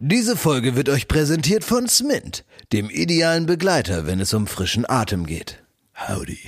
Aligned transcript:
Diese 0.00 0.36
Folge 0.36 0.76
wird 0.76 0.88
euch 0.90 1.08
präsentiert 1.08 1.64
von 1.64 1.88
Smint, 1.88 2.44
dem 2.72 2.88
idealen 2.88 3.46
Begleiter, 3.46 4.06
wenn 4.06 4.20
es 4.20 4.32
um 4.32 4.46
frischen 4.46 4.88
Atem 4.88 5.26
geht. 5.26 5.60
Howdy. 5.96 6.38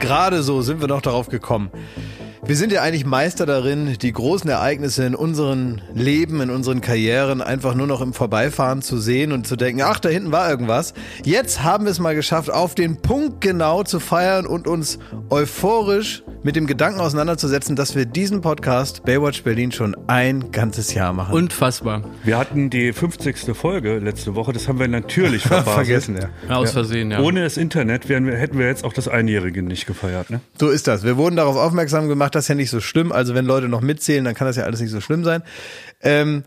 Gerade 0.00 0.42
so 0.42 0.62
sind 0.62 0.80
wir 0.80 0.88
noch 0.88 1.02
darauf 1.02 1.28
gekommen. 1.28 1.70
Wir 2.46 2.54
sind 2.54 2.70
ja 2.70 2.80
eigentlich 2.80 3.04
Meister 3.04 3.44
darin, 3.44 3.96
die 4.00 4.12
großen 4.12 4.48
Ereignisse 4.48 5.04
in 5.04 5.16
unseren 5.16 5.80
Leben, 5.94 6.40
in 6.40 6.50
unseren 6.50 6.80
Karrieren 6.80 7.42
einfach 7.42 7.74
nur 7.74 7.88
noch 7.88 8.00
im 8.00 8.12
Vorbeifahren 8.12 8.82
zu 8.82 8.98
sehen 8.98 9.32
und 9.32 9.48
zu 9.48 9.56
denken, 9.56 9.82
ach, 9.82 9.98
da 9.98 10.08
hinten 10.10 10.30
war 10.30 10.48
irgendwas. 10.48 10.94
Jetzt 11.24 11.64
haben 11.64 11.86
wir 11.86 11.90
es 11.90 11.98
mal 11.98 12.14
geschafft, 12.14 12.48
auf 12.52 12.76
den 12.76 13.02
Punkt 13.02 13.40
genau 13.40 13.82
zu 13.82 13.98
feiern 13.98 14.46
und 14.46 14.68
uns 14.68 15.00
euphorisch 15.28 16.22
mit 16.44 16.54
dem 16.54 16.68
Gedanken 16.68 17.00
auseinanderzusetzen, 17.00 17.74
dass 17.74 17.96
wir 17.96 18.04
diesen 18.04 18.42
Podcast 18.42 19.04
Baywatch 19.04 19.42
Berlin 19.42 19.72
schon 19.72 19.96
ein 20.06 20.52
ganzes 20.52 20.94
Jahr 20.94 21.12
machen. 21.12 21.34
Unfassbar. 21.34 22.02
Wir 22.22 22.38
hatten 22.38 22.70
die 22.70 22.92
50. 22.92 23.56
Folge 23.56 23.98
letzte 23.98 24.36
Woche, 24.36 24.52
das 24.52 24.68
haben 24.68 24.78
wir 24.78 24.86
natürlich 24.86 25.42
verpasst. 25.48 25.74
Vergessen, 25.74 26.16
ja. 26.16 26.28
Ja, 26.48 26.56
aus 26.58 26.70
Versehen, 26.70 27.10
ja. 27.10 27.18
Ohne 27.18 27.42
das 27.42 27.56
Internet 27.56 28.08
wären 28.08 28.24
wir, 28.26 28.36
hätten 28.36 28.60
wir 28.60 28.68
jetzt 28.68 28.84
auch 28.84 28.92
das 28.92 29.08
Einjährige 29.08 29.64
nicht 29.64 29.86
gefeiert. 29.88 30.30
Ne? 30.30 30.38
So 30.60 30.68
ist 30.68 30.86
das. 30.86 31.02
Wir 31.02 31.16
wurden 31.16 31.34
darauf 31.34 31.56
aufmerksam 31.56 32.06
gemacht, 32.06 32.35
das 32.36 32.48
ja 32.48 32.54
nicht 32.54 32.70
so 32.70 32.80
schlimm. 32.80 33.12
Also 33.12 33.34
wenn 33.34 33.46
Leute 33.46 33.68
noch 33.68 33.80
mitzählen, 33.80 34.24
dann 34.24 34.34
kann 34.34 34.46
das 34.46 34.56
ja 34.56 34.64
alles 34.64 34.80
nicht 34.80 34.90
so 34.90 35.00
schlimm 35.00 35.24
sein. 35.24 35.42
Ähm, 36.00 36.44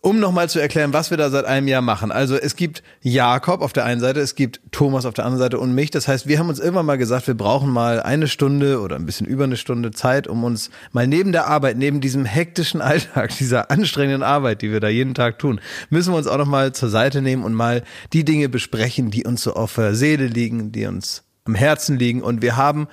um 0.00 0.20
nochmal 0.20 0.48
zu 0.48 0.60
erklären, 0.60 0.92
was 0.92 1.10
wir 1.10 1.16
da 1.16 1.28
seit 1.28 1.44
einem 1.44 1.66
Jahr 1.66 1.82
machen. 1.82 2.12
Also 2.12 2.36
es 2.36 2.54
gibt 2.54 2.84
Jakob 3.00 3.62
auf 3.62 3.72
der 3.72 3.84
einen 3.84 4.00
Seite, 4.00 4.20
es 4.20 4.36
gibt 4.36 4.60
Thomas 4.70 5.04
auf 5.04 5.14
der 5.14 5.24
anderen 5.24 5.42
Seite 5.42 5.58
und 5.58 5.74
mich. 5.74 5.90
Das 5.90 6.06
heißt, 6.06 6.28
wir 6.28 6.38
haben 6.38 6.48
uns 6.48 6.60
irgendwann 6.60 6.86
mal 6.86 6.98
gesagt, 6.98 7.26
wir 7.26 7.34
brauchen 7.34 7.70
mal 7.70 8.00
eine 8.00 8.28
Stunde 8.28 8.80
oder 8.80 8.94
ein 8.94 9.06
bisschen 9.06 9.26
über 9.26 9.44
eine 9.44 9.56
Stunde 9.56 9.90
Zeit, 9.90 10.28
um 10.28 10.44
uns 10.44 10.70
mal 10.92 11.08
neben 11.08 11.32
der 11.32 11.48
Arbeit, 11.48 11.76
neben 11.78 12.00
diesem 12.00 12.24
hektischen 12.24 12.80
Alltag, 12.80 13.36
dieser 13.38 13.72
anstrengenden 13.72 14.22
Arbeit, 14.22 14.62
die 14.62 14.70
wir 14.70 14.80
da 14.80 14.88
jeden 14.88 15.14
Tag 15.14 15.40
tun, 15.40 15.60
müssen 15.90 16.12
wir 16.12 16.18
uns 16.18 16.28
auch 16.28 16.38
nochmal 16.38 16.72
zur 16.72 16.90
Seite 16.90 17.20
nehmen 17.20 17.42
und 17.42 17.54
mal 17.54 17.82
die 18.12 18.24
Dinge 18.24 18.48
besprechen, 18.48 19.10
die 19.10 19.24
uns 19.24 19.42
so 19.42 19.54
auf 19.54 19.74
der 19.74 19.96
Seele 19.96 20.26
liegen, 20.26 20.70
die 20.70 20.86
uns 20.86 21.24
am 21.44 21.56
Herzen 21.56 21.98
liegen. 21.98 22.22
Und 22.22 22.40
wir 22.40 22.56
haben 22.56 22.86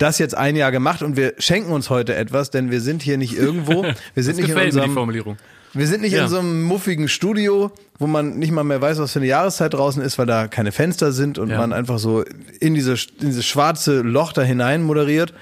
das 0.00 0.18
jetzt 0.18 0.36
ein 0.36 0.56
Jahr 0.56 0.72
gemacht 0.72 1.02
und 1.02 1.16
wir 1.16 1.34
schenken 1.38 1.72
uns 1.72 1.90
heute 1.90 2.14
etwas, 2.14 2.50
denn 2.50 2.70
wir 2.70 2.80
sind 2.80 3.02
hier 3.02 3.18
nicht 3.18 3.36
irgendwo, 3.36 3.82
wir 4.14 4.22
sind 4.24 4.38
das 4.38 4.46
nicht 4.46 4.56
in 4.56 4.64
unserem 4.66 4.94
Formulierung. 4.94 5.36
wir 5.72 5.86
sind 5.86 6.00
nicht 6.02 6.12
Ja. 6.14 6.24
in 6.24 6.28
so 6.28 6.38
einem 6.38 6.62
muffigen 6.62 7.08
Studio, 7.08 7.70
wo 7.98 8.06
man 8.06 8.38
nicht 8.38 8.50
mal 8.50 8.64
mehr 8.64 8.80
weiß, 8.80 8.98
was 8.98 9.12
für 9.12 9.18
eine 9.20 9.26
Jahreszeit 9.28 9.74
draußen 9.74 10.02
ist, 10.02 10.18
weil 10.18 10.26
da 10.26 10.48
keine 10.48 10.72
Fenster 10.72 11.12
sind 11.12 11.38
und 11.38 11.50
Ja. 11.50 11.58
man 11.58 11.72
einfach 11.72 11.98
so 11.98 12.24
in, 12.60 12.74
diese, 12.74 12.92
in 12.92 13.26
dieses 13.28 13.46
schwarze 13.46 14.00
Loch 14.00 14.32
da 14.32 14.42
hinein 14.42 14.82
moderiert, 14.82 15.32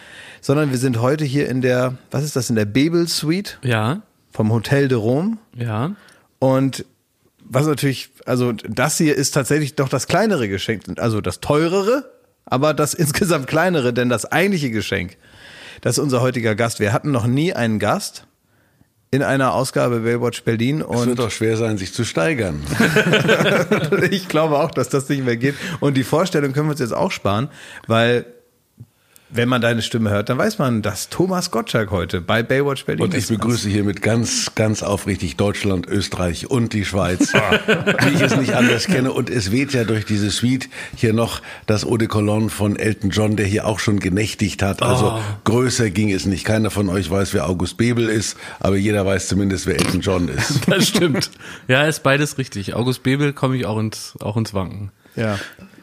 sondern 0.40 0.70
wir 0.70 0.78
sind 0.78 1.00
heute 1.00 1.24
hier 1.24 1.48
in 1.48 1.62
der, 1.62 1.96
was 2.10 2.24
ist 2.24 2.36
das, 2.36 2.50
in 2.50 2.56
der 2.56 2.64
Bebel 2.66 3.08
Suite 3.08 3.58
Ja, 3.62 4.02
vom 4.32 4.52
Hotel 4.52 4.88
de 4.88 4.98
Rome 4.98 5.38
ja. 5.56 5.92
und 6.38 6.84
was 7.50 7.66
natürlich, 7.66 8.10
also 8.26 8.52
das 8.52 8.98
hier 8.98 9.14
ist 9.16 9.30
tatsächlich 9.32 9.74
doch 9.74 9.88
das 9.88 10.06
kleinere 10.06 10.48
Geschenk, 10.48 10.82
also 10.98 11.20
das 11.22 11.40
teurere, 11.40 12.04
aber 12.50 12.74
das 12.74 12.94
insgesamt 12.94 13.46
kleinere, 13.46 13.92
denn 13.92 14.08
das 14.08 14.24
eigentliche 14.24 14.70
Geschenk, 14.70 15.16
das 15.80 15.98
ist 15.98 16.02
unser 16.02 16.20
heutiger 16.20 16.54
Gast. 16.54 16.80
Wir 16.80 16.92
hatten 16.92 17.10
noch 17.10 17.26
nie 17.26 17.52
einen 17.52 17.78
Gast 17.78 18.26
in 19.10 19.22
einer 19.22 19.54
Ausgabe 19.54 20.00
Baywatch 20.00 20.42
Berlin 20.42 20.80
Es 20.80 20.88
wird 20.88 21.08
und 21.08 21.18
doch 21.18 21.30
schwer 21.30 21.56
sein, 21.56 21.78
sich 21.78 21.94
zu 21.94 22.04
steigern. 22.04 22.62
ich 24.10 24.28
glaube 24.28 24.58
auch, 24.58 24.70
dass 24.70 24.90
das 24.90 25.08
nicht 25.08 25.24
mehr 25.24 25.36
geht. 25.36 25.54
Und 25.80 25.96
die 25.96 26.04
Vorstellung 26.04 26.52
können 26.52 26.66
wir 26.66 26.72
uns 26.72 26.80
jetzt 26.80 26.94
auch 26.94 27.10
sparen, 27.10 27.48
weil 27.86 28.26
wenn 29.30 29.48
man 29.48 29.60
deine 29.60 29.82
Stimme 29.82 30.10
hört, 30.10 30.30
dann 30.30 30.38
weiß 30.38 30.58
man, 30.58 30.80
dass 30.80 31.10
Thomas 31.10 31.50
Gottschalk 31.50 31.90
heute 31.90 32.20
bei 32.20 32.42
Baywatch 32.42 32.86
Berlin 32.86 33.04
Und 33.04 33.12
ich 33.14 33.24
ist. 33.24 33.28
begrüße 33.28 33.68
hiermit 33.68 34.00
ganz, 34.00 34.52
ganz 34.54 34.82
aufrichtig 34.82 35.36
Deutschland, 35.36 35.86
Österreich 35.86 36.50
und 36.50 36.72
die 36.72 36.84
Schweiz, 36.84 37.32
wie 38.04 38.14
ich 38.14 38.20
es 38.22 38.36
nicht 38.36 38.54
anders 38.54 38.86
kenne. 38.86 39.12
Und 39.12 39.28
es 39.28 39.52
weht 39.52 39.72
ja 39.74 39.84
durch 39.84 40.06
diese 40.06 40.30
Suite 40.30 40.68
hier 40.96 41.12
noch 41.12 41.42
das 41.66 41.84
Eau 41.84 41.96
de 41.98 42.08
Cologne 42.08 42.48
von 42.48 42.76
Elton 42.76 43.10
John, 43.10 43.36
der 43.36 43.46
hier 43.46 43.66
auch 43.66 43.80
schon 43.80 44.00
genächtigt 44.00 44.62
hat. 44.62 44.82
Also 44.82 45.20
größer 45.44 45.90
ging 45.90 46.10
es 46.10 46.24
nicht. 46.24 46.44
Keiner 46.44 46.70
von 46.70 46.88
euch 46.88 47.10
weiß, 47.10 47.34
wer 47.34 47.48
August 47.48 47.76
Bebel 47.76 48.08
ist, 48.08 48.36
aber 48.60 48.76
jeder 48.76 49.04
weiß 49.04 49.28
zumindest, 49.28 49.66
wer 49.66 49.74
Elton 49.76 50.00
John 50.00 50.28
ist. 50.28 50.60
Das 50.68 50.88
stimmt. 50.88 51.30
ja, 51.66 51.84
ist 51.84 52.02
beides 52.02 52.38
richtig. 52.38 52.74
August 52.74 53.02
Bebel 53.02 53.32
komme 53.32 53.56
ich 53.56 53.66
auch 53.66 53.78
ins, 53.78 54.14
auch 54.20 54.36
ins 54.36 54.54
Wanken. 54.54 54.90
Ja. 55.16 55.38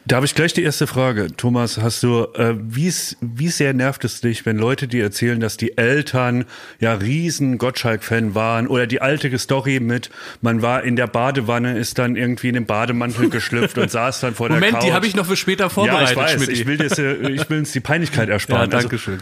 Da 0.08 0.16
habe 0.16 0.26
ich 0.26 0.36
gleich 0.36 0.52
die 0.52 0.62
erste 0.62 0.86
Frage. 0.86 1.28
Thomas, 1.36 1.78
hast 1.78 2.04
du, 2.04 2.28
äh, 2.34 2.54
wie, 2.60 2.86
s- 2.86 3.16
wie 3.20 3.48
sehr 3.48 3.74
nervt 3.74 4.04
es 4.04 4.20
dich, 4.20 4.46
wenn 4.46 4.56
Leute 4.56 4.86
dir 4.86 5.02
erzählen, 5.02 5.40
dass 5.40 5.56
die 5.56 5.76
Eltern 5.76 6.44
ja 6.78 6.94
riesen 6.94 7.58
Gottschalk-Fan 7.58 8.36
waren 8.36 8.68
oder 8.68 8.86
die 8.86 9.02
alte 9.02 9.36
Story 9.36 9.80
mit, 9.80 10.10
man 10.42 10.62
war 10.62 10.84
in 10.84 10.94
der 10.94 11.08
Badewanne, 11.08 11.76
ist 11.76 11.98
dann 11.98 12.14
irgendwie 12.14 12.46
in 12.48 12.54
den 12.54 12.66
Bademantel 12.66 13.30
geschlüpft 13.30 13.78
und 13.78 13.90
saß 13.90 14.20
dann 14.20 14.34
vor 14.36 14.48
der 14.48 14.58
Moment, 14.58 14.74
Couch. 14.74 14.84
die 14.84 14.92
habe 14.92 15.06
ich 15.08 15.16
noch 15.16 15.26
für 15.26 15.34
später 15.36 15.70
vorbereitet, 15.70 16.16
Ja, 16.16 16.26
ich 16.26 16.40
weiß. 16.40 16.48
Ich 16.50 16.66
will, 16.66 16.76
das, 16.76 16.98
äh, 17.00 17.28
ich 17.30 17.50
will 17.50 17.58
uns 17.58 17.72
die 17.72 17.80
Peinlichkeit 17.80 18.28
Ja, 18.28 18.34
ersparen. 18.34 18.72
Also, 18.72 18.88
danke 18.88 18.98
schön. 18.98 19.18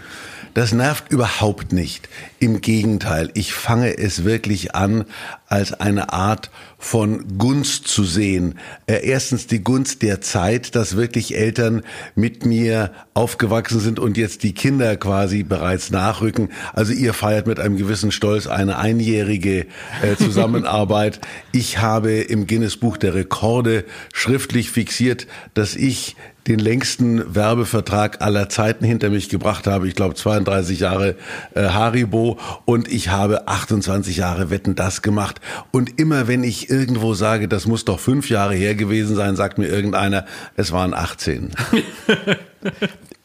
Das 0.54 0.72
nervt 0.72 1.10
überhaupt 1.10 1.72
nicht. 1.72 2.08
Im 2.38 2.60
Gegenteil, 2.60 3.30
ich 3.34 3.52
fange 3.52 3.98
es 3.98 4.22
wirklich 4.22 4.74
an, 4.76 5.04
als 5.48 5.72
eine 5.72 6.12
Art 6.12 6.50
von 6.78 7.38
Gunst 7.38 7.88
zu 7.88 8.04
sehen. 8.04 8.58
Äh, 8.86 9.04
erstens 9.04 9.48
die 9.48 9.64
Gunst 9.64 10.02
der 10.02 10.20
Zeit, 10.20 10.76
dass 10.76 10.96
wirklich 10.96 11.36
Eltern 11.36 11.82
mit 12.14 12.46
mir 12.46 12.92
aufgewachsen 13.14 13.80
sind 13.80 13.98
und 13.98 14.16
jetzt 14.16 14.44
die 14.44 14.54
Kinder 14.54 14.96
quasi 14.96 15.42
bereits 15.42 15.90
nachrücken. 15.90 16.50
Also 16.72 16.92
ihr 16.92 17.14
feiert 17.14 17.48
mit 17.48 17.58
einem 17.58 17.76
gewissen 17.76 18.12
Stolz 18.12 18.46
eine 18.46 18.78
einjährige 18.78 19.66
äh, 20.02 20.16
Zusammenarbeit. 20.18 21.20
Ich 21.50 21.78
habe 21.78 22.12
im 22.12 22.46
Guinness 22.46 22.76
Buch 22.76 22.96
der 22.96 23.14
Rekorde 23.14 23.84
schriftlich 24.12 24.70
fixiert, 24.70 25.26
dass 25.54 25.74
ich 25.74 26.14
den 26.46 26.58
längsten 26.58 27.34
Werbevertrag 27.34 28.20
aller 28.22 28.48
Zeiten 28.48 28.84
hinter 28.84 29.10
mich 29.10 29.28
gebracht 29.28 29.66
habe. 29.66 29.88
Ich 29.88 29.94
glaube 29.94 30.14
32 30.14 30.80
Jahre 30.80 31.16
äh, 31.54 31.68
Haribo 31.68 32.38
und 32.64 32.88
ich 32.88 33.08
habe 33.08 33.48
28 33.48 34.16
Jahre 34.16 34.50
Wetten 34.50 34.74
das 34.74 35.02
gemacht. 35.02 35.40
Und 35.70 35.98
immer 35.98 36.28
wenn 36.28 36.44
ich 36.44 36.70
irgendwo 36.70 37.14
sage, 37.14 37.48
das 37.48 37.66
muss 37.66 37.84
doch 37.84 37.98
fünf 37.98 38.30
Jahre 38.30 38.54
her 38.54 38.74
gewesen 38.74 39.16
sein, 39.16 39.36
sagt 39.36 39.58
mir 39.58 39.68
irgendeiner, 39.68 40.26
es 40.56 40.72
waren 40.72 40.94
18. 40.94 41.50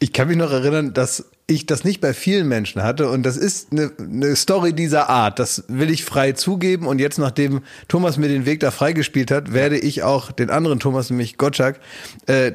Ich 0.01 0.13
kann 0.13 0.29
mich 0.29 0.37
noch 0.37 0.51
erinnern, 0.51 0.93
dass 0.93 1.25
ich 1.49 1.65
das 1.65 1.83
nicht 1.83 1.99
bei 1.99 2.13
vielen 2.13 2.47
Menschen 2.47 2.83
hatte 2.83 3.09
und 3.09 3.23
das 3.23 3.35
ist 3.35 3.71
eine, 3.71 3.91
eine 3.97 4.35
Story 4.35 4.73
dieser 4.73 5.09
Art. 5.09 5.39
Das 5.39 5.63
will 5.67 5.89
ich 5.89 6.05
frei 6.05 6.33
zugeben 6.33 6.85
und 6.85 6.99
jetzt, 6.99 7.17
nachdem 7.17 7.61
Thomas 7.87 8.17
mir 8.17 8.27
den 8.27 8.45
Weg 8.45 8.59
da 8.59 8.71
freigespielt 8.71 9.31
hat, 9.31 9.51
werde 9.51 9.77
ich 9.77 10.03
auch 10.03 10.31
den 10.31 10.49
anderen 10.49 10.79
Thomas, 10.79 11.09
nämlich 11.09 11.37
Gottschalk, 11.37 11.79
äh, 12.27 12.51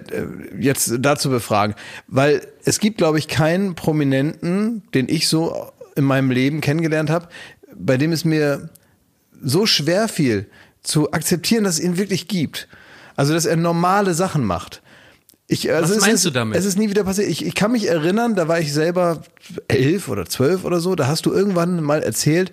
jetzt 0.59 0.95
dazu 1.01 1.29
befragen. 1.29 1.75
Weil 2.07 2.47
es 2.65 2.79
gibt, 2.79 2.99
glaube 2.99 3.19
ich, 3.19 3.27
keinen 3.27 3.75
Prominenten, 3.75 4.83
den 4.95 5.09
ich 5.09 5.29
so 5.29 5.73
in 5.97 6.05
meinem 6.05 6.31
Leben 6.31 6.61
kennengelernt 6.61 7.11
habe, 7.11 7.29
bei 7.75 7.97
dem 7.97 8.13
es 8.13 8.25
mir 8.25 8.71
so 9.43 9.67
schwer 9.67 10.09
fiel, 10.09 10.47
zu 10.83 11.13
akzeptieren, 11.13 11.65
dass 11.65 11.75
es 11.75 11.85
ihn 11.85 11.97
wirklich 11.97 12.29
gibt. 12.29 12.69
Also, 13.17 13.33
dass 13.33 13.47
er 13.47 13.57
normale 13.57 14.15
Sachen 14.15 14.45
macht. 14.45 14.83
Ich, 15.47 15.71
also 15.71 15.91
Was 15.91 15.99
es 15.99 16.01
meinst 16.01 16.15
ist, 16.17 16.25
du 16.25 16.31
damit? 16.31 16.59
Es 16.59 16.65
ist 16.65 16.79
nie 16.79 16.89
wieder 16.89 17.05
passiert. 17.05 17.29
Ich, 17.29 17.45
ich 17.45 17.55
kann 17.55 17.73
mich 17.73 17.87
erinnern, 17.87 18.35
da 18.35 18.49
war 18.49 18.61
ich 18.61 18.73
selber 18.73 19.21
elf 19.69 20.09
oder 20.09 20.25
zwölf 20.25 20.65
oder 20.65 20.81
so, 20.81 20.95
da 20.95 21.07
hast 21.07 21.27
du 21.27 21.35
irgendwann 21.35 21.83
mal 21.83 22.03
erzählt, 22.03 22.51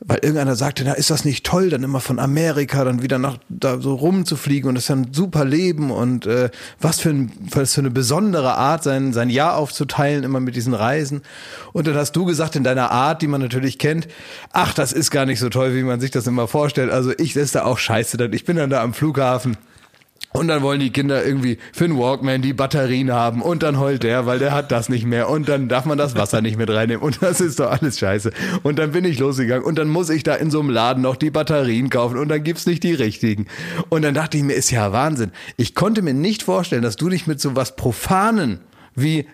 weil 0.00 0.18
irgendeiner 0.18 0.54
sagte, 0.54 0.84
na, 0.84 0.92
ist 0.92 1.08
das 1.08 1.24
nicht 1.24 1.46
toll, 1.46 1.70
dann 1.70 1.82
immer 1.82 2.00
von 2.00 2.18
Amerika 2.18 2.84
dann 2.84 3.02
wieder 3.02 3.18
nach 3.18 3.38
da 3.48 3.80
so 3.80 3.94
rumzufliegen 3.94 4.68
und 4.68 4.74
das 4.74 4.84
ist 4.84 4.88
ja 4.88 4.96
ein 4.96 5.08
super 5.12 5.46
Leben 5.46 5.90
und 5.90 6.26
äh, 6.26 6.50
was 6.78 7.00
für, 7.00 7.08
ein, 7.08 7.32
was 7.50 7.72
für 7.72 7.80
eine 7.80 7.90
besondere 7.90 8.56
Art, 8.56 8.82
sein, 8.82 9.14
sein 9.14 9.30
Jahr 9.30 9.56
aufzuteilen, 9.56 10.22
immer 10.22 10.40
mit 10.40 10.54
diesen 10.54 10.74
Reisen. 10.74 11.22
Und 11.72 11.86
dann 11.86 11.94
hast 11.94 12.12
du 12.12 12.26
gesagt, 12.26 12.56
in 12.56 12.64
deiner 12.64 12.90
Art, 12.90 13.22
die 13.22 13.26
man 13.26 13.40
natürlich 13.40 13.78
kennt, 13.78 14.06
ach, 14.52 14.74
das 14.74 14.92
ist 14.92 15.10
gar 15.10 15.24
nicht 15.24 15.40
so 15.40 15.48
toll, 15.48 15.74
wie 15.74 15.82
man 15.82 15.98
sich 15.98 16.10
das 16.10 16.26
immer 16.26 16.46
vorstellt. 16.46 16.90
Also 16.90 17.12
ich, 17.16 17.34
ist 17.36 17.54
da 17.54 17.64
auch 17.64 17.78
scheiße. 17.78 18.18
Dann, 18.18 18.34
ich 18.34 18.44
bin 18.44 18.56
dann 18.56 18.68
da 18.68 18.82
am 18.82 18.92
Flughafen. 18.92 19.56
Und 20.36 20.48
dann 20.48 20.62
wollen 20.62 20.80
die 20.80 20.90
Kinder 20.90 21.24
irgendwie 21.24 21.58
für 21.72 21.86
den 21.86 21.96
Walkman 21.96 22.42
die 22.42 22.52
Batterien 22.52 23.12
haben 23.12 23.40
und 23.40 23.62
dann 23.62 23.78
heult 23.78 24.02
der, 24.02 24.26
weil 24.26 24.40
der 24.40 24.50
hat 24.50 24.72
das 24.72 24.88
nicht 24.88 25.06
mehr 25.06 25.28
und 25.28 25.48
dann 25.48 25.68
darf 25.68 25.84
man 25.84 25.96
das 25.96 26.16
Wasser 26.16 26.40
nicht 26.40 26.58
mit 26.58 26.68
reinnehmen 26.70 27.04
und 27.04 27.22
das 27.22 27.40
ist 27.40 27.60
doch 27.60 27.70
alles 27.70 28.00
scheiße. 28.00 28.32
Und 28.64 28.80
dann 28.80 28.90
bin 28.90 29.04
ich 29.04 29.20
losgegangen 29.20 29.64
und 29.64 29.78
dann 29.78 29.88
muss 29.88 30.10
ich 30.10 30.24
da 30.24 30.34
in 30.34 30.50
so 30.50 30.58
einem 30.58 30.70
Laden 30.70 31.04
noch 31.04 31.14
die 31.14 31.30
Batterien 31.30 31.88
kaufen 31.88 32.18
und 32.18 32.28
dann 32.30 32.42
gibt's 32.42 32.66
nicht 32.66 32.82
die 32.82 32.94
richtigen. 32.94 33.46
Und 33.90 34.02
dann 34.02 34.12
dachte 34.12 34.36
ich 34.36 34.42
mir, 34.42 34.54
ist 34.54 34.72
ja 34.72 34.90
Wahnsinn. 34.90 35.30
Ich 35.56 35.76
konnte 35.76 36.02
mir 36.02 36.14
nicht 36.14 36.42
vorstellen, 36.42 36.82
dass 36.82 36.96
du 36.96 37.08
dich 37.08 37.28
mit 37.28 37.40
so 37.40 37.54
was 37.54 37.76
Profanen 37.76 38.58
wie 38.96 39.28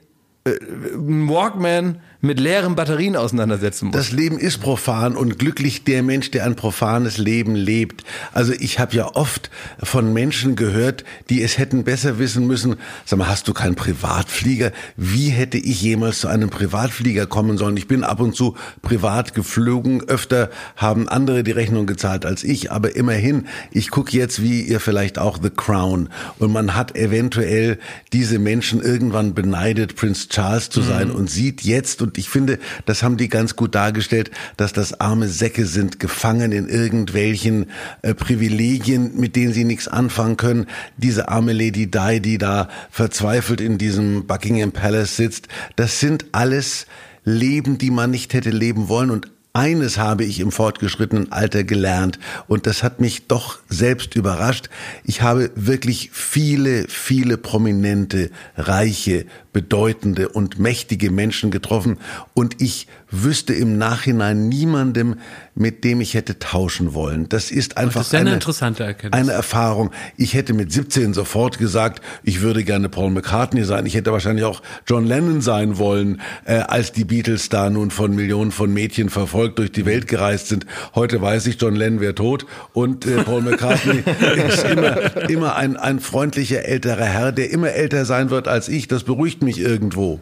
äh, 0.44 0.50
Walkman 0.94 2.00
mit 2.22 2.38
leeren 2.38 2.76
Batterien 2.76 3.16
auseinandersetzen 3.16 3.86
muss. 3.86 3.96
Das 3.96 4.12
Leben 4.12 4.38
ist 4.38 4.58
profan 4.58 5.16
und 5.16 5.38
glücklich 5.38 5.84
der 5.84 6.02
Mensch, 6.02 6.30
der 6.30 6.44
ein 6.44 6.54
profanes 6.54 7.16
Leben 7.16 7.54
lebt. 7.54 8.04
Also 8.32 8.52
ich 8.52 8.78
habe 8.78 8.94
ja 8.94 9.14
oft 9.14 9.50
von 9.82 10.12
Menschen 10.12 10.54
gehört, 10.54 11.04
die 11.30 11.42
es 11.42 11.56
hätten 11.56 11.84
besser 11.84 12.18
wissen 12.18 12.46
müssen. 12.46 12.76
Sag 13.06 13.18
mal, 13.18 13.28
hast 13.28 13.48
du 13.48 13.54
keinen 13.54 13.74
Privatflieger? 13.74 14.72
Wie 14.96 15.28
hätte 15.28 15.56
ich 15.56 15.80
jemals 15.80 16.20
zu 16.20 16.28
einem 16.28 16.50
Privatflieger 16.50 17.26
kommen 17.26 17.56
sollen? 17.56 17.76
Ich 17.78 17.88
bin 17.88 18.04
ab 18.04 18.20
und 18.20 18.36
zu 18.36 18.54
privat 18.82 19.34
geflogen. 19.34 20.02
Öfter 20.02 20.50
haben 20.76 21.08
andere 21.08 21.42
die 21.42 21.52
Rechnung 21.52 21.86
gezahlt 21.86 22.26
als 22.26 22.44
ich. 22.44 22.70
Aber 22.70 22.96
immerhin, 22.96 23.46
ich 23.70 23.90
gucke 23.90 24.14
jetzt, 24.14 24.42
wie 24.42 24.60
ihr 24.60 24.80
vielleicht 24.80 25.18
auch 25.18 25.38
The 25.42 25.50
Crown. 25.50 26.10
Und 26.38 26.52
man 26.52 26.74
hat 26.74 26.96
eventuell 26.96 27.78
diese 28.12 28.38
Menschen 28.38 28.82
irgendwann 28.82 29.32
beneidet, 29.32 29.96
Prince 29.96 30.28
Charles 30.28 30.68
zu 30.68 30.82
sein 30.82 31.08
mhm. 31.08 31.14
und 31.14 31.30
sieht 31.30 31.62
jetzt, 31.62 32.02
und 32.02 32.09
ich 32.18 32.28
finde, 32.28 32.58
das 32.86 33.02
haben 33.02 33.16
die 33.16 33.28
ganz 33.28 33.56
gut 33.56 33.74
dargestellt, 33.74 34.30
dass 34.56 34.72
das 34.72 35.00
arme 35.00 35.28
Säcke 35.28 35.66
sind, 35.66 36.00
gefangen 36.00 36.52
in 36.52 36.68
irgendwelchen 36.68 37.66
äh, 38.02 38.14
Privilegien, 38.14 39.18
mit 39.18 39.36
denen 39.36 39.52
sie 39.52 39.64
nichts 39.64 39.88
anfangen 39.88 40.36
können. 40.36 40.66
Diese 40.96 41.28
arme 41.28 41.52
Lady 41.52 41.90
Di, 41.90 42.20
die 42.20 42.38
da 42.38 42.68
verzweifelt 42.90 43.60
in 43.60 43.78
diesem 43.78 44.26
Buckingham 44.26 44.72
Palace 44.72 45.16
sitzt, 45.16 45.48
das 45.76 46.00
sind 46.00 46.26
alles 46.32 46.86
Leben, 47.24 47.78
die 47.78 47.90
man 47.90 48.10
nicht 48.10 48.32
hätte 48.32 48.50
leben 48.50 48.88
wollen 48.88 49.10
und 49.10 49.28
eines 49.52 49.98
habe 49.98 50.24
ich 50.24 50.38
im 50.38 50.52
fortgeschrittenen 50.52 51.32
Alter 51.32 51.64
gelernt 51.64 52.18
und 52.46 52.66
das 52.66 52.82
hat 52.82 53.00
mich 53.00 53.26
doch 53.26 53.58
selbst 53.68 54.14
überrascht. 54.14 54.70
Ich 55.04 55.22
habe 55.22 55.50
wirklich 55.56 56.10
viele, 56.12 56.86
viele 56.88 57.36
prominente, 57.36 58.30
reiche, 58.56 59.26
bedeutende 59.52 60.28
und 60.28 60.60
mächtige 60.60 61.10
Menschen 61.10 61.50
getroffen 61.50 61.98
und 62.34 62.62
ich 62.62 62.86
wüsste 63.10 63.52
im 63.52 63.76
Nachhinein 63.76 64.48
niemandem, 64.48 65.16
mit 65.56 65.82
dem 65.82 66.00
ich 66.00 66.14
hätte 66.14 66.38
tauschen 66.38 66.94
wollen. 66.94 67.28
Das 67.28 67.50
ist 67.50 67.76
einfach 67.76 68.02
das 68.02 68.08
ist 68.08 68.14
eine, 68.14 68.30
eine, 68.30 68.34
interessante 68.34 68.84
Erkenntnis. 68.84 69.20
eine 69.20 69.32
Erfahrung. 69.32 69.90
Ich 70.16 70.34
hätte 70.34 70.54
mit 70.54 70.70
17 70.72 71.12
sofort 71.12 71.58
gesagt, 71.58 72.00
ich 72.22 72.40
würde 72.40 72.62
gerne 72.62 72.88
Paul 72.88 73.10
McCartney 73.10 73.64
sein. 73.64 73.84
Ich 73.86 73.94
hätte 73.94 74.12
wahrscheinlich 74.12 74.44
auch 74.44 74.62
John 74.86 75.04
Lennon 75.04 75.40
sein 75.40 75.78
wollen, 75.78 76.20
äh, 76.44 76.58
als 76.58 76.92
die 76.92 77.04
Beatles 77.04 77.48
da 77.48 77.68
nun 77.68 77.90
von 77.90 78.14
Millionen 78.14 78.52
von 78.52 78.72
Mädchen 78.72 79.10
verfolgt 79.10 79.39
durch 79.48 79.72
die 79.72 79.86
Welt 79.86 80.06
gereist 80.06 80.48
sind. 80.48 80.66
Heute 80.94 81.20
weiß 81.20 81.46
ich, 81.46 81.60
John 81.60 81.74
Lennon 81.74 82.00
wäre 82.00 82.14
tot 82.14 82.46
und 82.72 83.06
äh, 83.06 83.22
Paul 83.22 83.42
McCartney 83.42 84.02
ist 84.48 84.64
immer, 84.64 85.28
immer 85.28 85.56
ein, 85.56 85.76
ein 85.76 86.00
freundlicher 86.00 86.64
älterer 86.64 87.04
Herr, 87.04 87.32
der 87.32 87.50
immer 87.50 87.70
älter 87.70 88.04
sein 88.04 88.30
wird 88.30 88.48
als 88.48 88.68
ich. 88.68 88.88
Das 88.88 89.04
beruhigt 89.04 89.42
mich 89.42 89.60
irgendwo. 89.60 90.20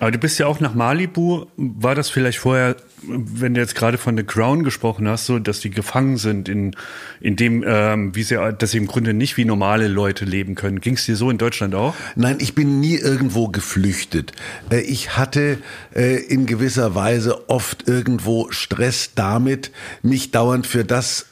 Aber 0.00 0.10
du 0.10 0.18
bist 0.18 0.38
ja 0.38 0.46
auch 0.46 0.60
nach 0.60 0.74
Malibu. 0.74 1.44
War 1.56 1.94
das 1.94 2.08
vielleicht 2.08 2.38
vorher, 2.38 2.74
wenn 3.06 3.52
du 3.52 3.60
jetzt 3.60 3.74
gerade 3.74 3.98
von 3.98 4.16
The 4.16 4.24
Crown 4.24 4.64
gesprochen 4.64 5.06
hast, 5.06 5.26
so, 5.26 5.38
dass 5.38 5.60
die 5.60 5.68
gefangen 5.70 6.16
sind 6.16 6.48
in, 6.48 6.74
in 7.20 7.36
dem, 7.36 7.62
ähm, 7.66 8.14
wie 8.16 8.22
sie, 8.22 8.36
dass 8.58 8.70
sie 8.70 8.78
im 8.78 8.86
Grunde 8.86 9.12
nicht 9.12 9.36
wie 9.36 9.44
normale 9.44 9.88
Leute 9.88 10.24
leben 10.24 10.54
können? 10.54 10.80
Ging 10.80 10.94
es 10.94 11.04
dir 11.04 11.16
so 11.16 11.30
in 11.30 11.36
Deutschland 11.36 11.74
auch? 11.74 11.94
Nein, 12.16 12.38
ich 12.40 12.54
bin 12.54 12.80
nie 12.80 12.96
irgendwo 12.96 13.48
geflüchtet. 13.48 14.32
Äh, 14.70 14.80
ich 14.80 15.18
hatte 15.18 15.58
äh, 15.94 16.16
in 16.16 16.46
gewisser 16.46 16.94
Weise 16.94 17.50
oft 17.50 17.86
irgendwo 17.86 18.50
Stress 18.50 19.12
damit, 19.14 19.70
mich 20.02 20.30
dauernd 20.30 20.66
für 20.66 20.84
das 20.84 21.26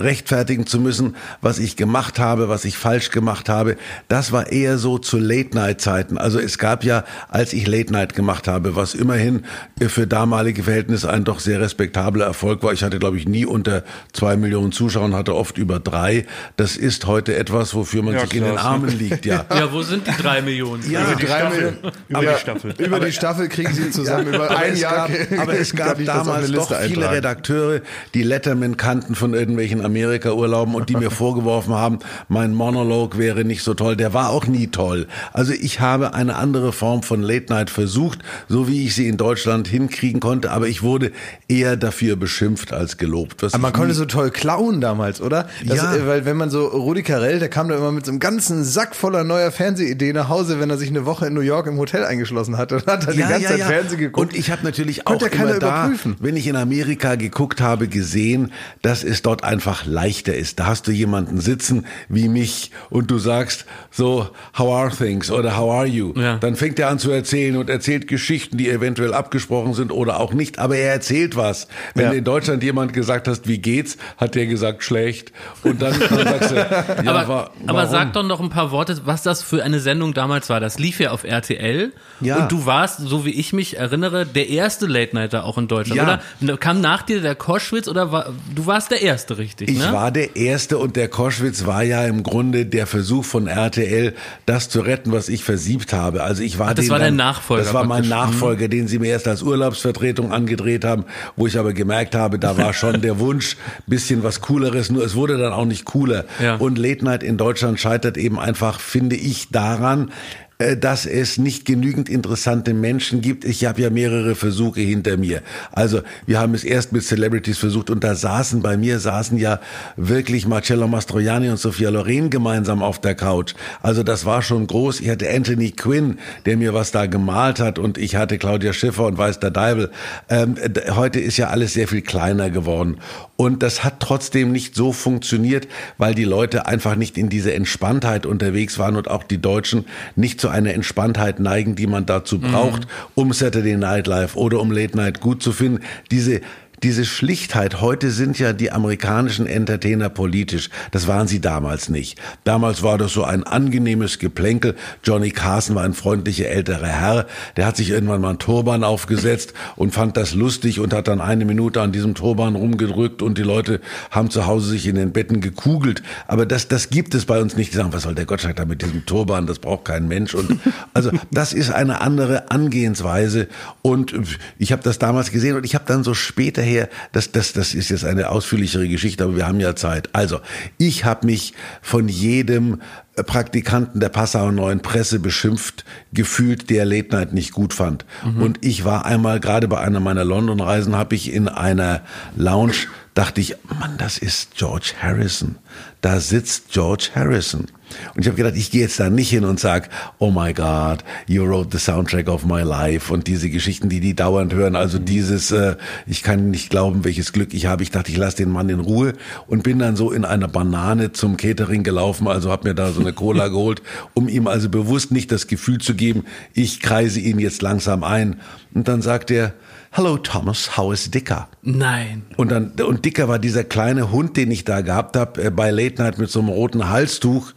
rechtfertigen 0.00 0.66
zu 0.66 0.80
müssen, 0.80 1.14
was 1.40 1.60
ich 1.60 1.76
gemacht 1.76 2.18
habe, 2.18 2.48
was 2.48 2.64
ich 2.64 2.76
falsch 2.76 3.10
gemacht 3.10 3.48
habe. 3.48 3.76
Das 4.08 4.32
war 4.32 4.50
eher 4.50 4.76
so 4.76 4.98
zu 4.98 5.18
Late-Night-Zeiten. 5.18 6.18
Also 6.18 6.40
es 6.40 6.58
gab 6.58 6.82
ja, 6.82 7.04
als 7.28 7.52
ich 7.52 7.68
Late-Night 7.68 8.14
gemacht 8.14 8.48
habe, 8.48 8.74
was 8.74 8.94
immerhin 8.94 9.44
für 9.86 10.08
damalige 10.08 10.64
Verhältnisse 10.64 11.10
ein 11.10 11.22
doch 11.22 11.38
sehr 11.38 11.60
respektabler 11.60 12.26
Erfolg 12.26 12.64
war. 12.64 12.72
Ich 12.72 12.82
hatte, 12.82 12.98
glaube 12.98 13.18
ich, 13.18 13.28
nie 13.28 13.46
unter 13.46 13.84
zwei 14.12 14.36
Millionen 14.36 14.72
Zuschauer 14.72 15.04
und 15.04 15.14
hatte 15.14 15.34
oft 15.34 15.58
über 15.58 15.78
drei. 15.78 16.26
Das 16.56 16.76
ist 16.76 17.06
heute 17.06 17.36
etwas, 17.36 17.72
wofür 17.74 18.02
man 18.02 18.14
ja, 18.14 18.20
sich 18.20 18.30
klar. 18.30 18.48
in 18.48 18.50
den 18.50 18.58
Armen 18.58 18.98
liegt. 18.98 19.24
Ja. 19.24 19.46
ja, 19.50 19.72
wo 19.72 19.82
sind 19.82 20.08
die 20.08 20.22
drei 20.22 20.42
Millionen? 20.42 20.90
Ja, 20.90 21.04
über 21.04 21.14
die 21.14 21.26
drei 21.26 21.38
Staffel. 21.38 21.64
Millionen. 21.72 21.92
Über 22.08 22.18
aber, 22.18 22.32
die 22.32 22.40
Staffel. 22.40 22.74
Über 22.84 23.00
die 23.00 23.12
Staffel 23.12 23.48
kriegen 23.48 23.72
sie 23.72 23.90
zusammen. 23.92 24.32
Ja, 24.32 24.34
über 24.34 24.56
ein 24.56 24.76
Jahr. 24.76 25.08
Gab, 25.08 25.40
aber 25.40 25.58
es 25.58 25.74
gab 25.74 26.04
damals 26.04 26.50
doch 26.50 26.74
viele. 26.80 27.10
Redakteure, 27.10 27.80
die 28.14 28.22
Letterman 28.24 28.76
kannten 28.76 29.14
von 29.14 29.34
irgendwelchen 29.34 29.83
Amerika-Urlauben 29.84 30.74
und 30.74 30.88
die 30.88 30.96
mir 30.96 31.10
vorgeworfen 31.12 31.74
haben, 31.74 31.98
mein 32.28 32.54
Monolog 32.54 33.18
wäre 33.18 33.44
nicht 33.44 33.62
so 33.62 33.74
toll. 33.74 33.96
Der 33.96 34.14
war 34.14 34.30
auch 34.30 34.46
nie 34.46 34.68
toll. 34.68 35.06
Also 35.32 35.52
ich 35.52 35.80
habe 35.80 36.14
eine 36.14 36.36
andere 36.36 36.72
Form 36.72 37.02
von 37.02 37.22
Late 37.22 37.52
Night 37.52 37.70
versucht, 37.70 38.20
so 38.48 38.68
wie 38.68 38.84
ich 38.84 38.94
sie 38.94 39.08
in 39.08 39.16
Deutschland 39.16 39.68
hinkriegen 39.68 40.20
konnte, 40.20 40.50
aber 40.50 40.68
ich 40.68 40.82
wurde 40.82 41.12
eher 41.48 41.76
dafür 41.76 42.16
beschimpft 42.16 42.72
als 42.72 42.96
gelobt. 42.96 43.42
aber 43.42 43.58
man 43.58 43.72
konnte 43.72 43.94
so 43.94 44.04
toll 44.04 44.30
klauen 44.30 44.80
damals, 44.80 45.20
oder? 45.20 45.48
Das, 45.64 45.78
ja. 45.78 45.94
Äh, 45.94 46.06
weil 46.06 46.24
wenn 46.24 46.36
man 46.36 46.50
so 46.50 46.66
Rudi 46.66 47.02
Carell, 47.02 47.38
der 47.38 47.48
kam 47.48 47.68
da 47.68 47.76
immer 47.76 47.92
mit 47.92 48.06
so 48.06 48.12
einem 48.12 48.20
ganzen 48.20 48.64
Sack 48.64 48.94
voller 48.94 49.24
neuer 49.24 49.50
Fernsehideen 49.50 50.14
nach 50.14 50.28
Hause, 50.28 50.60
wenn 50.60 50.70
er 50.70 50.78
sich 50.78 50.90
eine 50.90 51.06
Woche 51.06 51.26
in 51.26 51.34
New 51.34 51.40
York 51.40 51.66
im 51.66 51.78
Hotel 51.78 52.04
eingeschlossen 52.04 52.56
hatte 52.56 52.76
und 52.76 52.86
hat 52.86 53.06
dann 53.06 53.16
ja, 53.16 53.26
die 53.26 53.32
ganze 53.32 53.42
ja, 53.42 53.50
Zeit 53.50 53.58
ja. 53.58 53.66
Fernsehen 53.66 53.98
geguckt. 53.98 54.32
Und 54.32 54.38
ich 54.38 54.50
habe 54.50 54.62
natürlich 54.64 55.06
auch 55.06 55.22
immer 55.22 55.58
da, 55.58 55.90
wenn 56.20 56.36
ich 56.36 56.46
in 56.46 56.56
Amerika 56.56 57.16
geguckt 57.16 57.60
habe, 57.60 57.88
gesehen, 57.88 58.52
dass 58.82 59.04
es 59.04 59.22
dort 59.22 59.44
einfach 59.44 59.73
einfach 59.74 59.86
leichter 59.86 60.34
ist. 60.34 60.60
Da 60.60 60.66
hast 60.66 60.86
du 60.86 60.92
jemanden 60.92 61.40
sitzen 61.40 61.86
wie 62.08 62.28
mich 62.28 62.70
und 62.90 63.10
du 63.10 63.18
sagst 63.18 63.66
so, 63.90 64.28
how 64.56 64.74
are 64.74 64.90
things 64.90 65.30
oder 65.30 65.56
how 65.56 65.72
are 65.72 65.86
you? 65.86 66.12
Ja. 66.16 66.36
Dann 66.36 66.56
fängt 66.56 66.78
er 66.78 66.88
an 66.88 66.98
zu 66.98 67.10
erzählen 67.10 67.56
und 67.56 67.70
erzählt 67.70 68.08
Geschichten, 68.08 68.56
die 68.56 68.70
eventuell 68.70 69.14
abgesprochen 69.14 69.74
sind 69.74 69.90
oder 69.90 70.20
auch 70.20 70.32
nicht, 70.32 70.58
aber 70.58 70.76
er 70.76 70.92
erzählt 70.92 71.36
was. 71.36 71.68
Wenn 71.94 72.06
ja. 72.06 72.12
in 72.12 72.24
Deutschland 72.24 72.62
jemand 72.62 72.92
gesagt 72.92 73.28
hast, 73.28 73.48
wie 73.48 73.58
geht's, 73.58 73.96
hat 74.16 74.34
der 74.34 74.46
gesagt 74.46 74.82
schlecht 74.82 75.32
und 75.62 75.82
dann, 75.82 75.98
dann 75.98 76.24
sagst 76.24 76.50
du, 76.50 76.54
ja, 77.04 77.10
aber, 77.12 77.28
war, 77.28 77.50
aber 77.66 77.86
sag 77.86 78.12
doch 78.12 78.24
noch 78.24 78.40
ein 78.40 78.50
paar 78.50 78.70
Worte, 78.70 79.00
was 79.04 79.22
das 79.22 79.42
für 79.42 79.62
eine 79.62 79.80
Sendung 79.80 80.14
damals 80.14 80.48
war. 80.50 80.60
Das 80.60 80.78
lief 80.78 81.00
ja 81.00 81.10
auf 81.10 81.24
RTL 81.24 81.92
ja. 82.20 82.36
und 82.36 82.52
du 82.52 82.66
warst, 82.66 83.00
so 83.00 83.24
wie 83.24 83.30
ich 83.30 83.52
mich 83.52 83.76
erinnere, 83.76 84.26
der 84.26 84.48
erste 84.48 84.86
Late 84.86 85.14
Nighter 85.14 85.44
auch 85.44 85.58
in 85.58 85.68
Deutschland, 85.68 85.96
ja. 85.96 86.20
oder? 86.40 86.56
Kam 86.56 86.80
nach 86.80 87.02
dir 87.02 87.20
der 87.20 87.34
Koschwitz 87.34 87.88
oder 87.88 88.12
war, 88.12 88.32
du 88.54 88.66
warst 88.66 88.90
der 88.90 89.02
erste, 89.02 89.38
richtig? 89.38 89.63
Ich 89.68 89.78
ne? 89.78 89.92
war 89.92 90.10
der 90.10 90.36
Erste 90.36 90.78
und 90.78 90.96
der 90.96 91.08
Koschwitz 91.08 91.66
war 91.66 91.82
ja 91.82 92.04
im 92.04 92.22
Grunde 92.22 92.66
der 92.66 92.86
Versuch 92.86 93.24
von 93.24 93.46
RTL, 93.46 94.14
das 94.46 94.68
zu 94.68 94.80
retten, 94.80 95.12
was 95.12 95.28
ich 95.28 95.44
versiebt 95.44 95.92
habe. 95.92 96.22
Also 96.22 96.42
ich 96.42 96.58
war 96.58 96.70
Ach, 96.70 96.74
das 96.74 96.88
war 96.88 96.98
dein 96.98 97.16
Nachfolger. 97.16 97.62
Das 97.62 97.74
war 97.74 97.84
mein 97.84 98.08
Nachfolger, 98.08 98.66
mhm. 98.66 98.70
den 98.70 98.88
sie 98.88 98.98
mir 98.98 99.08
erst 99.08 99.28
als 99.28 99.42
Urlaubsvertretung 99.42 100.32
angedreht 100.32 100.84
haben, 100.84 101.04
wo 101.36 101.46
ich 101.46 101.58
aber 101.58 101.72
gemerkt 101.72 102.14
habe, 102.14 102.38
da 102.38 102.56
war 102.56 102.72
schon 102.72 103.00
der 103.00 103.18
Wunsch, 103.18 103.56
bisschen 103.86 104.22
was 104.22 104.40
Cooleres, 104.40 104.90
nur 104.90 105.04
es 105.04 105.14
wurde 105.14 105.38
dann 105.38 105.52
auch 105.52 105.66
nicht 105.66 105.84
cooler. 105.84 106.24
Ja. 106.42 106.56
Und 106.56 106.78
Late 106.78 107.04
Night 107.04 107.22
in 107.22 107.36
Deutschland 107.36 107.80
scheitert 107.80 108.16
eben 108.16 108.38
einfach, 108.38 108.80
finde 108.80 109.16
ich, 109.16 109.48
daran, 109.50 110.10
dass 110.58 111.06
es 111.06 111.38
nicht 111.38 111.64
genügend 111.64 112.08
interessante 112.08 112.74
Menschen 112.74 113.20
gibt. 113.20 113.44
Ich 113.44 113.64
habe 113.64 113.82
ja 113.82 113.90
mehrere 113.90 114.34
Versuche 114.34 114.80
hinter 114.80 115.16
mir. 115.16 115.42
Also 115.72 116.02
wir 116.26 116.38
haben 116.38 116.54
es 116.54 116.64
erst 116.64 116.92
mit 116.92 117.02
Celebrities 117.02 117.58
versucht 117.58 117.90
und 117.90 118.04
da 118.04 118.14
saßen 118.14 118.62
bei 118.62 118.76
mir 118.76 119.00
saßen 119.00 119.36
ja 119.38 119.60
wirklich 119.96 120.46
Marcello 120.46 120.86
Mastroianni 120.86 121.50
und 121.50 121.58
Sophia 121.58 121.90
Loren 121.90 122.30
gemeinsam 122.30 122.82
auf 122.82 123.00
der 123.00 123.14
Couch. 123.14 123.54
Also 123.82 124.02
das 124.02 124.24
war 124.24 124.42
schon 124.42 124.66
groß. 124.66 125.00
Ich 125.00 125.10
hatte 125.10 125.28
Anthony 125.28 125.72
Quinn, 125.72 126.18
der 126.46 126.56
mir 126.56 126.72
was 126.72 126.92
da 126.92 127.06
gemalt 127.06 127.58
hat 127.58 127.78
und 127.78 127.98
ich 127.98 128.16
hatte 128.16 128.38
Claudia 128.38 128.72
Schiffer 128.72 129.06
und 129.06 129.18
Weiß 129.18 129.40
der 129.40 129.50
Deibel. 129.50 129.90
Ähm, 130.28 130.56
heute 130.90 131.20
ist 131.20 131.36
ja 131.36 131.48
alles 131.48 131.74
sehr 131.74 131.88
viel 131.88 132.02
kleiner 132.02 132.50
geworden 132.50 132.98
und 133.36 133.62
das 133.62 133.82
hat 133.82 133.98
trotzdem 133.98 134.52
nicht 134.52 134.76
so 134.76 134.92
funktioniert, 134.92 135.66
weil 135.98 136.14
die 136.14 136.24
Leute 136.24 136.66
einfach 136.66 136.94
nicht 136.94 137.18
in 137.18 137.28
diese 137.28 137.52
Entspanntheit 137.52 138.26
unterwegs 138.26 138.78
waren 138.78 138.94
und 138.96 139.10
auch 139.10 139.24
die 139.24 139.40
Deutschen 139.40 139.86
nicht 140.14 140.40
zu 140.40 140.48
einer 140.48 140.72
Entspanntheit 140.72 141.40
neigen, 141.40 141.74
die 141.74 141.88
man 141.88 142.06
dazu 142.06 142.38
braucht, 142.38 142.82
mhm. 142.82 142.88
um 143.16 143.32
Saturday 143.32 143.76
Night 143.76 144.06
Live 144.06 144.36
oder 144.36 144.60
um 144.60 144.70
Late 144.70 144.96
Night 144.96 145.20
gut 145.20 145.42
zu 145.42 145.50
finden. 145.50 145.80
Diese 146.12 146.42
diese 146.84 147.06
Schlichtheit, 147.06 147.80
heute 147.80 148.10
sind 148.10 148.38
ja 148.38 148.52
die 148.52 148.70
amerikanischen 148.70 149.46
Entertainer 149.46 150.10
politisch, 150.10 150.68
das 150.90 151.08
waren 151.08 151.26
sie 151.26 151.40
damals 151.40 151.88
nicht. 151.88 152.20
Damals 152.44 152.82
war 152.82 152.98
das 152.98 153.12
so 153.14 153.24
ein 153.24 153.42
angenehmes 153.42 154.18
Geplänkel. 154.18 154.76
Johnny 155.02 155.30
Carson 155.30 155.76
war 155.76 155.84
ein 155.84 155.94
freundlicher 155.94 156.46
älterer 156.46 156.86
Herr, 156.86 157.26
der 157.56 157.64
hat 157.64 157.78
sich 157.78 157.88
irgendwann 157.88 158.20
mal 158.20 158.28
einen 158.28 158.38
Turban 158.38 158.84
aufgesetzt 158.84 159.54
und 159.76 159.94
fand 159.94 160.18
das 160.18 160.34
lustig 160.34 160.78
und 160.78 160.92
hat 160.92 161.08
dann 161.08 161.22
eine 161.22 161.46
Minute 161.46 161.80
an 161.80 161.90
diesem 161.90 162.14
Turban 162.14 162.54
rumgedrückt 162.54 163.22
und 163.22 163.38
die 163.38 163.42
Leute 163.42 163.80
haben 164.10 164.28
zu 164.28 164.46
Hause 164.46 164.68
sich 164.68 164.86
in 164.86 164.96
den 164.96 165.12
Betten 165.12 165.40
gekugelt. 165.40 166.02
Aber 166.26 166.44
das, 166.44 166.68
das 166.68 166.90
gibt 166.90 167.14
es 167.14 167.24
bei 167.24 167.40
uns 167.40 167.56
nicht. 167.56 167.72
Die 167.72 167.78
sagen, 167.78 167.94
was 167.94 168.02
soll 168.02 168.14
der 168.14 168.26
Gottschalk 168.26 168.56
da 168.56 168.66
mit 168.66 168.82
diesem 168.82 169.06
Turban? 169.06 169.46
Das 169.46 169.58
braucht 169.58 169.86
kein 169.86 170.06
Mensch. 170.06 170.34
Und 170.34 170.60
also 170.92 171.10
das 171.30 171.54
ist 171.54 171.72
eine 171.72 172.02
andere 172.02 172.50
Angehensweise. 172.50 173.48
Und 173.80 174.14
ich 174.58 174.70
habe 174.70 174.82
das 174.82 174.98
damals 174.98 175.30
gesehen 175.30 175.56
und 175.56 175.64
ich 175.64 175.74
habe 175.74 175.86
dann 175.86 176.04
so 176.04 176.12
später 176.12 176.60
daher, 176.74 176.88
das, 177.12 177.32
das, 177.32 177.52
das 177.52 177.74
ist 177.74 177.90
jetzt 177.90 178.04
eine 178.04 178.30
ausführlichere 178.30 178.88
Geschichte, 178.88 179.24
aber 179.24 179.36
wir 179.36 179.46
haben 179.46 179.60
ja 179.60 179.76
Zeit. 179.76 180.08
Also, 180.12 180.40
ich 180.78 181.04
habe 181.04 181.26
mich 181.26 181.54
von 181.82 182.08
jedem 182.08 182.80
Praktikanten 183.26 184.00
der 184.00 184.08
Passauer 184.08 184.52
Neuen 184.52 184.80
Presse 184.80 185.20
beschimpft 185.20 185.84
gefühlt, 186.12 186.68
der 186.70 186.84
Late 186.84 187.10
Night 187.14 187.32
nicht 187.32 187.52
gut 187.52 187.72
fand. 187.72 188.04
Mhm. 188.24 188.42
Und 188.42 188.58
ich 188.64 188.84
war 188.84 189.06
einmal, 189.06 189.40
gerade 189.40 189.68
bei 189.68 189.78
einer 189.78 190.00
meiner 190.00 190.24
London-Reisen, 190.24 190.96
habe 190.96 191.14
ich 191.14 191.32
in 191.32 191.48
einer 191.48 192.02
Lounge, 192.36 192.88
dachte 193.14 193.40
ich, 193.40 193.56
Mann, 193.78 193.96
das 193.96 194.18
ist 194.18 194.56
George 194.56 194.92
Harrison. 195.00 195.56
Da 196.00 196.20
sitzt 196.20 196.70
George 196.72 197.10
Harrison. 197.14 197.66
Und 198.14 198.22
ich 198.22 198.26
habe 198.26 198.36
gedacht, 198.36 198.56
ich 198.56 198.70
gehe 198.70 198.82
jetzt 198.82 198.98
da 198.98 199.08
nicht 199.08 199.30
hin 199.30 199.44
und 199.44 199.60
sag, 199.60 199.88
oh 200.18 200.30
my 200.30 200.52
God, 200.52 201.04
you 201.26 201.44
wrote 201.44 201.68
the 201.70 201.78
soundtrack 201.78 202.28
of 202.28 202.44
my 202.44 202.62
life 202.62 203.12
und 203.12 203.28
diese 203.28 203.50
Geschichten, 203.50 203.88
die 203.88 204.00
die 204.00 204.14
dauernd 204.14 204.52
hören. 204.52 204.74
Also 204.74 204.98
mhm. 204.98 205.04
dieses, 205.04 205.52
äh, 205.52 205.76
ich 206.06 206.22
kann 206.22 206.50
nicht 206.50 206.70
glauben, 206.70 207.04
welches 207.04 207.32
Glück 207.32 207.54
ich 207.54 207.66
habe. 207.66 207.84
Ich 207.84 207.92
dachte, 207.92 208.10
ich 208.10 208.16
lasse 208.16 208.38
den 208.38 208.50
Mann 208.50 208.68
in 208.68 208.80
Ruhe 208.80 209.12
und 209.46 209.62
bin 209.62 209.78
dann 209.78 209.94
so 209.94 210.10
in 210.10 210.24
einer 210.24 210.48
Banane 210.48 211.12
zum 211.12 211.36
Catering 211.36 211.84
gelaufen. 211.84 212.26
Also 212.26 212.50
habe 212.50 212.68
mir 212.68 212.74
da 212.74 212.90
so 212.90 213.00
eine 213.00 213.12
Cola 213.12 213.48
geholt, 213.48 213.80
um 214.14 214.28
ihm 214.28 214.48
also 214.48 214.68
bewusst 214.68 215.12
nicht 215.12 215.30
das 215.30 215.46
Gefühl 215.46 215.78
zu 215.78 215.94
geben, 215.94 216.24
ich 216.52 216.80
kreise 216.80 217.20
ihn 217.20 217.38
jetzt 217.38 217.62
langsam 217.62 218.02
ein. 218.02 218.40
Und 218.74 218.88
dann 218.88 219.02
sagt 219.02 219.30
er, 219.30 219.54
Hello 219.96 220.18
Thomas, 220.18 220.76
how 220.76 220.92
is 220.92 221.08
Dicker? 221.08 221.46
Nein. 221.62 222.24
Und 222.36 222.50
dann 222.50 222.72
und 222.72 223.04
Dicker 223.04 223.28
war 223.28 223.38
dieser 223.38 223.62
kleine 223.62 224.10
Hund, 224.10 224.36
den 224.36 224.50
ich 224.50 224.64
da 224.64 224.80
gehabt 224.80 225.16
habe 225.16 225.40
äh, 225.40 225.50
bei 225.50 225.70
Late 225.70 226.02
Night 226.02 226.18
mit 226.18 226.28
so 226.30 226.40
einem 226.40 226.48
roten 226.48 226.88
Halstuch. 226.88 227.52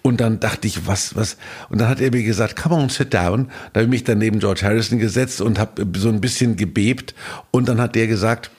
Und 0.00 0.20
dann 0.20 0.38
dachte 0.38 0.68
ich, 0.68 0.86
was, 0.86 1.16
was? 1.16 1.36
Und 1.68 1.80
dann 1.80 1.88
hat 1.88 2.00
er 2.00 2.12
mir 2.12 2.22
gesagt, 2.22 2.54
come 2.54 2.76
on, 2.76 2.90
sit 2.90 3.12
down. 3.12 3.48
Da 3.72 3.80
habe 3.80 3.86
ich 3.86 3.90
mich 3.90 4.04
dann 4.04 4.18
neben 4.18 4.38
George 4.38 4.60
Harrison 4.62 5.00
gesetzt 5.00 5.40
und 5.40 5.58
habe 5.58 5.84
so 5.96 6.10
ein 6.10 6.20
bisschen 6.20 6.54
gebebt. 6.54 7.16
Und 7.50 7.68
dann 7.68 7.80
hat 7.80 7.96
der 7.96 8.06
gesagt, 8.06 8.52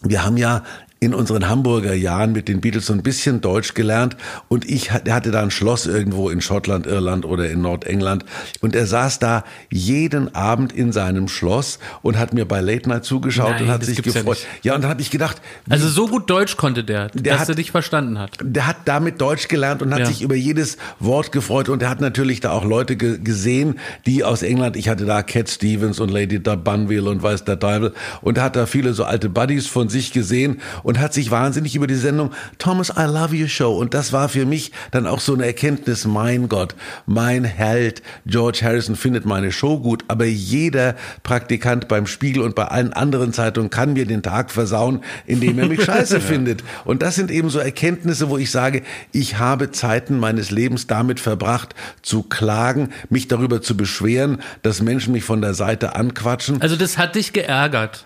wir 0.00 0.24
haben 0.24 0.38
ja 0.38 0.64
in 0.98 1.12
unseren 1.12 1.48
Hamburger 1.48 1.92
Jahren 1.92 2.32
mit 2.32 2.48
den 2.48 2.62
Beatles 2.62 2.86
so 2.86 2.94
ein 2.94 3.02
bisschen 3.02 3.42
Deutsch 3.42 3.74
gelernt 3.74 4.16
und 4.48 4.68
ich 4.68 4.92
hatte 4.92 5.30
da 5.30 5.42
ein 5.42 5.50
Schloss 5.50 5.86
irgendwo 5.86 6.30
in 6.30 6.40
Schottland, 6.40 6.86
Irland 6.86 7.26
oder 7.26 7.50
in 7.50 7.60
Nordengland 7.60 8.24
und 8.62 8.74
er 8.74 8.86
saß 8.86 9.18
da 9.18 9.44
jeden 9.70 10.34
Abend 10.34 10.72
in 10.72 10.92
seinem 10.92 11.28
Schloss 11.28 11.80
und 12.00 12.18
hat 12.18 12.32
mir 12.32 12.46
bei 12.46 12.62
Late 12.62 12.88
Night 12.88 13.04
zugeschaut 13.04 13.50
Nein, 13.50 13.64
und 13.64 13.68
hat 13.68 13.84
sich 13.84 14.02
gefreut. 14.02 14.38
Ja, 14.62 14.70
ja, 14.70 14.74
und 14.74 14.82
dann 14.82 14.90
habe 14.90 15.02
ich 15.02 15.10
gedacht, 15.10 15.42
also 15.68 15.86
so 15.86 16.08
gut 16.08 16.30
Deutsch 16.30 16.56
konnte 16.56 16.82
der, 16.82 17.08
der 17.08 17.34
dass 17.34 17.42
hat, 17.42 17.50
er 17.50 17.54
dich 17.56 17.70
verstanden 17.70 18.18
hat. 18.18 18.38
Der 18.42 18.66
hat 18.66 18.76
damit 18.86 19.20
Deutsch 19.20 19.48
gelernt 19.48 19.82
und 19.82 19.92
hat 19.92 20.00
ja. 20.00 20.06
sich 20.06 20.22
über 20.22 20.34
jedes 20.34 20.78
Wort 20.98 21.30
gefreut 21.30 21.68
und 21.68 21.82
er 21.82 21.90
hat 21.90 22.00
natürlich 22.00 22.40
da 22.40 22.52
auch 22.52 22.64
Leute 22.64 22.96
ge 22.96 23.18
gesehen, 23.22 23.78
die 24.06 24.24
aus 24.24 24.42
England, 24.42 24.76
ich 24.76 24.88
hatte 24.88 25.04
da 25.04 25.22
Cat 25.22 25.50
Stevens 25.50 26.00
und 26.00 26.10
Lady 26.10 26.38
Bunville 26.38 27.10
und 27.10 27.22
weiß 27.22 27.44
der 27.44 27.58
Teufel 27.58 27.92
und 28.22 28.40
hat 28.40 28.56
da 28.56 28.64
viele 28.64 28.94
so 28.94 29.04
alte 29.04 29.28
Buddies 29.28 29.66
von 29.66 29.90
sich 29.90 30.12
gesehen 30.12 30.60
und 30.86 31.00
hat 31.00 31.12
sich 31.12 31.32
wahnsinnig 31.32 31.74
über 31.74 31.88
die 31.88 31.96
Sendung 31.96 32.30
Thomas, 32.58 32.90
I 32.96 33.06
Love 33.06 33.34
You 33.34 33.48
Show. 33.48 33.76
Und 33.76 33.92
das 33.92 34.12
war 34.12 34.28
für 34.28 34.46
mich 34.46 34.70
dann 34.92 35.08
auch 35.08 35.18
so 35.18 35.34
eine 35.34 35.44
Erkenntnis, 35.44 36.04
mein 36.04 36.48
Gott, 36.48 36.76
mein 37.06 37.42
Held 37.42 38.02
George 38.24 38.60
Harrison 38.62 38.94
findet 38.94 39.26
meine 39.26 39.50
Show 39.50 39.80
gut, 39.80 40.04
aber 40.06 40.26
jeder 40.26 40.94
Praktikant 41.24 41.88
beim 41.88 42.06
Spiegel 42.06 42.40
und 42.40 42.54
bei 42.54 42.66
allen 42.66 42.92
anderen 42.92 43.32
Zeitungen 43.32 43.68
kann 43.68 43.94
mir 43.94 44.06
den 44.06 44.22
Tag 44.22 44.52
versauen, 44.52 45.02
indem 45.26 45.58
er 45.58 45.66
mich 45.66 45.82
scheiße 45.84 46.20
findet. 46.20 46.62
Und 46.84 47.02
das 47.02 47.16
sind 47.16 47.32
eben 47.32 47.50
so 47.50 47.58
Erkenntnisse, 47.58 48.30
wo 48.30 48.38
ich 48.38 48.52
sage, 48.52 48.82
ich 49.10 49.40
habe 49.40 49.72
Zeiten 49.72 50.20
meines 50.20 50.52
Lebens 50.52 50.86
damit 50.86 51.18
verbracht, 51.18 51.74
zu 52.02 52.22
klagen, 52.22 52.90
mich 53.10 53.26
darüber 53.26 53.60
zu 53.60 53.76
beschweren, 53.76 54.40
dass 54.62 54.82
Menschen 54.82 55.14
mich 55.14 55.24
von 55.24 55.40
der 55.40 55.54
Seite 55.54 55.96
anquatschen. 55.96 56.62
Also 56.62 56.76
das 56.76 56.96
hat 56.96 57.16
dich 57.16 57.32
geärgert. 57.32 58.04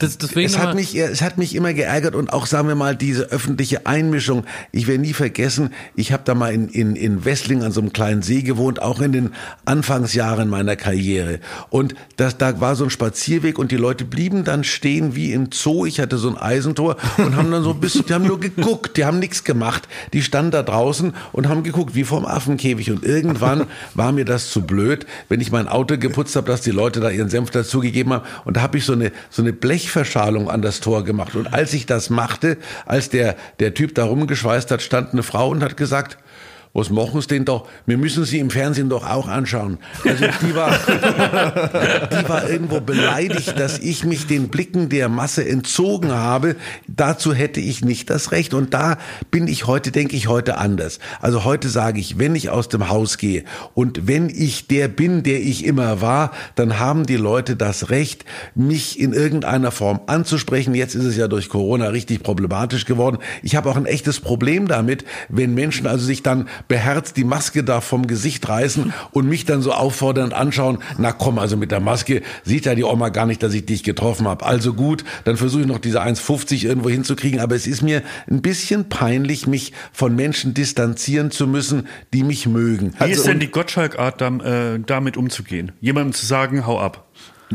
Das, 0.00 0.16
deswegen 0.16 0.46
es, 0.46 0.56
hat 0.56 0.74
mich, 0.74 0.96
es 0.96 1.20
hat 1.20 1.36
mich 1.36 1.54
immer 1.54 1.74
geärgert 1.74 2.14
und 2.14 2.32
auch, 2.32 2.46
sagen 2.46 2.68
wir 2.68 2.74
mal, 2.74 2.96
diese 2.96 3.24
öffentliche 3.24 3.86
Einmischung. 3.86 4.44
Ich 4.72 4.86
werde 4.86 5.02
nie 5.02 5.12
vergessen, 5.12 5.74
ich 5.94 6.10
habe 6.12 6.22
da 6.24 6.34
mal 6.34 6.54
in, 6.54 6.68
in, 6.68 6.96
in 6.96 7.26
Wessling 7.26 7.62
an 7.62 7.70
so 7.70 7.82
einem 7.82 7.92
kleinen 7.92 8.22
See 8.22 8.40
gewohnt, 8.40 8.80
auch 8.80 9.02
in 9.02 9.12
den 9.12 9.30
Anfangsjahren 9.66 10.48
meiner 10.48 10.74
Karriere. 10.76 11.40
Und 11.68 11.94
das, 12.16 12.38
da 12.38 12.62
war 12.62 12.76
so 12.76 12.84
ein 12.84 12.90
Spazierweg 12.90 13.58
und 13.58 13.72
die 13.72 13.76
Leute 13.76 14.06
blieben 14.06 14.44
dann 14.44 14.64
stehen 14.64 15.14
wie 15.14 15.34
im 15.34 15.50
Zoo. 15.52 15.84
Ich 15.84 16.00
hatte 16.00 16.16
so 16.16 16.30
ein 16.30 16.38
Eisentor 16.38 16.96
und 17.18 17.36
haben 17.36 17.50
dann 17.50 17.62
so 17.62 17.72
ein 17.72 17.80
bisschen, 17.80 18.06
die 18.06 18.14
haben 18.14 18.26
nur 18.26 18.40
geguckt, 18.40 18.96
die 18.96 19.04
haben 19.04 19.18
nichts 19.18 19.44
gemacht. 19.44 19.86
Die 20.14 20.22
standen 20.22 20.52
da 20.52 20.62
draußen 20.62 21.12
und 21.32 21.46
haben 21.46 21.62
geguckt, 21.62 21.94
wie 21.94 22.04
vorm 22.04 22.24
Affenkäfig. 22.24 22.90
Und 22.90 23.04
irgendwann 23.04 23.66
war 23.92 24.12
mir 24.12 24.24
das 24.24 24.50
zu 24.50 24.62
blöd, 24.62 25.04
wenn 25.28 25.42
ich 25.42 25.52
mein 25.52 25.68
Auto 25.68 25.98
geputzt 25.98 26.36
habe, 26.36 26.46
dass 26.46 26.62
die 26.62 26.70
Leute 26.70 27.00
da 27.00 27.10
ihren 27.10 27.28
Senf 27.28 27.50
dazugegeben 27.50 28.14
haben. 28.14 28.24
Und 28.46 28.56
da 28.56 28.62
habe 28.62 28.78
ich 28.78 28.86
so 28.86 28.94
eine, 28.94 29.12
so 29.28 29.42
eine 29.42 29.52
Blech 29.52 29.89
Blechverschalung 29.90 30.48
an 30.48 30.62
das 30.62 30.78
Tor 30.80 31.04
gemacht. 31.04 31.34
Und 31.34 31.52
als 31.52 31.74
ich 31.74 31.84
das 31.84 32.10
machte, 32.10 32.58
als 32.86 33.10
der, 33.10 33.34
der 33.58 33.74
Typ 33.74 33.94
da 33.96 34.04
rumgeschweißt 34.04 34.70
hat, 34.70 34.82
stand 34.82 35.12
eine 35.12 35.24
Frau 35.24 35.48
und 35.48 35.64
hat 35.64 35.76
gesagt, 35.76 36.16
was 36.72 36.88
machen 36.88 37.20
Sie 37.20 37.26
denn 37.26 37.44
doch? 37.44 37.66
Wir 37.84 37.98
müssen 37.98 38.24
sie 38.24 38.38
im 38.38 38.48
Fernsehen 38.48 38.88
doch 38.88 39.04
auch 39.04 39.26
anschauen. 39.26 39.78
Also 40.04 40.26
die 40.40 40.54
war, 40.54 40.70
die 42.06 42.28
war 42.28 42.48
irgendwo 42.48 42.80
beleidigt, 42.80 43.58
dass 43.58 43.80
ich 43.80 44.04
mich 44.04 44.28
den 44.28 44.50
Blicken 44.50 44.88
der 44.88 45.08
Masse 45.08 45.44
entzogen 45.44 46.12
habe. 46.12 46.54
Dazu 46.86 47.34
hätte 47.34 47.58
ich 47.58 47.84
nicht 47.84 48.08
das 48.08 48.30
Recht. 48.30 48.54
Und 48.54 48.72
da 48.72 48.98
bin 49.32 49.48
ich 49.48 49.66
heute, 49.66 49.90
denke 49.90 50.14
ich 50.14 50.28
heute 50.28 50.58
anders. 50.58 51.00
Also 51.20 51.44
heute 51.44 51.68
sage 51.68 51.98
ich, 51.98 52.20
wenn 52.20 52.36
ich 52.36 52.50
aus 52.50 52.68
dem 52.68 52.88
Haus 52.88 53.18
gehe 53.18 53.42
und 53.74 54.06
wenn 54.06 54.28
ich 54.28 54.68
der 54.68 54.86
bin, 54.86 55.24
der 55.24 55.40
ich 55.40 55.64
immer 55.64 56.00
war, 56.00 56.30
dann 56.54 56.78
haben 56.78 57.04
die 57.04 57.16
Leute 57.16 57.56
das 57.56 57.90
Recht, 57.90 58.24
mich 58.54 59.00
in 59.00 59.12
irgendeiner 59.12 59.72
Form 59.72 60.02
anzusprechen. 60.06 60.76
Jetzt 60.76 60.94
ist 60.94 61.04
es 61.04 61.16
ja 61.16 61.26
durch 61.26 61.48
Corona 61.48 61.88
richtig 61.88 62.22
problematisch 62.22 62.84
geworden. 62.84 63.18
Ich 63.42 63.56
habe 63.56 63.68
auch 63.68 63.76
ein 63.76 63.86
echtes 63.86 64.20
Problem 64.20 64.68
damit, 64.68 65.04
wenn 65.28 65.52
Menschen 65.54 65.88
also 65.88 66.04
sich 66.04 66.22
dann 66.22 66.48
beherzt 66.68 67.16
die 67.16 67.24
Maske 67.24 67.64
da 67.64 67.80
vom 67.80 68.06
Gesicht 68.06 68.48
reißen 68.48 68.92
und 69.12 69.28
mich 69.28 69.44
dann 69.44 69.62
so 69.62 69.72
auffordernd 69.72 70.34
anschauen, 70.34 70.78
na 70.98 71.12
komm, 71.12 71.38
also 71.38 71.56
mit 71.56 71.70
der 71.70 71.80
Maske 71.80 72.22
sieht 72.44 72.66
ja 72.66 72.74
die 72.74 72.84
Oma 72.84 73.08
gar 73.08 73.26
nicht, 73.26 73.42
dass 73.42 73.54
ich 73.54 73.66
dich 73.66 73.82
getroffen 73.82 74.28
habe. 74.28 74.44
Also 74.46 74.74
gut, 74.74 75.04
dann 75.24 75.36
versuche 75.36 75.62
ich 75.62 75.66
noch 75.66 75.78
diese 75.78 76.02
1,50 76.02 76.64
irgendwo 76.66 76.90
hinzukriegen, 76.90 77.40
aber 77.40 77.54
es 77.54 77.66
ist 77.66 77.82
mir 77.82 78.02
ein 78.30 78.42
bisschen 78.42 78.88
peinlich, 78.88 79.46
mich 79.46 79.72
von 79.92 80.14
Menschen 80.14 80.54
distanzieren 80.54 81.30
zu 81.30 81.46
müssen, 81.46 81.88
die 82.12 82.22
mich 82.22 82.46
mögen. 82.46 82.94
Wie 82.98 83.04
also, 83.04 83.14
ist 83.14 83.26
denn 83.26 83.40
die 83.40 83.50
Gottschalk-Art, 83.50 84.20
äh, 84.22 84.78
damit 84.84 85.16
umzugehen? 85.16 85.72
Jemandem 85.80 86.12
zu 86.12 86.26
sagen, 86.26 86.66
hau 86.66 86.80
ab. 86.80 87.06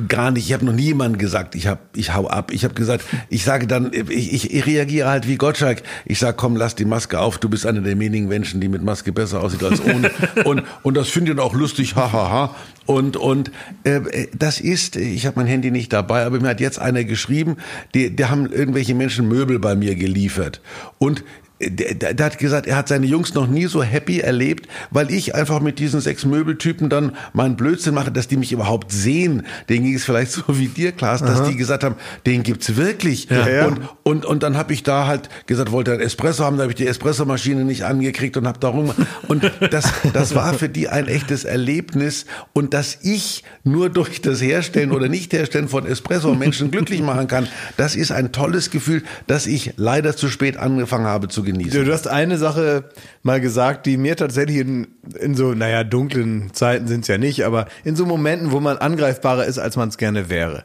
Gar 0.10 0.32
nicht. 0.32 0.46
Ich 0.48 0.54
habe 0.54 0.66
noch 0.66 0.74
nie 0.74 0.88
jemandem 0.88 1.18
gesagt, 1.18 1.56
ich 1.56 1.68
hab, 1.68 1.96
ich 1.96 2.14
hau 2.14 2.28
ab. 2.28 2.52
Ich 2.52 2.66
habe 2.66 2.74
gesagt, 2.74 3.06
ich 3.30 3.46
sage 3.46 3.66
dann, 3.66 3.94
ich, 3.94 4.34
ich, 4.34 4.54
ich 4.54 4.66
reagiere 4.66 5.08
halt 5.08 5.26
wie 5.26 5.38
Gottschalk. 5.38 5.84
Ich 6.04 6.20
sage, 6.20 6.36
komm, 6.36 6.58
lass 6.58 6.76
die 6.76 6.84
Maske 6.84 7.20
auf. 7.20 7.38
Du 7.38 7.48
bist 7.48 7.66
einer 7.66 7.80
der 7.80 7.98
wenigen 7.98 8.28
Menschen, 8.28 8.60
die 8.60 8.68
mit 8.68 8.84
Maske 8.84 9.14
besser 9.14 9.42
aussieht 9.42 9.64
als 9.64 9.82
ohne. 9.82 10.12
und 10.44 10.64
und 10.84 10.98
das 10.98 11.08
finde 11.08 11.32
ich 11.32 11.40
auch 11.40 11.54
lustig, 11.54 11.96
hahaha. 11.96 12.12
Ha, 12.12 12.30
ha. 12.30 12.56
Und 12.86 13.16
und 13.16 13.52
äh, 13.84 14.28
das 14.38 14.60
ist, 14.60 14.98
ich 14.98 15.26
habe 15.26 15.40
mein 15.40 15.48
Handy 15.48 15.72
nicht 15.72 15.94
dabei, 15.94 16.26
aber 16.26 16.42
mir 16.42 16.50
hat 16.50 16.60
jetzt 16.60 16.78
einer 16.78 17.06
geschrieben, 17.06 17.56
die, 17.94 18.14
die 18.14 18.26
haben 18.26 18.52
irgendwelche 18.52 18.96
Menschen 18.96 19.30
Möbel 19.30 19.60
bei 19.60 19.76
mir 19.76 19.96
geliefert. 19.96 20.62
Und 20.98 21.24
der, 21.62 21.94
der, 21.94 22.14
der, 22.14 22.26
hat 22.26 22.38
gesagt, 22.38 22.68
er 22.68 22.76
hat 22.76 22.90
seine 22.90 23.06
Jungs 23.06 23.34
noch 23.34 23.48
nie 23.48 23.66
so 23.68 23.82
happy 23.82 24.20
erlebt, 24.20 24.68
weil 24.92 25.10
ich 25.10 25.36
einfach 25.36 25.62
mit 25.62 25.80
diesen 25.80 26.02
sechs 26.02 26.26
Möbeltypen 26.26 26.90
dann 26.90 27.16
meinen 27.32 27.56
Blödsinn 27.56 27.94
mache, 27.94 28.12
dass 28.12 28.28
die 28.28 28.36
mich 28.36 28.52
überhaupt 28.52 28.92
sehen. 28.92 29.44
Den 29.70 29.84
ging 29.84 29.96
es 29.96 30.04
vielleicht 30.04 30.32
so 30.34 30.44
wie 30.48 30.68
dir, 30.68 30.92
Klaas, 30.92 31.22
dass 31.22 31.42
Aha. 31.42 31.50
die 31.50 31.56
gesagt 31.56 31.86
haben, 31.86 31.96
den 32.26 32.44
gibt's 32.44 32.76
wirklich. 32.76 33.30
Ja, 33.30 33.48
ja. 33.48 33.68
Und, 33.68 33.80
und, 34.04 34.26
und 34.26 34.44
dann 34.44 34.58
habe 34.58 34.74
ich 34.74 34.84
da 34.84 35.08
halt 35.08 35.30
gesagt, 35.48 35.72
wollte 35.72 35.94
ein 35.94 36.02
Espresso 36.02 36.44
haben, 36.44 36.58
da 36.58 36.64
habe 36.64 36.74
ich 36.74 36.78
die 36.78 36.88
Espressomaschine 36.88 37.64
nicht 37.64 37.86
angekriegt 37.86 38.36
und 38.36 38.48
habe 38.48 38.60
darum. 38.60 38.92
Und 39.28 39.50
das, 39.72 39.94
das 40.14 40.36
war 40.36 40.54
für 40.56 40.68
die 40.68 40.90
ein 40.90 41.08
echtes 41.08 41.46
Erlebnis. 41.46 42.26
Und 42.52 42.74
dass 42.74 42.98
ich 43.02 43.46
nur 43.64 43.90
durch 43.90 44.22
das 44.22 44.42
Herstellen 44.42 44.92
oder 44.92 45.08
Nicht-Herstellen 45.08 45.70
von 45.70 45.86
Espresso 45.86 46.34
Menschen 46.36 46.70
glücklich 46.70 47.02
machen 47.02 47.28
kann, 47.28 47.48
das 47.78 47.96
ist 47.96 48.12
ein 48.12 48.34
tolles 48.34 48.72
Gefühl, 48.72 49.04
dass 49.28 49.48
ich 49.48 49.74
leider 49.78 50.18
zu 50.18 50.28
spät 50.28 50.58
angefangen 50.58 51.06
habe 51.06 51.30
zu 51.30 51.45
genießen. 51.46 51.86
Du 51.86 51.94
hast 51.94 52.08
eine 52.08 52.38
Sache 52.38 52.86
mal 53.24 53.40
gesagt, 53.40 53.86
die 53.86 53.98
mir 53.98 54.18
tatsächlich 54.18 54.58
in, 54.58 54.88
in 55.20 55.36
so, 55.36 55.54
naja, 55.54 55.84
dunklen 55.84 56.54
Zeiten 56.54 56.88
sind 56.88 57.02
es 57.02 57.08
ja 57.08 57.18
nicht, 57.18 57.46
aber 57.46 57.68
in 57.84 57.96
so 57.96 58.06
Momenten, 58.06 58.52
wo 58.52 58.60
man 58.60 58.78
angreifbarer 58.78 59.46
ist, 59.46 59.60
als 59.60 59.78
man 59.78 59.90
es 59.90 59.98
gerne 59.98 60.30
wäre 60.30 60.64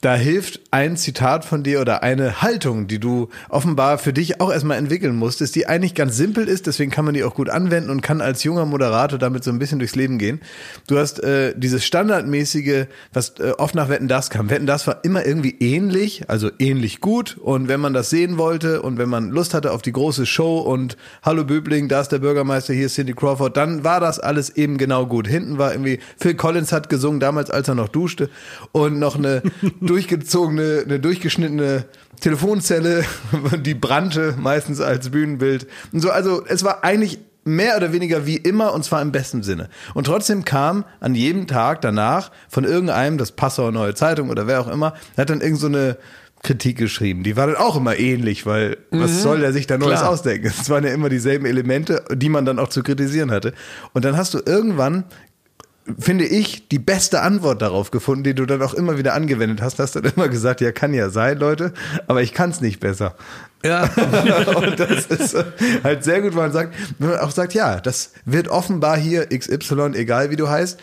da 0.00 0.14
hilft 0.14 0.60
ein 0.70 0.96
Zitat 0.96 1.44
von 1.44 1.62
dir 1.62 1.80
oder 1.80 2.02
eine 2.02 2.42
Haltung, 2.42 2.86
die 2.86 2.98
du 2.98 3.28
offenbar 3.48 3.98
für 3.98 4.12
dich 4.12 4.40
auch 4.40 4.52
erstmal 4.52 4.78
entwickeln 4.78 5.16
musstest, 5.16 5.56
die 5.56 5.66
eigentlich 5.66 5.94
ganz 5.94 6.16
simpel 6.16 6.48
ist, 6.48 6.66
deswegen 6.66 6.90
kann 6.90 7.04
man 7.04 7.14
die 7.14 7.24
auch 7.24 7.34
gut 7.34 7.48
anwenden 7.48 7.90
und 7.90 8.00
kann 8.00 8.20
als 8.20 8.44
junger 8.44 8.66
Moderator 8.66 9.18
damit 9.18 9.44
so 9.44 9.50
ein 9.50 9.58
bisschen 9.58 9.78
durchs 9.78 9.96
Leben 9.96 10.18
gehen. 10.18 10.40
Du 10.86 10.98
hast 10.98 11.22
äh, 11.22 11.54
dieses 11.56 11.84
standardmäßige, 11.84 12.86
was 13.12 13.34
äh, 13.40 13.52
oft 13.58 13.74
nach 13.74 13.88
Wetten 13.88 14.08
das 14.08 14.30
kam. 14.30 14.50
Wetten 14.50 14.66
das 14.66 14.86
war 14.86 15.04
immer 15.04 15.26
irgendwie 15.26 15.56
ähnlich, 15.60 16.28
also 16.28 16.50
ähnlich 16.58 17.00
gut 17.00 17.36
und 17.38 17.68
wenn 17.68 17.80
man 17.80 17.92
das 17.92 18.10
sehen 18.10 18.38
wollte 18.38 18.82
und 18.82 18.98
wenn 18.98 19.08
man 19.08 19.30
Lust 19.30 19.54
hatte 19.54 19.72
auf 19.72 19.82
die 19.82 19.92
große 19.92 20.26
Show 20.26 20.58
und 20.58 20.96
Hallo 21.22 21.44
Böbling, 21.44 21.88
da 21.88 22.00
ist 22.00 22.12
der 22.12 22.18
Bürgermeister, 22.18 22.74
hier 22.74 22.86
ist 22.86 22.94
Cindy 22.94 23.14
Crawford, 23.14 23.56
dann 23.56 23.84
war 23.84 24.00
das 24.00 24.18
alles 24.18 24.50
eben 24.50 24.78
genau 24.78 25.06
gut. 25.06 25.26
Hinten 25.26 25.58
war 25.58 25.72
irgendwie 25.72 25.98
Phil 26.18 26.34
Collins 26.34 26.72
hat 26.72 26.88
gesungen, 26.88 27.20
damals 27.20 27.50
als 27.50 27.68
er 27.68 27.74
noch 27.74 27.88
duschte 27.88 28.30
und 28.72 28.98
noch 28.98 29.16
eine 29.16 29.42
durchgezogene, 29.88 30.82
eine 30.84 31.00
durchgeschnittene 31.00 31.86
Telefonzelle, 32.20 33.04
die 33.60 33.74
brannte 33.74 34.34
meistens 34.38 34.80
als 34.80 35.10
Bühnenbild. 35.10 35.66
Und 35.92 36.00
so, 36.00 36.10
also 36.10 36.44
es 36.46 36.64
war 36.64 36.84
eigentlich 36.84 37.18
mehr 37.44 37.76
oder 37.76 37.92
weniger 37.92 38.26
wie 38.26 38.36
immer 38.36 38.74
und 38.74 38.84
zwar 38.84 39.00
im 39.02 39.12
besten 39.12 39.42
Sinne. 39.42 39.68
Und 39.94 40.04
trotzdem 40.04 40.44
kam 40.44 40.84
an 41.00 41.14
jedem 41.14 41.46
Tag 41.46 41.80
danach 41.80 42.30
von 42.48 42.64
irgendeinem, 42.64 43.18
das 43.18 43.32
Passauer 43.32 43.72
Neue 43.72 43.94
Zeitung 43.94 44.30
oder 44.30 44.46
wer 44.46 44.60
auch 44.60 44.68
immer, 44.68 44.94
hat 45.16 45.30
dann 45.30 45.40
irgend 45.40 45.58
so 45.58 45.66
eine 45.66 45.96
Kritik 46.42 46.78
geschrieben. 46.78 47.24
Die 47.24 47.36
war 47.36 47.46
dann 47.46 47.56
auch 47.56 47.76
immer 47.76 47.98
ähnlich, 47.98 48.46
weil 48.46 48.76
mhm. 48.90 49.00
was 49.00 49.22
soll 49.22 49.40
der 49.40 49.52
sich 49.52 49.66
da 49.66 49.76
Neues 49.76 50.00
Klar. 50.00 50.10
ausdenken? 50.10 50.46
Es 50.46 50.70
waren 50.70 50.84
ja 50.84 50.90
immer 50.90 51.08
dieselben 51.08 51.46
Elemente, 51.46 52.04
die 52.12 52.28
man 52.28 52.44
dann 52.44 52.58
auch 52.58 52.68
zu 52.68 52.82
kritisieren 52.82 53.30
hatte. 53.30 53.54
Und 53.92 54.04
dann 54.04 54.16
hast 54.16 54.34
du 54.34 54.40
irgendwann 54.44 55.04
finde 55.98 56.26
ich, 56.26 56.68
die 56.68 56.78
beste 56.78 57.20
Antwort 57.22 57.62
darauf 57.62 57.90
gefunden, 57.90 58.24
die 58.24 58.34
du 58.34 58.46
dann 58.46 58.62
auch 58.62 58.74
immer 58.74 58.98
wieder 58.98 59.14
angewendet 59.14 59.62
hast. 59.62 59.78
Hast 59.78 59.96
dann 59.96 60.04
immer 60.04 60.28
gesagt, 60.28 60.60
ja, 60.60 60.72
kann 60.72 60.94
ja 60.94 61.10
sein, 61.10 61.38
Leute, 61.38 61.72
aber 62.06 62.22
ich 62.22 62.34
kann 62.34 62.50
es 62.50 62.60
nicht 62.60 62.80
besser. 62.80 63.14
Ja. 63.64 63.84
und 64.56 64.78
das 64.78 65.06
ist 65.06 65.36
halt 65.82 66.04
sehr 66.04 66.22
gut, 66.22 66.34
weil 66.34 66.44
man 66.44 66.52
sagt, 66.52 66.74
wenn 66.98 67.10
man 67.10 67.18
auch 67.18 67.30
sagt, 67.30 67.54
ja, 67.54 67.80
das 67.80 68.12
wird 68.24 68.48
offenbar 68.48 68.96
hier 68.96 69.26
XY, 69.26 69.92
egal 69.94 70.30
wie 70.30 70.36
du 70.36 70.48
heißt, 70.48 70.78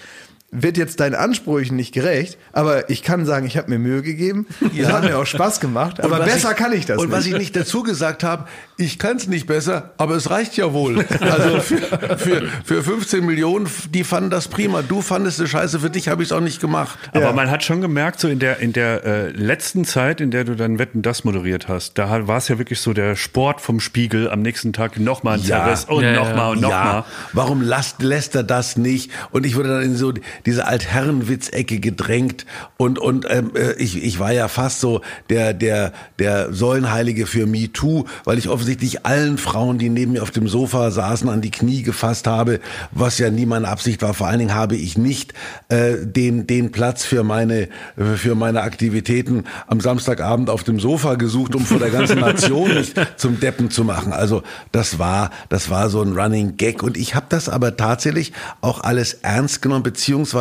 wird 0.62 0.77
jetzt 0.77 1.00
deinen 1.00 1.15
Ansprüchen 1.15 1.75
nicht 1.75 1.93
gerecht, 1.93 2.38
aber 2.53 2.89
ich 2.89 3.03
kann 3.03 3.25
sagen, 3.25 3.45
ich 3.45 3.57
habe 3.57 3.69
mir 3.69 3.79
Mühe 3.79 4.01
gegeben. 4.01 4.47
Ja. 4.74 4.85
Es 4.85 4.91
hat 4.91 5.03
mir 5.03 5.17
auch 5.17 5.25
Spaß 5.25 5.62
gemacht, 5.62 6.00
aber 6.00 6.19
besser 6.19 6.51
ich, 6.51 6.57
kann 6.57 6.71
ich 6.71 6.85
das 6.85 6.97
und 6.97 7.05
nicht. 7.05 7.13
Und 7.13 7.17
was 7.17 7.25
ich 7.25 7.35
nicht 7.35 7.55
dazu 7.55 7.81
gesagt 7.81 8.24
habe, 8.24 8.45
ich 8.77 9.00
kann 9.00 9.17
es 9.17 9.27
nicht 9.27 9.47
besser, 9.47 9.91
aber 9.97 10.15
es 10.15 10.29
reicht 10.29 10.57
ja 10.57 10.74
wohl. 10.74 11.05
Also 11.25 11.59
für, 11.59 12.17
für, 12.17 12.47
für 12.63 12.83
15 12.83 13.25
Millionen, 13.25 13.67
die 13.89 14.03
fanden 14.03 14.29
das 14.29 14.47
prima. 14.47 14.83
Du 14.83 15.01
fandest 15.01 15.39
es 15.39 15.50
scheiße, 15.50 15.79
für 15.79 15.89
dich 15.89 16.07
habe 16.07 16.21
ich 16.21 16.29
es 16.29 16.31
auch 16.31 16.39
nicht 16.39 16.62
gemacht. 16.62 16.97
Aber 17.12 17.21
ja. 17.21 17.31
man 17.33 17.50
hat 17.50 17.63
schon 17.63 17.81
gemerkt, 17.81 18.19
so 18.19 18.27
in 18.27 18.39
der, 18.39 18.59
in 18.59 18.74
der 18.74 19.03
äh, 19.03 19.29
letzten 19.31 19.85
Zeit, 19.85 20.21
in 20.21 20.29
der 20.29 20.43
du 20.43 20.55
dann 20.55 20.77
Wetten 20.77 21.01
das 21.01 21.24
moderiert 21.24 21.67
hast, 21.67 21.97
da 21.97 22.27
war 22.27 22.38
es 22.38 22.47
ja 22.47 22.57
wirklich 22.57 22.79
so 22.79 22.93
der 22.93 23.15
Sport 23.15 23.59
vom 23.59 23.79
Spiegel 23.79 24.29
am 24.29 24.41
nächsten 24.41 24.71
Tag 24.71 25.00
nochmal 25.00 25.39
ein 25.39 25.43
ja. 25.43 25.63
Zerriss 25.63 25.85
und 25.85 26.03
ja, 26.03 26.13
nochmal 26.13 26.51
und 26.51 26.62
nochmal. 26.62 26.85
Ja. 26.85 27.05
Warum 27.33 27.62
lässt, 27.62 28.01
lässt 28.01 28.35
er 28.35 28.43
das 28.43 28.77
nicht? 28.77 29.12
Und 29.31 29.45
ich 29.45 29.55
wurde 29.55 29.69
dann 29.69 29.83
in 29.83 29.95
so 29.95 30.13
diese 30.46 30.68
Altherrenwitzecke 30.68 31.80
gedrängt 31.80 32.46
und, 32.78 33.00
und 33.00 33.25
ähm, 33.30 33.52
äh, 33.56 33.74
ich, 33.74 34.04
ich 34.04 34.20
war 34.20 34.32
ja 34.32 34.48
fast 34.48 34.80
so 34.80 35.02
der, 35.30 35.54
der, 35.54 35.94
der 36.20 36.54
Säulenheilige 36.54 37.25
für 37.25 37.48
MeToo, 37.48 38.06
weil 38.25 38.38
ich 38.38 38.50
offensichtlich 38.50 39.06
allen 39.06 39.38
Frauen, 39.38 39.78
die 39.80 39.90
neben 39.90 40.14
mir 40.14 40.24
auf 40.24 40.32
dem 40.32 40.48
Sofa 40.48 40.92
saßen, 40.92 41.30
an 41.30 41.42
die 41.42 41.52
Knie 41.52 41.82
gefasst 41.82 42.28
habe, 42.28 42.60
was 42.92 43.18
ja 43.18 43.30
nie 43.30 43.46
meine 43.46 43.68
Absicht 43.68 44.02
war. 44.02 44.14
Vor 44.14 44.28
allen 44.28 44.40
Dingen 44.40 44.54
habe 44.54 44.75
ich 44.75 44.98
nicht 44.98 45.34
äh, 45.70 45.96
den, 46.02 46.48
den 46.48 46.72
Platz 46.72 47.04
für 47.06 47.24
meine, 47.24 47.70
für 48.16 48.36
meine 48.36 48.62
Aktivitäten 48.62 49.46
am 49.68 49.80
Samstagabend 49.82 50.50
auf 50.50 50.64
dem 50.64 50.80
Sofa 50.80 51.16
gesucht, 51.16 51.56
um 51.56 51.66
vor 51.66 51.80
der 51.80 51.90
ganzen 51.90 52.20
Nation 52.20 52.74
mich 52.74 52.94
zum 53.18 53.40
Deppen 53.40 53.72
zu 53.72 53.84
machen. 53.84 54.14
Also 54.14 54.44
das 54.72 55.00
war, 55.00 55.32
das 55.50 55.70
war 55.70 55.90
so 55.90 56.02
ein 56.02 56.14
Running 56.14 56.58
Gag 56.58 56.84
und 56.84 56.98
ich 56.98 57.16
habe 57.16 57.25
das 57.30 57.50
aber 57.50 57.78
tatsächlich 57.78 58.34
auch 58.62 58.82
alles 58.82 59.16
ernst 59.16 59.62
genommen, 59.62 59.84
beziehungsweise 59.84 60.35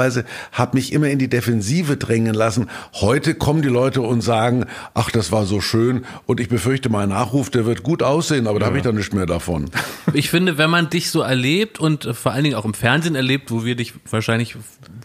habe 0.53 0.77
mich 0.77 0.93
immer 0.93 1.09
in 1.09 1.19
die 1.19 1.29
Defensive 1.29 1.97
drängen 1.97 2.35
lassen. 2.35 2.69
Heute 2.95 3.35
kommen 3.35 3.63
die 3.63 3.69
Leute 3.69 4.03
und 4.03 4.21
sagen, 4.21 4.67
ach, 4.95 5.11
das 5.11 5.33
war 5.33 5.47
so 5.47 5.61
schön 5.61 6.05
und 6.27 6.41
ich 6.41 6.49
befürchte, 6.49 6.89
mein 6.89 7.09
Nachruf, 7.11 7.51
der 7.51 7.67
wird 7.67 7.83
gut 7.83 8.03
aussehen, 8.03 8.47
aber 8.47 8.57
ja. 8.57 8.61
da 8.61 8.67
habe 8.67 8.77
ich 8.77 8.83
dann 8.83 8.97
nicht 8.97 9.15
mehr 9.15 9.27
davon. 9.27 9.71
Ich 10.13 10.31
finde, 10.31 10.59
wenn 10.59 10.71
man 10.71 10.91
dich 10.91 11.11
so 11.11 11.23
erlebt 11.23 11.81
und 11.81 12.09
vor 12.13 12.33
allen 12.33 12.45
Dingen 12.45 12.57
auch 12.57 12.65
im 12.65 12.75
Fernsehen 12.75 13.15
erlebt, 13.15 13.51
wo 13.51 13.65
wir 13.65 13.75
dich 13.75 13.95
wahrscheinlich 14.11 14.57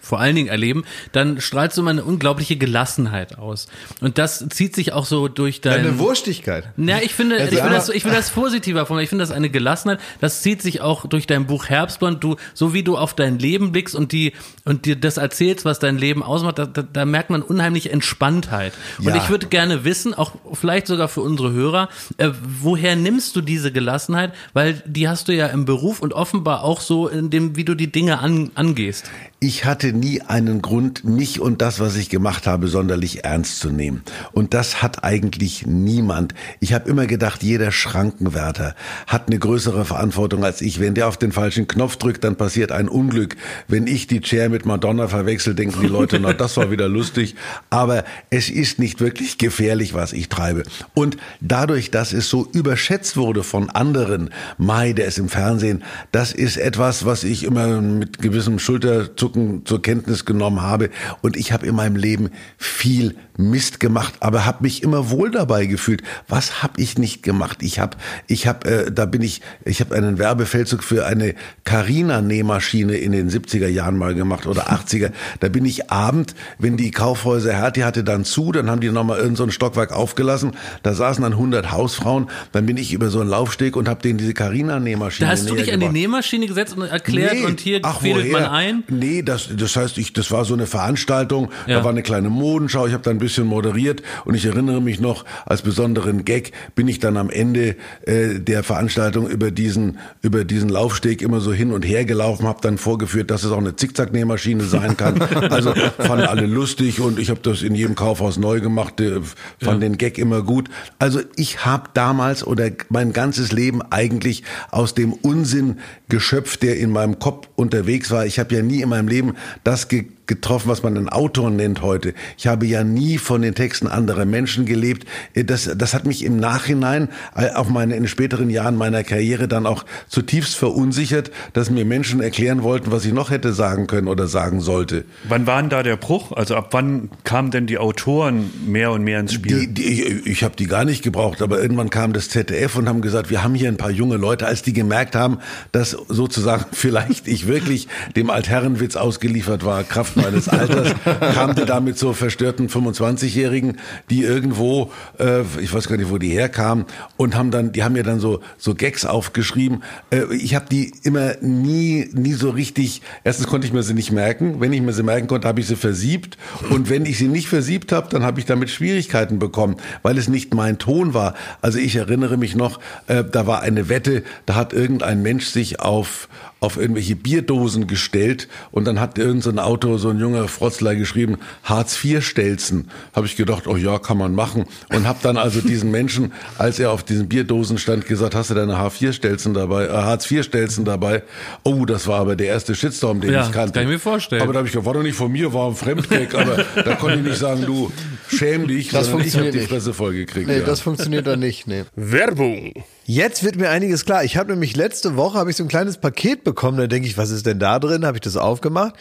vor 0.01 0.19
allen 0.19 0.35
Dingen 0.35 0.49
erleben, 0.49 0.83
dann 1.11 1.41
strahlst 1.41 1.77
du 1.77 1.81
immer 1.81 1.91
eine 1.91 2.03
unglaubliche 2.03 2.57
Gelassenheit 2.57 3.37
aus. 3.37 3.67
Und 4.01 4.17
das 4.17 4.45
zieht 4.49 4.75
sich 4.75 4.93
auch 4.93 5.05
so 5.05 5.27
durch 5.27 5.61
deine 5.61 5.83
Deine 5.83 5.99
Wurstigkeit. 5.99 6.69
Ja, 6.77 6.99
ich 7.01 7.13
finde, 7.13 7.37
also 7.37 7.55
ich, 7.55 7.63
will 7.63 7.69
das, 7.69 7.89
ich 7.89 8.05
will 8.05 8.11
das 8.11 8.31
positiver 8.31 8.85
formulieren. 8.85 9.03
Ich 9.03 9.09
finde 9.09 9.23
das 9.23 9.31
eine 9.31 9.49
Gelassenheit. 9.49 9.99
Das 10.21 10.41
zieht 10.41 10.61
sich 10.61 10.81
auch 10.81 11.05
durch 11.05 11.27
dein 11.27 11.47
Buch 11.47 11.65
Herbstblond. 11.67 12.23
Du, 12.23 12.35
so 12.53 12.73
wie 12.73 12.83
du 12.83 12.97
auf 12.97 13.13
dein 13.13 13.39
Leben 13.39 13.71
blickst 13.71 13.95
und 13.95 14.11
die, 14.11 14.33
und 14.69 14.85
dir 14.85 14.95
das 14.95 15.17
erzählst, 15.17 15.65
was 15.65 15.79
dein 15.79 15.97
Leben 15.97 16.21
ausmacht, 16.21 16.59
da, 16.59 16.67
da, 16.67 16.83
da 16.83 17.03
merkt 17.03 17.31
man 17.31 17.41
unheimliche 17.41 17.91
Entspanntheit. 17.91 18.71
Und 18.99 19.07
ja. 19.07 19.15
ich 19.15 19.27
würde 19.27 19.47
gerne 19.47 19.83
wissen, 19.83 20.13
auch 20.13 20.33
vielleicht 20.53 20.85
sogar 20.85 21.07
für 21.07 21.21
unsere 21.21 21.51
Hörer, 21.51 21.89
äh, 22.17 22.29
woher 22.61 22.95
nimmst 22.95 23.35
du 23.35 23.41
diese 23.41 23.71
Gelassenheit? 23.71 24.31
Weil 24.53 24.83
die 24.85 25.09
hast 25.09 25.27
du 25.27 25.33
ja 25.33 25.47
im 25.47 25.65
Beruf 25.65 26.01
und 26.01 26.13
offenbar 26.13 26.63
auch 26.63 26.81
so 26.81 27.07
in 27.07 27.31
dem, 27.31 27.55
wie 27.55 27.65
du 27.65 27.73
die 27.73 27.91
Dinge 27.91 28.19
an, 28.19 28.51
angehst. 28.53 29.09
Ich 29.41 29.63
hatte 29.63 29.93
nie 29.93 30.19
einen 30.19 30.61
Grund, 30.61 31.05
mich 31.05 31.39
und 31.39 31.61
das, 31.61 31.79
was 31.79 31.95
ich 31.95 32.09
gemacht 32.09 32.45
habe, 32.45 32.67
sonderlich 32.67 33.23
ernst 33.23 33.59
zu 33.59 33.69
nehmen. 33.69 34.03
Und 34.33 34.53
das 34.53 34.81
hat 34.81 35.05
eigentlich 35.05 35.65
niemand. 35.65 36.33
Ich 36.59 36.73
habe 36.73 36.89
immer 36.89 37.07
gedacht, 37.07 37.41
jeder 37.41 37.71
Schrankenwärter 37.71 38.75
hat 39.07 39.27
eine 39.27 39.39
größere 39.39 39.85
Verantwortung 39.85 40.43
als 40.43 40.59
ich. 40.59 40.81
Wenn 40.81 40.93
der 40.93 41.07
auf 41.07 41.15
den 41.15 41.31
falschen 41.31 41.69
Knopf 41.69 41.95
drückt, 41.95 42.25
dann 42.25 42.35
passiert 42.35 42.73
ein 42.73 42.89
Unglück. 42.89 43.37
Wenn 43.69 43.87
ich 43.87 44.07
die 44.07 44.19
Chair 44.19 44.49
mit 44.49 44.65
Madonna 44.65 45.07
verwechsel, 45.07 45.55
denken 45.55 45.79
die 45.79 45.87
Leute, 45.87 46.19
na, 46.19 46.33
das 46.33 46.57
war 46.57 46.69
wieder 46.69 46.89
lustig. 46.89 47.35
Aber 47.69 48.03
es 48.29 48.49
ist 48.49 48.77
nicht 48.77 48.99
wirklich 48.99 49.37
gefährlich, 49.37 49.93
was 49.93 50.11
ich 50.11 50.27
treibe. 50.27 50.63
Und 50.93 51.15
dadurch, 51.39 51.91
dass 51.91 52.11
es 52.11 52.27
so 52.27 52.45
überschätzt 52.51 53.15
wurde 53.15 53.43
von 53.43 53.69
anderen, 53.69 54.31
Mai, 54.57 54.91
der 54.91 55.05
ist 55.05 55.17
im 55.17 55.29
Fernsehen, 55.29 55.85
das 56.11 56.33
ist 56.33 56.57
etwas, 56.57 57.05
was 57.05 57.23
ich 57.23 57.45
immer 57.45 57.79
mit 57.79 58.19
gewissem 58.21 58.59
Schulterzucken 58.59 59.28
zur 59.65 59.81
Kenntnis 59.81 60.25
genommen 60.25 60.61
habe. 60.61 60.89
Und 61.21 61.37
ich 61.37 61.51
habe 61.51 61.65
in 61.65 61.75
meinem 61.75 61.95
Leben 61.95 62.29
viel 62.57 63.15
Mist 63.39 63.79
gemacht, 63.79 64.15
aber 64.19 64.45
habe 64.45 64.63
mich 64.63 64.83
immer 64.83 65.09
wohl 65.09 65.31
dabei 65.31 65.65
gefühlt. 65.65 66.03
Was 66.27 66.61
habe 66.61 66.81
ich 66.81 66.97
nicht 66.97 67.23
gemacht? 67.23 67.59
Ich 67.61 67.79
habe, 67.79 67.95
ich 68.27 68.47
habe, 68.47 68.67
äh, 68.69 68.91
da 68.91 69.05
bin 69.05 69.21
ich, 69.21 69.41
ich 69.63 69.79
habe 69.79 69.95
einen 69.95 70.19
Werbefeldzug 70.19 70.83
für 70.83 71.05
eine 71.05 71.35
Carina 71.63 72.21
Nähmaschine 72.21 72.97
in 72.97 73.13
den 73.13 73.29
70er 73.29 73.67
Jahren 73.67 73.97
mal 73.97 74.13
gemacht 74.13 74.45
oder 74.45 74.69
80er. 74.71 75.11
Da 75.39 75.47
bin 75.47 75.63
ich 75.63 75.89
Abend, 75.89 76.35
wenn 76.57 76.75
die 76.75 76.91
Kaufhäuser 76.91 77.53
Hertie 77.53 77.85
hatte 77.85 78.03
dann 78.03 78.25
zu, 78.25 78.51
dann 78.51 78.69
haben 78.69 78.81
die 78.81 78.89
nochmal 78.89 79.19
irgend 79.19 79.37
so 79.37 79.43
ein 79.43 79.51
Stockwerk 79.51 79.93
aufgelassen. 79.93 80.51
Da 80.83 80.93
saßen 80.93 81.23
dann 81.23 81.31
100 81.31 81.71
Hausfrauen. 81.71 82.29
Dann 82.51 82.65
bin 82.65 82.75
ich 82.75 82.91
über 82.91 83.09
so 83.09 83.21
einen 83.21 83.29
Laufsteg 83.29 83.77
und 83.77 83.87
habe 83.87 84.01
denen 84.01 84.17
diese 84.17 84.33
Carina 84.33 84.81
Nähmaschine. 84.81 85.27
Da 85.27 85.31
hast 85.31 85.49
du 85.49 85.55
dich 85.55 85.67
gebracht. 85.67 85.87
an 85.87 85.93
die 85.93 85.99
Nähmaschine 86.01 86.45
gesetzt 86.45 86.75
und 86.75 86.83
erklärt 86.83 87.35
nee, 87.35 87.45
und 87.45 87.61
hier 87.61 87.79
ach, 87.83 88.01
fädelt 88.01 88.33
man 88.33 88.43
ein? 88.43 88.83
Nee, 88.89 89.21
das, 89.21 89.47
das 89.55 89.77
heißt, 89.77 89.97
ich, 89.97 90.11
das 90.11 90.29
war 90.29 90.43
so 90.43 90.55
eine 90.55 90.67
Veranstaltung. 90.67 91.51
Ja. 91.67 91.77
Da 91.77 91.83
war 91.85 91.91
eine 91.91 92.03
kleine 92.03 92.29
Modenschau. 92.29 92.85
Ich 92.85 92.93
habe 92.93 93.03
da 93.03 93.11
ein 93.11 93.17
bisschen 93.17 93.28
moderiert 93.37 94.03
und 94.25 94.35
ich 94.35 94.45
erinnere 94.45 94.81
mich 94.81 94.99
noch, 94.99 95.25
als 95.45 95.61
besonderen 95.61 96.25
Gag 96.25 96.51
bin 96.75 96.87
ich 96.87 96.99
dann 96.99 97.17
am 97.17 97.29
Ende 97.29 97.75
äh, 98.05 98.39
der 98.39 98.63
Veranstaltung 98.63 99.29
über 99.29 99.51
diesen, 99.51 99.99
über 100.21 100.45
diesen 100.45 100.69
Laufsteg 100.69 101.21
immer 101.21 101.39
so 101.39 101.53
hin 101.53 101.71
und 101.71 101.83
her 101.83 102.05
gelaufen, 102.05 102.47
habe 102.47 102.59
dann 102.61 102.77
vorgeführt, 102.77 103.31
dass 103.31 103.43
es 103.43 103.51
auch 103.51 103.57
eine 103.57 103.75
Zickzacknähmaschine 103.75 104.63
sein 104.63 104.97
kann. 104.97 105.19
Also 105.49 105.73
fanden 105.97 106.25
alle 106.25 106.45
lustig 106.45 106.99
und 106.99 107.17
ich 107.17 107.29
habe 107.29 107.39
das 107.41 107.61
in 107.61 107.73
jedem 107.73 107.95
Kaufhaus 107.95 108.37
neu 108.37 108.59
gemacht, 108.59 108.99
äh, 109.01 109.21
fand 109.59 109.81
ja. 109.81 109.89
den 109.89 109.97
Gag 109.97 110.17
immer 110.17 110.41
gut. 110.41 110.69
Also 110.99 111.21
ich 111.35 111.65
habe 111.65 111.89
damals 111.93 112.45
oder 112.45 112.69
mein 112.89 113.13
ganzes 113.13 113.51
Leben 113.51 113.81
eigentlich 113.81 114.43
aus 114.71 114.93
dem 114.93 115.13
Unsinn 115.13 115.79
geschöpft, 116.07 116.63
der 116.63 116.77
in 116.77 116.91
meinem 116.91 117.19
Kopf 117.19 117.47
unterwegs 117.55 118.11
war. 118.11 118.25
Ich 118.25 118.39
habe 118.39 118.55
ja 118.55 118.61
nie 118.61 118.81
in 118.81 118.89
meinem 118.89 119.07
Leben 119.07 119.33
das 119.63 119.87
ge 119.87 120.05
getroffen, 120.29 120.69
was 120.69 120.81
man 120.81 120.95
einen 120.95 121.09
Autor 121.09 121.51
nennt 121.51 121.81
heute. 121.81 122.13
Ich 122.37 122.47
habe 122.47 122.65
ja 122.65 122.85
nie 122.85 123.17
von 123.17 123.41
den 123.41 123.53
Texten 123.53 123.87
anderer 123.87 124.23
Menschen 124.23 124.65
gelebt. 124.65 125.05
Das, 125.35 125.69
das 125.75 125.93
hat 125.93 126.05
mich 126.05 126.23
im 126.23 126.37
Nachhinein, 126.37 127.09
äh, 127.35 127.51
auf 127.51 127.67
meine, 127.67 127.95
in 127.95 128.07
späteren 128.07 128.49
Jahren 128.49 128.77
meiner 128.77 129.03
Karriere 129.03 129.47
dann 129.49 129.65
auch 129.65 129.85
zutiefst 130.07 130.55
verunsichert, 130.55 131.31
dass 131.53 131.69
mir 131.69 131.83
Menschen 131.83 132.21
erklären 132.21 132.63
wollten, 132.63 132.91
was 132.91 133.03
ich 133.03 133.13
noch 133.13 133.29
hätte 133.29 133.51
sagen 133.53 133.87
können 133.87 134.07
oder 134.07 134.27
sagen 134.27 134.61
sollte. 134.61 135.03
Wann 135.27 135.45
war 135.45 135.61
denn 135.61 135.69
da 135.69 135.83
der 135.83 135.97
Bruch? 135.97 136.31
Also 136.31 136.55
ab 136.55 136.69
wann 136.71 137.09
kamen 137.25 137.51
denn 137.51 137.67
die 137.67 137.77
Autoren 137.77 138.49
mehr 138.65 138.91
und 138.91 139.03
mehr 139.03 139.19
ins 139.19 139.33
Spiel? 139.33 139.67
Die, 139.67 139.73
die, 139.73 140.03
ich 140.29 140.39
ich 140.39 140.43
habe 140.45 140.55
die 140.55 140.67
gar 140.67 140.85
nicht 140.85 141.03
gebraucht, 141.03 141.41
aber 141.41 141.61
irgendwann 141.61 141.89
kam 141.89 142.13
das 142.13 142.29
ZDF 142.29 142.77
und 142.77 142.87
haben 142.87 143.01
gesagt, 143.01 143.29
wir 143.29 143.43
haben 143.43 143.55
hier 143.55 143.67
ein 143.67 143.75
paar 143.75 143.91
junge 143.91 144.15
Leute, 144.15 144.47
als 144.47 144.61
die 144.61 144.71
gemerkt 144.71 145.13
haben, 145.13 145.39
dass 145.73 145.97
sozusagen 146.07 146.63
vielleicht 146.71 147.27
ich 147.27 147.45
wirklich 147.45 147.89
dem 148.15 148.29
Altherrenwitz 148.29 148.95
ausgeliefert 148.95 149.65
war, 149.65 149.83
Kraft 149.83 150.15
meines 150.21 150.49
Alters, 150.49 150.93
kam 151.33 151.55
der 151.55 151.65
da 151.65 151.79
mit 151.79 151.97
so 151.97 152.13
verstörten 152.13 152.67
25-Jährigen, 152.67 153.77
die 154.09 154.23
irgendwo, 154.23 154.91
äh, 155.19 155.41
ich 155.61 155.73
weiß 155.73 155.87
gar 155.87 155.97
nicht, 155.97 156.09
wo 156.09 156.17
die 156.17 156.29
herkamen, 156.29 156.85
und 157.17 157.35
haben 157.35 157.51
dann, 157.51 157.71
die 157.71 157.83
haben 157.83 157.93
mir 157.93 158.03
dann 158.03 158.19
so, 158.19 158.41
so 158.57 158.75
Gags 158.75 159.05
aufgeschrieben. 159.05 159.83
Äh, 160.11 160.33
ich 160.35 160.55
habe 160.55 160.65
die 160.69 160.91
immer 161.03 161.33
nie, 161.41 162.09
nie 162.13 162.33
so 162.33 162.49
richtig, 162.49 163.01
erstens 163.23 163.47
konnte 163.47 163.67
ich 163.67 163.73
mir 163.73 163.83
sie 163.83 163.93
nicht 163.93 164.11
merken. 164.11 164.59
Wenn 164.59 164.73
ich 164.73 164.81
mir 164.81 164.93
sie 164.93 165.03
merken 165.03 165.27
konnte, 165.27 165.47
habe 165.47 165.59
ich 165.59 165.67
sie 165.67 165.75
versiebt. 165.75 166.37
Und 166.69 166.89
wenn 166.89 167.05
ich 167.05 167.17
sie 167.17 167.27
nicht 167.27 167.47
versiebt 167.47 167.91
habe, 167.91 168.09
dann 168.09 168.23
habe 168.23 168.39
ich 168.39 168.45
damit 168.45 168.69
Schwierigkeiten 168.69 169.39
bekommen, 169.39 169.77
weil 170.01 170.17
es 170.17 170.27
nicht 170.27 170.53
mein 170.53 170.77
Ton 170.77 171.13
war. 171.13 171.33
Also 171.61 171.79
ich 171.79 171.95
erinnere 171.95 172.37
mich 172.37 172.55
noch, 172.55 172.79
äh, 173.07 173.23
da 173.23 173.47
war 173.47 173.61
eine 173.61 173.89
Wette, 173.89 174.23
da 174.45 174.55
hat 174.55 174.73
irgendein 174.73 175.21
Mensch 175.21 175.47
sich 175.47 175.79
auf 175.79 176.27
auf 176.59 176.77
irgendwelche 176.77 177.15
Bierdosen 177.15 177.87
gestellt 177.87 178.47
und 178.71 178.85
dann 178.85 178.99
hat 178.99 179.17
irgendein 179.17 179.55
so 179.55 179.61
Auto, 179.61 179.97
so 179.97 180.09
ein 180.09 180.19
junger 180.19 180.47
Frotzler 180.47 180.95
geschrieben, 180.95 181.37
Hartz 181.63 182.03
IV 182.03 182.25
Stelzen. 182.25 182.89
Habe 183.13 183.27
ich 183.27 183.35
gedacht, 183.35 183.67
oh 183.67 183.77
ja, 183.77 183.99
kann 183.99 184.17
man 184.17 184.35
machen. 184.35 184.65
Und 184.93 185.07
habe 185.07 185.19
dann 185.21 185.37
also 185.37 185.61
diesen 185.61 185.91
Menschen, 185.91 186.33
als 186.57 186.79
er 186.79 186.91
auf 186.91 187.03
diesen 187.03 187.29
Bierdosen 187.29 187.77
stand, 187.77 188.05
gesagt, 188.05 188.35
hast 188.35 188.49
du 188.49 188.55
deine 188.55 188.75
H4 188.75 189.13
Stelzen 189.13 189.53
dabei, 189.53 189.85
äh, 189.85 189.91
Hartz 189.91 190.29
IV 190.29 190.43
Stelzen 190.43 190.85
dabei? 190.85 191.23
Oh, 191.63 191.85
das 191.85 192.07
war 192.07 192.19
aber 192.19 192.35
der 192.35 192.47
erste 192.47 192.75
Shitstorm, 192.75 193.21
den 193.21 193.31
ja, 193.31 193.45
ich 193.45 193.51
kannte. 193.51 193.73
Kann 193.73 193.83
ich 193.83 193.89
mir 193.89 193.99
vorstellen. 193.99 194.41
Aber 194.41 194.53
da 194.53 194.59
habe 194.59 194.67
ich 194.67 194.73
gesagt, 194.73 194.85
war 194.85 194.93
doch 194.93 195.03
nicht 195.03 195.15
von 195.15 195.31
mir, 195.31 195.53
war 195.53 195.67
ein 195.69 195.75
Fremdgag, 195.75 196.35
aber 196.35 196.65
da 196.75 196.95
konnte 196.95 197.19
ich 197.19 197.23
nicht 197.23 197.37
sagen, 197.37 197.63
du 197.65 197.91
schäm 198.29 198.67
dich, 198.67 198.89
Das 198.89 199.07
sondern 199.07 199.27
ich 199.27 199.33
habe 199.35 199.43
funktioniert 199.43 199.53
die 199.53 199.57
nicht. 199.59 199.69
Fresse 199.69 199.93
voll 199.93 200.13
gekriegt. 200.13 200.47
Nee, 200.47 200.59
ja. 200.59 200.65
das 200.65 200.81
funktioniert 200.81 201.27
dann 201.27 201.39
nicht. 201.39 201.67
Nee. 201.67 201.83
Werbung. 201.95 202.73
Jetzt 203.05 203.43
wird 203.43 203.55
mir 203.57 203.69
einiges 203.69 204.05
klar. 204.05 204.23
Ich 204.23 204.37
habe 204.37 204.51
nämlich 204.51 204.75
letzte 204.75 205.15
Woche 205.15 205.37
habe 205.37 205.49
ich 205.49 205.55
so 205.57 205.63
ein 205.63 205.69
kleines 205.69 205.97
Paket 205.97 206.43
bekommen. 206.43 206.77
Da 206.77 206.87
denke 206.87 207.07
ich, 207.07 207.17
was 207.17 207.31
ist 207.31 207.45
denn 207.45 207.59
da 207.59 207.79
drin? 207.79 208.05
Habe 208.05 208.17
ich 208.17 208.21
das 208.21 208.37
aufgemacht 208.37 208.95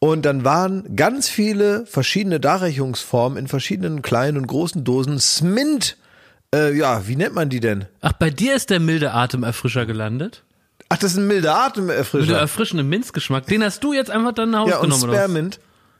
und 0.00 0.22
dann 0.24 0.44
waren 0.44 0.96
ganz 0.96 1.28
viele 1.28 1.86
verschiedene 1.86 2.40
Darreichungsformen 2.40 3.38
in 3.38 3.48
verschiedenen 3.48 4.02
kleinen 4.02 4.36
und 4.36 4.46
großen 4.48 4.82
Dosen 4.84 5.20
Smint. 5.20 5.96
Äh, 6.54 6.76
ja, 6.76 7.06
wie 7.06 7.16
nennt 7.16 7.34
man 7.34 7.48
die 7.48 7.60
denn? 7.60 7.86
Ach, 8.00 8.12
bei 8.12 8.28
dir 8.30 8.54
ist 8.56 8.70
der 8.70 8.80
milde 8.80 9.12
Atemerfrischer 9.12 9.86
gelandet? 9.86 10.42
Ach, 10.88 10.98
das 10.98 11.12
ist 11.12 11.18
ein 11.18 11.26
milder 11.26 11.54
Mit 11.54 11.60
Atemerfrischer. 11.62 12.36
erfrischenden 12.38 12.88
Minzgeschmack. 12.88 13.46
Den 13.46 13.62
hast 13.64 13.82
du 13.82 13.92
jetzt 13.94 14.10
einfach 14.10 14.32
dann 14.34 14.50
nach 14.50 14.60
Hause 14.60 14.70
Ja, 14.72 14.78
und 14.78 14.90
genommen, 14.90 15.04
oder? 15.04 15.28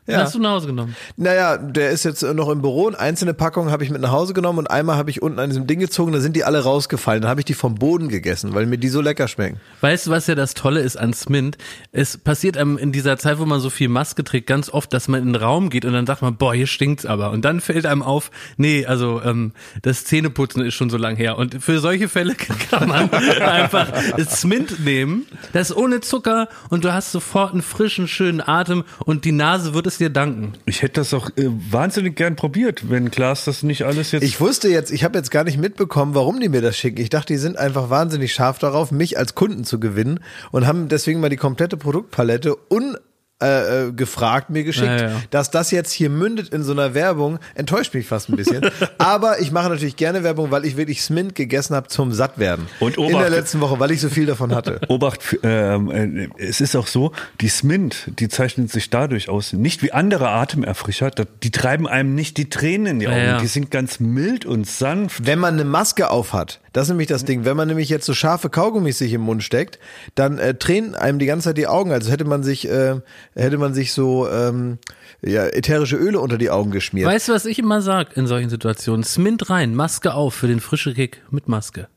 Den 0.08 0.14
Ja. 0.14 0.22
hast 0.22 0.34
du 0.34 0.40
nach 0.40 0.50
Hause 0.50 0.66
genommen. 0.66 0.96
Naja, 1.16 1.56
der 1.56 1.90
ist 1.90 2.02
jetzt 2.04 2.22
noch 2.22 2.48
im 2.48 2.60
Büro. 2.60 2.88
Eine 2.88 2.98
einzelne 2.98 3.34
Packung 3.34 3.70
habe 3.70 3.84
ich 3.84 3.90
mit 3.90 4.00
nach 4.00 4.10
Hause 4.10 4.34
genommen 4.34 4.58
und 4.58 4.66
einmal 4.68 4.96
habe 4.96 5.10
ich 5.10 5.22
unten 5.22 5.38
an 5.38 5.48
diesem 5.50 5.68
Ding 5.68 5.78
gezogen, 5.78 6.12
da 6.12 6.18
sind 6.18 6.34
die 6.34 6.42
alle 6.42 6.60
rausgefallen. 6.64 7.22
Dann 7.22 7.30
habe 7.30 7.40
ich 7.40 7.44
die 7.44 7.54
vom 7.54 7.76
Boden 7.76 8.08
gegessen, 8.08 8.52
weil 8.52 8.66
mir 8.66 8.78
die 8.78 8.88
so 8.88 9.00
lecker 9.00 9.28
schmecken. 9.28 9.60
Weißt 9.80 10.08
du, 10.08 10.10
was 10.10 10.26
ja 10.26 10.34
das 10.34 10.54
Tolle 10.54 10.80
ist 10.80 10.96
an 10.96 11.12
Smint? 11.14 11.56
Es 11.92 12.18
passiert 12.18 12.56
einem 12.56 12.78
in 12.78 12.90
dieser 12.90 13.16
Zeit, 13.16 13.38
wo 13.38 13.44
man 13.44 13.60
so 13.60 13.70
viel 13.70 13.88
Maske 13.88 14.24
trägt, 14.24 14.48
ganz 14.48 14.70
oft, 14.70 14.92
dass 14.92 15.06
man 15.06 15.20
in 15.22 15.32
den 15.34 15.36
Raum 15.36 15.70
geht 15.70 15.84
und 15.84 15.92
dann 15.92 16.04
sagt 16.06 16.20
man, 16.20 16.36
boah, 16.36 16.52
hier 16.52 16.66
stinkt's 16.66 17.06
aber. 17.06 17.30
Und 17.30 17.44
dann 17.44 17.60
fällt 17.60 17.86
einem 17.86 18.02
auf, 18.02 18.32
nee, 18.56 18.84
also 18.84 19.22
ähm, 19.24 19.52
das 19.82 20.04
Zähneputzen 20.04 20.64
ist 20.64 20.74
schon 20.74 20.90
so 20.90 20.96
lang 20.96 21.14
her. 21.14 21.38
Und 21.38 21.62
für 21.62 21.78
solche 21.78 22.08
Fälle 22.08 22.34
kann 22.70 22.88
man 22.88 23.08
einfach 23.12 23.86
Smint 24.28 24.84
nehmen, 24.84 25.26
das 25.52 25.70
ist 25.70 25.76
ohne 25.76 26.00
Zucker 26.00 26.48
und 26.70 26.84
du 26.84 26.92
hast 26.92 27.12
sofort 27.12 27.52
einen 27.52 27.62
frischen, 27.62 28.08
schönen 28.08 28.40
Atem 28.40 28.82
und 29.04 29.24
die 29.24 29.32
Nase 29.32 29.74
wird 29.74 29.86
es 29.86 29.98
dir 30.02 30.10
danken. 30.10 30.52
Ich 30.66 30.82
hätte 30.82 31.00
das 31.00 31.14
auch 31.14 31.30
äh, 31.36 31.48
wahnsinnig 31.70 32.16
gern 32.16 32.36
probiert, 32.36 32.90
wenn 32.90 33.10
Klaas 33.10 33.44
das 33.44 33.62
nicht 33.62 33.84
alles 33.84 34.12
jetzt. 34.12 34.22
Ich 34.22 34.40
wusste 34.40 34.68
jetzt, 34.68 34.90
ich 34.90 35.04
habe 35.04 35.16
jetzt 35.16 35.30
gar 35.30 35.44
nicht 35.44 35.58
mitbekommen, 35.58 36.14
warum 36.14 36.40
die 36.40 36.48
mir 36.48 36.60
das 36.60 36.76
schicken. 36.76 37.00
Ich 37.00 37.10
dachte, 37.10 37.32
die 37.32 37.38
sind 37.38 37.56
einfach 37.56 37.88
wahnsinnig 37.90 38.34
scharf 38.34 38.58
darauf, 38.58 38.90
mich 38.90 39.18
als 39.18 39.34
Kunden 39.34 39.64
zu 39.64 39.80
gewinnen 39.80 40.20
und 40.50 40.66
haben 40.66 40.88
deswegen 40.88 41.20
mal 41.20 41.30
die 41.30 41.36
komplette 41.36 41.76
Produktpalette 41.76 42.56
un 42.70 42.96
äh, 43.42 43.88
äh, 43.88 43.92
gefragt, 43.92 44.50
mir 44.50 44.64
geschickt. 44.64 44.86
Ja, 44.86 45.08
ja. 45.10 45.22
Dass 45.30 45.50
das 45.50 45.70
jetzt 45.70 45.92
hier 45.92 46.10
mündet 46.10 46.50
in 46.50 46.62
so 46.62 46.72
einer 46.72 46.94
Werbung, 46.94 47.38
enttäuscht 47.54 47.92
mich 47.94 48.06
fast 48.06 48.28
ein 48.28 48.36
bisschen. 48.36 48.70
Aber 48.98 49.40
ich 49.40 49.50
mache 49.50 49.68
natürlich 49.68 49.96
gerne 49.96 50.22
Werbung, 50.22 50.50
weil 50.50 50.64
ich 50.64 50.76
wirklich 50.76 51.02
Smint 51.02 51.34
gegessen 51.34 51.74
habe 51.74 51.88
zum 51.88 52.12
Sattwerden. 52.12 52.66
Und 52.80 52.96
In 52.96 53.08
der 53.08 53.16
Obacht- 53.16 53.30
letzten 53.30 53.60
Woche, 53.60 53.80
weil 53.80 53.90
ich 53.90 54.00
so 54.00 54.08
viel 54.08 54.26
davon 54.26 54.54
hatte. 54.54 54.80
Obacht, 54.88 55.20
ähm, 55.42 55.90
äh, 55.90 56.28
es 56.38 56.60
ist 56.60 56.76
auch 56.76 56.86
so, 56.86 57.12
die 57.40 57.48
Smint, 57.48 58.10
die 58.18 58.28
zeichnet 58.28 58.70
sich 58.70 58.90
dadurch 58.90 59.28
aus, 59.28 59.52
nicht 59.52 59.82
wie 59.82 59.92
andere 59.92 60.28
Atemerfrischer, 60.28 61.10
die 61.10 61.50
treiben 61.50 61.88
einem 61.88 62.14
nicht 62.14 62.36
die 62.36 62.48
Tränen 62.48 62.86
in 62.86 62.98
die 63.00 63.08
Augen, 63.08 63.16
ja. 63.16 63.38
die 63.38 63.46
sind 63.46 63.70
ganz 63.70 64.00
mild 64.00 64.46
und 64.46 64.66
sanft. 64.66 65.26
Wenn 65.26 65.38
man 65.38 65.54
eine 65.54 65.64
Maske 65.64 66.10
auf 66.10 66.32
hat, 66.32 66.60
das 66.72 66.84
ist 66.84 66.88
nämlich 66.90 67.08
das 67.08 67.24
Ding, 67.24 67.44
wenn 67.44 67.56
man 67.56 67.68
nämlich 67.68 67.88
jetzt 67.88 68.06
so 68.06 68.14
scharfe 68.14 68.48
Kaugummis 68.50 68.98
sich 68.98 69.12
im 69.12 69.20
Mund 69.22 69.42
steckt, 69.42 69.78
dann 70.14 70.38
äh, 70.38 70.54
tränen 70.54 70.94
einem 70.94 71.18
die 71.18 71.26
ganze 71.26 71.50
Zeit 71.50 71.58
die 71.58 71.66
Augen, 71.66 71.92
also 71.92 72.10
hätte 72.10 72.24
man 72.24 72.42
sich, 72.42 72.68
äh, 72.68 72.96
hätte 73.34 73.58
man 73.58 73.74
sich 73.74 73.92
so 73.92 74.28
ähm, 74.28 74.78
ja, 75.20 75.44
ätherische 75.46 75.96
Öle 75.96 76.20
unter 76.20 76.38
die 76.38 76.50
Augen 76.50 76.70
geschmiert. 76.70 77.06
Weißt 77.08 77.28
du, 77.28 77.32
was 77.32 77.44
ich 77.46 77.58
immer 77.58 77.82
sag 77.82 78.16
in 78.16 78.26
solchen 78.26 78.48
Situationen? 78.50 79.04
Smint 79.04 79.50
rein, 79.50 79.74
Maske 79.74 80.14
auf 80.14 80.34
für 80.34 80.46
den 80.48 80.60
frischen 80.60 80.94
Kick 80.94 81.22
mit 81.30 81.48
Maske. 81.48 81.88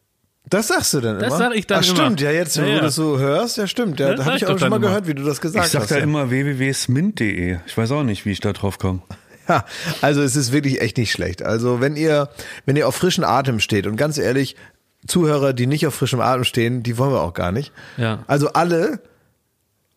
das 0.50 0.68
sagst 0.68 0.94
du 0.94 1.02
dann 1.02 1.18
Das 1.20 1.30
immer? 1.30 1.38
sag 1.38 1.56
ich 1.56 1.66
dann 1.68 1.80
Ach, 1.84 1.88
immer. 1.88 1.96
stimmt, 2.04 2.22
ja 2.22 2.32
jetzt, 2.32 2.58
wo 2.58 2.62
Ja, 2.62 2.68
ja. 2.68 2.76
du 2.76 2.82
das 2.82 2.96
so 2.96 3.18
hörst, 3.18 3.58
ja 3.58 3.66
stimmt, 3.68 4.00
ja, 4.00 4.10
Das 4.10 4.18
da 4.18 4.24
sag 4.24 4.26
habe 4.28 4.36
ich 4.38 4.42
ich 4.44 4.48
auch 4.48 4.52
doch 4.54 4.60
schon 4.60 4.70
mal 4.70 4.76
immer. 4.78 4.88
gehört, 4.88 5.08
wie 5.08 5.14
du 5.16 5.24
das 5.24 5.42
gesagt 5.42 5.66
Ich 5.66 5.72
sag 5.72 5.82
hast. 5.84 5.92
da 5.92 5.98
ja. 5.98 6.04
immer 6.04 6.30
www.smint.de. 6.30 7.58
Ich 7.66 7.78
weiß 7.78 7.92
auch 7.92 8.04
nicht, 8.04 8.26
wie 8.26 8.32
ich 8.32 8.40
da 8.42 8.54
drauf 8.54 8.78
komme. 8.78 9.02
Ja, 9.49 9.65
also 10.01 10.21
es 10.21 10.36
ist 10.36 10.51
wirklich 10.51 10.81
echt 10.81 10.97
nicht 10.97 11.12
schlecht. 11.12 11.43
Also 11.43 11.79
wenn 11.81 11.95
ihr, 11.95 12.29
wenn 12.65 12.75
ihr 12.75 12.88
auf 12.88 12.95
frischen 12.95 13.23
Atem 13.23 13.60
steht 13.60 13.86
und 13.88 13.95
ganz 13.95 14.17
ehrlich, 14.17 14.55
Zuhörer, 15.08 15.53
die 15.53 15.67
nicht 15.67 15.86
auf 15.86 15.93
frischem 15.93 16.19
Atem 16.19 16.43
stehen, 16.45 16.81
die 16.81 16.97
wollen 16.97 17.12
wir 17.12 17.21
auch 17.21 17.34
gar 17.36 17.51
nicht. 17.51 17.71
Ja. 17.97 18.23
Also 18.25 18.49
alle, 18.53 18.99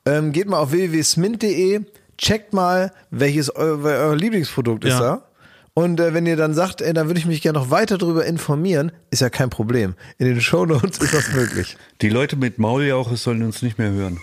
ähm, 0.04 0.32
geht 0.32 0.48
mal 0.48 0.58
auf 0.58 0.70
www.smint.de, 0.72 1.80
checkt 2.18 2.52
mal, 2.52 2.92
welches 3.10 3.54
eu 3.56 3.78
euer 3.84 4.14
Lieblingsprodukt 4.16 4.84
ist 4.84 4.92
Ja. 4.92 5.00
da. 5.00 5.22
Und 5.74 6.00
äh, 6.00 6.12
wenn 6.12 6.26
ihr 6.26 6.36
dann 6.36 6.54
sagt, 6.54 6.80
ey, 6.82 6.92
da 6.92 7.06
würde 7.06 7.20
ich 7.20 7.26
mich 7.26 7.40
gerne 7.40 7.58
noch 7.58 7.70
weiter 7.70 7.96
darüber 7.98 8.26
informieren, 8.26 8.90
ist 9.10 9.20
ja 9.20 9.30
kein 9.30 9.48
Problem. 9.48 9.94
In 10.18 10.26
den 10.26 10.40
Shownotes 10.40 10.98
ist 11.02 11.14
das 11.14 11.32
möglich. 11.32 11.76
Die 12.02 12.08
Leute 12.10 12.36
mit 12.36 12.58
Mauljauche 12.58 13.16
sollen 13.16 13.42
uns 13.44 13.62
nicht 13.62 13.78
mehr 13.78 13.92
hören. 13.92 14.20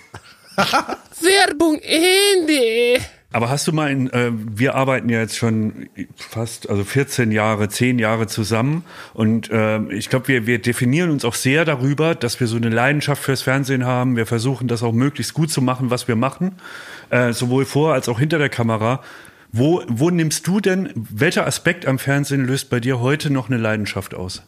Werbung 0.58 1.80
Ende. 1.82 3.02
Aber 3.36 3.50
hast 3.50 3.68
du 3.68 3.74
mal 3.74 3.92
in, 3.92 4.10
äh, 4.12 4.32
wir 4.32 4.76
arbeiten 4.76 5.10
ja 5.10 5.20
jetzt 5.20 5.36
schon 5.36 5.90
fast, 6.16 6.70
also 6.70 6.86
14 6.86 7.34
Jahre, 7.34 7.68
10 7.68 8.00
Jahre 8.00 8.28
zusammen 8.28 8.86
und 9.14 9.52
äh, 9.52 9.82
ich 9.92 10.10
glaube, 10.10 10.30
wir, 10.30 10.48
wir 10.48 10.62
definieren 10.62 11.10
uns 11.10 11.26
auch 11.26 11.34
sehr 11.34 11.66
darüber, 11.66 12.16
dass 12.16 12.40
wir 12.40 12.48
so 12.48 12.56
eine 12.56 12.70
Leidenschaft 12.70 13.22
fürs 13.22 13.42
Fernsehen 13.42 13.84
haben. 13.84 14.16
Wir 14.16 14.26
versuchen 14.26 14.70
das 14.70 14.84
auch 14.84 14.94
möglichst 14.94 15.34
gut 15.34 15.52
zu 15.52 15.62
machen, 15.62 15.90
was 15.90 16.08
wir 16.08 16.16
machen, 16.16 16.54
äh, 17.10 17.34
sowohl 17.34 17.66
vor 17.66 17.94
als 17.94 18.08
auch 18.08 18.20
hinter 18.20 18.38
der 18.38 18.48
Kamera. 18.48 19.02
Wo, 19.52 19.84
wo 19.90 20.10
nimmst 20.12 20.48
du 20.48 20.62
denn, 20.62 20.92
welcher 20.96 21.46
Aspekt 21.46 21.86
am 21.86 22.00
Fernsehen 22.00 22.46
löst 22.46 22.70
bei 22.70 22.80
dir 22.80 23.02
heute 23.02 23.34
noch 23.34 23.50
eine 23.50 23.58
Leidenschaft 23.58 24.16
aus? 24.16 24.44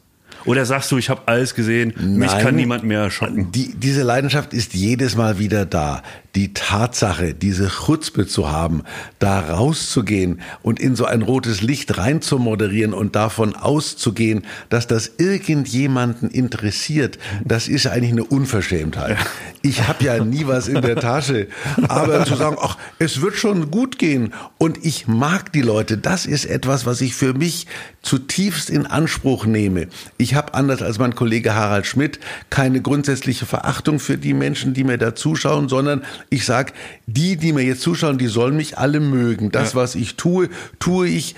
Oder 0.46 0.66
sagst 0.66 0.92
du, 0.92 0.98
ich 0.98 1.10
habe 1.10 1.22
alles 1.26 1.56
gesehen, 1.56 1.94
mich 1.98 2.32
Nein. 2.32 2.44
kann 2.44 2.56
niemand 2.56 2.84
mehr 2.84 3.10
schocken? 3.12 3.52
Die, 3.52 3.74
diese 3.76 4.04
Leidenschaft 4.04 4.54
ist 4.54 4.74
jedes 4.74 5.16
Mal 5.16 5.40
wieder 5.40 5.66
da. 5.66 6.04
Die 6.36 6.54
Tatsache, 6.54 7.34
diese 7.34 7.68
Chutzpe 7.68 8.28
zu 8.28 8.52
haben, 8.52 8.84
da 9.18 9.40
rauszugehen 9.40 10.42
und 10.62 10.80
in 10.80 10.96
so 10.96 11.06
ein 11.06 11.24
rotes 11.24 11.62
Licht 11.62 11.98
rein 11.98 12.22
zu 12.22 12.38
moderieren 12.38 12.94
und 12.94 13.16
davon 13.16 13.56
auszugehen, 13.56 14.46
dass 14.70 14.86
das 14.86 15.14
irgendjemanden 15.18 16.30
interessiert, 16.30 17.18
das 17.44 17.68
ist 17.68 17.88
eigentlich 17.88 18.12
eine 18.12 18.24
Unverschämtheit. 18.24 19.18
Ich 19.64 19.88
habe 19.88 20.04
ja 20.04 20.24
nie 20.24 20.46
was 20.46 20.68
in 20.68 20.82
der 20.82 20.96
Tasche, 20.98 21.48
aber 21.88 22.24
zu 22.26 22.36
sagen, 22.36 22.58
ach, 22.62 22.78
es 23.00 23.22
wird 23.22 23.36
schon 23.36 23.72
gut 23.72 23.98
gehen 23.98 24.34
und 24.60 24.86
ich 24.86 25.08
mag 25.08 25.52
die 25.52 25.62
Leute, 25.62 25.98
das 25.98 26.26
ist 26.26 26.46
etwas, 26.46 26.86
was 26.86 27.02
ich 27.02 27.16
für 27.16 27.34
mich 27.34 27.66
zutiefst 28.02 28.70
in 28.70 28.86
Anspruch 28.86 29.46
nehme. 29.46 29.88
Ich 30.18 30.27
habe 30.36 30.54
anders 30.54 30.82
als 30.82 31.00
mein 31.00 31.16
Kollege 31.16 31.56
Harald 31.56 31.86
Schmidt 31.86 32.20
keine 32.50 32.82
grundsätzliche 32.82 33.46
Verachtung 33.46 34.00
für 34.00 34.18
die 34.18 34.34
Menschen, 34.34 34.74
die 34.74 34.84
mir 34.84 34.98
da 34.98 35.16
zuschauen, 35.16 35.70
sondern 35.70 36.04
ich 36.30 36.46
sage, 36.46 36.74
die, 37.06 37.38
die 37.38 37.54
mir 37.54 37.64
jetzt 37.64 37.82
zuschauen, 37.82 38.18
die 38.18 38.28
sollen 38.28 38.56
mich 38.56 38.78
alle 38.78 39.00
mögen. 39.00 39.52
Das, 39.52 39.76
was 39.76 39.96
ich 39.96 40.16
tue, 40.16 40.50
tue 40.80 41.08
ich 41.08 41.36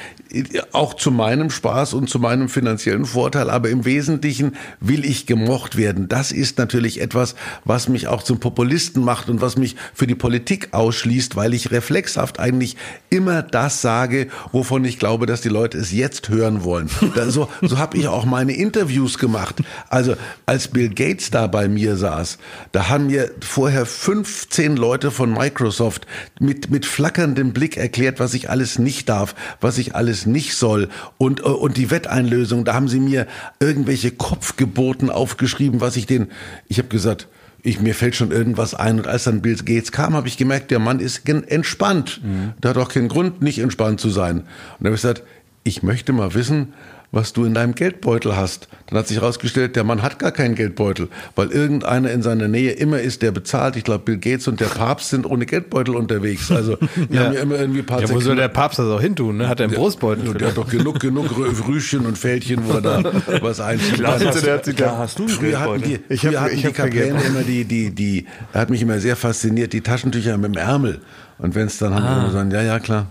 auch 0.71 0.93
zu 0.93 1.11
meinem 1.11 1.49
Spaß 1.49 1.93
und 1.93 2.09
zu 2.09 2.19
meinem 2.19 2.49
finanziellen 2.49 3.05
Vorteil, 3.05 3.49
aber 3.49 3.69
im 3.69 3.85
Wesentlichen 3.85 4.55
will 4.79 5.05
ich 5.05 5.25
gemocht 5.25 5.77
werden. 5.77 6.07
Das 6.07 6.31
ist 6.31 6.57
natürlich 6.57 7.01
etwas, 7.01 7.35
was 7.65 7.89
mich 7.89 8.07
auch 8.07 8.23
zum 8.23 8.39
Populisten 8.39 9.03
macht 9.03 9.29
und 9.29 9.41
was 9.41 9.57
mich 9.57 9.75
für 9.93 10.07
die 10.07 10.15
Politik 10.15 10.69
ausschließt, 10.71 11.35
weil 11.35 11.53
ich 11.53 11.71
reflexhaft 11.71 12.39
eigentlich 12.39 12.77
immer 13.09 13.41
das 13.41 13.81
sage, 13.81 14.27
wovon 14.51 14.85
ich 14.85 14.99
glaube, 14.99 15.25
dass 15.25 15.41
die 15.41 15.49
Leute 15.49 15.77
es 15.77 15.91
jetzt 15.91 16.29
hören 16.29 16.63
wollen. 16.63 16.89
So 17.29 17.49
so 17.61 17.77
habe 17.77 17.97
ich 17.97 18.07
auch 18.07 18.25
meine 18.25 18.53
Interviews 18.53 19.17
gemacht. 19.17 19.61
Also 19.89 20.15
als 20.45 20.67
Bill 20.67 20.89
Gates 20.89 21.31
da 21.31 21.47
bei 21.47 21.67
mir 21.67 21.95
saß, 21.95 22.37
da 22.71 22.89
haben 22.89 23.07
mir 23.07 23.31
vorher 23.41 23.85
15 23.85 24.75
Leute 24.75 25.11
von 25.11 25.31
Microsoft 25.31 26.07
mit, 26.39 26.69
mit 26.69 26.85
flackerndem 26.85 27.53
Blick 27.53 27.77
erklärt, 27.77 28.19
was 28.19 28.33
ich 28.33 28.49
alles 28.49 28.79
nicht 28.79 29.09
darf, 29.09 29.35
was 29.61 29.77
ich 29.77 29.95
alles 29.95 30.18
nicht 30.25 30.55
soll. 30.55 30.89
Und, 31.17 31.41
äh, 31.41 31.43
und 31.43 31.77
die 31.77 31.91
Wetteinlösung, 31.91 32.65
da 32.65 32.73
haben 32.73 32.87
sie 32.87 32.99
mir 32.99 33.27
irgendwelche 33.59 34.11
Kopfgeburten 34.11 35.09
aufgeschrieben, 35.09 35.81
was 35.81 35.95
ich 35.95 36.05
den, 36.05 36.27
ich 36.67 36.77
habe 36.77 36.89
gesagt, 36.89 37.27
ich, 37.61 37.81
mir 37.81 37.93
fällt 37.93 38.15
schon 38.15 38.31
irgendwas 38.31 38.73
ein. 38.73 38.99
Und 38.99 39.07
als 39.07 39.25
dann 39.25 39.41
Bill 39.41 39.57
Gates 39.57 39.91
kam, 39.91 40.13
habe 40.13 40.27
ich 40.27 40.37
gemerkt, 40.37 40.71
der 40.71 40.79
Mann 40.79 40.99
ist 40.99 41.27
entspannt. 41.27 42.21
Der 42.63 42.69
hat 42.69 42.77
auch 42.77 42.89
keinen 42.89 43.09
Grund, 43.09 43.41
nicht 43.41 43.59
entspannt 43.59 43.99
zu 43.99 44.09
sein. 44.09 44.39
Und 44.39 44.45
da 44.79 44.85
habe 44.85 44.95
ich 44.95 45.01
gesagt, 45.01 45.23
ich 45.63 45.83
möchte 45.83 46.13
mal 46.13 46.33
wissen, 46.33 46.73
was 47.11 47.33
du 47.33 47.43
in 47.45 47.55
deinem 47.55 47.73
Geldbeutel 47.73 48.35
hast. 48.35 48.67
Dann 48.87 48.99
hat 48.99 49.07
sich 49.07 49.17
herausgestellt, 49.19 49.75
der 49.75 49.83
Mann 49.83 50.03
hat 50.03 50.19
gar 50.19 50.31
keinen 50.31 50.53
Geldbeutel, 50.53 51.07
weil 51.35 51.49
irgendeiner 51.49 52.11
in 52.11 52.21
seiner 52.21 52.47
Nähe 52.47 52.71
immer 52.71 52.99
ist, 52.99 53.21
der 53.23 53.31
bezahlt. 53.31 53.75
Ich 53.75 53.83
glaube, 53.83 54.03
Bill 54.05 54.17
Gates 54.17 54.47
und 54.47 54.59
der 54.59 54.67
Papst 54.67 55.09
sind 55.09 55.25
ohne 55.25 55.45
Geldbeutel 55.47 55.95
unterwegs. 55.95 56.51
Also 56.51 56.77
die 56.77 57.07
Ja. 57.15 57.25
haben 57.25 57.33
ja 57.33 57.39
immer 57.41 57.55
irgendwie 57.59 57.79
ein 57.79 57.85
paar 57.85 58.01
Ja, 58.01 58.09
wo 58.09 58.19
soll 58.19 58.35
der 58.35 58.47
Papst 58.49 58.77
das 58.77 58.85
auch 58.87 59.01
hin 59.01 59.15
tun? 59.15 59.37
Ne? 59.37 59.49
Hat 59.49 59.59
er 59.59 59.65
einen 59.67 59.75
Brustbeutel? 59.75 60.27
Ja, 60.27 60.33
der 60.33 60.47
hat 60.49 60.57
doch 60.57 60.69
genug, 60.69 60.99
genug 60.99 61.35
Rüschen 61.67 62.05
und 62.05 62.17
Fältchen, 62.17 62.61
wo 62.67 62.73
er 62.73 62.81
da 62.81 63.03
was 63.41 63.59
einschiebt. 63.59 63.95
Klar, 63.99 64.19
hast, 64.19 64.45
der 64.45 64.53
hat 64.53 64.65
sich 64.65 64.75
klar 64.75 64.91
da- 64.91 64.97
hast 64.99 65.17
du 65.17 65.23
einen 65.23 65.31
Früher 65.31 65.59
hatten 65.59 65.81
die, 65.81 65.89
Geldbeutel. 65.89 66.15
Ich 66.15 66.25
hab- 66.25 66.31
früher 66.31 66.41
hatten 66.41 66.53
ich 66.55 66.61
die 66.61 66.67
hab 66.81 66.91
Geld. 66.91 67.25
immer 67.27 67.41
die, 67.41 67.65
die, 67.65 67.89
die, 67.89 68.25
hat 68.53 68.69
mich 68.69 68.81
immer 68.83 68.99
sehr 68.99 69.15
fasziniert, 69.15 69.73
die 69.73 69.81
Taschentücher 69.81 70.37
mit 70.37 70.53
dem 70.55 70.57
Ärmel. 70.61 71.01
Und 71.39 71.55
wenn 71.55 71.65
es 71.67 71.77
dann 71.79 71.95
haben, 71.95 72.25
wir 72.25 72.31
sagen, 72.31 72.51
ja, 72.51 72.61
ja, 72.61 72.79
klar. 72.79 73.07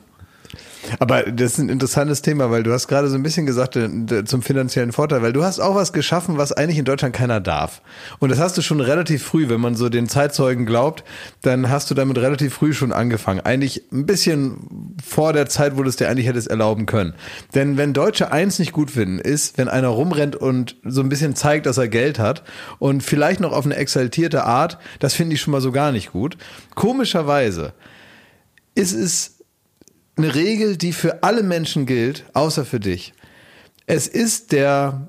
Aber 0.98 1.22
das 1.22 1.53
ist 1.53 1.59
ein 1.59 1.68
interessantes 1.68 2.22
Thema, 2.22 2.51
weil 2.51 2.62
du 2.62 2.72
hast 2.72 2.88
gerade 2.88 3.09
so 3.09 3.16
ein 3.16 3.22
bisschen 3.22 3.46
gesagt 3.46 3.77
äh, 3.77 4.24
zum 4.24 4.42
finanziellen 4.42 4.92
Vorteil, 4.92 5.22
weil 5.22 5.33
du 5.33 5.44
hast 5.44 5.61
auch 5.61 5.74
was 5.74 5.92
geschaffen, 5.92 6.38
was 6.38 6.53
eigentlich 6.53 6.79
in 6.79 6.85
Deutschland 6.85 7.14
keiner 7.14 7.40
darf. 7.40 7.83
Und 8.18 8.31
das 8.31 8.38
hast 8.38 8.57
du 8.57 8.62
schon 8.62 8.81
relativ 8.81 9.22
früh, 9.22 9.48
wenn 9.48 9.61
man 9.61 9.74
so 9.74 9.88
den 9.88 10.09
Zeitzeugen 10.09 10.66
glaubt, 10.66 11.05
dann 11.42 11.68
hast 11.68 11.90
du 11.90 11.94
damit 11.94 12.18
relativ 12.18 12.55
früh 12.55 12.72
schon 12.72 12.92
angefangen. 12.92 13.40
Eigentlich 13.40 13.85
ein 13.92 14.07
bisschen 14.07 14.96
vor 15.05 15.33
der 15.33 15.48
Zeit, 15.48 15.77
wo 15.77 15.83
du 15.83 15.88
es 15.88 15.96
dir 15.96 16.09
eigentlich 16.09 16.27
hättest 16.27 16.48
erlauben 16.48 16.87
können. 16.87 17.14
Denn 17.55 17.77
wenn 17.77 17.92
Deutsche 17.92 18.33
eins 18.33 18.59
nicht 18.59 18.72
gut 18.72 18.90
finden, 18.90 19.18
ist, 19.18 19.59
wenn 19.59 19.68
einer 19.68 19.88
rumrennt 19.88 20.37
und 20.37 20.77
so 20.85 21.01
ein 21.01 21.09
bisschen 21.09 21.35
zeigt, 21.35 21.66
dass 21.66 21.79
er 21.79 21.88
Geld 21.88 22.18
hat 22.18 22.42
und 22.79 23.03
vielleicht 23.03 23.40
noch 23.40 23.53
auf 23.53 23.64
eine 23.64 23.77
exaltierte 23.77 24.44
Art, 24.44 24.79
das 24.98 25.14
finde 25.14 25.35
ich 25.35 25.40
schon 25.40 25.53
mal 25.53 25.61
so 25.61 25.72
gar 25.72 25.92
nicht 25.92 26.12
gut. 26.12 26.37
Komischerweise 26.74 27.72
ist 28.74 28.92
es 28.92 29.38
eine 30.18 30.35
Regel, 30.35 30.76
die 30.76 30.92
für 30.92 31.22
alle 31.22 31.42
Menschen 31.42 31.87
gilt, 31.87 32.24
außer 32.35 32.64
für 32.64 32.81
dich. 32.81 33.14
Es 33.87 34.07
ist 34.07 34.52
der 34.52 35.09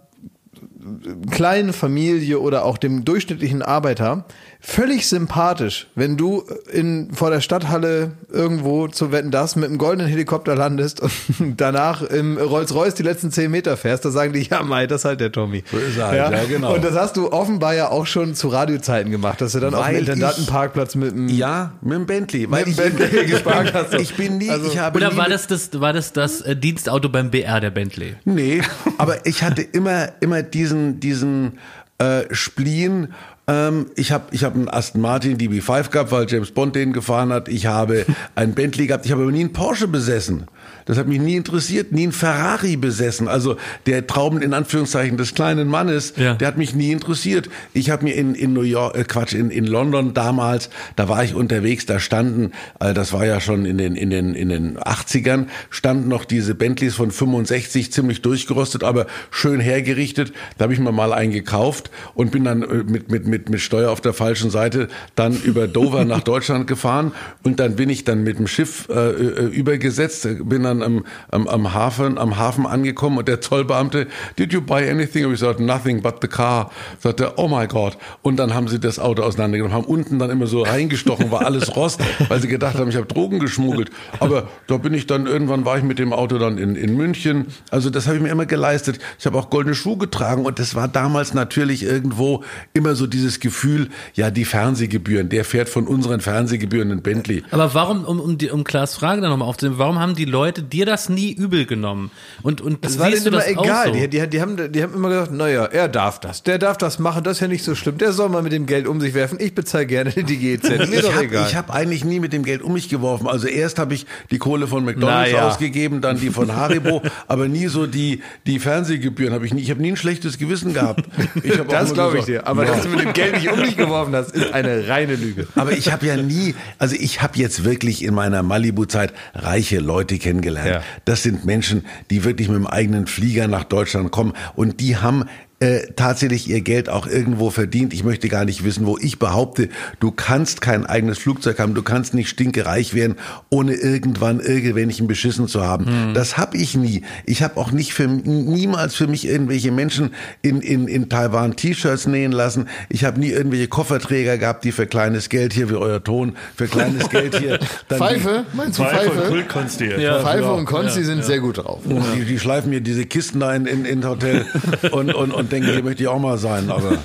kleinen 1.29 1.73
Familie 1.73 2.39
oder 2.39 2.63
auch 2.63 2.77
dem 2.77 3.05
durchschnittlichen 3.05 3.61
Arbeiter 3.61 4.25
völlig 4.61 5.07
sympathisch, 5.07 5.87
wenn 5.95 6.17
du 6.17 6.43
in, 6.71 7.13
vor 7.13 7.29
der 7.29 7.39
Stadthalle 7.39 8.11
irgendwo 8.29 8.89
zu 8.89 9.11
wetten 9.13 9.31
das 9.31 9.55
mit 9.55 9.69
einem 9.69 9.77
goldenen 9.77 10.07
Helikopter 10.07 10.53
landest 10.53 10.99
und 11.01 11.11
danach 11.57 12.01
im 12.01 12.37
Rolls-Royce 12.37 12.93
die 12.95 13.03
letzten 13.03 13.31
zehn 13.31 13.49
Meter 13.51 13.77
fährst, 13.77 14.03
da 14.03 14.11
sagen 14.11 14.33
die, 14.33 14.41
ja 14.43 14.61
Mai, 14.63 14.85
das 14.85 15.01
ist 15.01 15.05
halt 15.05 15.21
der 15.21 15.31
Tommy. 15.31 15.63
So 15.71 15.77
ist 15.77 15.97
er 15.97 16.07
halt, 16.09 16.33
ja, 16.33 16.43
genau. 16.43 16.75
Und 16.75 16.83
das 16.83 16.93
hast 16.93 17.15
du 17.15 17.31
offenbar 17.31 17.73
ja 17.73 17.87
auch 17.89 18.05
schon 18.05 18.35
zu 18.35 18.49
Radiozeiten 18.49 19.11
gemacht, 19.11 19.39
dass 19.39 19.53
du 19.53 19.61
dann 19.61 19.73
auf 19.73 19.85
Weil 19.85 19.93
dem 19.93 20.03
ich- 20.03 20.09
Intendantenparkplatz 20.09 20.95
mit 20.95 21.11
dem 21.13 21.29
Ja, 21.29 21.71
mit 21.81 21.93
dem 21.93 22.05
Bentley. 22.05 22.51
Weil 22.51 22.65
Mit 22.65 22.69
ich, 22.71 22.75
dem 22.75 22.95
Bentley 22.97 23.25
gespart 23.31 23.73
hast 23.73 23.93
ich 23.93 24.13
bin 24.15 24.37
nie, 24.39 24.49
Also- 24.49 24.67
ich 24.69 24.77
habe 24.77 24.97
Oder 24.97 25.11
nie 25.11 25.17
war 25.17 25.29
das 25.29 25.47
das, 25.47 25.69
war 25.79 25.93
das, 25.93 26.11
das 26.11 26.41
äh, 26.41 26.55
Dienstauto 26.57 27.07
beim 27.07 27.31
BR 27.31 27.61
der 27.61 27.71
Bentley? 27.71 28.15
Nee, 28.25 28.61
aber 28.97 29.25
ich 29.25 29.41
hatte 29.41 29.61
immer, 29.61 30.09
immer 30.19 30.43
diesen, 30.43 30.99
diesen 30.99 31.59
äh, 31.97 32.23
Spleen. 32.31 33.13
Ähm, 33.49 33.87
ich 33.95 34.11
habe 34.11 34.25
ich 34.31 34.43
hab 34.43 34.53
einen 34.53 34.69
Aston 34.69 35.01
Martin 35.01 35.37
DB5 35.37 35.89
gehabt, 35.89 36.11
weil 36.11 36.27
James 36.29 36.51
Bond 36.51 36.75
den 36.75 36.93
gefahren 36.93 37.33
hat. 37.33 37.47
Ich 37.49 37.65
habe 37.65 38.05
einen 38.35 38.53
Bentley 38.53 38.85
gehabt. 38.87 39.05
Ich 39.07 39.11
habe 39.11 39.23
aber 39.23 39.31
nie 39.31 39.39
einen 39.39 39.53
Porsche 39.53 39.87
besessen. 39.87 40.45
Das 40.85 40.97
hat 40.97 41.07
mich 41.07 41.19
nie 41.19 41.35
interessiert. 41.35 41.91
Nie 41.91 42.03
einen 42.03 42.11
Ferrari 42.11 42.75
besessen. 42.75 43.27
Also 43.27 43.57
der 43.87 44.05
Traum 44.07 44.39
in 44.39 44.53
Anführungszeichen 44.53 45.17
des 45.17 45.33
kleinen 45.33 45.67
Mannes, 45.67 46.13
Ja. 46.15 46.35
der 46.35 46.47
hat 46.47 46.57
mich 46.57 46.75
nie 46.75 46.91
interessiert. 46.91 47.49
Ich 47.73 47.89
habe 47.89 48.03
mir 48.03 48.13
in, 48.15 48.35
in 48.35 48.53
New 48.53 48.61
York, 48.61 48.95
äh, 48.95 49.03
Quatsch, 49.03 49.33
in, 49.33 49.49
in 49.49 49.65
London 49.65 50.13
damals, 50.13 50.69
da 50.95 51.09
war 51.09 51.23
ich 51.23 51.33
unterwegs, 51.33 51.85
da 51.87 51.99
standen, 51.99 52.51
äh, 52.79 52.93
das 52.93 53.13
war 53.13 53.25
ja 53.25 53.39
schon 53.39 53.65
in 53.65 53.77
den, 53.77 53.95
in 53.95 54.09
den, 54.11 54.35
in 54.35 54.49
den 54.49 54.77
80ern, 54.77 55.45
standen 55.71 56.07
noch 56.07 56.25
diese 56.25 56.53
Bentleys 56.55 56.95
von 56.95 57.09
65, 57.11 57.91
ziemlich 57.91 58.21
durchgerostet, 58.21 58.83
aber 58.83 59.07
schön 59.31 59.59
hergerichtet. 59.59 60.33
Da 60.57 60.63
habe 60.63 60.73
ich 60.73 60.79
mir 60.79 60.91
mal 60.91 61.13
einen 61.13 61.31
gekauft 61.31 61.89
und 62.13 62.31
bin 62.31 62.43
dann 62.45 62.61
äh, 62.63 62.83
mit, 62.83 63.09
mit, 63.09 63.27
mit, 63.39 63.49
mit 63.49 63.61
Steuer 63.61 63.91
auf 63.91 64.01
der 64.01 64.13
falschen 64.13 64.49
Seite 64.49 64.89
dann 65.15 65.39
über 65.41 65.67
Dover 65.67 66.03
nach 66.03 66.21
Deutschland 66.21 66.67
gefahren 66.67 67.13
und 67.43 67.59
dann 67.59 67.75
bin 67.75 67.89
ich 67.89 68.03
dann 68.03 68.23
mit 68.23 68.37
dem 68.37 68.47
Schiff 68.47 68.89
äh, 68.89 69.11
äh, 69.11 69.45
übergesetzt, 69.47 70.27
bin 70.43 70.63
dann 70.63 70.83
am, 70.83 71.05
am, 71.31 71.47
am 71.47 71.73
Hafen, 71.73 72.17
am 72.17 72.37
Hafen 72.37 72.65
angekommen 72.65 73.17
und 73.17 73.27
der 73.27 73.39
Zollbeamte, 73.39 74.07
did 74.37 74.51
you 74.51 74.61
buy 74.61 74.89
anything? 74.89 75.25
Und 75.25 75.33
ich 75.33 75.39
sagte, 75.39 75.63
nothing 75.63 76.01
but 76.01 76.15
the 76.21 76.27
car. 76.27 76.71
Sagte, 76.99 77.33
oh 77.37 77.47
my 77.47 77.67
God. 77.67 77.97
Und 78.21 78.37
dann 78.37 78.53
haben 78.53 78.67
sie 78.67 78.79
das 78.79 78.99
Auto 78.99 79.23
auseinandergenommen, 79.23 79.75
haben 79.75 79.85
unten 79.85 80.19
dann 80.19 80.29
immer 80.29 80.47
so 80.47 80.63
reingestochen, 80.63 81.31
war 81.31 81.45
alles 81.45 81.75
Rost, 81.75 82.01
weil 82.27 82.41
sie 82.41 82.47
gedacht 82.47 82.77
haben, 82.77 82.89
ich 82.89 82.95
habe 82.95 83.07
Drogen 83.07 83.39
geschmuggelt. 83.39 83.89
Aber 84.19 84.49
da 84.67 84.77
bin 84.77 84.93
ich 84.93 85.07
dann, 85.07 85.27
irgendwann 85.27 85.65
war 85.65 85.77
ich 85.77 85.83
mit 85.83 85.99
dem 85.99 86.11
Auto 86.11 86.37
dann 86.37 86.57
in, 86.57 86.75
in 86.75 86.97
München. 86.97 87.47
Also 87.71 87.89
das 87.89 88.07
habe 88.07 88.17
ich 88.17 88.23
mir 88.23 88.29
immer 88.29 88.45
geleistet. 88.45 88.99
Ich 89.17 89.25
habe 89.25 89.37
auch 89.37 89.49
goldene 89.49 89.75
Schuhe 89.75 89.97
getragen 89.97 90.45
und 90.45 90.59
das 90.59 90.75
war 90.75 90.87
damals 90.87 91.33
natürlich 91.33 91.83
irgendwo 91.83 92.43
immer 92.73 92.95
so 92.95 93.07
dieses 93.07 93.28
Gefühl, 93.39 93.89
ja, 94.15 94.31
die 94.31 94.45
Fernsehgebühren, 94.45 95.29
der 95.29 95.45
fährt 95.45 95.69
von 95.69 95.85
unseren 95.87 96.21
Fernsehgebühren 96.21 96.89
in 96.91 97.01
Bentley. 97.01 97.43
Aber 97.51 97.73
warum, 97.73 98.05
um, 98.05 98.19
um, 98.19 98.37
die, 98.37 98.49
um 98.49 98.63
Klaas 98.63 98.95
Frage 98.95 99.21
dann 99.21 99.29
nochmal 99.29 99.47
aufzunehmen, 99.47 99.77
warum 99.77 99.99
haben 99.99 100.15
die 100.15 100.25
Leute 100.25 100.63
dir 100.63 100.85
das 100.85 101.09
nie 101.09 101.31
übel 101.33 101.65
genommen? 101.65 102.09
Und, 102.41 102.61
und 102.61 102.83
Das 102.83 102.97
war 102.97 103.09
denen 103.11 103.25
immer 103.27 103.37
das 103.37 103.47
egal. 103.47 103.87
so? 103.87 103.93
Die, 103.93 104.07
die, 104.07 104.27
die, 104.27 104.41
haben, 104.41 104.71
die 104.71 104.81
haben 104.83 104.93
immer 104.93 105.09
gesagt, 105.09 105.31
naja, 105.33 105.65
er 105.65 105.87
darf 105.89 106.19
das. 106.19 106.43
Der 106.43 106.57
darf 106.57 106.77
das 106.77 106.97
machen, 106.99 107.23
das 107.23 107.37
ist 107.37 107.41
ja 107.41 107.47
nicht 107.47 107.63
so 107.63 107.75
schlimm. 107.75 107.97
Der 107.97 108.13
soll 108.13 108.29
mal 108.29 108.41
mit 108.41 108.53
dem 108.53 108.65
Geld 108.65 108.87
um 108.87 109.01
sich 109.01 109.13
werfen. 109.13 109.37
Ich 109.41 109.53
bezahle 109.53 109.85
gerne 109.85 110.11
die 110.11 110.37
GZ. 110.37 110.69
Mir 110.69 110.93
Ich 110.93 111.01
doch 111.01 111.13
habe 111.13 111.25
egal. 111.25 111.53
hab 111.53 111.69
eigentlich 111.73 112.05
nie 112.05 112.19
mit 112.19 112.31
dem 112.33 112.43
Geld 112.43 112.61
um 112.61 112.73
mich 112.73 112.87
geworfen. 112.89 113.27
Also 113.27 113.47
erst 113.47 113.79
habe 113.79 113.93
ich 113.93 114.05
die 114.31 114.37
Kohle 114.37 114.67
von 114.67 114.85
McDonalds 114.85 115.31
Naja. 115.33 115.47
ausgegeben, 115.49 116.01
dann 116.01 116.19
die 116.19 116.29
von 116.29 116.55
Haribo, 116.55 117.01
aber 117.27 117.47
nie 117.47 117.67
so 117.67 117.85
die, 117.87 118.21
die 118.47 118.59
Fernsehgebühren 118.59 119.33
habe 119.33 119.45
ich 119.45 119.53
nie. 119.53 119.61
Ich 119.61 119.69
habe 119.71 119.81
nie 119.81 119.89
ein 119.91 119.97
schlechtes 119.97 120.37
Gewissen 120.37 120.73
gehabt. 120.73 121.03
Ich 121.43 121.57
hab 121.59 121.67
das 121.69 121.93
glaube 121.93 122.19
ich 122.19 122.25
dir. 122.25 122.47
Aber 122.47 122.65
ja. 122.65 122.71
dass 122.73 122.83
du 122.83 122.89
mit 122.89 123.01
dem 123.01 123.08
Geld 123.13 123.35
nicht 123.35 123.49
um 123.49 123.61
dich 123.61 123.77
geworfen 123.77 124.15
hast, 124.15 124.31
ist 124.31 124.53
eine 124.53 124.87
reine 124.87 125.15
Lüge. 125.15 125.47
Aber 125.55 125.71
ich 125.71 125.91
habe 125.91 126.05
ja 126.05 126.17
nie, 126.17 126.55
also 126.77 126.95
ich 126.97 127.21
habe 127.21 127.37
jetzt 127.37 127.63
wirklich 127.63 128.03
in 128.03 128.13
meiner 128.13 128.43
Malibu-Zeit 128.43 129.13
reiche 129.33 129.79
Leute 129.79 130.17
kennengelernt. 130.17 130.69
Ja. 130.69 130.83
Das 131.05 131.23
sind 131.23 131.45
Menschen, 131.45 131.85
die 132.09 132.23
wirklich 132.23 132.47
mit 132.47 132.57
dem 132.57 132.67
eigenen 132.67 133.07
Flieger 133.07 133.47
nach 133.47 133.63
Deutschland 133.63 134.11
kommen 134.11 134.33
und 134.55 134.79
die 134.79 134.97
haben 134.97 135.25
äh, 135.59 135.81
tatsächlich 135.95 136.49
ihr 136.49 136.61
Geld 136.61 136.89
auch 136.89 137.07
irgendwo 137.07 137.49
verdient. 137.49 137.93
Ich 137.93 138.03
möchte 138.03 138.29
gar 138.29 138.45
nicht 138.45 138.63
wissen, 138.63 138.85
wo 138.85 138.97
ich 138.97 139.19
behaupte, 139.19 139.69
du 139.99 140.11
kannst 140.11 140.61
kein 140.61 140.85
eigenes 140.85 141.17
Flugzeug 141.17 141.59
haben, 141.59 141.73
du 141.73 141.83
kannst 141.83 142.13
nicht 142.13 142.29
stinkereich 142.29 142.93
werden, 142.93 143.15
ohne 143.49 143.73
irgendwann 143.73 144.39
irgendwelchen 144.39 145.07
beschissen 145.07 145.47
zu 145.47 145.63
haben. 145.63 146.13
Das 146.13 146.37
habe 146.37 146.57
ich 146.57 146.75
nie. 146.75 147.03
Ich 147.25 147.41
habe 147.43 147.57
auch 147.57 147.71
nicht 147.71 147.93
für 147.93 148.07
niemals 148.07 148.95
für 148.95 149.07
mich 149.07 149.25
irgendwelche 149.25 149.71
Menschen 149.71 150.11
in 150.41 150.61
in 150.61 150.87
in 150.87 151.09
Taiwan 151.09 151.55
T-Shirts 151.55 152.07
nähen 152.07 152.31
lassen. 152.31 152.67
Ich 152.89 153.03
habe 153.03 153.19
nie 153.19 153.29
irgendwelche 153.29 153.67
Kofferträger 153.67 154.37
gehabt, 154.37 154.63
die 154.63 154.71
für 154.71 154.87
kleines 154.87 155.29
Geld 155.29 155.53
hier 155.53 155.69
wie 155.69 155.75
euer 155.75 156.03
Ton 156.03 156.35
für 156.55 156.67
kleines 156.67 157.09
Geld 157.09 157.37
hier 157.37 157.59
dann 157.87 157.99
Pfeife? 157.99 158.45
Meinst 158.53 158.79
du 158.79 158.83
Pfeife 158.83 159.09
und 159.09 159.17
Pfeife? 159.17 159.29
Kultkonstiert. 159.29 159.99
Ja. 159.99 160.21
Pfeife 160.21 160.51
und 160.51 160.65
Konzi 160.65 161.03
sind 161.03 161.23
sehr 161.23 161.39
gut 161.39 161.57
drauf. 161.57 161.81
Die, 161.85 162.19
die, 162.19 162.25
die 162.25 162.39
schleifen 162.39 162.69
mir 162.69 162.81
diese 162.81 163.05
Kisten 163.05 163.39
da 163.39 163.53
in, 163.53 163.65
in, 163.65 163.85
in 163.85 164.05
Hotel 164.05 164.45
und, 164.91 165.13
und, 165.13 165.31
und 165.31 165.48
denken, 165.49 165.71
hier 165.71 165.83
möchte 165.83 166.03
ich 166.03 166.07
auch 166.09 166.19
mal 166.19 166.37
sein. 166.37 166.69
Aber 166.71 166.97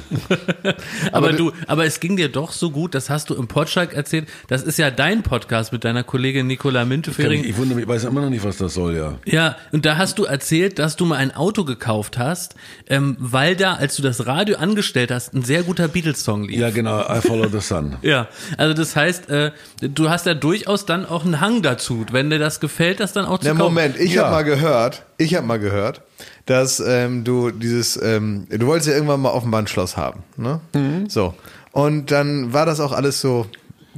Aber, 1.13 1.33
du, 1.33 1.53
aber 1.67 1.85
es 1.85 2.01
ging 2.01 2.17
dir 2.17 2.29
doch 2.29 2.53
so 2.53 2.71
gut, 2.71 2.95
das 2.95 3.11
hast 3.11 3.31
du 3.31 3.35
im 3.35 3.47
Podschalk 3.49 3.93
erzählt. 3.95 4.29
Das 4.49 4.63
ist 4.63 4.79
ja 4.79 4.91
dein 4.91 5.23
Podcast 5.23 5.73
mit 5.73 5.85
deiner 5.85 6.03
Kollegin 6.03 6.47
Nicola 6.47 6.85
Müntefering. 6.85 7.45
ich 7.45 7.57
wundere 7.57 7.77
mich, 7.77 7.85
ich 7.85 7.89
weiß 7.89 8.05
immer 8.05 8.23
noch 8.23 8.31
nicht, 8.31 8.45
was 8.45 8.57
das 8.57 8.75
soll, 8.75 8.97
ja. 8.97 9.15
Ja, 9.25 9.57
und 9.73 9.85
da 9.87 9.97
hast 9.97 10.19
du 10.19 10.25
erzählt, 10.25 10.79
dass 10.79 10.97
du 10.97 11.05
mal 11.05 11.17
ein 11.17 11.35
Auto 11.35 11.65
gekauft 11.65 12.19
hast, 12.19 12.55
ähm, 12.89 13.17
weil 13.19 13.57
da, 13.57 13.75
als 13.75 13.97
du 13.97 14.03
das 14.03 14.27
Radio 14.27 14.57
angestellt 14.57 15.11
hast, 15.11 15.35
ein 15.35 15.43
sehr 15.43 15.63
guter 15.63 15.89
Beatles-Song 15.89 16.45
lief. 16.45 16.59
Ja, 16.59 16.71
genau, 16.71 17.01
I 17.01 17.21
follow 17.21 17.49
the 17.49 17.61
sun. 17.61 17.97
Ja, 18.03 18.29
also 18.59 18.75
das 18.75 18.97
heißt, 18.97 19.31
äh, 19.31 19.53
du 19.81 20.11
hast 20.11 20.27
ja 20.27 20.35
durchaus 20.35 20.85
dann 20.87 21.07
auch 21.07 21.25
einen 21.25 21.41
Hang 21.41 21.63
dazu, 21.63 22.05
wenn 22.13 22.31
dir 22.31 22.39
das 22.39 22.61
gefällt, 22.61 23.01
das 23.01 23.13
dann 23.13 23.25
auch 23.25 23.39
zu 23.39 23.47
Na, 23.49 23.53
kaufen. 23.53 23.63
Moment, 23.75 23.99
ich 23.99 24.15
Ja. 24.15 24.25
habe 24.25 24.33
mal 24.33 24.43
gehört, 24.45 25.03
ich 25.17 25.35
habe 25.35 25.47
mal 25.47 25.59
gehört, 25.59 26.01
dass 26.47 26.81
ähm, 26.81 27.25
du 27.25 27.51
dieses, 27.51 28.01
ähm, 28.03 28.47
du 28.51 28.67
wolltest 28.67 28.89
ja 28.89 28.95
irgendwann 28.95 29.21
mal 29.21 29.31
Offenbandschloss 29.31 29.97
haben, 29.97 30.23
ne? 30.37 30.61
So. 31.09 31.35
Und 31.73 32.11
dann 32.11 32.53
war 32.53 32.67
das 32.67 32.81
auch 32.81 32.93
alles 32.93 33.21
so 33.21 33.47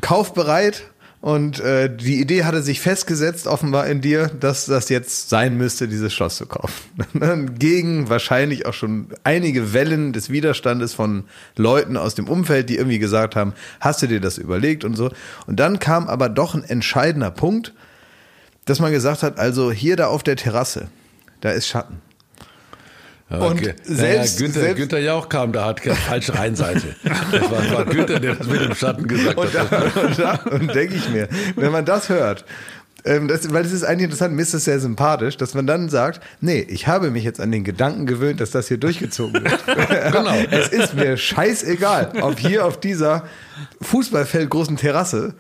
kaufbereit 0.01 0.91
und 1.21 1.59
äh, 1.59 1.95
die 1.95 2.21
Idee 2.21 2.45
hatte 2.45 2.63
sich 2.63 2.81
festgesetzt 2.81 3.49
offenbar 3.49 3.89
in 3.89 4.01
dir, 4.01 4.29
dass 4.29 4.67
das 4.67 4.89
jetzt 4.91 5.29
sein 5.29 5.57
müsste, 5.57 5.89
dieses 5.89 6.15
Schloss 6.15 6.37
zu 6.37 6.47
kaufen. 6.47 7.55
Gegen 7.59 8.09
wahrscheinlich 8.09 8.65
auch 8.65 8.75
schon 8.75 9.09
einige 9.25 9.73
Wellen 9.73 10.13
des 10.13 10.31
Widerstandes 10.31 10.95
von 10.95 11.25
Leuten 11.57 11.97
aus 11.97 12.15
dem 12.15 12.29
Umfeld, 12.29 12.69
die 12.69 12.77
irgendwie 12.77 13.01
gesagt 13.01 13.35
haben, 13.35 13.55
hast 13.81 14.03
du 14.03 14.07
dir 14.07 14.21
das 14.21 14.39
überlegt 14.39 14.85
und 14.85 14.95
so. 14.95 15.11
Und 15.49 15.59
dann 15.59 15.81
kam 15.81 16.07
aber 16.07 16.29
doch 16.29 16.55
ein 16.55 16.63
entscheidender 16.63 17.33
Punkt, 17.33 17.75
dass 18.65 18.79
man 18.79 18.93
gesagt 18.93 19.25
hat, 19.25 19.39
also 19.39 19.73
hier 19.73 19.97
da 19.97 20.07
auf 20.07 20.23
der 20.23 20.37
Terrasse, 20.37 20.89
da 21.41 21.51
ist 21.51 21.67
Schatten. 21.67 22.03
Und 23.29 23.61
selbst- 23.61 23.89
naja, 23.89 24.25
Günther, 24.39 24.61
selbst- 24.61 24.77
Günther 24.77 24.99
Jauch 25.01 25.29
kam, 25.29 25.53
da 25.53 25.65
hat 25.65 25.83
keine 25.83 25.97
falsche 25.97 26.35
Rheinseite. 26.35 26.95
Das 27.33 27.43
war, 27.51 27.71
war 27.73 27.85
Günther, 27.85 28.21
der 28.21 28.37
das 28.37 28.47
mit 28.47 28.61
dem 28.61 28.75
Schatten 28.75 29.09
gesagt 29.09 29.37
Und 29.37 29.53
hat. 29.53 29.73
da, 29.73 30.01
und 30.01 30.19
da 30.19 30.35
und 30.55 30.75
denke 30.75 30.95
ich 30.95 31.09
mir, 31.09 31.29
wenn 31.57 31.73
man 31.73 31.85
das 31.85 32.09
hört, 32.09 32.45
Ähm, 33.05 33.29
das, 33.29 33.53
weil 33.53 33.65
es 33.65 33.71
ist 33.73 33.85
eigentlich 33.85 34.05
interessant, 34.07 34.35
mir 34.35 34.43
ist 34.43 34.53
das 34.53 34.65
sehr 34.65 34.81
sympathisch, 34.81 35.37
dass 35.37 35.55
man 35.55 35.65
dann 35.65 35.89
sagt, 35.89 36.21
nee, 36.41 36.59
ich 36.69 36.89
habe 36.89 37.13
mich 37.13 37.23
jetzt 37.23 37.41
an 37.41 37.53
den 37.53 37.63
Gedanken 37.63 38.05
gewöhnt, 38.05 38.41
dass 38.41 38.51
das 38.51 38.67
hier 38.67 38.79
durchgezogen 38.79 39.45
wird. 39.45 39.65
genau. 40.13 40.35
Es 40.51 40.69
ist 40.71 40.95
mir 40.95 41.17
scheißegal, 41.17 42.15
ob 42.23 42.39
hier 42.41 42.65
auf 42.67 42.81
dieser 42.81 43.23
Fußballfeld 43.81 44.51
großen 44.51 44.77
Terrasse 44.77 45.35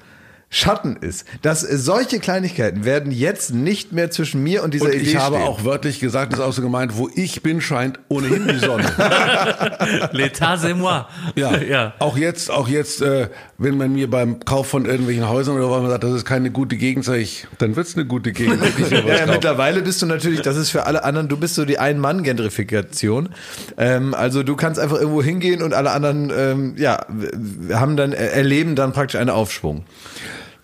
Schatten 0.49 0.95
ist. 0.97 1.27
Dass 1.43 1.61
solche 1.61 2.21
Kleinigkeiten 2.21 2.85
werden 2.85 3.11
jetzt 3.11 3.53
nicht 3.53 3.93
mehr 3.93 4.13
zwischen 4.13 4.43
mir 4.45 4.63
und 4.63 4.75
dieser 4.75 4.87
und 4.87 4.95
Idee 4.95 5.03
ich 5.03 5.17
habe 5.17 5.37
stehen. 5.37 5.49
auch 5.49 5.65
wörtlich 5.65 5.99
gesagt, 5.99 6.33
das 6.33 6.39
ist 6.39 6.45
auch 6.45 6.53
so 6.53 6.63
gemeint, 6.63 6.97
wo 6.97 7.11
ich 7.15 7.43
bin, 7.43 7.61
scheint 7.61 7.99
ohnehin 8.09 8.47
die 8.47 8.59
Sonne. 8.59 8.85
L'état 10.13 10.57
c'est 10.57 10.75
moi. 10.75 11.07
Ja. 11.35 11.57
ja. 11.69 11.95
Auch 11.99 12.17
jetzt, 12.17 12.51
auch 12.51 12.69
jetzt, 12.69 13.03
äh, 13.03 13.29
wenn 13.59 13.77
man 13.77 13.93
mir 13.93 14.09
beim 14.09 14.39
Kauf 14.45 14.69
von 14.69 14.87
irgendwelchen 14.87 15.29
Häusern 15.29 15.57
oder 15.57 15.69
was 15.69 15.83
man 15.83 15.91
sagt, 15.91 16.05
das 16.05 16.13
ist 16.13 16.25
keine 16.25 16.53
gute 16.53 16.77
Gegend, 16.77 17.05
sag 17.05 17.17
ich, 17.17 17.49
dann 17.59 17.75
wird's 17.75 17.97
eine 17.97 18.07
gute 18.07 18.31
Gegend. 18.33 18.61
ich 18.79 18.91
Ja, 18.91 19.01
ja, 19.01 19.27
mittlerweile 19.27 19.83
bist 19.83 20.01
du 20.01 20.07
natürlich, 20.07 20.43
das 20.43 20.57
ist 20.57 20.71
für 20.71 20.87
alle 20.87 21.03
anderen, 21.03 21.29
du 21.29 21.37
bist 21.37 21.57
so 21.57 21.65
die 21.65 21.81
Ein-Mann-Gentrifikation. 21.81 23.31
Ähm, 23.77 24.15
also 24.15 24.45
du 24.45 24.55
kannst 24.55 24.79
einfach 24.79 24.99
irgendwo 24.99 25.25
hingehen 25.25 25.61
und 25.61 25.75
alle 25.75 25.91
anderen, 25.91 26.33
ähm, 26.35 26.75
ja, 26.79 27.05
haben 27.73 27.97
dann, 27.97 28.13
äh, 28.13 28.29
erleben 28.29 28.77
dann 28.77 28.93
praktisch 28.93 29.21
einen 29.21 29.31
Aufschwung. 29.31 29.85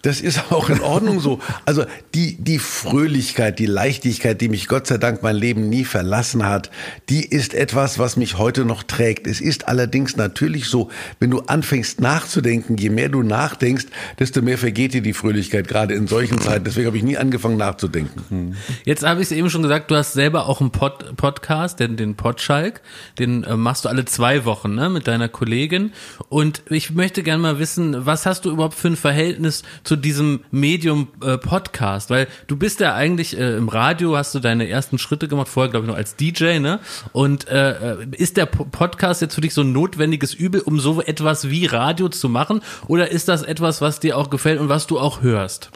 Das 0.03 0.21
ist 0.21 0.51
auch 0.51 0.69
in 0.69 0.81
Ordnung 0.81 1.21
so. 1.21 1.39
Also 1.65 1.85
die, 2.15 2.37
die 2.37 2.59
Fröhlichkeit, 2.59 3.61
die 3.61 3.67
Leichtigkeit, 3.67 4.41
die 4.41 4.49
mich 4.49 4.67
Gott 4.67 4.89
sei 4.89 4.99
Dank 4.99 5.23
mein 5.23 5.37
Leben 5.37 5.69
nie 5.69 5.85
verlassen 5.85 6.45
hat, 6.45 6.71
die 7.09 7.25
ist 7.25 7.55
etwas, 7.55 8.01
was 8.01 8.17
mich 8.17 8.37
heute 8.37 8.65
noch 8.65 8.83
trägt. 8.83 9.29
Es 9.29 9.41
ist 9.41 9.69
allerdings 9.69 10.17
natürlich 10.17 10.67
so, 10.67 10.91
wenn 11.21 11.31
du 11.31 11.43
anfängst 11.43 12.01
nachzudenken, 12.01 12.77
je 12.77 12.91
mehr 12.91 13.09
du 13.09 13.23
nachdenkst, 13.23 13.87
desto 14.19 14.43
mehr 14.43 14.59
vergeht 14.59 14.93
dir 14.93 15.03
die 15.03 15.13
Fröhlichkeit, 15.13 15.69
gerade 15.69 15.95
in 15.95 16.09
solchen 16.09 16.41
Zeiten. 16.41 16.65
Deswegen 16.65 16.89
habe 16.89 16.97
ich 16.97 17.05
nie 17.05 17.17
angefangen 17.17 17.57
nachzudenken. 17.57 18.57
Jetzt 18.85 19.05
habe 19.05 19.21
ich 19.21 19.27
es 19.27 19.33
eben 19.33 19.51
schon 19.51 19.63
gesagt, 19.63 19.91
du 19.93 19.95
hast 19.95 20.15
selber 20.15 20.49
auch 20.49 20.61
einen 20.61 20.73
Pod 20.73 21.17
Podcast, 21.17 21.79
den, 21.79 21.97
den 21.97 22.17
Podschalk, 22.17 22.81
den 23.19 23.45
äh, 23.45 23.57
machst 23.57 23.85
du 23.85 23.89
alle 23.89 24.05
zwei 24.05 24.45
Wochen 24.45 24.75
ne, 24.75 24.91
mit 24.91 25.07
deiner 25.07 25.29
Kollegin. 25.29 25.93
Und 26.29 26.63
ich 26.69 26.91
möchte 26.91 27.23
gerne 27.23 27.43
mal 27.43 27.59
wissen, 27.61 28.05
was 28.05 28.27
hast 28.27 28.45
du 28.45 28.51
überhaupt 28.51 28.75
für 28.75 28.89
ein 28.89 28.97
Verhältnis 28.97 29.63
zu 29.85 29.92
diesem 29.97 30.41
Medium 30.51 31.09
äh, 31.25 31.39
Podcast? 31.39 32.11
Weil 32.11 32.29
du 32.47 32.57
bist 32.57 32.81
ja 32.81 32.95
eigentlich 32.95 33.37
äh, 33.39 33.57
im 33.57 33.69
Radio, 33.69 34.17
hast 34.17 34.35
du 34.35 34.39
deine 34.41 34.69
ersten 34.69 34.99
Schritte 34.99 35.29
gemacht, 35.29 35.49
vorher 35.49 35.71
glaube 35.71 35.87
ich 35.87 35.91
noch 35.91 35.97
als 35.97 36.17
DJ, 36.17 36.59
ne? 36.59 36.81
Und 37.13 37.49
äh, 37.49 37.93
äh, 37.95 38.07
ist 38.17 38.37
der 38.37 38.47
Po- 38.47 38.65
Podcast 38.65 39.21
jetzt 39.23 39.35
für 39.35 39.41
dich 39.41 39.55
so 39.55 39.63
ein 39.63 39.73
notwendiges 39.73 40.35
Übel, 40.35 40.61
um 40.61 40.81
so 40.81 41.01
etwas 41.03 41.51
wie 41.51 41.67
Radio 41.67 42.09
zu 42.09 42.29
machen? 42.29 42.61
Oder 42.89 43.11
ist 43.11 43.29
das 43.29 43.43
etwas, 43.43 43.81
was 43.81 44.01
dir 44.01 44.17
auch 44.17 44.31
gefällt 44.31 44.61
und 44.61 44.69
was 44.69 44.87
du 44.87 44.99
auch 44.99 45.23
hörst? 45.23 45.71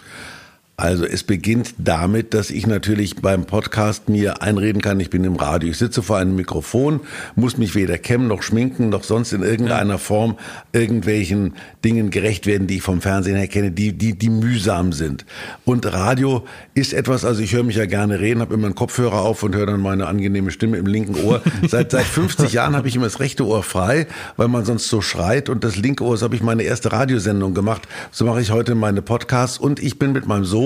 Also 0.79 1.07
es 1.07 1.23
beginnt 1.23 1.73
damit, 1.79 2.35
dass 2.35 2.51
ich 2.51 2.67
natürlich 2.67 3.17
beim 3.17 3.47
Podcast 3.47 4.11
mir 4.11 4.43
einreden 4.43 4.83
kann, 4.83 5.01
ich 5.01 5.09
bin 5.09 5.25
im 5.25 5.37
Radio. 5.37 5.71
Ich 5.71 5.79
sitze 5.79 6.03
vor 6.03 6.19
einem 6.19 6.37
Mikrofon, 6.37 7.01
muss 7.35 7.57
mich 7.57 7.75
weder 7.75 7.97
kämmen 7.97 8.29
noch 8.29 8.43
schminken 8.43 8.91
noch 8.91 9.03
sonst 9.03 9.33
in 9.33 9.43
irgendeiner 9.43 9.97
Form 9.97 10.37
irgendwelchen 10.73 11.55
Dingen 11.83 12.11
gerecht 12.11 12.45
werden, 12.45 12.67
die 12.67 12.77
ich 12.77 12.83
vom 12.83 13.01
Fernsehen 13.01 13.37
her 13.37 13.49
kenne, 13.49 13.71
die, 13.71 13.95
die, 13.95 14.19
die 14.19 14.29
mühsam 14.29 14.93
sind. 14.93 15.25
Und 15.65 15.91
Radio 15.91 16.45
ist 16.75 16.93
etwas, 16.93 17.25
also 17.25 17.41
ich 17.41 17.55
höre 17.55 17.65
mich 17.65 17.77
ja 17.77 17.87
gerne 17.87 18.21
reden, 18.21 18.43
habe 18.43 18.53
immer 18.53 18.67
einen 18.67 18.75
Kopfhörer 18.75 19.23
auf 19.23 19.43
und 19.45 19.55
höre 19.55 19.67
dann 19.67 19.81
meine 19.81 20.07
angenehme 20.07 20.51
Stimme 20.51 20.77
im 20.77 20.85
linken 20.85 21.25
Ohr. 21.25 21.41
Seit, 21.69 21.93
seit 21.93 22.05
50 22.05 22.53
Jahren 22.53 22.77
habe 22.77 22.87
ich 22.87 22.97
immer 22.97 23.07
das 23.07 23.19
rechte 23.19 23.47
Ohr 23.47 23.63
frei, 23.63 24.07
weil 24.37 24.49
man 24.49 24.67
sonst 24.67 24.89
so 24.89 25.01
schreit 25.01 25.49
und 25.49 25.65
das 25.65 25.77
linke 25.77 26.05
Ohr, 26.05 26.19
so 26.19 26.25
habe 26.25 26.37
ich 26.37 26.43
meine 26.43 26.65
erste 26.65 26.93
Radiosendung 26.93 27.55
gemacht. 27.55 27.89
So 28.11 28.27
mache 28.27 28.43
ich 28.43 28.51
heute 28.51 28.75
meine 28.75 29.01
Podcasts 29.01 29.57
und 29.57 29.83
ich 29.83 29.99
bin 29.99 30.13
mit 30.13 30.27
meinem 30.27 30.45
Sohn 30.45 30.66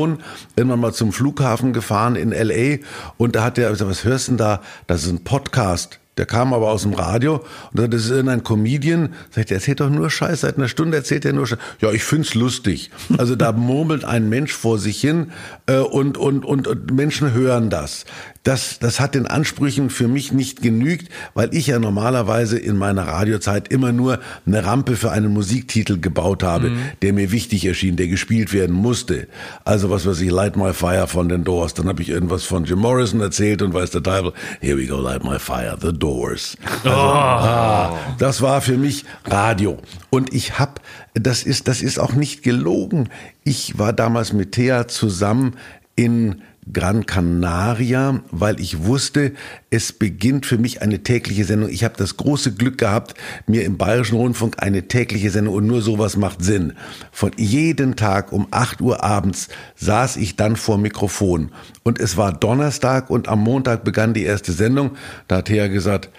irgendwann 0.56 0.80
mal 0.80 0.92
zum 0.92 1.12
Flughafen 1.12 1.72
gefahren 1.72 2.16
in 2.16 2.32
L.A. 2.32 2.78
und 3.16 3.36
da 3.36 3.44
hat 3.44 3.56
der 3.56 3.70
gesagt, 3.70 3.90
was 3.90 4.04
hörst 4.04 4.28
du 4.28 4.32
denn 4.32 4.38
da? 4.38 4.60
Das 4.86 5.04
ist 5.04 5.10
ein 5.10 5.24
Podcast. 5.24 6.00
Der 6.20 6.26
kam 6.26 6.52
aber 6.52 6.70
aus 6.70 6.82
dem 6.82 6.92
Radio 6.92 7.36
und 7.36 7.78
sagte, 7.78 7.88
das 7.88 8.04
ist 8.04 8.10
irgendein 8.10 8.44
Comedian. 8.44 9.14
Sagt, 9.30 9.48
der 9.48 9.56
erzählt 9.56 9.80
doch 9.80 9.88
nur 9.88 10.10
Scheiß. 10.10 10.42
Seit 10.42 10.58
einer 10.58 10.68
Stunde 10.68 10.98
erzählt 10.98 11.24
er 11.24 11.32
nur 11.32 11.46
Scheiß. 11.46 11.58
Ja, 11.80 11.92
ich 11.92 12.02
find's 12.02 12.34
lustig. 12.34 12.90
Also 13.16 13.36
da 13.36 13.52
murmelt 13.52 14.04
ein 14.04 14.28
Mensch 14.28 14.52
vor 14.52 14.78
sich 14.78 15.00
hin 15.00 15.32
äh, 15.64 15.78
und, 15.78 16.18
und, 16.18 16.44
und, 16.44 16.68
und 16.68 16.92
Menschen 16.92 17.32
hören 17.32 17.70
das. 17.70 18.04
Das, 18.42 18.78
das 18.78 19.00
hat 19.00 19.14
den 19.14 19.26
Ansprüchen 19.26 19.90
für 19.90 20.08
mich 20.08 20.32
nicht 20.32 20.62
genügt, 20.62 21.12
weil 21.34 21.54
ich 21.54 21.66
ja 21.66 21.78
normalerweise 21.78 22.58
in 22.58 22.78
meiner 22.78 23.02
Radiozeit 23.02 23.68
immer 23.68 23.92
nur 23.92 24.18
eine 24.46 24.64
Rampe 24.64 24.96
für 24.96 25.10
einen 25.10 25.30
Musiktitel 25.30 26.00
gebaut 26.00 26.42
habe, 26.42 26.72
der 27.02 27.12
mir 27.12 27.32
wichtig 27.32 27.66
erschien, 27.66 27.96
der 27.96 28.08
gespielt 28.08 28.54
werden 28.54 28.74
musste. 28.74 29.28
Also 29.64 29.90
was 29.90 30.06
weiß 30.06 30.20
ich, 30.22 30.30
Light 30.30 30.56
My 30.56 30.72
Fire 30.72 31.06
von 31.06 31.28
den 31.28 31.44
Doors. 31.44 31.74
Dann 31.74 31.86
habe 31.86 32.00
ich 32.00 32.08
irgendwas 32.08 32.44
von 32.44 32.64
Jim 32.64 32.78
Morrison 32.78 33.20
erzählt 33.20 33.60
und 33.60 33.74
weiß 33.74 33.90
der 33.90 34.02
Teufel, 34.02 34.32
here 34.60 34.78
we 34.78 34.86
go, 34.86 34.98
Light 34.98 35.22
My 35.22 35.38
Fire, 35.38 35.76
The 35.78 35.92
Doors. 35.92 36.56
Also, 36.82 36.96
ah, 36.96 37.98
das 38.18 38.40
war 38.40 38.62
für 38.62 38.78
mich 38.78 39.04
Radio. 39.26 39.76
Und 40.08 40.32
ich 40.32 40.58
habe, 40.58 40.80
das 41.12 41.42
ist, 41.42 41.68
das 41.68 41.82
ist 41.82 41.98
auch 41.98 42.14
nicht 42.14 42.42
gelogen. 42.42 43.10
Ich 43.44 43.78
war 43.78 43.92
damals 43.92 44.32
mit 44.32 44.52
Thea 44.52 44.88
zusammen 44.88 45.56
in 45.94 46.40
Gran 46.72 47.06
Canaria, 47.06 48.22
weil 48.30 48.60
ich 48.60 48.84
wusste, 48.84 49.32
es 49.70 49.92
beginnt 49.92 50.46
für 50.46 50.58
mich 50.58 50.82
eine 50.82 51.02
tägliche 51.02 51.44
Sendung. 51.44 51.70
Ich 51.70 51.84
habe 51.84 51.94
das 51.96 52.16
große 52.16 52.54
Glück 52.54 52.78
gehabt, 52.78 53.14
mir 53.46 53.64
im 53.64 53.76
Bayerischen 53.76 54.16
Rundfunk 54.16 54.62
eine 54.62 54.88
tägliche 54.88 55.30
Sendung 55.30 55.54
und 55.54 55.66
nur 55.66 55.82
sowas 55.82 56.16
macht 56.16 56.44
Sinn. 56.44 56.74
Von 57.12 57.32
jeden 57.36 57.96
Tag 57.96 58.32
um 58.32 58.48
8 58.50 58.80
Uhr 58.80 59.02
abends 59.02 59.48
saß 59.76 60.16
ich 60.16 60.36
dann 60.36 60.56
vor 60.56 60.78
Mikrofon 60.78 61.52
und 61.82 62.00
es 62.00 62.16
war 62.16 62.32
Donnerstag 62.32 63.10
und 63.10 63.28
am 63.28 63.40
Montag 63.40 63.84
begann 63.84 64.14
die 64.14 64.24
erste 64.24 64.52
Sendung. 64.52 64.92
Da 65.28 65.38
hat 65.38 65.46
Thea 65.46 65.68
gesagt, 65.68 66.10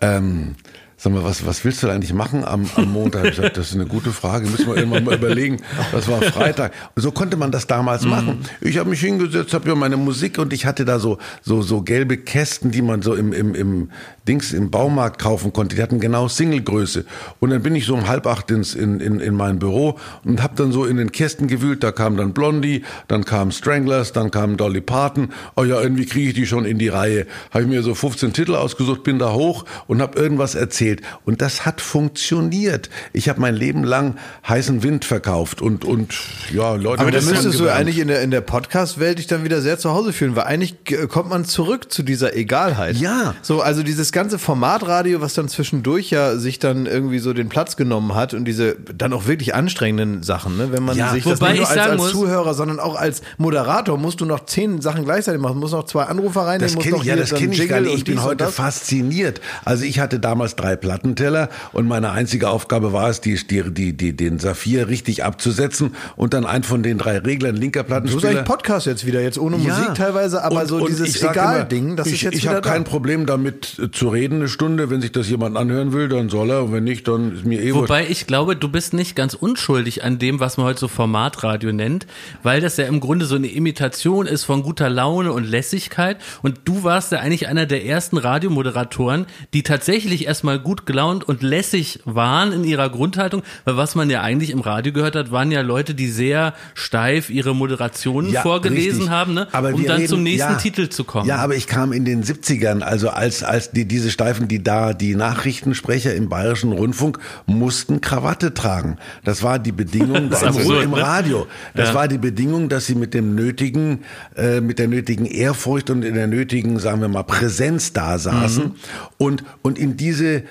ähm, 0.00 0.56
Sag 1.02 1.12
mal, 1.12 1.24
was, 1.24 1.44
was 1.44 1.64
willst 1.64 1.82
du 1.82 1.88
eigentlich 1.88 2.12
machen 2.12 2.44
am, 2.44 2.70
am 2.76 2.92
Montag? 2.92 3.24
Ich 3.24 3.34
gesagt, 3.34 3.56
das 3.56 3.70
ist 3.70 3.74
eine 3.74 3.86
gute 3.86 4.12
Frage, 4.12 4.46
müssen 4.46 4.68
wir 4.68 4.76
irgendwann 4.76 5.02
mal 5.02 5.16
überlegen. 5.16 5.56
Das 5.90 6.06
war 6.06 6.22
Freitag. 6.22 6.72
So 6.94 7.10
konnte 7.10 7.36
man 7.36 7.50
das 7.50 7.66
damals 7.66 8.04
machen. 8.04 8.44
Ich 8.60 8.78
habe 8.78 8.88
mich 8.88 9.00
hingesetzt, 9.00 9.52
habe 9.52 9.68
ja 9.68 9.74
meine 9.74 9.96
Musik 9.96 10.38
und 10.38 10.52
ich 10.52 10.64
hatte 10.64 10.84
da 10.84 11.00
so, 11.00 11.18
so, 11.40 11.60
so 11.60 11.82
gelbe 11.82 12.18
Kästen, 12.18 12.70
die 12.70 12.82
man 12.82 13.02
so 13.02 13.14
im, 13.14 13.32
im, 13.32 13.56
im 13.56 13.90
Dings 14.28 14.52
im 14.52 14.70
Baumarkt 14.70 15.20
kaufen 15.20 15.52
konnte. 15.52 15.74
Die 15.74 15.82
hatten 15.82 15.98
genau 15.98 16.28
Singlegröße. 16.28 17.04
Und 17.40 17.50
dann 17.50 17.64
bin 17.64 17.74
ich 17.74 17.84
so 17.84 17.94
um 17.94 18.06
halb 18.06 18.28
acht 18.28 18.52
ins, 18.52 18.76
in, 18.76 19.00
in, 19.00 19.18
in 19.18 19.34
mein 19.34 19.58
Büro 19.58 19.98
und 20.24 20.40
habe 20.40 20.54
dann 20.54 20.70
so 20.70 20.84
in 20.84 20.98
den 20.98 21.10
Kästen 21.10 21.48
gewühlt. 21.48 21.82
Da 21.82 21.90
kam 21.90 22.16
dann 22.16 22.32
Blondie, 22.32 22.84
dann 23.08 23.24
kam 23.24 23.50
Stranglers, 23.50 24.12
dann 24.12 24.30
kam 24.30 24.56
Dolly 24.56 24.80
Parton. 24.80 25.30
Oh 25.56 25.64
ja, 25.64 25.80
irgendwie 25.80 26.06
kriege 26.06 26.28
ich 26.28 26.34
die 26.34 26.46
schon 26.46 26.64
in 26.64 26.78
die 26.78 26.90
Reihe. 26.90 27.26
Habe 27.50 27.64
ich 27.64 27.68
mir 27.68 27.82
so 27.82 27.96
15 27.96 28.32
Titel 28.32 28.54
ausgesucht, 28.54 29.02
bin 29.02 29.18
da 29.18 29.32
hoch 29.32 29.64
und 29.88 30.00
habe 30.00 30.16
irgendwas 30.16 30.54
erzählt. 30.54 30.91
Und 31.24 31.40
das 31.40 31.64
hat 31.64 31.80
funktioniert. 31.80 32.90
Ich 33.12 33.28
habe 33.28 33.40
mein 33.40 33.54
Leben 33.54 33.84
lang 33.84 34.16
heißen 34.46 34.82
Wind 34.82 35.04
verkauft 35.04 35.62
und, 35.62 35.84
und 35.84 36.14
ja, 36.52 36.74
Leute 36.74 37.00
Aber 37.00 37.10
da 37.10 37.20
müsstest 37.20 37.58
du 37.58 37.68
eigentlich 37.68 37.98
in 37.98 38.08
der, 38.08 38.22
in 38.22 38.30
der 38.30 38.40
Podcast-Welt 38.40 39.18
dich 39.18 39.26
dann 39.26 39.44
wieder 39.44 39.60
sehr 39.62 39.78
zu 39.78 39.92
Hause 39.92 40.12
fühlen, 40.12 40.36
weil 40.36 40.44
eigentlich 40.44 40.76
kommt 41.08 41.30
man 41.30 41.44
zurück 41.44 41.92
zu 41.92 42.02
dieser 42.02 42.36
Egalheit. 42.36 42.96
Ja. 42.96 43.34
So, 43.42 43.62
also 43.62 43.82
dieses 43.82 44.12
ganze 44.12 44.38
Formatradio, 44.38 45.20
was 45.20 45.34
dann 45.34 45.48
zwischendurch 45.48 46.10
ja 46.10 46.36
sich 46.36 46.58
dann 46.58 46.86
irgendwie 46.86 47.18
so 47.18 47.32
den 47.32 47.48
Platz 47.48 47.76
genommen 47.76 48.14
hat 48.14 48.34
und 48.34 48.44
diese 48.44 48.76
dann 48.96 49.12
auch 49.12 49.26
wirklich 49.26 49.54
anstrengenden 49.54 50.22
Sachen, 50.22 50.56
ne? 50.56 50.72
wenn 50.72 50.82
man 50.82 50.96
Ja, 50.96 51.12
sich 51.12 51.24
das 51.24 51.40
nicht 51.40 51.56
nur 51.58 51.68
als, 51.68 51.78
als 51.78 52.10
Zuhörer, 52.10 52.54
sondern 52.54 52.80
auch 52.80 52.96
als 52.96 53.22
Moderator 53.38 53.98
musst 53.98 54.20
du 54.20 54.24
noch 54.24 54.46
zehn 54.46 54.80
Sachen 54.80 55.04
gleichzeitig 55.04 55.40
machen, 55.40 55.58
musst 55.58 55.72
noch 55.72 55.84
zwei 55.84 56.04
Anrufer 56.04 56.42
reinnehmen, 56.42 56.62
Das 56.62 56.74
musst 56.74 56.84
kenne 56.84 56.96
noch 56.96 57.02
ich, 57.02 57.08
ja, 57.08 57.16
das 57.16 57.34
kenne 57.34 57.54
ich 57.54 57.68
gar 57.68 57.80
nicht. 57.80 57.94
Ich 57.94 58.04
bin 58.04 58.22
heute 58.22 58.48
fasziniert. 58.48 59.40
Also 59.64 59.84
ich 59.84 60.00
hatte 60.00 60.20
damals 60.20 60.56
drei 60.56 60.76
Plattenteller 60.82 61.48
und 61.72 61.86
meine 61.88 62.10
einzige 62.10 62.50
Aufgabe 62.50 62.92
war 62.92 63.08
es, 63.08 63.20
die, 63.22 63.34
die, 63.46 63.62
die, 63.72 63.96
die, 63.96 64.14
den 64.14 64.38
Saphir 64.38 64.88
richtig 64.88 65.24
abzusetzen 65.24 65.94
und 66.16 66.34
dann 66.34 66.44
einen 66.44 66.64
von 66.64 66.82
den 66.82 66.98
drei 66.98 67.18
Reglern 67.18 67.56
linker 67.56 67.84
Du 67.84 67.84
bist 67.84 67.88
Plattenspieler. 67.88 68.28
eigentlich 68.30 68.44
Podcast 68.44 68.86
jetzt 68.86 69.06
wieder, 69.06 69.22
jetzt 69.22 69.38
ohne 69.38 69.56
Musik 69.56 69.94
teilweise, 69.94 70.42
aber 70.44 70.60
Und- 70.62 70.68
so 70.68 70.76
und 70.76 70.88
dieses 70.88 71.22
Egal-Ding, 71.22 71.96
das 71.96 72.08
ich, 72.08 72.14
ist 72.14 72.22
jetzt 72.22 72.34
Ich 72.36 72.48
habe 72.48 72.60
da. 72.60 72.68
kein 72.70 72.84
Problem 72.84 73.24
damit 73.26 73.78
äh, 73.78 73.90
zu 73.90 74.08
reden 74.08 74.36
eine 74.36 74.48
Stunde. 74.48 74.90
Wenn 74.90 75.00
sich 75.00 75.12
das 75.12 75.28
jemand 75.28 75.56
anhören 75.56 75.92
will, 75.92 76.08
dann 76.08 76.28
soll 76.28 76.50
er. 76.50 76.64
Und 76.64 76.72
wenn 76.72 76.84
nicht, 76.84 77.06
dann 77.06 77.36
ist 77.36 77.44
mir 77.44 77.62
eh. 77.62 77.72
Wobei 77.74 78.06
ich 78.08 78.26
glaube, 78.26 78.56
du 78.56 78.68
bist 78.68 78.92
nicht 78.92 79.14
ganz 79.14 79.34
unschuldig 79.34 80.02
an 80.02 80.18
dem, 80.18 80.40
was 80.40 80.56
man 80.56 80.66
heute 80.66 80.80
so 80.80 80.88
Formatradio 80.88 81.72
nennt, 81.72 82.06
weil 82.42 82.60
das 82.60 82.76
ja 82.76 82.86
im 82.86 82.98
Grunde 82.98 83.24
so 83.26 83.36
eine 83.36 83.46
Imitation 83.46 84.26
ist 84.26 84.42
von 84.44 84.62
guter 84.62 84.90
Laune 84.90 85.32
und 85.32 85.44
Lässigkeit. 85.44 86.16
Und 86.42 86.60
du 86.64 86.82
warst 86.82 87.12
ja 87.12 87.18
eigentlich 87.20 87.46
einer 87.46 87.66
der 87.66 87.84
ersten 87.86 88.16
Radiomoderatoren, 88.16 89.26
die 89.54 89.62
tatsächlich 89.62 90.26
erstmal 90.26 90.58
gut 90.58 90.71
gelaunt 90.86 91.24
und 91.28 91.42
lässig 91.42 92.00
waren 92.04 92.52
in 92.52 92.64
ihrer 92.64 92.88
Grundhaltung, 92.90 93.42
weil 93.64 93.76
was 93.76 93.94
man 93.94 94.10
ja 94.10 94.20
eigentlich 94.22 94.50
im 94.50 94.60
Radio 94.60 94.92
gehört 94.92 95.14
hat, 95.16 95.30
waren 95.30 95.50
ja 95.52 95.60
Leute, 95.60 95.94
die 95.94 96.08
sehr 96.08 96.54
steif 96.74 97.30
ihre 97.30 97.54
Moderationen 97.54 98.30
Ja, 98.32 98.42
vorgelesen 98.42 98.92
richtig. 99.02 99.10
haben, 99.10 99.34
ne? 99.34 99.46
Aber 99.52 99.72
um 99.74 99.84
dann 99.84 99.96
reden- 99.96 100.08
zum 100.08 100.22
nächsten 100.22 100.52
ja. 100.52 100.58
Titel 100.58 100.88
zu 100.88 101.04
kommen. 101.04 101.26
Ja, 101.28 101.36
aber 101.36 101.54
ich 101.54 101.66
kam 101.66 101.92
in 101.92 102.04
den 102.04 102.24
70ern, 102.24 102.80
also 102.80 103.10
als, 103.10 103.42
als 103.42 103.70
die, 103.70 103.84
diese 103.86 104.10
Steifen, 104.10 104.48
die 104.48 104.62
da, 104.62 104.92
die 104.94 105.14
Nachrichtensprecher 105.14 106.14
im 106.14 106.28
Bayerischen 106.28 106.72
Rundfunk 106.72 107.18
mussten 107.46 108.00
Krawatte 108.00 108.54
tragen. 108.54 108.96
Das 109.24 109.42
war 109.42 109.58
die 109.58 109.72
Bedingung 109.72 110.30
Das 110.30 110.42
also 110.42 110.60
absurd, 110.60 110.84
im 110.84 110.90
ne? 110.92 111.02
Radio. 111.02 111.46
Das 111.74 111.90
Ja. 111.90 111.94
war 111.94 112.08
die 112.08 112.18
Bedingung, 112.18 112.68
dass 112.68 112.86
sie 112.86 112.94
mit 112.94 113.14
dem 113.14 113.34
nötigen, 113.34 114.00
äh, 114.36 114.60
mit 114.60 114.78
der 114.78 114.88
nötigen 114.88 115.26
Ehrfurcht 115.26 115.90
und 115.90 116.04
in 116.04 116.14
der 116.14 116.26
nötigen, 116.26 116.78
sagen 116.78 117.00
wir 117.00 117.08
mal, 117.08 117.22
Präsenz 117.22 117.92
da 117.92 118.18
saßen. 118.18 118.64
Mhm. 118.64 118.74
Und, 119.18 119.44
und 119.62 119.78
in 119.78 119.96
diese, 119.96 120.42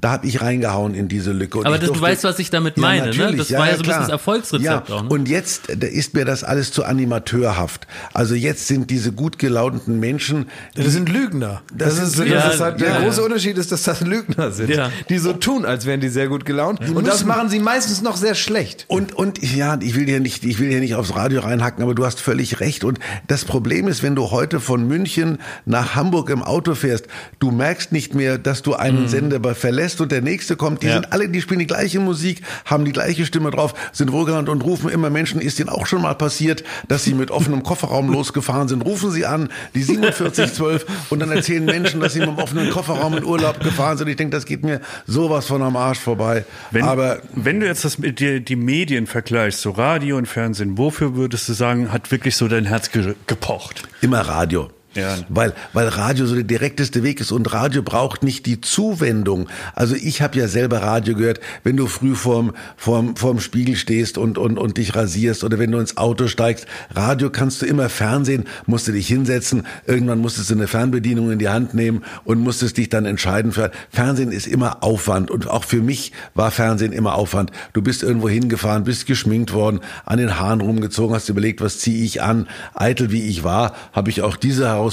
da 0.00 0.10
habe 0.12 0.26
ich 0.28 0.40
reingehauen 0.40 0.94
in 0.94 1.08
diese 1.08 1.32
Lücke. 1.32 1.58
Und 1.58 1.66
Aber 1.66 1.76
das- 1.78 1.90
du 1.90 2.00
weißt, 2.00 2.22
was 2.24 2.38
ich 2.38 2.50
damit 2.50 2.76
meine, 2.76 3.06
ne? 3.10 3.16
natürlich. 3.16 3.48
Das 3.48 3.52
war 3.52 3.66
ja 3.66 3.72
so 3.74 3.80
ein 3.82 3.86
bisschen 3.86 4.00
das 4.02 4.08
Erfolgsrezept 4.10 4.88
ja. 4.88 4.96
auch, 4.96 5.02
ne? 5.02 5.08
Und 5.08 5.28
jetzt 5.28 5.68
ist 5.70 6.14
mir 6.14 6.24
das 6.24 6.44
alles 6.44 6.70
zu 6.70 6.84
animateurhaft. 6.84 7.86
Also 8.14 8.34
jetzt 8.36 8.68
sind 8.68 8.90
diese 8.90 9.10
gut 9.12 9.38
gelaunten 9.40 9.98
Menschen, 9.98 10.46
Das 10.76 10.86
sind 10.92 11.08
Lügner. 11.08 11.62
Das, 11.74 11.96
Das 11.96 12.08
ist, 12.10 12.18
das 12.18 12.24
Lügner. 12.26 12.52
ist 12.52 12.60
halt, 12.60 12.80
der 12.80 12.88
Ja, 12.90 12.94
ja. 13.00 13.04
große 13.04 13.22
Unterschied 13.24 13.58
ist, 13.58 13.72
dass 13.72 13.82
das 13.82 14.00
Lügner 14.02 14.52
sind, 14.52 14.70
Ja. 14.70 14.90
die 15.08 15.18
so 15.18 15.32
tun, 15.32 15.64
als 15.64 15.84
wären 15.84 16.00
die 16.00 16.08
sehr 16.10 16.28
gut 16.28 16.44
gelaunt. 16.44 16.78
Und 16.90 17.06
das 17.06 17.24
machen 17.24 17.48
sie 17.48 17.58
meistens 17.58 18.00
noch 18.00 18.16
sehr 18.16 18.36
schlecht. 18.36 18.84
Und, 18.88 19.12
und 19.14 19.42
ja, 19.42 19.78
ich 19.80 19.96
will 19.96 20.04
hier 20.06 20.20
nicht, 20.20 20.44
ich 20.44 20.60
will 20.60 20.68
hier 20.70 20.80
nicht 20.80 20.94
aufs 20.94 21.16
Radio 21.16 21.40
reinhacken, 21.40 21.82
aber 21.82 21.96
du 21.96 22.06
hast 22.06 22.20
völlig 22.20 22.60
recht. 22.60 22.84
Und 22.84 23.00
das 23.26 23.44
Problem 23.44 23.88
ist, 23.88 24.04
wenn 24.04 24.14
du 24.14 24.30
heute 24.30 24.60
von 24.60 24.86
München 24.86 25.38
nach 25.66 25.96
Hamburg 25.96 26.30
im 26.30 26.42
Auto 26.42 26.76
fährst, 26.76 27.06
du 27.40 27.50
merkst 27.50 27.90
nicht 27.90 28.14
mehr, 28.14 28.38
dass 28.38 28.62
du 28.62 28.74
einen 28.74 29.08
Sender 29.08 29.38
verlässt 29.56 29.87
und 30.00 30.12
der 30.12 30.22
nächste 30.22 30.56
kommt. 30.56 30.82
Die 30.82 30.86
Ja. 30.88 30.94
sind 30.94 31.12
alle, 31.12 31.28
die 31.28 31.40
spielen 31.40 31.60
die 31.60 31.66
gleiche 31.66 32.00
Musik, 32.00 32.42
haben 32.64 32.84
die 32.84 32.92
gleiche 32.92 33.24
Stimme 33.26 33.50
drauf, 33.50 33.74
sind 33.92 34.12
wohlgelandet 34.12 34.48
und 34.52 34.62
rufen 34.62 34.88
immer 34.90 35.10
Menschen, 35.10 35.40
ist 35.40 35.58
ihnen 35.60 35.68
auch 35.68 35.86
schon 35.86 36.02
mal 36.02 36.14
passiert, 36.14 36.64
dass 36.88 37.04
sie 37.04 37.14
mit 37.14 37.30
offenem 37.30 37.62
Kofferraum 37.62 38.08
losgefahren 38.12 38.68
sind, 38.68 38.82
rufen 38.84 39.10
sie 39.10 39.26
an, 39.26 39.48
die 39.74 39.82
4712 39.82 40.86
und 41.10 41.20
dann 41.20 41.30
erzählen 41.30 41.64
Menschen, 41.64 42.00
dass 42.00 42.12
sie 42.12 42.20
mit 42.20 42.28
dem 42.28 42.38
offenen 42.38 42.70
Kofferraum 42.70 43.14
in 43.16 43.24
Urlaub 43.24 43.60
gefahren 43.60 43.96
sind. 43.98 44.08
Ich 44.08 44.16
denke, 44.16 44.36
das 44.36 44.46
geht 44.46 44.62
mir 44.64 44.80
sowas 45.06 45.46
von 45.46 45.62
am 45.62 45.76
Arsch 45.76 45.98
vorbei. 45.98 46.44
Wenn, 46.70 46.84
aber 46.84 47.20
wenn 47.34 47.60
du 47.60 47.66
jetzt 47.66 47.84
das 47.84 47.98
mit 47.98 48.20
dir, 48.20 48.40
die 48.40 48.56
Medien 48.56 49.06
vergleichst, 49.06 49.60
so 49.60 49.70
Radio 49.70 50.16
und 50.16 50.26
Fernsehen, 50.26 50.78
wofür 50.78 51.16
würdest 51.16 51.48
du 51.48 51.52
sagen, 51.52 51.92
hat 51.92 52.10
wirklich 52.10 52.36
so 52.36 52.48
dein 52.48 52.64
Herz 52.66 52.90
ge 52.90 53.14
gepocht? 53.26 53.82
Immer 54.00 54.20
Radio. 54.20 54.70
Ja. 54.98 55.16
Weil, 55.28 55.52
weil 55.72 55.88
Radio 55.88 56.26
so 56.26 56.34
der 56.34 56.44
direkteste 56.44 57.02
Weg 57.02 57.20
ist 57.20 57.32
und 57.32 57.52
Radio 57.52 57.82
braucht 57.82 58.22
nicht 58.22 58.46
die 58.46 58.60
Zuwendung. 58.60 59.48
Also 59.74 59.94
ich 59.94 60.22
habe 60.22 60.38
ja 60.38 60.48
selber 60.48 60.82
Radio 60.82 61.14
gehört, 61.14 61.40
wenn 61.62 61.76
du 61.76 61.86
früh 61.86 62.14
vorm, 62.14 62.54
vorm, 62.76 63.16
vorm 63.16 63.40
Spiegel 63.40 63.76
stehst 63.76 64.18
und, 64.18 64.38
und, 64.38 64.58
und 64.58 64.76
dich 64.76 64.94
rasierst 64.94 65.44
oder 65.44 65.58
wenn 65.58 65.70
du 65.70 65.78
ins 65.78 65.96
Auto 65.96 66.26
steigst. 66.26 66.66
Radio 66.94 67.30
kannst 67.30 67.62
du 67.62 67.66
immer 67.66 67.88
Fernsehen, 67.88 68.44
musst 68.66 68.88
du 68.88 68.92
dich 68.92 69.06
hinsetzen, 69.06 69.66
irgendwann 69.86 70.18
musstest 70.18 70.50
du 70.50 70.54
eine 70.54 70.66
Fernbedienung 70.66 71.30
in 71.30 71.38
die 71.38 71.48
Hand 71.48 71.74
nehmen 71.74 72.04
und 72.24 72.40
musstest 72.40 72.76
dich 72.76 72.88
dann 72.88 73.06
entscheiden 73.06 73.52
für, 73.52 73.70
Fernsehen 73.90 74.32
ist 74.32 74.46
immer 74.46 74.82
Aufwand 74.82 75.30
und 75.30 75.48
auch 75.48 75.64
für 75.64 75.80
mich 75.80 76.12
war 76.34 76.50
Fernsehen 76.50 76.92
immer 76.92 77.14
Aufwand. 77.14 77.50
Du 77.72 77.82
bist 77.82 78.02
irgendwo 78.02 78.28
hingefahren, 78.28 78.84
bist 78.84 79.06
geschminkt 79.06 79.52
worden, 79.52 79.80
an 80.04 80.18
den 80.18 80.38
Haaren 80.38 80.60
rumgezogen, 80.60 81.14
hast 81.14 81.28
überlegt, 81.28 81.60
was 81.60 81.78
ziehe 81.78 82.04
ich 82.04 82.22
an. 82.22 82.48
Eitel 82.74 83.10
wie 83.10 83.22
ich 83.28 83.44
war, 83.44 83.74
habe 83.92 84.10
ich 84.10 84.22
auch 84.22 84.36
diese 84.36 84.66
Herausforderung 84.66 84.87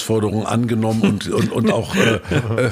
angenommen 0.46 1.02
und, 1.02 1.28
und, 1.28 1.52
und 1.52 1.72
auch 1.72 1.96
äh, 1.96 2.16
äh, 2.16 2.72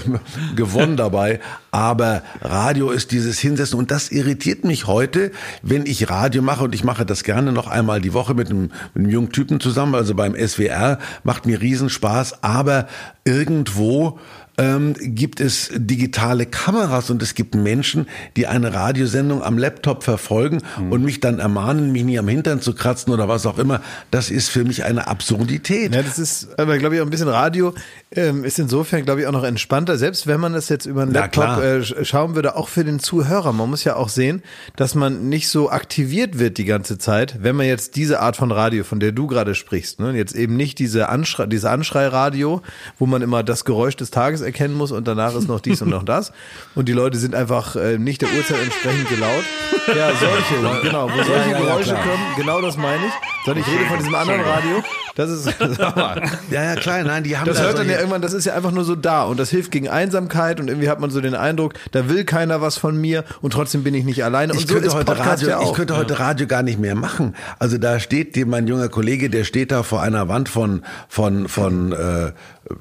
gewonnen 0.56 0.98
dabei. 0.98 1.40
Aber 1.72 2.24
Radio 2.42 2.92
ist 2.92 3.12
dieses 3.12 3.40
Hinsetzen 3.40 3.80
und 3.80 3.92
das 3.92 4.12
irritiert 4.12 4.64
mich 4.64 4.88
heute, 4.88 5.32
wenn 5.62 5.86
ich 5.86 6.10
Radio 6.10 6.42
mache 6.42 6.64
und 6.64 6.76
ich 6.76 6.84
mache 6.84 7.06
das 7.06 7.24
gerne 7.24 7.52
noch 7.52 7.68
einmal 7.68 8.02
die 8.02 8.14
Woche 8.14 8.34
mit 8.34 8.50
einem, 8.50 8.72
mit 8.94 9.06
einem 9.06 9.10
jungen 9.10 9.32
Typen 9.32 9.60
zusammen, 9.60 9.96
also 9.96 10.16
beim 10.16 10.36
SWR, 10.36 11.00
macht 11.24 11.46
mir 11.46 11.62
Riesenspaß, 11.62 12.44
aber 12.44 12.88
irgendwo 13.26 14.20
ähm, 14.58 14.94
gibt 15.00 15.40
es 15.40 15.70
digitale 15.74 16.46
Kameras 16.46 17.10
und 17.10 17.22
es 17.24 17.34
gibt 17.34 17.56
Menschen, 17.56 18.08
die 18.36 18.46
eine 18.48 18.74
Radiosendung 18.74 19.42
am 19.42 19.58
Laptop 19.58 20.04
verfolgen 20.04 20.60
und 20.90 21.04
mich 21.04 21.20
dann 21.20 21.40
ermahnen, 21.40 21.92
mich 21.92 22.04
nie 22.04 22.20
am 22.20 22.28
Hintern 22.28 22.62
zu 22.62 22.74
kratzen 22.76 23.12
oder 23.14 23.28
was 23.28 23.46
auch 23.46 23.58
immer. 23.58 23.82
Das 24.12 24.30
ist 24.30 24.50
für 24.50 24.64
mich 24.64 24.84
eine 24.84 25.08
Absurdität. 25.08 25.96
Ja, 25.96 26.04
das 26.04 26.20
ist, 26.20 26.48
aber 26.60 26.78
glaube 26.78 26.96
ich 26.96 27.02
auch 27.02 27.06
ein 27.06 27.10
bisschen 27.10 27.30
Radio 27.30 27.74
ähm, 28.16 28.44
ist 28.44 28.60
insofern, 28.60 29.04
glaube 29.06 29.22
ich, 29.22 29.28
auch 29.28 29.32
noch 29.32 29.44
entspannter, 29.44 29.98
selbst 29.98 30.28
wenn 30.28 30.40
man 30.40 30.54
das 30.54 30.70
jetzt 30.70 30.86
über 30.86 31.02
einen 31.02 31.14
Na, 31.14 31.22
Laptop 31.22 31.44
äh, 31.64 31.80
sch- 31.80 32.06
schauen 32.06 32.36
würde, 32.36 32.56
auch 32.56 32.68
für 32.68 32.84
den 32.84 33.00
Zuhörer. 33.00 33.54
Man 33.54 33.70
muss 33.72 33.84
ja 33.84 33.96
auch 33.96 34.10
sehen, 34.10 34.44
dass 34.76 34.94
man 34.94 35.30
nicht 35.30 35.50
so 35.50 35.72
aktiviert 35.72 36.38
wird 36.38 36.60
die 36.60 36.66
ganze 36.66 37.00
Zeit, 37.00 37.38
wenn 37.42 37.56
man 37.56 37.66
jetzt 37.66 37.96
diese 37.96 38.20
Art 38.20 38.36
von 38.36 38.52
Radio, 38.52 38.84
von 38.84 39.00
der 39.00 39.12
du 39.14 39.26
gerade 39.26 39.56
sprichst, 39.56 40.00
ne, 40.00 40.12
jetzt 40.12 40.36
eben 40.36 40.56
nicht 40.56 40.78
diese 40.78 41.10
Anschrei, 41.10 41.48
diese 41.48 41.72
Anschreiradio, 41.72 42.62
wo 43.00 43.08
man 43.08 43.24
immer 43.24 43.42
das 43.42 43.66
Geräusch 43.66 43.96
des 43.96 44.12
Tages 44.12 44.43
erkennen 44.44 44.76
muss 44.76 44.92
und 44.92 45.08
danach 45.08 45.34
ist 45.36 45.48
noch 45.48 45.60
dies 45.60 45.82
und 45.82 45.90
noch 45.90 46.04
das 46.04 46.32
und 46.76 46.88
die 46.88 46.94
Leute 46.94 47.18
sind 47.18 47.34
einfach 47.36 47.76
äh, 47.76 47.98
nicht 47.98 48.22
der 48.22 48.30
Uhrzeit 48.38 48.62
entsprechend 48.64 49.10
gelaut. 49.10 49.44
Ja, 49.88 50.12
solche, 50.16 50.82
genau, 50.84 51.10
wo 51.10 51.16
solche 51.16 51.32
Ja, 51.32 51.40
ja, 51.40 51.52
ja, 51.52 51.60
Geräusche 51.60 51.90
klar. 51.92 52.04
kommen, 52.04 52.24
genau 52.38 52.62
das 52.62 52.78
meine 52.78 53.06
ich. 53.08 53.14
Sondern 53.46 53.64
ich 53.66 53.74
rede 53.74 53.86
von 53.90 53.98
diesem 53.98 54.16
anderen 54.16 54.42
Radio. 54.42 54.84
Das 55.16 55.30
ist, 55.30 55.46
Ja, 55.60 56.64
ja, 56.64 56.76
klar, 56.76 57.04
nein, 57.04 57.24
die 57.24 57.38
haben 57.38 57.46
das 57.48 57.58
da 57.58 57.64
hört 57.66 57.78
dann 57.78 57.88
ja 57.88 57.98
irgendwann, 57.98 58.22
das 58.24 58.34
ist 58.34 58.46
ja 58.46 58.56
einfach 58.56 58.72
nur 58.72 58.84
so 58.84 58.96
da 58.96 59.24
und 59.24 59.40
das 59.40 59.50
hilft 59.52 59.72
gegen 59.72 59.88
Einsamkeit 59.88 60.60
und 60.60 60.68
irgendwie 60.70 60.90
hat 60.90 61.00
man 61.00 61.12
so 61.12 61.22
den 61.22 61.36
Eindruck, 61.36 61.74
da 61.92 62.10
will 62.10 62.24
keiner 62.26 62.62
was 62.62 62.78
von 62.78 63.00
mir 63.00 63.24
und 63.42 63.54
trotzdem 63.54 63.84
bin 63.84 63.94
ich 63.94 64.06
nicht 64.06 64.24
alleine. 64.24 64.54
Und 64.54 64.60
ich 64.60 64.68
so 64.68 64.74
könnte 64.74 64.92
heute 64.94 65.18
Radio, 65.20 65.50
ja 65.50 65.58
auch. 65.60 65.70
ich 65.70 65.76
könnte 65.76 65.96
heute 65.98 66.18
Radio 66.20 66.48
gar 66.48 66.64
nicht 66.64 66.80
mehr 66.80 66.96
machen. 66.96 67.36
Also 67.60 67.78
da 67.78 68.00
steht 68.00 68.36
die- 68.36 68.46
mein 68.46 68.66
junger 68.68 68.90
Kollege, 68.90 69.30
der 69.30 69.44
steht 69.44 69.72
da 69.72 69.84
vor 69.84 70.02
einer 70.02 70.28
Wand 70.30 70.50
von 70.50 70.84
von 71.08 71.48
von 71.48 71.92
äh, 71.92 72.32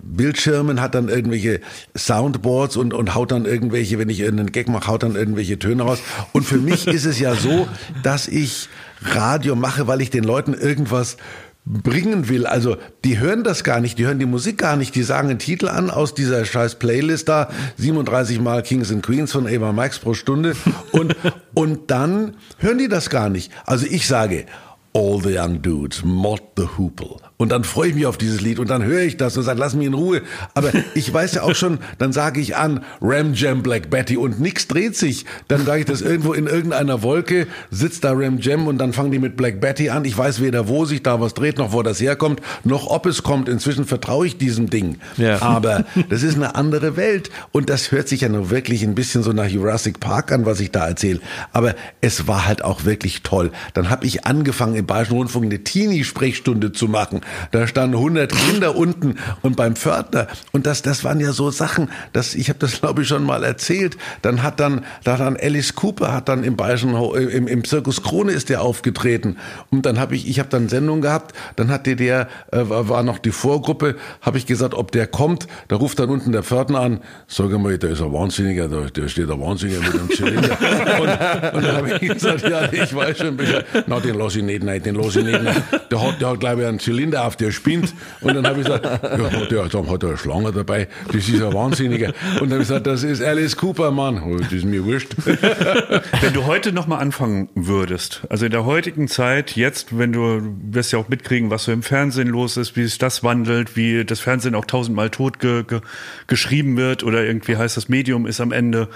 Bildschirmen, 0.03 0.80
hat 0.80 0.95
dann 0.95 1.09
irgendwelche 1.09 1.61
Soundboards 1.97 2.76
und 2.76 2.95
und 2.95 3.14
haut 3.14 3.30
dann 3.33 3.45
irgendwelche, 3.45 3.99
wenn 3.99 4.09
ich 4.09 4.20
irgendeinen 4.20 4.53
Gag 4.53 4.68
mache, 4.68 4.87
haut 4.87 5.03
dann 5.03 5.16
irgendwelche 5.16 5.59
Töne 5.59 5.83
raus. 5.83 5.99
Und 6.33 6.45
für 6.45 6.59
mich 6.59 6.87
ist 6.87 7.05
es 7.05 7.18
ja 7.18 7.35
so, 7.35 7.68
dass 8.03 8.28
ich 8.28 8.68
Radio 9.05 9.57
mache, 9.57 9.87
weil 9.87 10.01
ich 10.01 10.11
den 10.11 10.24
Leuten 10.24 10.55
irgendwas 10.55 11.16
bringen 11.65 12.29
will. 12.29 12.47
Also 12.47 12.77
die 13.05 13.19
hören 13.19 13.45
das 13.45 13.65
gar 13.65 13.81
nicht, 13.81 13.99
die 13.99 14.07
hören 14.07 14.19
die 14.19 14.27
Musik 14.27 14.59
gar 14.59 14.77
nicht, 14.77 14.95
die 14.95 15.03
sagen 15.03 15.31
einen 15.31 15.39
Titel 15.39 15.69
an 15.69 15.91
aus 15.91 16.15
dieser 16.15 16.45
scheiß 16.45 16.77
Playlist 16.77 17.29
da, 17.29 17.51
37 17.79 18.41
Mal 18.41 18.63
Kings 18.63 18.91
and 18.91 19.03
Queens 19.03 19.33
von 19.33 19.47
Eva 19.47 19.73
Max 19.73 19.99
pro 19.99 20.15
Stunde 20.15 20.57
und, 20.91 21.15
und 21.55 21.91
dann 21.91 22.37
hören 22.59 22.79
die 22.79 22.89
das 22.89 23.11
gar 23.11 23.29
nicht. 23.29 23.53
Also 23.65 23.87
ich 23.87 24.07
sage, 24.07 24.47
All 24.95 25.21
the 25.23 25.39
Young 25.39 25.63
Dudes, 25.63 26.05
Mod 26.05 26.43
the 26.57 26.67
Hoople. 26.77 27.17
Und 27.43 27.49
dann 27.49 27.64
freue 27.64 27.88
ich 27.88 27.97
mich 27.97 28.07
auf 28.07 28.18
dieses 28.18 28.40
Lied 28.40 28.61
und 28.61 28.70
dann 28.70 28.84
höre 28.84 29.03
ich 29.03 29.16
das 29.16 29.36
und 29.36 29.43
sage, 29.43 29.59
lass 29.59 29.74
mich 29.74 29.88
in 29.88 29.95
Ruhe. 29.95 30.22
Aber 30.55 30.70
ich 30.95 31.12
weiß 31.12 31.34
ja 31.34 31.43
auch 31.43 31.57
schon, 31.57 31.80
dann 31.99 32.12
sage 32.12 32.40
ich 32.40 32.55
an, 32.55 32.84
Ram 33.01 33.34
Jam 33.34 33.64
Black 33.64 33.90
Betty 33.90 34.16
und 34.16 34.38
nix 34.38 34.68
dreht 34.68 34.95
sich. 34.95 35.26
Dann 35.49 35.66
sage 35.66 35.80
ich 35.80 35.86
das 35.86 36.03
irgendwo 36.03 36.34
in 36.34 36.47
irgendeiner 36.47 37.03
Wolke, 37.03 37.49
sitzt 37.72 38.05
da 38.05 38.12
Ram 38.12 38.38
Jam 38.38 38.68
und 38.68 38.78
dann 38.78 38.93
fangen 38.93 39.11
die 39.11 39.18
mit 39.18 39.36
Black 39.36 39.61
Betty 39.61 39.90
an. 39.90 40.05
Ich 40.05 40.16
weiß 40.16 40.40
weder, 40.40 40.68
wo 40.68 40.84
sich 40.84 41.03
da 41.03 41.20
was 41.20 41.34
dreht, 41.34 41.59
noch 41.59 41.72
wo 41.72 41.82
das 41.82 42.01
herkommt, 42.01 42.40
noch 42.62 42.86
ob 42.86 43.07
es 43.07 43.24
kommt. 43.24 43.49
Inzwischen 43.49 43.86
vertraue 43.86 44.24
ich 44.24 44.38
diesem 44.38 44.70
Ding. 44.70 44.99
Ja. 45.16 45.43
Aber 45.43 45.84
das 46.11 46.22
ist 46.22 46.36
eine 46.36 46.55
andere 46.55 46.97
Welt 46.97 47.30
und 47.51 47.70
das 47.70 47.90
hört 47.90 48.07
sich 48.07 48.20
ja 48.20 48.28
nur 48.28 48.51
wirklich 48.51 48.84
ein 48.84 48.95
bisschen 48.95 49.24
so 49.24 49.32
nach 49.32 49.49
Jurassic 49.49 49.99
Park 49.99 50.30
an, 50.30 50.47
was 50.47 50.61
ich 50.61 50.70
da 50.70 50.86
erzähle. 50.86 51.18
Aber 51.53 51.74
es 52.01 52.28
war 52.28 52.47
halt 52.47 52.62
auch 52.62 52.84
wirklich 52.84 53.22
toll. 53.22 53.51
Dann 53.74 53.90
habe 53.90 54.07
ich 54.07 54.26
angefangen, 54.26 54.76
im 54.76 54.86
Bayerischen 54.86 55.16
Rundfunk 55.16 55.47
eine 55.47 55.64
Teenie-Sprechstunde 55.64 56.70
zu 56.70 56.86
machen. 56.86 57.22
Da 57.51 57.66
standen 57.66 57.97
100 57.97 58.33
Kinder 58.33 58.76
unten 58.76 59.16
und 59.43 59.57
beim 59.57 59.76
Pförtner. 59.76 60.26
Und 60.53 60.66
das, 60.66 60.83
das 60.83 61.05
waren 61.05 61.20
ja 61.20 61.33
so 61.33 61.51
Sachen, 61.51 61.91
das, 62.12 62.35
ich 62.35 62.49
habe 62.49 62.59
das 62.59 62.80
glaube 62.80 63.03
ich 63.03 63.09
schon 63.09 63.24
mal 63.24 63.45
erzählt. 63.45 63.97
Dann 64.22 64.43
hat 64.43 64.61
dann, 64.61 64.85
da 65.05 65.16
dann 65.16 65.37
Alice 65.37 65.74
Cooper 65.74 66.12
hat 66.12 66.28
dann 66.28 66.45
im 66.45 66.57
Bayerischen, 66.57 66.95
äh, 66.95 67.24
im, 67.24 67.47
im 67.47 67.64
Zirkus 67.64 68.03
Krone 68.03 68.33
ist 68.33 68.49
der 68.49 68.62
aufgetreten. 68.62 69.37
Und 69.70 69.87
dann 69.87 69.99
habe 69.99 70.14
ich, 70.14 70.28
ich 70.28 70.39
habe 70.39 70.49
dann 70.49 70.68
Sendung 70.68 71.01
gehabt. 71.01 71.35
Dann 71.57 71.70
hatte 71.70 71.97
der, 71.97 72.28
äh, 72.51 72.61
war 72.64 73.03
noch 73.03 73.18
die 73.18 73.30
Vorgruppe, 73.30 73.97
habe 74.20 74.39
ich 74.39 74.47
gesagt, 74.47 74.74
ob 74.74 74.93
der 74.93 75.07
kommt. 75.07 75.47
Da 75.68 75.76
ruft 75.76 75.99
dann 75.99 76.11
unten 76.11 76.33
der 76.33 76.43
Pförtner 76.43 76.80
an. 76.80 77.01
Sag 77.26 77.51
mal, 77.59 77.76
der 77.78 77.91
ist 77.91 78.03
ein 78.03 78.12
Wahnsinniger, 78.12 78.68
da, 78.68 78.83
der 78.83 79.09
steht 79.09 79.30
ein 79.30 79.41
Wahnsinniger 79.41 79.80
mit 79.80 79.95
einem 79.95 80.11
Zylinder. 80.11 80.51
und, 81.01 81.57
und 81.57 81.64
dann 81.64 81.76
habe 81.76 81.99
ich 82.01 82.12
gesagt, 82.12 82.49
ja, 82.49 82.72
ich 82.72 82.95
weiß 82.95 83.18
schon. 83.18 83.39
Na, 83.87 84.01
den 84.01 84.16
lass 84.16 84.37
ich 84.37 84.43
nicht 84.43 84.66
rein, 84.66 84.83
den 84.83 84.95
lass 84.95 85.16
ich 85.16 85.24
nicht 85.24 85.35
rein. 85.35 85.62
Der 85.91 86.03
hat, 86.03 86.20
der 86.20 86.30
hat 86.30 86.41
glaube 86.41 86.62
ich 86.62 86.68
einen 86.68 86.78
Zylinder 86.78 87.22
auf, 87.27 87.37
der 87.37 87.51
spinnt. 87.53 87.95
Und 88.20 88.35
dann 88.35 88.47
habe 88.47 88.61
ich 88.61 88.66
gesagt, 88.66 88.85
ja, 89.03 89.47
der, 89.47 89.64
hat 89.64 90.05
eine 90.05 90.16
Schlange 90.16 90.53
dabei, 90.53 90.89
das 91.12 91.29
ist 91.29 91.43
ein 91.43 91.53
Wahnsinniger. 91.53 92.12
Und 92.41 92.51
dann 92.51 92.53
habe 92.53 92.62
ich 92.62 92.68
gesagt, 92.68 92.87
das 92.87 93.03
ist 93.03 93.23
Alice 93.23 93.57
Cooper, 93.57 93.91
Mann. 93.91 94.23
Oh, 94.23 94.37
das 94.37 94.53
ist 94.53 94.64
mir 94.64 94.85
wurscht. 94.85 95.14
Wenn 95.25 96.33
du 96.33 96.47
heute 96.47 96.73
nochmal 96.73 97.01
anfangen 97.01 97.49
würdest, 97.55 98.23
also 98.29 98.45
in 98.45 98.53
der 98.53 98.64
heutigen 98.64 99.09
Zeit, 99.09 99.57
jetzt, 99.57 99.99
wenn 99.99 100.12
du, 100.12 100.41
du 100.41 100.55
wirst 100.73 100.93
ja 100.93 100.99
auch 100.99 101.09
mitkriegen, 101.09 101.51
was 101.51 101.64
so 101.64 101.73
im 101.73 101.83
Fernsehen 101.83 102.29
los 102.29 102.57
ist, 102.57 102.77
wie 102.77 102.85
sich 102.85 102.99
das 102.99 103.23
wandelt, 103.25 103.77
wie 103.77 104.05
das 104.05 104.20
Fernsehen 104.20 104.55
auch 104.55 104.64
tausendmal 104.64 105.11
tot 105.11 105.39
ge, 105.39 105.64
ge, 105.64 105.81
geschrieben 106.27 106.77
wird 106.77 107.03
oder 107.03 107.25
irgendwie 107.25 107.57
heißt 107.57 107.77
das 107.77 107.89
Medium 107.89 108.27
ist 108.27 108.41
am 108.41 108.53
Ende. 108.53 108.89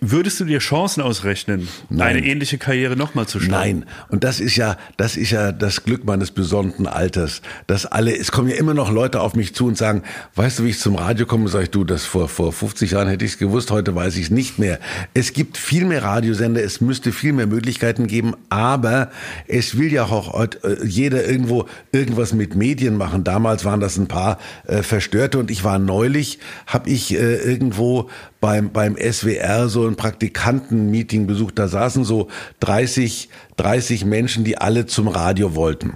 Würdest 0.00 0.40
du 0.40 0.44
dir 0.44 0.58
Chancen 0.58 1.02
ausrechnen, 1.02 1.68
Nein. 1.88 2.16
eine 2.16 2.26
ähnliche 2.26 2.58
Karriere 2.58 2.96
nochmal 2.96 3.26
zu 3.26 3.40
starten? 3.40 3.80
Nein, 3.80 3.86
und 4.08 4.24
das 4.24 4.40
ist 4.40 4.56
ja, 4.56 4.76
das 4.96 5.16
ist 5.16 5.30
ja 5.30 5.52
das 5.52 5.84
Glück 5.84 6.04
meines 6.04 6.30
besonnten 6.30 6.86
Alters, 6.86 7.42
dass 7.66 7.86
alle, 7.86 8.16
es 8.16 8.32
kommen 8.32 8.48
ja 8.48 8.56
immer 8.56 8.74
noch 8.74 8.90
Leute 8.90 9.20
auf 9.20 9.34
mich 9.34 9.54
zu 9.54 9.66
und 9.66 9.76
sagen, 9.76 10.02
weißt 10.34 10.58
du, 10.58 10.64
wie 10.64 10.70
ich 10.70 10.78
zum 10.78 10.96
Radio 10.96 11.26
komme? 11.26 11.48
Sag 11.48 11.64
ich, 11.64 11.70
du, 11.70 11.84
das 11.84 12.04
vor 12.04 12.28
vor 12.28 12.52
50 12.52 12.92
Jahren 12.92 13.08
hätte 13.08 13.24
ich 13.24 13.32
es 13.32 13.38
gewusst, 13.38 13.70
heute 13.70 13.94
weiß 13.94 14.16
ich 14.16 14.24
es 14.24 14.30
nicht 14.30 14.58
mehr. 14.58 14.78
Es 15.14 15.32
gibt 15.32 15.56
viel 15.56 15.84
mehr 15.84 16.02
Radiosender, 16.02 16.62
es 16.62 16.80
müsste 16.80 17.12
viel 17.12 17.32
mehr 17.32 17.46
Möglichkeiten 17.46 18.06
geben, 18.06 18.34
aber 18.50 19.10
es 19.46 19.78
will 19.78 19.92
ja 19.92 20.04
auch 20.04 20.32
heute, 20.32 20.58
äh, 20.82 20.86
jeder 20.86 21.26
irgendwo 21.26 21.66
irgendwas 21.92 22.32
mit 22.32 22.54
Medien 22.54 22.96
machen. 22.96 23.24
Damals 23.24 23.64
waren 23.64 23.80
das 23.80 23.96
ein 23.96 24.08
paar 24.08 24.38
äh, 24.66 24.82
Verstörte 24.82 25.38
und 25.38 25.50
ich 25.50 25.64
war 25.64 25.78
neulich, 25.78 26.38
habe 26.66 26.90
ich 26.90 27.14
äh, 27.14 27.36
irgendwo 27.36 28.10
beim, 28.44 28.72
beim 28.72 28.94
SWR 28.98 29.70
so 29.70 29.86
ein 29.86 29.96
Praktikantenmeeting 29.96 31.26
besucht. 31.26 31.58
Da 31.58 31.66
saßen 31.66 32.04
so 32.04 32.28
30, 32.60 33.30
30 33.56 34.04
Menschen, 34.04 34.44
die 34.44 34.58
alle 34.58 34.84
zum 34.84 35.08
Radio 35.08 35.54
wollten. 35.54 35.94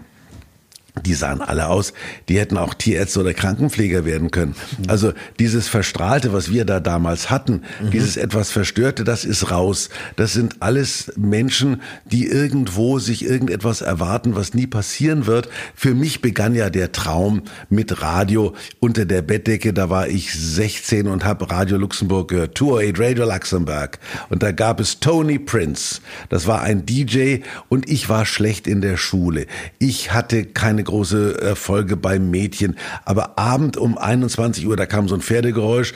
Die 1.05 1.15
sahen 1.15 1.41
alle 1.41 1.69
aus, 1.69 1.93
die 2.29 2.39
hätten 2.39 2.57
auch 2.57 2.75
Tierärzte 2.75 3.21
oder 3.21 3.35
Krankenpfleger 3.35 4.05
werden 4.05 4.31
können. 4.31 4.55
Also 4.87 5.13
dieses 5.39 5.69
Verstrahlte, 5.69 6.33
was 6.33 6.51
wir 6.51 6.65
da 6.65 6.81
damals 6.81 7.31
hatten, 7.31 7.63
dieses 7.93 8.17
etwas 8.17 8.51
Verstörte, 8.51 9.05
das 9.05 9.25
ist 9.25 9.51
raus. 9.51 9.89
Das 10.17 10.33
sind 10.33 10.57
alles 10.61 11.13
Menschen, 11.17 11.83
die 12.05 12.27
irgendwo 12.27 12.99
sich 12.99 13.25
irgendetwas 13.25 13.81
erwarten, 13.81 14.35
was 14.35 14.55
nie 14.55 14.67
passieren 14.67 15.27
wird. 15.27 15.49
Für 15.75 15.95
mich 15.95 16.21
begann 16.21 16.55
ja 16.55 16.71
der 16.71 16.93
Traum 16.93 17.43
mit 17.69 18.03
Radio 18.03 18.55
unter 18.81 19.05
der 19.05 19.23
Bettdecke. 19.23 19.73
Da 19.73 19.91
war 19.91 20.09
ich 20.09 20.33
16 20.33 21.07
und 21.07 21.25
habe 21.25 21.51
Radio 21.51 21.77
Luxemburg 21.79 22.29
gehört, 22.29 22.59
208 22.59 22.99
Radio 22.99 23.25
Luxemburg. 23.25 23.99
Und 24.29 24.43
da 24.43 24.53
gab 24.53 24.81
es 24.81 25.01
Tony 25.01 25.39
Prince. 25.39 26.01
Das 26.29 26.47
war 26.47 26.63
ein 26.63 26.87
DJ 26.87 27.39
und 27.69 27.89
ich 27.89 28.09
war 28.09 28.27
schlecht 28.27 28.67
in 28.67 28.81
der 28.81 28.97
Schule. 28.97 29.47
Ich 29.79 30.13
hatte 30.13 30.45
keine 30.45 30.85
große 30.89 31.41
Erfolge 31.41 31.97
beim 31.97 32.31
Mädchen. 32.31 32.77
Aber 33.05 33.39
Abend 33.39 33.77
um 33.77 33.97
21 33.97 34.67
Uhr, 34.67 34.77
da 34.77 34.87
kam 34.87 35.07
so 35.09 35.15
ein 35.15 35.21
Pferdegeräusch. 35.21 35.95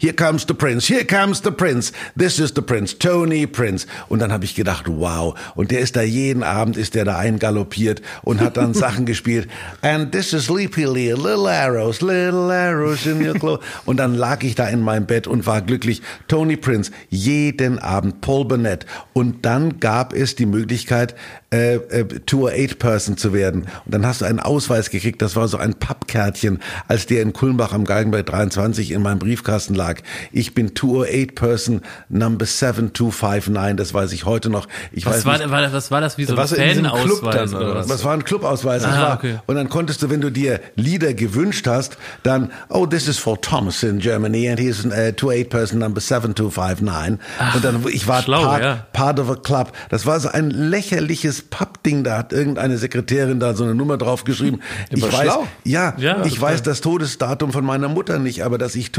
Here 0.00 0.14
comes 0.14 0.46
the 0.48 0.54
Prince, 0.54 0.86
here 0.86 1.04
comes 1.04 1.42
the 1.42 1.50
Prince, 1.50 1.92
this 2.16 2.38
is 2.38 2.52
the 2.54 2.62
Prince, 2.62 2.94
Tony 2.94 3.46
Prince. 3.46 3.86
Und 4.08 4.20
dann 4.20 4.32
habe 4.32 4.46
ich 4.46 4.54
gedacht, 4.54 4.86
wow. 4.88 5.38
Und 5.54 5.70
der 5.70 5.80
ist 5.80 5.94
da 5.94 6.00
jeden 6.00 6.42
Abend, 6.42 6.78
ist 6.78 6.94
der 6.94 7.04
da 7.04 7.18
eingaloppiert 7.18 8.00
und 8.22 8.40
hat 8.40 8.56
dann 8.56 8.72
Sachen 8.80 9.04
gespielt. 9.04 9.46
And 9.82 10.10
this 10.10 10.32
is 10.32 10.46
Sleepy 10.46 10.86
Lee, 10.86 11.12
little 11.12 11.46
arrows, 11.46 12.00
little 12.00 12.50
arrows 12.50 13.04
in 13.04 13.20
your 13.20 13.34
clothes. 13.34 13.62
Und 13.84 13.98
dann 13.98 14.14
lag 14.14 14.42
ich 14.42 14.54
da 14.54 14.68
in 14.68 14.80
meinem 14.80 15.04
Bett 15.04 15.26
und 15.26 15.46
war 15.46 15.60
glücklich. 15.60 16.00
Tony 16.28 16.56
Prince, 16.56 16.90
jeden 17.10 17.78
Abend, 17.78 18.22
Paul 18.22 18.46
Burnett. 18.46 18.86
Und 19.12 19.44
dann 19.44 19.80
gab 19.80 20.14
es 20.14 20.34
die 20.34 20.46
Möglichkeit, 20.46 21.14
äh, 21.52 21.74
äh, 21.74 22.04
Tour 22.26 22.52
8 22.52 22.78
Person 22.78 23.16
zu 23.16 23.32
werden. 23.32 23.66
Und 23.84 23.92
dann 23.92 24.06
hast 24.06 24.20
du 24.20 24.24
einen 24.24 24.40
Ausweis 24.40 24.88
gekriegt, 24.88 25.20
das 25.20 25.36
war 25.36 25.48
so 25.48 25.58
ein 25.58 25.74
Pappkärtchen, 25.74 26.60
als 26.88 27.06
der 27.06 27.22
in 27.22 27.32
Kulmbach 27.32 27.72
am 27.72 27.84
Galgenberg 27.84 28.24
23 28.24 28.92
in 28.92 29.02
meinem 29.02 29.18
Briefkasten 29.18 29.74
lag. 29.74 29.89
Ich 30.32 30.54
bin 30.54 30.74
Tour 30.74 31.06
8 31.10 31.34
Person 31.34 31.80
Number 32.08 32.46
7259, 32.46 33.76
das 33.76 33.94
weiß 33.94 34.12
ich 34.12 34.24
heute 34.24 34.50
noch. 34.50 34.66
Ich 34.92 35.06
Was 35.06 35.16
weiß 35.18 35.26
war, 35.26 35.38
nicht, 35.38 35.50
war, 35.50 35.62
das- 35.62 35.72
was 35.72 35.90
war 35.90 36.00
das 36.00 36.18
wie 36.18 36.24
so 36.24 36.32
ein 36.32 36.36
warst 36.38 36.52
du 36.52 36.56
in 36.56 36.68
diesem 36.68 36.84
Club 36.84 37.18
Fanausweis 37.20 37.50
dann, 37.50 37.62
oder 37.62 37.74
was? 37.76 37.86
das 37.86 38.04
war 38.04 38.12
ein 38.14 38.24
Clubausweis. 38.24 38.82
das 38.82 38.92
Ah, 38.94 39.02
war, 39.02 39.14
okay. 39.16 39.38
Und 39.46 39.56
dann 39.56 39.68
konntest 39.68 40.02
du, 40.02 40.10
wenn 40.10 40.20
du 40.20 40.30
dir 40.30 40.60
Lieder 40.76 41.14
gewünscht 41.14 41.66
hast, 41.66 41.96
dann, 42.22 42.50
oh, 42.68 42.86
this 42.86 43.08
is 43.08 43.18
for 43.18 43.40
Thomas 43.40 43.82
in 43.82 43.98
Germany 43.98 44.48
and 44.48 44.58
he's 44.58 44.84
uh, 44.84 45.12
to 45.16 45.30
eight 45.30 45.50
person 45.50 45.78
number 45.78 46.00
7259. 46.00 47.18
und 47.54 47.64
dann, 47.64 47.84
ich 47.90 48.06
war 48.08 48.22
schlau, 48.22 48.42
part, 48.42 48.62
ja. 48.62 48.86
part 48.92 49.18
of 49.20 49.30
a 49.30 49.36
club. 49.36 49.72
Das 49.88 50.06
war 50.06 50.18
so 50.20 50.28
ein 50.28 50.50
lächerliches 50.50 51.42
Pappding. 51.42 52.04
Da 52.04 52.18
hat 52.18 52.32
irgendeine 52.32 52.78
Sekretärin 52.78 53.40
da 53.40 53.54
so 53.54 53.64
eine 53.64 53.74
Nummer 53.74 53.96
drauf 53.98 54.24
geschrieben. 54.24 54.60
Ich 54.90 55.02
weiß, 55.02 55.22
schlau. 55.22 55.46
ja, 55.64 55.94
Ja, 55.98 56.24
ich 56.24 56.40
weiß 56.40 56.62
das 56.62 56.80
Todesdatum 56.80 57.52
von 57.52 57.64
meiner 57.64 57.88
Mutter 57.88 58.18
nicht, 58.18 58.42
aber 58.44 58.58
dass 58.58 58.74
ich 58.74 58.92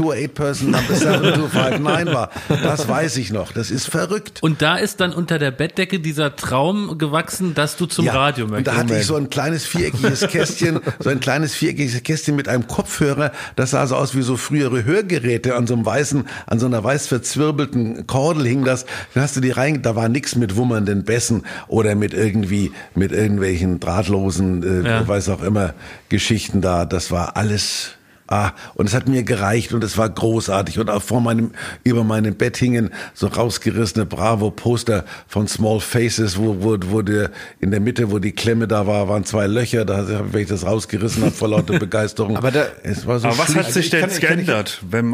Tour 0.86 0.96
8 0.96 1.02
Person 1.02 1.32
number 1.32 1.48
7259 1.50 2.14
war, 2.14 2.30
das 2.62 2.88
weiß 2.88 3.16
ich 3.16 3.30
noch. 3.32 3.52
Das 3.52 3.70
ist 3.70 3.86
verrückt. 3.88 4.42
Und 4.42 4.62
da 4.62 4.76
ist 4.76 5.00
dann 5.00 5.12
unter 5.12 5.38
der 5.38 5.50
Bettdecke 5.50 6.00
dieser 6.00 6.36
Traum 6.36 6.98
gewachsen, 6.98 7.54
dass 7.54 7.76
du 7.76 7.86
zum 7.86 8.08
Radio 8.08 8.44
Und 8.46 8.50
da 8.52 8.56
möchtest. 8.56 8.76
hatte 8.78 8.94
ich 9.00 9.06
so 9.06 9.16
ein 9.16 9.30
kleines 9.30 9.64
viereckiges 9.64 10.20
Kästchen, 10.28 10.80
so 10.98 11.10
ein 11.10 11.20
kleines 11.20 11.54
viereckiges 11.54 12.02
Kästchen 12.02 12.36
mit 12.36 12.48
einem 12.48 12.66
Kopfhörer. 12.66 13.32
Das 13.56 13.70
sah 13.70 13.86
so 13.86 13.96
aus 13.96 14.14
wie 14.14 14.22
so 14.22 14.36
frühere 14.36 14.84
Hörgeräte 14.84 15.54
an 15.56 15.66
so 15.66 15.74
einem 15.74 15.86
weißen, 15.86 16.24
an 16.46 16.58
so 16.58 16.66
einer 16.66 16.82
weiß 16.82 17.06
verzwirbelten 17.06 18.06
Kordel 18.06 18.46
hing 18.46 18.64
das. 18.64 18.86
Da 19.14 19.22
hast 19.22 19.36
du 19.36 19.40
die 19.40 19.50
rein, 19.50 19.82
da 19.82 19.96
war 19.96 20.08
nichts 20.08 20.36
mit 20.36 20.56
wummernden 20.56 21.04
Bässen 21.04 21.44
oder 21.68 21.94
mit 21.94 22.14
irgendwie, 22.14 22.72
mit 22.94 23.12
irgendwelchen 23.12 23.80
drahtlosen, 23.80 24.62
äh, 24.84 24.88
Ja. 24.88 25.06
weiß 25.08 25.28
auch 25.28 25.42
immer, 25.42 25.74
Geschichten 26.08 26.60
da. 26.60 26.84
Das 26.84 27.10
war 27.10 27.36
alles 27.36 27.92
Ah, 28.28 28.52
und 28.74 28.88
es 28.88 28.94
hat 28.94 29.08
mir 29.08 29.24
gereicht 29.24 29.72
und 29.74 29.84
es 29.84 29.98
war 29.98 30.08
großartig. 30.08 30.78
Und 30.78 30.88
auch 30.88 31.02
vor 31.02 31.20
meinem, 31.20 31.50
über 31.84 32.02
meinem 32.04 32.34
Bett 32.34 32.56
hingen 32.56 32.90
so 33.14 33.26
rausgerissene 33.26 34.06
Bravo-Poster 34.06 35.04
von 35.28 35.48
Small 35.48 35.80
Faces, 35.80 36.38
wo, 36.38 36.56
wo, 36.62 36.76
wo 36.86 37.02
der, 37.02 37.30
in 37.60 37.70
der 37.70 37.80
Mitte, 37.80 38.10
wo 38.10 38.18
die 38.18 38.32
Klemme 38.32 38.66
da 38.68 38.86
war, 38.86 39.08
waren 39.08 39.24
zwei 39.24 39.46
Löcher. 39.46 39.84
Da 39.84 40.06
habe 40.08 40.40
ich 40.40 40.48
das 40.48 40.64
rausgerissen 40.64 41.22
habe 41.24 41.32
vor 41.34 41.48
lauter 41.48 41.78
Begeisterung. 41.78 42.36
Aber 42.36 42.50
da- 42.50 42.66
es 42.82 43.06
war 43.06 43.18
so 43.18 43.28
Aber 43.28 43.38
was 43.38 43.54
hat 43.54 43.72
sich 43.72 43.86
ich 43.86 43.90
denn 43.90 44.08
geändert, 44.18 44.82
wenn, 44.88 45.12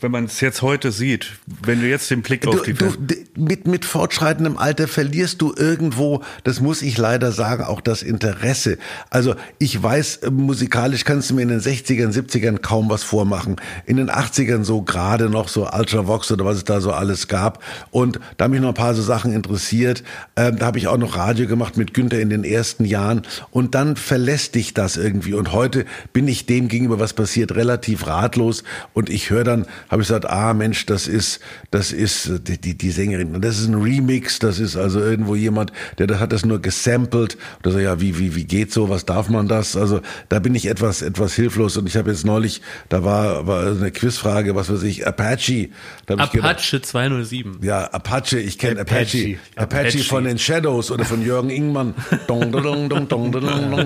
wenn 0.00 0.10
man 0.10 0.24
es 0.26 0.40
jetzt 0.40 0.60
heute 0.62 0.92
sieht? 0.92 1.32
Wenn 1.62 1.80
du 1.80 1.88
jetzt 1.88 2.10
den 2.10 2.22
Blick 2.22 2.46
auf 2.46 2.56
Du, 2.56 2.62
die 2.64 2.74
du, 2.74 2.92
mit, 3.36 3.66
mit 3.66 3.84
fortschreitendem 3.84 4.58
Alter 4.58 4.88
verlierst 4.88 5.40
du 5.40 5.54
irgendwo, 5.56 6.22
das 6.44 6.60
muss 6.60 6.82
ich 6.82 6.98
leider 6.98 7.32
sagen, 7.32 7.62
auch 7.64 7.80
das 7.80 8.02
Interesse. 8.02 8.78
Also 9.10 9.34
ich 9.58 9.80
weiß, 9.82 10.16
äh, 10.18 10.30
musikalisch 10.30 11.04
kannst 11.04 11.30
du 11.30 11.34
mir 11.34 11.42
in 11.42 11.48
den 11.48 11.60
60ern, 11.60 12.12
70ern 12.12 12.57
kaum 12.58 12.90
was 12.90 13.02
vormachen. 13.02 13.56
In 13.86 13.96
den 13.96 14.10
80ern 14.10 14.64
so 14.64 14.82
gerade 14.82 15.28
noch 15.28 15.48
so 15.48 15.68
Ultravox 15.68 16.30
oder 16.32 16.44
was 16.44 16.58
es 16.58 16.64
da 16.64 16.80
so 16.80 16.92
alles 16.92 17.28
gab. 17.28 17.62
Und 17.90 18.20
da 18.36 18.44
haben 18.44 18.52
mich 18.52 18.60
noch 18.60 18.68
ein 18.68 18.74
paar 18.74 18.94
so 18.94 19.02
Sachen 19.02 19.32
interessiert. 19.32 20.02
Ähm, 20.36 20.58
da 20.58 20.66
habe 20.66 20.78
ich 20.78 20.88
auch 20.88 20.98
noch 20.98 21.16
Radio 21.16 21.46
gemacht 21.46 21.76
mit 21.76 21.94
Günther 21.94 22.20
in 22.20 22.30
den 22.30 22.44
ersten 22.44 22.84
Jahren. 22.84 23.22
Und 23.50 23.74
dann 23.74 23.96
verlässt 23.96 24.54
dich 24.54 24.74
das 24.74 24.96
irgendwie. 24.96 25.34
Und 25.34 25.52
heute 25.52 25.84
bin 26.12 26.28
ich 26.28 26.46
dem 26.46 26.68
gegenüber, 26.68 26.98
was 26.98 27.12
passiert, 27.12 27.54
relativ 27.54 28.06
ratlos. 28.06 28.64
Und 28.92 29.10
ich 29.10 29.30
höre 29.30 29.44
dann, 29.44 29.66
habe 29.88 30.02
ich 30.02 30.08
gesagt, 30.08 30.28
ah 30.28 30.54
Mensch, 30.54 30.86
das 30.86 31.06
ist, 31.06 31.40
das 31.70 31.92
ist 31.92 32.26
äh, 32.26 32.40
die, 32.40 32.58
die, 32.58 32.76
die 32.76 32.90
Sängerin. 32.90 33.34
Und 33.34 33.44
das 33.44 33.58
ist 33.58 33.68
ein 33.68 33.74
Remix. 33.74 34.38
Das 34.38 34.58
ist 34.58 34.76
also 34.76 35.00
irgendwo 35.00 35.34
jemand, 35.34 35.72
der 35.98 36.06
das 36.06 36.20
hat 36.20 36.32
das 36.32 36.44
nur 36.44 36.60
gesampelt. 36.60 37.36
Oder 37.60 37.72
so, 37.72 37.78
ja, 37.78 38.00
wie, 38.00 38.18
wie, 38.18 38.34
wie 38.34 38.44
geht 38.44 38.72
so? 38.72 38.88
Was 38.88 39.04
darf 39.04 39.28
man 39.28 39.48
das? 39.48 39.76
Also 39.76 40.00
da 40.28 40.38
bin 40.38 40.54
ich 40.54 40.66
etwas, 40.66 41.02
etwas 41.02 41.34
hilflos. 41.34 41.76
Und 41.76 41.86
ich 41.86 41.96
habe 41.96 42.10
jetzt 42.10 42.24
neulich, 42.38 42.60
da 42.88 43.04
war, 43.04 43.46
war 43.46 43.66
eine 43.66 43.90
Quizfrage, 43.90 44.54
was 44.54 44.70
weiß 44.72 44.82
ich, 44.84 45.06
Apache. 45.06 45.38
Ich 45.52 45.70
gedacht, 46.06 46.34
Apache 46.36 46.80
207. 46.80 47.58
ja, 47.62 47.84
Apache, 47.84 48.38
ich 48.38 48.58
kenne 48.58 48.80
Apache. 48.80 48.98
Apache. 48.98 49.38
Apache. 49.56 49.80
Apache. 49.88 49.98
von 50.04 50.24
den 50.24 50.38
Shadows 50.38 50.90
oder 50.90 51.04
von 51.04 51.22
Jürgen 51.22 51.50
Ingmann. 51.50 51.94
Dong, 52.26 52.52
dong, 52.52 52.62
dong, 52.62 52.88
dong, 52.88 53.08
dong, 53.08 53.32
dong, 53.32 53.42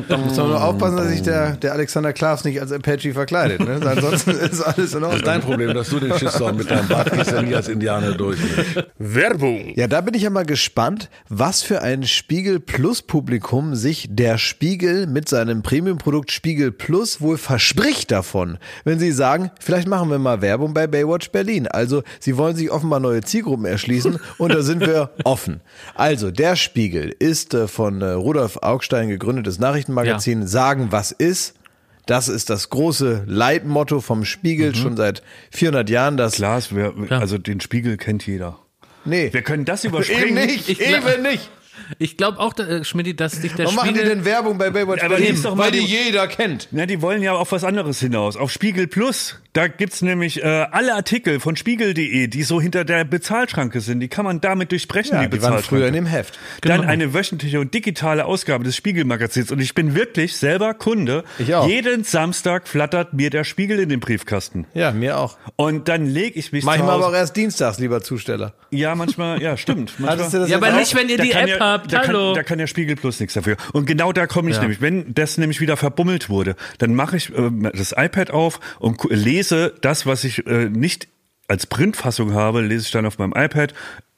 dong. 0.08 0.24
Muss 0.24 0.36
man 0.36 0.48
nur 0.48 0.62
aufpassen, 0.62 0.96
dass 0.96 1.08
sich 1.08 1.22
der, 1.22 1.56
der 1.56 1.72
Alexander 1.72 2.12
Klaas 2.12 2.44
nicht 2.44 2.60
als 2.60 2.72
Apache 2.72 3.12
verkleidet. 3.12 3.60
Ne? 3.60 3.80
Ansonsten 3.84 4.30
ist 4.30 4.60
alles 4.60 4.76
in 4.76 4.76
Das 4.76 4.94
ist 4.94 4.94
Ordnung. 5.02 5.22
dein 5.24 5.40
Problem, 5.40 5.74
dass 5.74 5.88
du 5.90 5.98
den 6.00 6.16
Shitstorm 6.18 6.56
mit 6.56 6.70
deinem 6.70 6.88
Bart 6.88 7.12
gehst 7.12 7.30
ja 7.32 7.42
nie 7.42 7.54
als 7.54 7.68
Indianer 7.68 8.12
durch. 8.12 8.38
Werbung. 8.98 9.72
Ja, 9.76 9.86
da 9.86 10.00
bin 10.00 10.14
ich 10.14 10.22
ja 10.22 10.30
mal 10.30 10.44
gespannt, 10.44 11.08
was 11.28 11.62
für 11.62 11.82
ein 11.82 12.04
Spiegel 12.04 12.60
Plus 12.60 13.02
Publikum 13.02 13.74
sich 13.74 14.06
der 14.10 14.38
Spiegel 14.38 15.06
mit 15.06 15.28
seinem 15.28 15.62
Premium-Produkt 15.62 16.30
Spiegel 16.30 16.72
Plus 16.72 17.20
wohl 17.20 17.38
verspricht 17.38 18.10
davon, 18.10 18.41
wenn 18.84 18.98
sie 18.98 19.12
sagen, 19.12 19.50
vielleicht 19.60 19.88
machen 19.88 20.10
wir 20.10 20.18
mal 20.18 20.40
Werbung 20.42 20.74
bei 20.74 20.86
Baywatch 20.86 21.30
Berlin. 21.30 21.66
Also, 21.66 22.02
sie 22.20 22.36
wollen 22.36 22.56
sich 22.56 22.70
offenbar 22.70 23.00
neue 23.00 23.22
Zielgruppen 23.22 23.64
erschließen 23.66 24.18
und 24.38 24.52
da 24.54 24.62
sind 24.62 24.80
wir 24.80 25.10
offen. 25.24 25.60
Also, 25.94 26.30
der 26.30 26.56
Spiegel 26.56 27.14
ist 27.18 27.54
äh, 27.54 27.68
von 27.68 28.00
äh, 28.02 28.06
Rudolf 28.10 28.58
Augstein 28.62 29.08
gegründetes 29.08 29.58
Nachrichtenmagazin 29.58 30.46
Sagen, 30.46 30.88
was 30.90 31.12
ist. 31.12 31.54
Das 32.06 32.28
ist 32.28 32.50
das 32.50 32.68
große 32.70 33.22
Leitmotto 33.26 34.00
vom 34.00 34.24
Spiegel 34.24 34.74
schon 34.74 34.96
seit 34.96 35.22
400 35.52 35.88
Jahren. 35.88 36.16
Das 36.16 36.32
Klaas, 36.34 36.74
wer, 36.74 36.92
also 37.10 37.38
den 37.38 37.60
Spiegel 37.60 37.96
kennt 37.96 38.26
jeder. 38.26 38.58
nee, 39.04 39.32
Wir 39.32 39.42
können 39.42 39.64
das 39.64 39.84
eben 39.84 39.94
überspringen. 39.94 40.34
nicht, 40.34 40.68
Ich- 40.68 40.80
eben 40.80 41.22
nicht. 41.22 41.48
Ich 41.98 42.16
glaube 42.16 42.38
auch, 42.38 42.56
äh, 42.58 42.84
Schmidt, 42.84 43.18
dass 43.20 43.32
sich 43.32 43.52
der 43.54 43.66
Warum 43.66 43.76
machen 43.76 43.88
die 43.94 44.00
Spiegel... 44.00 44.14
denn 44.16 44.24
Werbung 44.24 44.58
bei 44.58 44.70
Baywatch 44.70 45.02
Aber 45.02 45.16
Berlin? 45.16 45.32
lies 45.32 45.42
doch 45.42 45.54
mal 45.54 45.64
Weil 45.64 45.72
die 45.72 45.80
die- 45.80 45.86
jeder 46.04 46.26
kennt. 46.28 46.68
Na, 46.70 46.86
die 46.86 47.02
wollen 47.02 47.22
ja 47.22 47.32
auf 47.32 47.52
was 47.52 47.64
anderes 47.64 48.00
hinaus. 48.00 48.36
Auf 48.36 48.50
Spiegel 48.50 48.86
Plus, 48.86 49.38
da 49.52 49.68
gibt's 49.68 50.02
nämlich 50.02 50.42
äh, 50.42 50.46
alle 50.70 50.94
Artikel 50.94 51.40
von 51.40 51.56
spiegel.de, 51.56 52.26
die 52.28 52.42
so 52.42 52.60
hinter 52.60 52.84
der 52.84 53.04
Bezahlschranke 53.04 53.80
sind. 53.80 54.00
Die 54.00 54.08
kann 54.08 54.24
man 54.24 54.40
damit 54.40 54.70
durchbrechen, 54.72 55.14
Ja, 55.14 55.22
die 55.24 55.30
die 55.30 55.42
waren 55.42 55.50
Bezahlschranke. 55.52 55.68
früher 55.76 55.86
in 55.88 55.94
dem 55.94 56.06
Heft. 56.06 56.38
Dann 56.62 56.80
Genau. 56.80 56.92
eine 56.92 57.14
wöchentliche 57.14 57.60
und 57.60 57.74
digitale 57.74 58.24
Ausgabe 58.24 58.64
des 58.64 58.76
Spiegelmagazins. 58.76 59.50
Und 59.50 59.60
ich 59.60 59.74
bin 59.74 59.94
wirklich 59.94 60.36
selber 60.36 60.74
Kunde. 60.74 61.24
Ich 61.38 61.54
auch. 61.54 61.68
Jeden 61.68 62.04
Samstag 62.04 62.66
flattert 62.68 63.12
mir 63.12 63.30
der 63.30 63.44
Spiegel 63.44 63.78
in 63.78 63.88
den 63.88 64.00
Briefkasten. 64.00 64.66
Ja, 64.74 64.90
mir 64.92 65.18
auch. 65.18 65.36
Und 65.56 65.88
dann 65.88 66.06
lege 66.06 66.38
ich 66.38 66.52
mich 66.52 66.64
Manchmal 66.64 66.88
zu 66.88 66.92
aber 66.94 67.04
Hause. 67.04 67.14
auch 67.16 67.18
erst 67.18 67.36
dienstags, 67.36 67.78
lieber 67.78 68.02
Zusteller. 68.02 68.54
Ja, 68.70 68.94
manchmal, 68.94 69.42
ja, 69.42 69.56
stimmt. 69.56 69.92
Manchmal, 69.98 70.10
Hattest 70.18 70.34
du 70.34 70.38
das 70.38 70.48
Ja, 70.48 70.56
jetzt 70.56 70.64
aber 70.64 70.74
auch? 70.74 70.80
nicht, 70.80 70.94
wenn 70.94 71.08
ihr 71.08 71.16
da 71.18 71.22
die 71.24 71.30
kann 71.30 71.42
App 71.42 71.48
ja, 71.60 71.71
habt. 71.72 71.92
da 71.92 72.06
Hallo. 72.06 72.26
Kann, 72.28 72.34
da 72.34 72.42
kann 72.42 72.58
ja 72.58 72.66
Spiegel 72.66 72.96
Plus 72.96 73.18
nichts 73.20 73.34
dafür. 73.34 73.56
Und 73.72 73.86
genau 73.86 74.12
da 74.12 74.26
komme 74.26 74.50
ich 74.50 74.56
Ja. 74.56 74.62
nämlich. 74.62 74.80
Wenn 74.80 75.14
das 75.14 75.38
nämlich 75.38 75.60
wieder 75.60 75.76
verbummelt 75.76 76.28
wurde, 76.28 76.56
dann 76.78 76.94
mache 76.94 77.16
ich 77.16 77.30
äh, 77.36 77.50
das 77.74 77.92
iPad 77.96 78.30
auf 78.30 78.60
und 78.78 78.98
lese 79.10 79.74
das, 79.80 80.06
was 80.06 80.24
ich 80.24 80.46
äh, 80.46 80.68
nicht 80.68 81.08
als 81.48 81.66
Printfassung 81.66 82.32
habe, 82.34 82.62
lese 82.62 82.84
ich 82.86 82.90
dann 82.92 83.04
auf 83.06 83.18
meinem 83.18 83.32
iPad, 83.36 83.74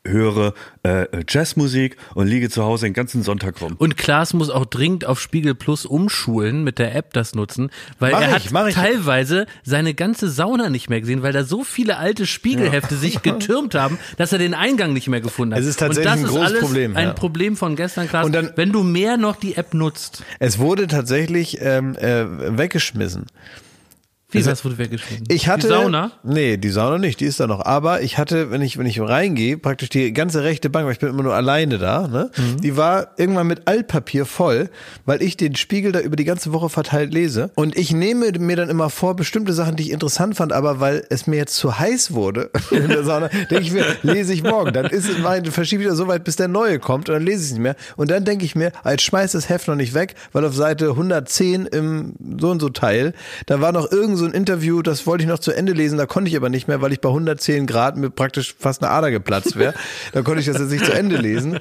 höre 0.07 0.53
äh, 0.83 1.07
Jazzmusik 1.29 1.97
und 2.15 2.27
liege 2.27 2.51
zu 2.51 2.63
Hause 2.63 2.87
den 2.87 2.93
ganzen 2.93 3.23
Sonntag 3.23 3.61
rum. 3.63 3.75
Und 3.79 3.97
Klaas 3.97 4.35
muss 4.35 4.51
auch 4.51 4.67
dringend 4.67 5.07
auf 5.07 5.21
Spiegel 5.21 5.55
Plus 5.55 5.87
umschulen, 5.87 6.63
mit 6.63 6.79
der 6.79 6.95
App 6.95 7.13
das 7.15 7.35
nutzen, 7.35 7.71
weil 7.99 8.13
Mach 8.13 8.21
er 8.23 8.37
ich, 8.37 8.45
hat 8.47 8.53
mach 8.53 8.67
ich. 8.67 8.75
teilweise 8.75 9.47
seine 9.63 9.95
ganze 9.95 10.29
Sauna 10.29 10.69
nicht 10.69 10.91
mehr 10.91 11.01
gesehen, 11.01 11.23
weil 11.23 11.33
da 11.33 11.45
so 11.45 11.65
viele 11.65 11.97
alte 11.97 12.27
Spiegelhefte 12.27 12.97
sich 12.97 13.23
getürmt 13.23 13.75
haben, 13.75 13.99
dass 14.19 14.33
er 14.33 14.39
den 14.39 14.55
Eingang 14.55 14.93
nicht 14.93 15.09
mehr 15.09 15.21
gefunden 15.23 15.55
hat. 15.55 15.61
Es 15.61 15.67
ist 15.67 15.81
tatsächlich 15.81 16.13
Und 16.13 16.13
das 16.13 16.21
ein 16.21 16.25
ist 16.27 16.31
großes 16.31 16.47
alles 16.51 16.61
Problem, 16.61 16.97
Ein 16.97 17.07
ja. 17.09 17.13
Problem 17.15 17.57
von 17.57 17.77
gestern, 17.77 18.09
Klaas. 18.09 18.27
Und 18.27 18.33
dann- 18.33 18.53
wenn 18.57 18.73
du 18.73 18.83
mehr 18.83 19.17
noch 19.17 19.37
die 19.37 19.57
App 19.57 19.73
nutzt. 19.75 20.23
Es 20.39 20.59
wurde 20.59 20.87
tatsächlich 20.87 21.59
ähm, 21.61 21.97
äh, 21.97 22.27
weggeschmissen. 22.59 23.27
Wie 24.35 24.43
das 24.43 24.65
wurde 24.65 24.79
weggeschmissen? 24.79 25.27
Ich 25.29 25.49
hatte 25.49 25.69
die 25.69 25.73
Sauna. 25.73 26.13
Nee, 26.23 26.57
die 26.57 26.71
Sauna 26.71 26.99
nicht, 26.99 27.21
die 27.21 27.27
ist 27.27 27.41
da 27.41 27.47
noch. 27.47 27.65
Aber 27.65 28.03
ich 28.03 28.19
hatte, 28.19 28.51
wenn 28.51 28.63
ich 28.63 28.79
wenn 28.79 28.87
ich 28.87 29.01
reingehe, 29.01 29.57
praktisch 29.59 29.89
die 29.89 30.13
ganze 30.13 30.43
rechte 30.43 30.71
Bank, 30.71 30.87
weil 30.87 30.93
ich 30.93 30.99
bin 30.99 31.09
immer 31.09 31.23
nur 31.23 31.35
alleine 31.35 31.79
da, 31.79 32.09
ne? 32.09 32.31
Mhm. 32.37 32.61
Die 32.61 32.77
war 32.77 33.09
irgendwann 33.17 33.47
mit 33.47 33.67
Altpapier 33.67 34.27
voll, 34.27 34.71
weil 35.05 35.23
ich 35.23 35.37
den 35.37 35.57
Spiegel 35.57 35.93
da 35.93 36.01
über 36.01 36.17
die 36.17 36.25
ganze 36.25 36.53
Woche 36.53 36.69
verteilt 36.69 37.13
lese 37.15 37.51
und 37.55 37.77
ich 37.77 37.93
nehme 37.93 38.33
mir 38.39 38.57
dann 38.57 38.69
immer 38.69 38.91
vor 38.91 39.17
bestimmte 39.17 39.53
Sachen, 39.53 39.77
die 39.77 39.85
ich 39.85 39.91
interessant 39.91 40.37
fand, 40.37 40.53
aber 40.53 40.81
weil 40.81 41.05
es 41.11 41.27
mir 41.27 41.37
jetzt 41.37 41.57
zu 41.57 41.79
heiß 41.79 42.13
wurde 42.13 42.51
in 42.71 42.89
der 42.89 43.05
Sauna, 43.05 43.29
denke 43.29 43.61
ich 43.61 43.73
mir, 43.73 43.85
lese 44.03 44.33
ich 44.33 44.43
morgen, 44.43 44.73
dann 44.73 44.87
ist 44.87 45.09
es 45.09 45.19
mein 45.19 45.45
verschiebe 45.45 45.83
ich 45.83 45.89
das 45.89 45.99
so 45.99 46.09
weit, 46.09 46.25
bis 46.25 46.37
der 46.37 46.49
neue 46.49 46.79
kommt 46.79 47.09
und 47.09 47.15
dann 47.15 47.25
lese 47.25 47.39
ich 47.39 47.47
es 47.47 47.53
nicht 47.53 47.63
mehr 47.63 47.77
und 47.97 48.11
dann 48.11 48.25
denke 48.25 48.45
ich 48.45 48.55
mir, 48.55 48.73
jetzt 48.85 49.03
schmeiß 49.03 49.33
das 49.33 49.49
Heft 49.49 49.69
noch 49.69 49.77
nicht 49.77 49.95
weg, 49.95 50.15
weil 50.33 50.45
auf 50.45 50.55
Seite 50.55 50.91
110 50.91 51.67
im 51.67 52.15
so 52.39 52.51
und 52.51 52.61
so 52.61 52.69
Teil, 52.69 53.15
da 53.47 53.61
war 53.61 53.73
noch 53.73 53.91
irgend 53.91 54.19
so 54.19 54.24
ein 54.25 54.33
Interview, 54.33 54.83
das 54.83 55.07
wollte 55.07 55.25
ich 55.25 55.29
noch 55.29 55.39
zu 55.39 55.53
Ende 55.53 55.73
lesen, 55.73 55.99
da 55.99 56.07
konnte 56.07 56.29
ich 56.29 56.37
aber 56.37 56.49
nicht 56.49 56.69
mehr, 56.69 56.81
weil 56.81 56.93
ich 56.93 57.01
bei 57.01 57.09
110 57.09 57.67
Grad 57.67 57.97
mir 57.97 58.11
praktisch 58.11 58.55
fast 58.59 58.83
eine 58.83 58.91
Ader 58.91 59.11
geplatzt 59.11 59.57
wäre. 59.57 59.75
da 60.13 60.23
konnte 60.23 60.41
ich 60.41 60.47
das 60.47 60.59
jetzt 60.59 60.71
nicht 60.71 60.85
zu 60.85 60.93
Ende 60.93 61.17
lesen. 61.17 61.59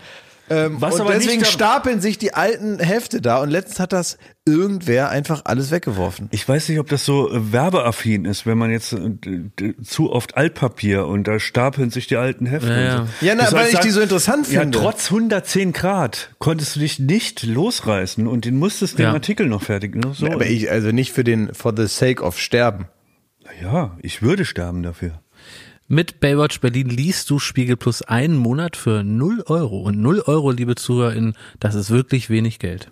Ähm, 0.54 0.82
Was 0.82 1.00
und 1.00 1.10
deswegen 1.10 1.46
stapeln 1.46 2.02
sich 2.02 2.18
die 2.18 2.34
alten 2.34 2.80
Hefte 2.80 3.22
da 3.22 3.42
und 3.42 3.50
letztens 3.50 3.80
hat 3.80 3.94
das 3.94 4.18
irgendwer 4.46 5.10
einfach 5.10 5.42
alles 5.46 5.72
weggeworfen. 5.72 6.28
Ich 6.32 6.48
weiß 6.48 6.70
nicht, 6.70 6.80
ob 6.80 6.90
das 6.90 7.06
so 7.06 7.32
äh, 7.32 7.52
werbeaffin 7.54 8.26
ist, 8.26 8.46
wenn 8.46 8.58
man 8.58 8.72
jetzt 8.72 8.94
äh, 8.94 9.74
zu 9.84 10.12
oft 10.12 10.36
Altpapier 10.38 11.08
und 11.08 11.28
da 11.28 11.40
stapeln 11.40 11.90
sich 11.90 12.08
die 12.08 12.18
alten 12.18 12.46
Hefte. 12.46 12.70
Ja, 12.70 12.76
und 12.76 12.84
ja. 12.86 13.08
so. 13.20 13.26
Ja, 13.26 13.36
na, 13.36 13.52
weil 13.52 13.74
ich 13.74 13.80
die 13.80 13.90
so 13.90 14.02
interessant 14.02 14.52
Ja, 14.52 14.62
finde. 14.62 14.78
trotz 14.78 15.06
110 15.06 15.72
Grad 15.74 16.32
konntest 16.40 16.76
du 16.76 16.82
dich 16.82 17.00
nicht 17.00 17.44
losreißen 17.44 18.28
und 18.28 18.46
den 18.46 18.58
musstest 18.58 19.00
den 19.00 19.06
Ja. 19.06 19.14
Artikel 19.14 19.48
noch 19.48 19.64
fertig. 19.64 19.96
Noch 19.96 20.14
so. 20.16 20.28
Aber 20.28 20.46
ich, 20.46 20.70
also 20.70 20.92
nicht 20.92 21.14
für 21.14 21.24
den, 21.24 21.54
for 21.54 21.74
the 21.76 21.88
sake 21.88 22.22
of 22.24 22.38
sterben. 22.40 22.88
ja, 23.62 23.98
ich 24.02 24.22
würde 24.22 24.46
sterben 24.46 24.84
dafür. 24.84 25.20
Mit 25.94 26.20
Baywatch 26.20 26.60
Berlin 26.60 26.90
liest 26.90 27.30
du 27.30 27.38
Spiegel 27.38 27.78
Plus 27.78 28.02
einen 28.02 28.36
Monat 28.36 28.76
für 28.76 29.04
0 29.04 29.44
Euro. 29.46 29.78
Und 29.82 30.02
0 30.02 30.24
Euro, 30.26 30.50
liebe 30.50 30.74
ZuhörerInnen, 30.74 31.38
das 31.60 31.76
ist 31.76 31.92
wirklich 31.92 32.32
wenig 32.32 32.58
Geld. 32.58 32.90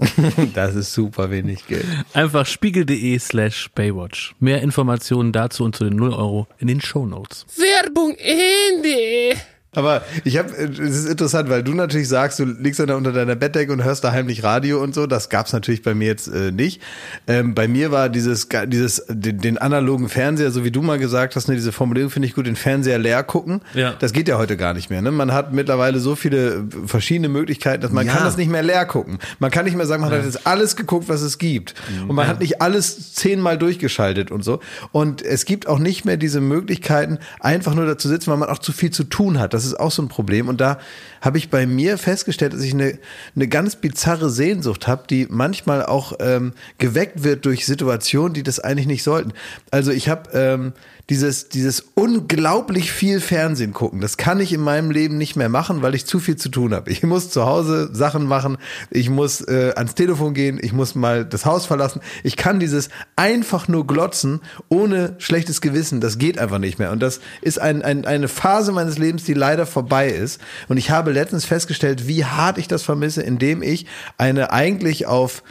Das 0.54 0.76
ist 0.76 0.92
super 0.92 1.30
wenig 1.30 1.66
Geld. 1.66 1.84
Einfach 2.14 2.46
spiegel.de 2.46 3.18
slash 3.18 3.68
Baywatch. 3.74 4.34
Mehr 4.38 4.62
Informationen 4.62 5.32
dazu 5.32 5.64
und 5.64 5.74
zu 5.74 5.84
den 5.84 5.96
0 5.96 6.12
Euro 6.12 6.46
in 6.58 6.68
den 6.68 6.80
Shownotes. 6.80 7.46
Werbung 7.56 8.14
Ende. 8.16 9.36
Aber 9.78 10.02
ich 10.24 10.36
habe, 10.38 10.50
es 10.50 10.78
ist 10.80 11.08
interessant, 11.08 11.48
weil 11.48 11.62
du 11.62 11.72
natürlich 11.72 12.08
sagst, 12.08 12.40
du 12.40 12.44
liegst 12.44 12.80
dann 12.80 12.88
da 12.88 12.96
unter 12.96 13.12
deiner 13.12 13.36
Bettdecke 13.36 13.72
und 13.72 13.84
hörst 13.84 14.02
da 14.02 14.10
heimlich 14.10 14.42
Radio 14.42 14.82
und 14.82 14.92
so. 14.92 15.06
Das 15.06 15.28
gab's 15.28 15.52
natürlich 15.52 15.82
bei 15.82 15.94
mir 15.94 16.06
jetzt 16.08 16.26
äh, 16.26 16.50
nicht. 16.50 16.82
Ähm, 17.28 17.54
bei 17.54 17.68
mir 17.68 17.92
war 17.92 18.08
dieses, 18.08 18.48
dieses, 18.66 19.04
den, 19.08 19.38
den 19.38 19.56
analogen 19.58 20.08
Fernseher, 20.08 20.50
so 20.50 20.64
wie 20.64 20.72
du 20.72 20.82
mal 20.82 20.98
gesagt 20.98 21.36
hast, 21.36 21.46
ne, 21.48 21.54
diese 21.54 21.70
Formulierung 21.70 22.10
finde 22.10 22.26
ich 22.26 22.34
gut, 22.34 22.46
den 22.46 22.56
Fernseher 22.56 22.98
leer 22.98 23.22
gucken. 23.22 23.60
Ja. 23.74 23.94
Das 23.98 24.12
geht 24.12 24.26
ja 24.26 24.36
heute 24.36 24.56
gar 24.56 24.74
nicht 24.74 24.90
mehr. 24.90 25.00
Ne? 25.00 25.12
Man 25.12 25.32
hat 25.32 25.52
mittlerweile 25.52 26.00
so 26.00 26.16
viele 26.16 26.64
verschiedene 26.86 27.28
Möglichkeiten, 27.28 27.80
dass 27.82 27.92
man 27.92 28.04
Ja. 28.06 28.14
kann 28.14 28.24
das 28.24 28.36
nicht 28.36 28.50
mehr 28.50 28.64
leer 28.64 28.84
gucken. 28.84 29.18
Man 29.38 29.50
kann 29.52 29.64
nicht 29.64 29.76
mehr 29.76 29.86
sagen, 29.86 30.02
man 30.02 30.10
hat 30.10 30.24
jetzt 30.24 30.44
alles 30.46 30.74
geguckt, 30.74 31.08
was 31.08 31.22
es 31.22 31.38
gibt. 31.38 31.74
Und 32.08 32.16
man 32.16 32.26
hat 32.26 32.40
nicht 32.40 32.60
alles 32.60 33.14
zehnmal 33.14 33.58
durchgeschaltet 33.58 34.32
und 34.32 34.42
so. 34.42 34.58
Und 34.90 35.22
es 35.22 35.44
gibt 35.44 35.68
auch 35.68 35.78
nicht 35.78 36.04
mehr 36.04 36.16
diese 36.16 36.40
Möglichkeiten, 36.40 37.18
einfach 37.38 37.74
nur 37.74 37.86
da 37.86 37.96
zu 37.96 38.08
sitzen, 38.08 38.30
weil 38.30 38.38
man 38.38 38.48
auch 38.48 38.58
zu 38.58 38.72
viel 38.72 38.90
zu 38.90 39.04
tun 39.04 39.38
hat. 39.38 39.54
Das 39.54 39.67
ist 39.68 39.80
auch 39.80 39.90
so 39.90 40.02
ein 40.02 40.08
Problem. 40.08 40.48
Und 40.48 40.60
da 40.60 40.78
habe 41.20 41.38
ich 41.38 41.50
bei 41.50 41.66
mir 41.66 41.98
festgestellt, 41.98 42.52
dass 42.52 42.62
ich 42.62 42.74
eine, 42.74 42.98
eine 43.34 43.48
ganz 43.48 43.76
bizarre 43.76 44.30
Sehnsucht 44.30 44.86
habe, 44.86 45.04
die 45.08 45.26
manchmal 45.28 45.84
auch 45.84 46.14
ähm, 46.20 46.52
geweckt 46.78 47.24
wird 47.24 47.44
durch 47.44 47.66
Situationen, 47.66 48.34
die 48.34 48.42
das 48.42 48.60
eigentlich 48.60 48.86
nicht 48.86 49.02
sollten. 49.02 49.32
Also 49.70 49.90
ich 49.90 50.08
habe 50.08 50.30
ähm, 50.32 50.72
dieses, 51.10 51.48
dieses 51.48 51.84
unglaublich 51.94 52.92
viel 52.92 53.20
Fernsehen 53.20 53.72
gucken, 53.72 54.00
das 54.00 54.18
kann 54.18 54.40
ich 54.40 54.52
in 54.52 54.60
meinem 54.60 54.90
Leben 54.90 55.16
nicht 55.16 55.36
mehr 55.36 55.48
machen, 55.48 55.80
weil 55.80 55.94
ich 55.94 56.04
zu 56.04 56.18
viel 56.18 56.36
zu 56.36 56.50
tun 56.50 56.74
habe. 56.74 56.90
Ich 56.90 57.02
muss 57.02 57.30
zu 57.30 57.46
Hause 57.46 57.88
Sachen 57.94 58.26
machen, 58.26 58.58
ich 58.90 59.08
muss 59.08 59.40
äh, 59.40 59.72
ans 59.74 59.94
Telefon 59.94 60.34
gehen, 60.34 60.58
ich 60.60 60.72
muss 60.72 60.94
mal 60.94 61.24
das 61.24 61.46
Haus 61.46 61.64
verlassen. 61.64 62.00
Ich 62.22 62.36
kann 62.36 62.60
dieses 62.60 62.90
einfach 63.16 63.68
nur 63.68 63.86
glotzen 63.86 64.40
ohne 64.68 65.14
schlechtes 65.18 65.62
Gewissen, 65.62 66.00
das 66.02 66.18
geht 66.18 66.38
einfach 66.38 66.58
nicht 66.58 66.78
mehr. 66.78 66.92
Und 66.92 67.02
das 67.02 67.20
ist 67.40 67.58
ein, 67.58 67.82
ein, 67.82 68.04
eine 68.04 68.28
Phase 68.28 68.72
meines 68.72 68.98
Lebens, 68.98 69.24
die 69.24 69.34
leider 69.34 69.64
vorbei 69.64 70.08
ist. 70.08 70.40
Und 70.68 70.76
ich 70.76 70.90
habe 70.90 71.12
letztens 71.12 71.46
festgestellt, 71.46 72.06
wie 72.06 72.26
hart 72.26 72.58
ich 72.58 72.68
das 72.68 72.82
vermisse, 72.82 73.22
indem 73.22 73.62
ich 73.62 73.86
eine 74.18 74.52
eigentlich 74.52 75.06
auf 75.06 75.42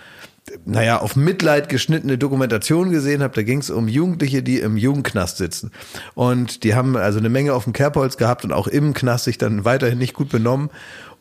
naja, 0.66 1.00
auf 1.00 1.16
Mitleid 1.16 1.70
geschnittene 1.70 2.18
Dokumentation 2.18 2.92
gesehen 2.92 3.22
habe. 3.24 3.34
Da 3.36 3.44
ging 3.44 3.60
es 3.60 3.70
um 3.70 3.88
Jugendliche, 3.88 4.44
die 4.44 4.60
im 4.60 4.78
Jugendknast 4.78 5.38
sitzen. 5.38 5.72
Und 6.16 6.64
die 6.64 6.76
haben 6.76 6.96
also 6.96 7.20
eine 7.20 7.30
Menge 7.30 7.54
auf 7.54 7.64
dem 7.64 7.74
Kerbholz 7.74 8.18
gehabt 8.18 8.44
und 8.44 8.52
auch 8.52 8.68
im 8.68 8.94
Knast 8.94 9.26
sich 9.26 9.38
dann 9.38 9.66
weiterhin 9.66 9.98
nicht 9.98 10.14
gut 10.14 10.30
benommen. 10.30 10.70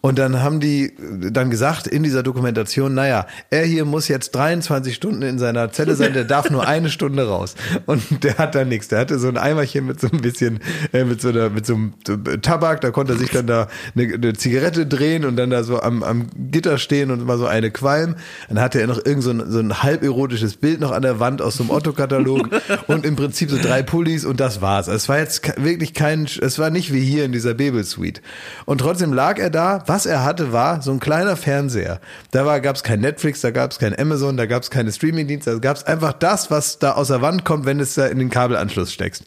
Und 0.06 0.20
dann 0.20 0.40
haben 0.40 0.60
die 0.60 0.92
dann 1.32 1.50
gesagt 1.50 1.88
in 1.88 2.04
dieser 2.04 2.22
Dokumentation, 2.22 2.94
naja, 2.94 3.26
er 3.50 3.64
hier 3.64 3.84
muss 3.84 4.06
jetzt 4.06 4.36
23 4.36 4.94
Stunden 4.94 5.22
in 5.22 5.40
seiner 5.40 5.72
Zelle 5.72 5.96
sein, 5.96 6.12
der 6.12 6.22
darf 6.22 6.48
nur 6.48 6.64
eine 6.64 6.90
Stunde 6.90 7.26
raus. 7.26 7.56
Und 7.86 8.22
der 8.22 8.38
hat 8.38 8.54
da 8.54 8.64
nichts. 8.64 8.86
Der 8.86 9.00
hatte 9.00 9.18
so 9.18 9.26
ein 9.26 9.36
Eimerchen 9.36 9.84
mit 9.84 10.00
so 10.00 10.06
ein 10.06 10.20
bisschen, 10.20 10.60
äh, 10.92 11.02
mit 11.02 11.20
so 11.20 11.30
einer, 11.30 11.50
mit 11.50 11.66
so 11.66 11.74
einem 11.74 11.94
Tabak, 12.40 12.82
da 12.82 12.92
konnte 12.92 13.14
er 13.14 13.18
sich 13.18 13.30
dann 13.30 13.48
da 13.48 13.66
eine, 13.96 14.14
eine 14.14 14.32
Zigarette 14.34 14.86
drehen 14.86 15.24
und 15.24 15.34
dann 15.34 15.50
da 15.50 15.64
so 15.64 15.82
am, 15.82 16.04
am 16.04 16.28
Gitter 16.52 16.78
stehen 16.78 17.10
und 17.10 17.26
mal 17.26 17.36
so 17.36 17.46
eine 17.46 17.72
qualmen. 17.72 18.14
Dann 18.48 18.60
hatte 18.60 18.80
er 18.80 18.86
noch 18.86 19.04
irgend 19.04 19.24
so 19.24 19.30
ein, 19.30 19.50
so 19.50 19.58
ein 19.58 19.82
halb 19.82 20.04
erotisches 20.04 20.54
Bild 20.54 20.78
noch 20.78 20.92
an 20.92 21.02
der 21.02 21.18
Wand 21.18 21.42
aus 21.42 21.56
so 21.56 21.64
einem 21.64 21.70
Otto-Katalog 21.70 22.48
und 22.86 23.04
im 23.04 23.16
Prinzip 23.16 23.50
so 23.50 23.58
drei 23.60 23.82
Pullis 23.82 24.24
und 24.24 24.38
das 24.38 24.60
war's. 24.60 24.86
Es 24.86 25.08
war 25.08 25.18
jetzt 25.18 25.42
wirklich 25.60 25.94
kein, 25.94 26.28
es 26.40 26.60
war 26.60 26.70
nicht 26.70 26.92
wie 26.92 27.00
hier 27.00 27.24
in 27.24 27.32
dieser 27.32 27.54
Babel-Suite. 27.54 28.22
Und 28.66 28.78
trotzdem 28.78 29.12
lag 29.12 29.40
er 29.40 29.50
da, 29.50 29.82
was 29.96 30.04
er 30.04 30.24
hatte, 30.24 30.52
war 30.52 30.82
so 30.82 30.90
ein 30.90 31.00
kleiner 31.00 31.38
Fernseher. 31.38 32.00
Da 32.30 32.44
war, 32.44 32.60
gab's 32.60 32.82
kein 32.82 33.00
Netflix, 33.00 33.40
da 33.40 33.50
gab's 33.50 33.78
kein 33.78 33.98
Amazon, 33.98 34.36
da 34.36 34.44
gab's 34.44 34.70
keine 34.70 34.92
Streamingdienste, 34.92 35.52
da 35.52 35.58
gab's 35.58 35.84
einfach 35.84 36.12
das, 36.12 36.50
was 36.50 36.78
da 36.78 36.92
aus 36.92 37.08
der 37.08 37.22
Wand 37.22 37.46
kommt, 37.46 37.64
wenn 37.64 37.80
es 37.80 37.94
da 37.94 38.04
in 38.04 38.18
den 38.18 38.28
Kabelanschluss 38.28 38.92
steckst. 38.92 39.24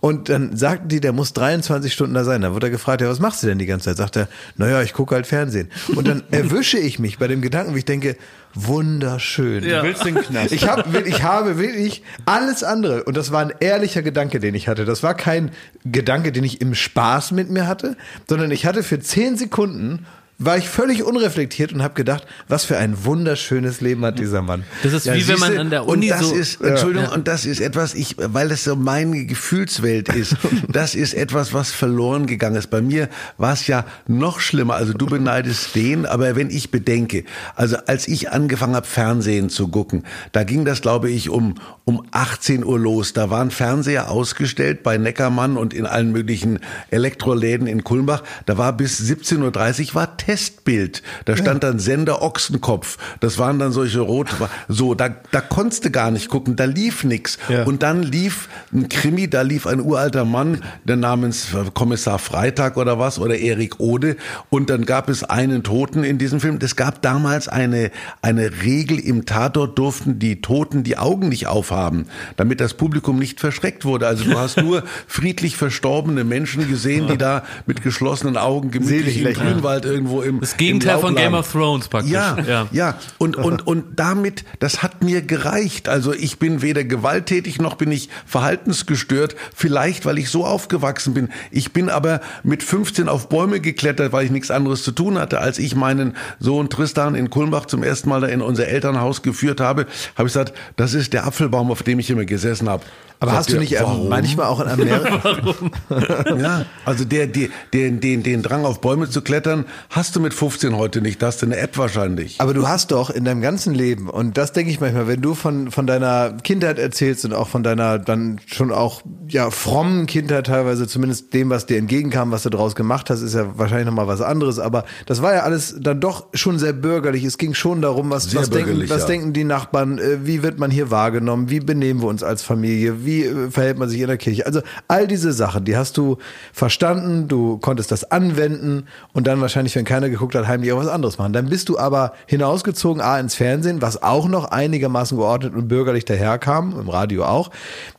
Und 0.00 0.28
dann 0.28 0.54
sagten 0.54 0.88
die, 0.88 1.00
der 1.00 1.14
muss 1.14 1.32
23 1.32 1.90
Stunden 1.90 2.12
da 2.12 2.24
sein. 2.24 2.42
Da 2.42 2.52
wurde 2.52 2.66
er 2.66 2.70
gefragt, 2.70 3.00
ja, 3.00 3.08
was 3.08 3.18
machst 3.18 3.42
du 3.42 3.46
denn 3.46 3.58
die 3.58 3.64
ganze 3.64 3.86
Zeit? 3.86 3.96
Sagt 3.96 4.16
er, 4.16 4.28
naja, 4.58 4.82
ich 4.82 4.92
gucke 4.92 5.14
halt 5.14 5.26
Fernsehen. 5.26 5.70
Und 5.96 6.06
dann 6.06 6.22
erwische 6.30 6.78
ich 6.78 6.98
mich 6.98 7.18
bei 7.18 7.26
dem 7.26 7.40
Gedanken, 7.40 7.74
wie 7.74 7.78
ich 7.78 7.86
denke, 7.86 8.16
wunderschön. 8.54 9.62
Du 9.62 9.82
willst 9.82 10.04
den 10.04 10.16
Knast. 10.16 10.52
Ich, 10.52 10.68
hab, 10.68 10.94
ich 11.06 11.22
habe 11.22 11.58
wirklich 11.58 12.02
alles 12.26 12.62
andere, 12.62 13.04
und 13.04 13.16
das 13.16 13.32
war 13.32 13.40
ein 13.40 13.52
ehrlicher 13.60 14.02
Gedanke, 14.02 14.40
den 14.40 14.54
ich 14.54 14.68
hatte. 14.68 14.84
Das 14.84 15.02
war 15.02 15.14
kein 15.14 15.50
Gedanke, 15.84 16.32
den 16.32 16.44
ich 16.44 16.60
im 16.60 16.74
Spaß 16.74 17.32
mit 17.32 17.50
mir 17.50 17.66
hatte, 17.66 17.96
sondern 18.28 18.50
ich 18.50 18.66
hatte 18.66 18.82
für 18.82 19.00
zehn 19.00 19.36
Sekunden 19.36 20.06
war 20.40 20.56
ich 20.56 20.68
völlig 20.68 21.04
unreflektiert 21.04 21.74
und 21.74 21.82
habe 21.82 21.92
gedacht, 21.92 22.26
was 22.48 22.64
für 22.64 22.78
ein 22.78 23.04
wunderschönes 23.04 23.82
Leben 23.82 24.04
hat 24.06 24.18
dieser 24.18 24.40
Mann. 24.40 24.64
Das 24.82 24.94
ist 24.94 25.06
wie 25.12 25.28
wenn 25.28 25.38
man 25.38 25.58
an 25.58 25.70
der 25.70 25.86
Uni 25.86 26.10
und 26.10 26.18
das 26.18 26.28
so. 26.30 26.34
ist, 26.34 26.62
Entschuldigung, 26.62 27.10
und 27.10 27.28
das 27.28 27.44
ist 27.44 27.60
etwas, 27.60 27.94
ich, 27.94 28.16
weil 28.18 28.50
es 28.50 28.64
so 28.64 28.74
meine 28.74 29.26
Gefühlswelt 29.26 30.08
ist, 30.08 30.36
das 30.68 30.94
ist 30.94 31.12
etwas, 31.12 31.52
was 31.52 31.72
verloren 31.72 32.26
gegangen 32.26 32.56
ist. 32.56 32.68
Bei 32.68 32.80
mir 32.80 33.10
war 33.36 33.52
es 33.52 33.66
ja 33.66 33.84
noch 34.06 34.40
schlimmer. 34.40 34.76
Also 34.76 34.94
du 34.94 35.04
beneidest 35.04 35.74
den, 35.74 36.06
aber 36.06 36.34
wenn 36.36 36.48
ich 36.48 36.70
bedenke, 36.70 37.24
also 37.54 37.76
als 37.86 38.08
ich 38.08 38.30
angefangen 38.30 38.74
habe, 38.74 38.86
Fernsehen 38.86 39.50
zu 39.50 39.68
gucken, 39.68 40.04
da 40.32 40.44
ging 40.44 40.64
das, 40.64 40.80
glaube 40.80 41.10
ich, 41.10 41.28
um, 41.28 41.56
um 41.84 42.06
18 42.12 42.64
Uhr 42.64 42.78
los. 42.78 43.12
Da 43.12 43.28
waren 43.28 43.50
Fernseher 43.50 44.10
ausgestellt 44.10 44.82
bei 44.82 44.96
Neckermann 44.96 45.58
und 45.58 45.74
in 45.74 45.84
allen 45.84 46.12
möglichen 46.12 46.60
Elektroläden 46.90 47.66
in 47.66 47.84
Kulmbach. 47.84 48.22
Da 48.46 48.56
war 48.56 48.74
bis 48.74 49.00
17.30 49.00 49.88
Uhr 49.90 49.94
war 49.96 50.16
Testbild. 50.30 51.02
Da 51.24 51.36
stand 51.36 51.64
dann 51.64 51.80
Sender 51.80 52.22
Ochsenkopf. 52.22 52.98
Das 53.18 53.38
waren 53.38 53.58
dann 53.58 53.72
solche 53.72 53.98
rot, 53.98 54.28
so, 54.68 54.94
da, 54.94 55.08
da 55.32 55.40
konntest 55.40 55.84
du 55.84 55.90
gar 55.90 56.12
nicht 56.12 56.28
gucken, 56.28 56.54
da 56.54 56.66
lief 56.66 57.02
nix. 57.02 57.36
Ja. 57.48 57.64
Und 57.64 57.82
dann 57.82 58.04
lief 58.04 58.48
ein 58.72 58.88
Krimi, 58.88 59.28
da 59.28 59.42
lief 59.42 59.66
ein 59.66 59.80
uralter 59.80 60.24
Mann, 60.24 60.62
der 60.84 60.94
namens 60.94 61.48
Kommissar 61.74 62.20
Freitag 62.20 62.76
oder 62.76 63.00
was, 63.00 63.18
oder 63.18 63.38
Erik 63.38 63.80
Ode. 63.80 64.16
Und 64.50 64.70
dann 64.70 64.86
gab 64.86 65.08
es 65.08 65.24
einen 65.24 65.64
Toten 65.64 66.04
in 66.04 66.18
diesem 66.18 66.38
Film. 66.38 66.60
Es 66.62 66.76
gab 66.76 67.02
damals 67.02 67.48
eine, 67.48 67.90
eine 68.22 68.62
Regel 68.62 69.00
im 69.00 69.26
Tatort 69.26 69.76
durften 69.80 70.20
die 70.20 70.40
Toten 70.42 70.84
die 70.84 70.96
Augen 70.96 71.28
nicht 71.28 71.48
aufhaben, 71.48 72.06
damit 72.36 72.60
das 72.60 72.74
Publikum 72.74 73.18
nicht 73.18 73.40
verschreckt 73.40 73.84
wurde. 73.84 74.06
Also 74.06 74.24
du 74.24 74.38
hast 74.38 74.62
nur 74.62 74.84
friedlich 75.08 75.56
verstorbene 75.56 76.22
Menschen 76.22 76.68
gesehen, 76.68 77.08
die 77.08 77.18
da 77.18 77.42
mit 77.66 77.82
geschlossenen 77.82 78.36
Augen 78.36 78.70
gemütlich 78.70 79.20
im. 79.20 79.40
Grünwald 79.40 79.84
irgendwo 79.84 80.19
im 80.22 80.40
Das 80.40 80.56
Gegenteil 80.56 80.96
im 80.96 81.00
von 81.00 81.14
Game 81.14 81.34
of 81.34 81.50
Thrones 81.50 81.88
praktisch. 81.88 82.12
Ja, 82.12 82.36
ja, 82.46 82.66
Ja. 82.72 82.98
Und, 83.18 83.36
und, 83.36 83.66
und 83.66 83.98
damit, 83.98 84.44
das 84.58 84.82
hat 84.82 85.02
mir 85.02 85.22
gereicht. 85.22 85.88
Also 85.88 86.12
ich 86.12 86.38
bin 86.38 86.62
weder 86.62 86.84
gewalttätig 86.84 87.60
noch 87.60 87.74
bin 87.74 87.90
ich 87.92 88.08
verhaltensgestört. 88.26 89.36
Vielleicht, 89.54 90.06
weil 90.06 90.18
ich 90.18 90.30
so 90.30 90.44
aufgewachsen 90.44 91.14
bin. 91.14 91.28
Ich 91.50 91.72
bin 91.72 91.88
aber 91.88 92.20
mit 92.42 92.62
15 92.62 93.08
auf 93.08 93.28
Bäume 93.28 93.60
geklettert, 93.60 94.12
weil 94.12 94.24
ich 94.24 94.30
nichts 94.30 94.50
anderes 94.50 94.82
zu 94.82 94.92
tun 94.92 95.18
hatte. 95.18 95.40
Als 95.40 95.58
ich 95.58 95.74
meinen 95.74 96.16
Sohn 96.38 96.70
Tristan 96.70 97.14
in 97.14 97.30
Kulmbach 97.30 97.66
zum 97.66 97.82
ersten 97.82 98.08
Mal 98.08 98.20
da 98.20 98.26
in 98.26 98.42
unser 98.42 98.68
Elternhaus 98.68 99.22
geführt 99.22 99.60
habe, 99.60 99.86
habe 100.16 100.28
ich 100.28 100.34
gesagt, 100.34 100.52
das 100.76 100.94
ist 100.94 101.12
der 101.12 101.26
Apfelbaum, 101.26 101.70
auf 101.70 101.82
dem 101.82 101.98
ich 101.98 102.10
immer 102.10 102.24
gesessen 102.24 102.68
habe. 102.68 102.84
Aber 103.22 103.32
Sagt 103.32 103.40
hast 103.40 103.52
du 103.52 103.58
nicht 103.58 103.74
warum? 103.78 104.08
manchmal 104.08 104.46
auch 104.46 104.60
in 104.60 104.68
Amerika? 104.68 105.54
Ja, 106.38 106.64
also 106.86 107.04
der, 107.04 107.26
der, 107.26 107.48
den, 107.74 108.00
den, 108.00 108.22
den 108.22 108.42
Drang 108.42 108.64
auf 108.64 108.80
Bäume 108.80 109.10
zu 109.10 109.20
klettern, 109.20 109.66
hast 109.90 110.09
du 110.16 110.20
mit 110.20 110.34
15 110.34 110.76
heute 110.76 111.00
nicht. 111.00 111.20
Da 111.22 111.26
hast 111.26 111.42
du 111.42 111.46
eine 111.46 111.56
App 111.56 111.76
wahrscheinlich. 111.78 112.40
Aber 112.40 112.54
du 112.54 112.68
hast 112.68 112.90
doch 112.92 113.10
in 113.10 113.24
deinem 113.24 113.40
ganzen 113.40 113.74
Leben, 113.74 114.08
und 114.08 114.36
das 114.36 114.52
denke 114.52 114.70
ich 114.70 114.80
manchmal, 114.80 115.08
wenn 115.08 115.20
du 115.20 115.34
von, 115.34 115.70
von 115.70 115.86
deiner 115.86 116.32
Kindheit 116.42 116.78
erzählst 116.78 117.24
und 117.24 117.32
auch 117.32 117.48
von 117.48 117.62
deiner 117.62 117.98
dann 117.98 118.40
schon 118.46 118.72
auch 118.72 119.02
ja 119.28 119.50
frommen 119.50 120.06
Kindheit 120.06 120.46
teilweise, 120.46 120.86
zumindest 120.86 121.32
dem, 121.34 121.50
was 121.50 121.66
dir 121.66 121.78
entgegenkam, 121.78 122.30
was 122.30 122.42
du 122.42 122.50
draus 122.50 122.74
gemacht 122.74 123.10
hast, 123.10 123.22
ist 123.22 123.34
ja 123.34 123.58
wahrscheinlich 123.58 123.86
nochmal 123.86 124.06
was 124.06 124.20
anderes. 124.20 124.58
Aber 124.58 124.84
das 125.06 125.22
war 125.22 125.34
ja 125.34 125.40
alles 125.42 125.76
dann 125.80 126.00
doch 126.00 126.26
schon 126.34 126.58
sehr 126.58 126.72
bürgerlich. 126.72 127.24
Es 127.24 127.38
ging 127.38 127.54
schon 127.54 127.82
darum, 127.82 128.10
was, 128.10 128.24
Sehr 128.24 128.40
was, 128.40 128.50
denken, 128.50 128.88
was 128.88 129.02
ja. 129.02 129.06
denken 129.06 129.32
die 129.32 129.44
Nachbarn, 129.44 129.98
äh, 129.98 130.26
wie 130.26 130.42
wird 130.42 130.58
man 130.58 130.70
hier 130.70 130.90
wahrgenommen, 130.90 131.50
wie 131.50 131.60
benehmen 131.60 132.02
wir 132.02 132.08
uns 132.08 132.22
als 132.22 132.42
Familie, 132.42 133.04
wie 133.04 133.24
äh, 133.24 133.50
verhält 133.50 133.78
man 133.78 133.88
sich 133.88 134.00
in 134.00 134.06
der 134.06 134.18
Kirche. 134.18 134.46
Also 134.46 134.60
all 134.88 135.06
diese 135.06 135.32
Sachen, 135.32 135.64
die 135.64 135.76
hast 135.76 135.96
du 135.96 136.18
verstanden, 136.52 137.28
du 137.28 137.58
konntest 137.58 137.90
das 137.92 138.10
anwenden 138.10 138.84
und 139.12 139.26
dann 139.26 139.40
wahrscheinlich, 139.40 139.76
wenn 139.76 139.84
keiner 139.90 140.08
geguckt 140.08 140.36
hat, 140.36 140.46
heimlich 140.46 140.72
auch 140.72 140.78
was 140.78 140.86
anderes 140.86 141.18
machen. 141.18 141.32
Dann 141.32 141.48
bist 141.48 141.68
du 141.68 141.76
aber 141.76 142.12
hinausgezogen, 142.26 143.02
A, 143.02 143.18
ins 143.18 143.34
Fernsehen, 143.34 143.82
was 143.82 144.04
auch 144.04 144.28
noch 144.28 144.44
einigermaßen 144.44 145.18
geordnet 145.18 145.52
und 145.54 145.66
bürgerlich 145.66 146.04
daherkam, 146.04 146.78
im 146.78 146.88
Radio 146.88 147.24
auch. 147.24 147.50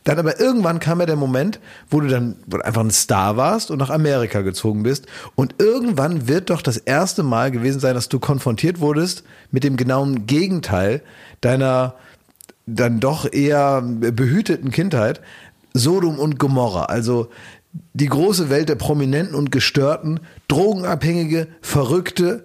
Dann 0.05 0.17
aber 0.17 0.39
irgendwann 0.39 0.79
kam 0.79 1.01
ja 1.01 1.05
der 1.05 1.17
Moment, 1.17 1.59
wo 1.89 1.99
du 1.99 2.07
dann 2.07 2.37
einfach 2.63 2.81
ein 2.81 2.91
Star 2.91 3.35
warst 3.35 3.71
und 3.71 3.77
nach 3.79 3.89
Amerika 3.89 4.39
gezogen 4.39 4.83
bist. 4.83 5.05
Und 5.35 5.55
irgendwann 5.59 6.29
wird 6.29 6.49
doch 6.49 6.61
das 6.61 6.77
erste 6.77 7.23
Mal 7.23 7.51
gewesen 7.51 7.81
sein, 7.81 7.93
dass 7.93 8.07
du 8.07 8.19
konfrontiert 8.19 8.79
wurdest 8.79 9.23
mit 9.51 9.65
dem 9.65 9.75
genauen 9.75 10.25
Gegenteil 10.27 11.01
deiner 11.41 11.95
dann 12.65 13.01
doch 13.01 13.29
eher 13.29 13.81
behüteten 13.81 14.71
Kindheit, 14.71 15.19
Sodom 15.73 16.19
und 16.19 16.39
Gomorra. 16.39 16.85
Also 16.85 17.29
die 17.93 18.07
große 18.07 18.49
Welt 18.49 18.69
der 18.69 18.75
Prominenten 18.75 19.35
und 19.35 19.51
Gestörten, 19.51 20.19
Drogenabhängige, 20.47 21.47
Verrückte 21.61 22.43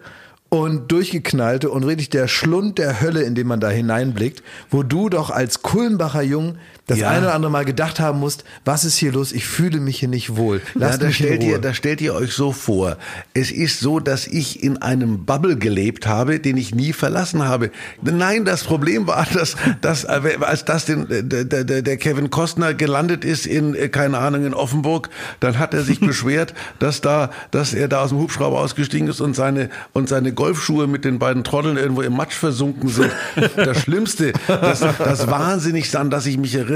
und 0.49 0.93
Durchgeknallte 0.93 1.71
und 1.71 1.87
wirklich 1.87 2.11
der 2.11 2.29
Schlund 2.29 2.79
der 2.79 3.01
Hölle, 3.01 3.23
in 3.23 3.35
den 3.35 3.47
man 3.47 3.61
da 3.61 3.69
hineinblickt, 3.69 4.43
wo 4.71 4.83
du 4.83 5.09
doch 5.09 5.31
als 5.31 5.63
Kulmbacher 5.63 6.23
Jung 6.23 6.57
das 6.87 6.99
Ja. 7.01 7.11
eine 7.11 7.27
oder 7.27 7.35
andere 7.35 7.51
Mal 7.51 7.65
gedacht 7.65 7.99
haben 7.99 8.21
musst, 8.21 8.45
was 8.65 8.85
ist 8.85 8.97
hier 8.97 9.11
los? 9.11 9.33
Ich 9.33 9.45
fühle 9.47 9.81
mich 9.81 9.99
hier 9.99 10.09
nicht 10.09 10.37
wohl. 10.37 10.59
Ja, 10.75 10.81
Lasst 10.89 11.03
da 11.03 11.07
mich 11.09 11.21
in 11.21 11.27
stellt, 11.27 11.43
ihr, 11.43 11.75
stellt 11.75 12.01
ihr 12.01 12.15
euch 12.15 12.33
so 12.33 12.53
vor. 12.53 12.97
Es 13.35 13.51
ist 13.51 13.81
so, 13.81 13.99
dass 13.99 14.29
ich 14.29 14.63
in 14.63 14.81
einem 14.83 15.25
Bubble 15.25 15.57
gelebt 15.57 16.07
habe, 16.07 16.39
den 16.39 16.57
ich 16.57 16.75
nie 16.77 16.93
verlassen 16.93 17.45
habe. 17.45 17.71
Nein, 18.03 18.45
das 18.45 18.63
Problem 18.63 19.09
war, 19.09 19.27
dass, 19.35 19.57
dass 19.81 20.05
äh, 20.05 20.39
als 20.43 20.65
das 20.65 20.85
den, 20.85 21.07
der, 21.09 21.45
der, 21.45 21.83
der 21.83 21.97
Kevin 21.97 22.31
Costner 22.31 22.73
gelandet 22.73 23.25
ist 23.25 23.47
in, 23.47 23.75
äh, 23.75 23.89
keine 23.89 24.19
Ahnung, 24.19 24.47
in 24.47 24.55
Offenburg, 24.55 25.09
dann 25.41 25.59
hat 25.59 25.75
er 25.75 25.83
sich 25.83 25.99
beschwert, 26.07 26.55
dass 26.79 27.01
da, 27.01 27.31
dass 27.51 27.75
er 27.75 27.89
da 27.89 28.03
aus 28.03 28.11
dem 28.11 28.19
Hubschrauber 28.19 28.61
ausgestiegen 28.61 29.09
ist 29.09 29.21
und 29.21 29.35
seine, 29.35 29.71
und 29.93 30.09
seine 30.09 30.33
Golfschuhe 30.33 30.87
mit 30.87 31.05
den 31.05 31.19
beiden 31.19 31.43
Trotteln 31.43 31.79
irgendwo 31.79 32.03
im 32.03 32.13
Matsch 32.13 32.35
versunken 32.37 32.89
sind. 32.91 33.11
Das 33.57 33.81
Schlimmste, 33.81 34.33
das, 34.47 34.81
das 34.81 35.27
Wahnsinnigste, 35.27 35.99
an 35.99 36.11
das 36.11 36.27
ich 36.27 36.39
mich 36.39 36.55
erinnere, 36.55 36.76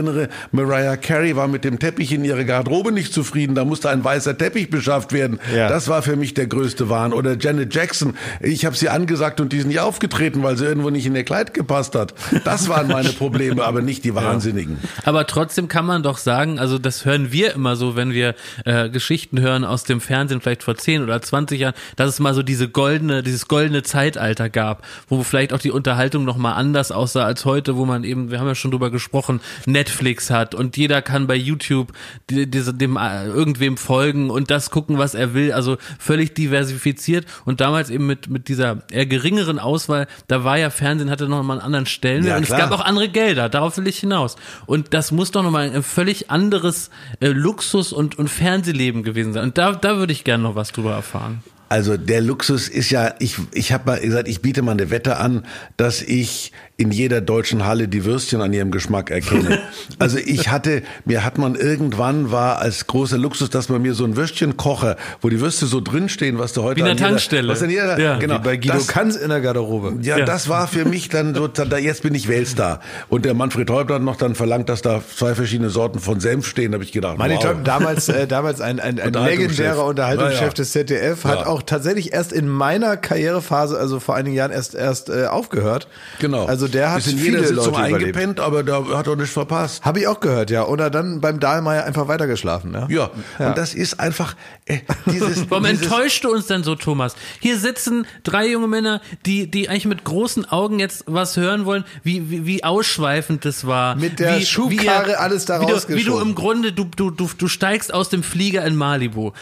Mariah 0.52 0.96
Carey 0.96 1.36
war 1.36 1.48
mit 1.48 1.64
dem 1.64 1.78
Teppich 1.78 2.12
in 2.12 2.24
ihrer 2.24 2.44
Garderobe 2.44 2.92
nicht 2.92 3.12
zufrieden, 3.12 3.54
da 3.54 3.64
musste 3.64 3.90
ein 3.90 4.04
weißer 4.04 4.36
Teppich 4.36 4.70
beschafft 4.70 5.12
werden. 5.12 5.40
Ja. 5.54 5.68
Das 5.68 5.88
war 5.88 6.02
für 6.02 6.16
mich 6.16 6.34
der 6.34 6.46
größte 6.46 6.88
Wahn. 6.88 7.12
Oder 7.12 7.36
Janet 7.38 7.74
Jackson, 7.74 8.14
ich 8.40 8.64
habe 8.64 8.76
sie 8.76 8.88
angesagt 8.88 9.40
und 9.40 9.52
die 9.52 9.58
ist 9.58 9.66
nicht 9.66 9.80
aufgetreten, 9.80 10.42
weil 10.42 10.56
sie 10.56 10.64
irgendwo 10.64 10.90
nicht 10.90 11.06
in 11.06 11.14
ihr 11.14 11.24
Kleid 11.24 11.54
gepasst 11.54 11.94
hat. 11.94 12.14
Das 12.44 12.68
waren 12.68 12.88
meine 12.88 13.10
Probleme, 13.10 13.64
aber 13.64 13.82
nicht 13.82 14.04
die 14.04 14.14
Wahnsinnigen. 14.14 14.78
Aber 15.04 15.26
trotzdem 15.26 15.68
kann 15.68 15.86
man 15.86 16.02
doch 16.02 16.18
sagen, 16.18 16.58
also 16.58 16.78
das 16.78 17.04
hören 17.04 17.32
wir 17.32 17.54
immer 17.54 17.76
so, 17.76 17.96
wenn 17.96 18.12
wir 18.12 18.34
äh, 18.64 18.88
Geschichten 18.88 19.40
hören 19.40 19.64
aus 19.64 19.84
dem 19.84 20.00
Fernsehen, 20.00 20.40
vielleicht 20.40 20.62
vor 20.62 20.76
10 20.76 21.02
oder 21.02 21.20
20 21.20 21.60
Jahren, 21.60 21.74
dass 21.96 22.08
es 22.08 22.20
mal 22.20 22.34
so 22.34 22.42
diese 22.42 22.68
goldene, 22.68 23.22
dieses 23.22 23.48
goldene 23.48 23.82
Zeitalter 23.82 24.50
gab, 24.50 24.84
wo 25.08 25.22
vielleicht 25.22 25.52
auch 25.52 25.58
die 25.58 25.70
Unterhaltung 25.70 26.24
noch 26.24 26.36
mal 26.36 26.54
anders 26.54 26.92
aussah 26.92 27.24
als 27.24 27.44
heute, 27.44 27.76
wo 27.76 27.84
man 27.84 28.04
eben, 28.04 28.30
wir 28.30 28.40
haben 28.40 28.46
ja 28.46 28.54
schon 28.54 28.70
drüber 28.70 28.90
gesprochen, 28.90 29.40
Netflix 29.66 29.89
hat 30.30 30.54
und 30.54 30.76
jeder 30.76 31.02
kann 31.02 31.26
bei 31.26 31.34
YouTube 31.34 31.92
die, 32.30 32.50
diese, 32.50 32.74
dem 32.74 32.96
äh, 32.96 33.26
irgendwem 33.26 33.76
folgen 33.76 34.30
und 34.30 34.50
das 34.50 34.70
gucken, 34.70 34.98
was 34.98 35.14
er 35.14 35.34
will, 35.34 35.52
also 35.52 35.76
völlig 35.98 36.34
diversifiziert 36.34 37.26
und 37.44 37.60
damals 37.60 37.90
eben 37.90 38.06
mit 38.06 38.28
mit 38.28 38.48
dieser 38.48 38.82
eher 38.90 39.06
geringeren 39.06 39.58
Auswahl, 39.58 40.06
da 40.28 40.44
war 40.44 40.58
ja 40.58 40.70
Fernsehen 40.70 41.10
hatte 41.10 41.28
noch 41.28 41.42
mal 41.42 41.54
einen 41.54 41.62
anderen 41.62 41.86
Stellen 41.86 42.24
Ja, 42.24 42.36
und 42.36 42.42
es 42.42 42.48
klar. 42.48 42.60
gab 42.60 42.72
auch 42.72 42.84
andere 42.84 43.08
Gelder, 43.08 43.48
darauf 43.48 43.76
will 43.76 43.86
ich 43.88 43.98
hinaus. 43.98 44.36
Und 44.66 44.94
das 44.94 45.12
muss 45.12 45.30
doch 45.30 45.42
nochmal 45.42 45.70
ein 45.70 45.82
völlig 45.82 46.30
anderes 46.30 46.90
äh, 47.20 47.28
Luxus- 47.28 47.92
und, 47.92 48.18
und 48.18 48.28
Fernsehleben 48.28 49.02
gewesen 49.02 49.32
sein. 49.32 49.44
Und 49.44 49.58
da, 49.58 49.72
da 49.72 49.96
würde 49.96 50.12
ich 50.12 50.24
gerne 50.24 50.42
noch 50.42 50.54
was 50.54 50.72
drüber 50.72 50.92
erfahren. 50.92 51.42
Also 51.68 51.96
der 51.96 52.20
Luxus 52.20 52.68
ist 52.68 52.90
ja, 52.90 53.14
ich, 53.20 53.36
ich 53.52 53.72
habe 53.72 53.86
mal 53.86 54.00
gesagt, 54.00 54.26
ich 54.26 54.42
biete 54.42 54.60
mal 54.60 54.72
eine 54.72 54.90
Wette 54.90 55.18
an, 55.18 55.46
dass 55.76 56.02
ich 56.02 56.50
in 56.80 56.90
jeder 56.92 57.20
deutschen 57.20 57.66
Halle 57.66 57.88
die 57.88 58.04
Würstchen 58.06 58.40
an 58.40 58.52
ihrem 58.52 58.70
Geschmack 58.70 59.10
erkenne. 59.10 59.58
Also 59.98 60.16
ich 60.18 60.48
hatte, 60.50 60.82
mir 61.04 61.24
hat 61.24 61.36
man 61.36 61.54
irgendwann 61.54 62.30
war 62.32 62.58
als 62.60 62.86
großer 62.86 63.18
Luxus, 63.18 63.50
dass 63.50 63.68
man 63.68 63.82
mir 63.82 63.92
so 63.92 64.04
ein 64.04 64.16
Würstchenkocher, 64.16 64.96
wo 65.20 65.28
die 65.28 65.40
Würste 65.40 65.66
so 65.66 65.80
drinstehen, 65.80 66.38
was 66.38 66.54
du 66.54 66.62
heute 66.62 66.76
Wie 66.76 66.80
in 66.80 66.86
an 66.86 66.96
der 66.96 67.06
jeder- 67.06 67.08
Tankstelle. 67.10 67.48
Was 67.48 67.60
in 67.60 67.68
jeder, 67.70 67.98
Ja, 68.00 68.16
genau, 68.18 68.36
Wie 68.36 68.44
bei 68.44 68.56
Guido 68.56 68.74
das, 68.74 68.86
Kanz 68.88 69.16
in 69.16 69.28
der 69.28 69.40
Garderobe. 69.42 69.98
ja, 70.02 70.18
Ja. 70.18 70.24
das 70.24 70.48
war 70.48 70.68
für 70.68 70.86
mich 70.86 71.10
dann 71.10 71.34
so, 71.34 71.48
da, 71.48 71.76
jetzt 71.76 72.02
bin 72.02 72.14
ich 72.14 72.28
Weltstar. 72.28 72.80
Und 73.10 73.26
der 73.26 73.34
Manfred 73.34 73.68
Häupter 73.68 73.94
hat 73.96 74.02
noch 74.02 74.16
dann 74.16 74.34
verlangt, 74.34 74.68
dass 74.70 74.80
da 74.80 75.02
zwei 75.16 75.34
verschiedene 75.34 75.68
Sorten 75.68 75.98
von 75.98 76.18
Senf 76.20 76.46
stehen, 76.46 76.72
habe 76.72 76.84
ich 76.84 76.92
gedacht, 76.92 77.18
Manny 77.18 77.34
wow. 77.36 77.56
Damals, 77.62 78.08
äh, 78.08 78.26
damals 78.26 78.60
ein, 78.62 78.80
ein, 78.80 78.98
ein 79.00 79.08
Unterhaltungschef. 79.08 79.58
legendärer 79.58 79.84
Unterhaltungschef 79.84 80.40
Ja, 80.40 80.46
ja. 80.46 80.52
des 80.54 80.72
ZDF, 80.72 81.24
hat 81.24 81.40
Ja. 81.40 81.46
auch 81.46 81.62
tatsächlich 81.62 82.12
erst 82.14 82.32
in 82.32 82.48
meiner 82.48 82.96
Karrierephase, 82.96 83.76
also 83.78 84.00
vor 84.00 84.14
einigen 84.14 84.34
Jahren 84.36 84.50
erst 84.52 84.74
erst 84.74 85.10
äh, 85.10 85.26
aufgehört. 85.26 85.88
Genau. 86.20 86.46
Also 86.46 86.68
der 86.74 86.92
hat 86.92 86.98
ist 87.00 87.08
in 87.12 87.18
jeder 87.18 87.38
viele 87.38 87.48
Sitzung 87.48 87.74
Leute 87.74 87.88
überlebt. 87.88 88.16
eingepennt, 88.16 88.40
aber 88.40 88.62
da 88.62 88.84
hat 88.96 89.06
er 89.06 89.16
nichts 89.16 89.32
verpasst. 89.32 89.84
Habe 89.84 90.00
ich 90.00 90.06
auch 90.08 90.20
gehört, 90.20 90.50
ja. 90.50 90.64
Oder 90.64 90.90
dann 90.90 91.20
beim 91.20 91.40
Dahlmeier 91.40 91.84
einfach 91.84 92.08
weitergeschlafen. 92.08 92.72
Ja? 92.74 92.86
Ja, 92.88 93.10
und 93.46 93.58
das 93.58 93.74
ist 93.74 94.00
einfach 94.00 94.34
äh, 94.66 94.78
dieses. 95.06 95.50
Warum 95.50 95.64
dieses 95.64 95.82
enttäuscht 95.82 96.24
du 96.24 96.30
uns 96.32 96.46
denn 96.46 96.62
so, 96.64 96.74
Thomas? 96.74 97.14
Hier 97.40 97.58
sitzen 97.58 98.06
drei 98.22 98.48
junge 98.48 98.68
Männer, 98.68 99.00
die, 99.26 99.50
die 99.50 99.68
eigentlich 99.68 99.86
mit 99.86 100.04
großen 100.04 100.44
Augen 100.50 100.78
jetzt 100.78 101.04
was 101.06 101.36
hören 101.36 101.64
wollen, 101.64 101.84
wie, 102.02 102.30
wie, 102.30 102.46
wie 102.46 102.64
ausschweifend 102.64 103.44
das 103.44 103.66
war. 103.66 103.96
Mit 103.96 104.18
der 104.18 104.38
wie, 104.38 104.44
Schubkarre 104.46 105.10
ihr- 105.10 105.20
alles 105.20 105.44
da 105.44 105.60
wie 105.60 105.66
du, 105.66 105.76
wie 105.88 106.04
du 106.04 106.18
im 106.18 106.34
Grunde, 106.34 106.72
du, 106.72 106.84
du, 106.84 107.10
du, 107.10 107.28
du 107.36 107.48
steigst 107.48 107.92
aus 107.92 108.08
dem 108.08 108.22
Flieger 108.22 108.64
in 108.64 108.76
Malibu. 108.76 109.32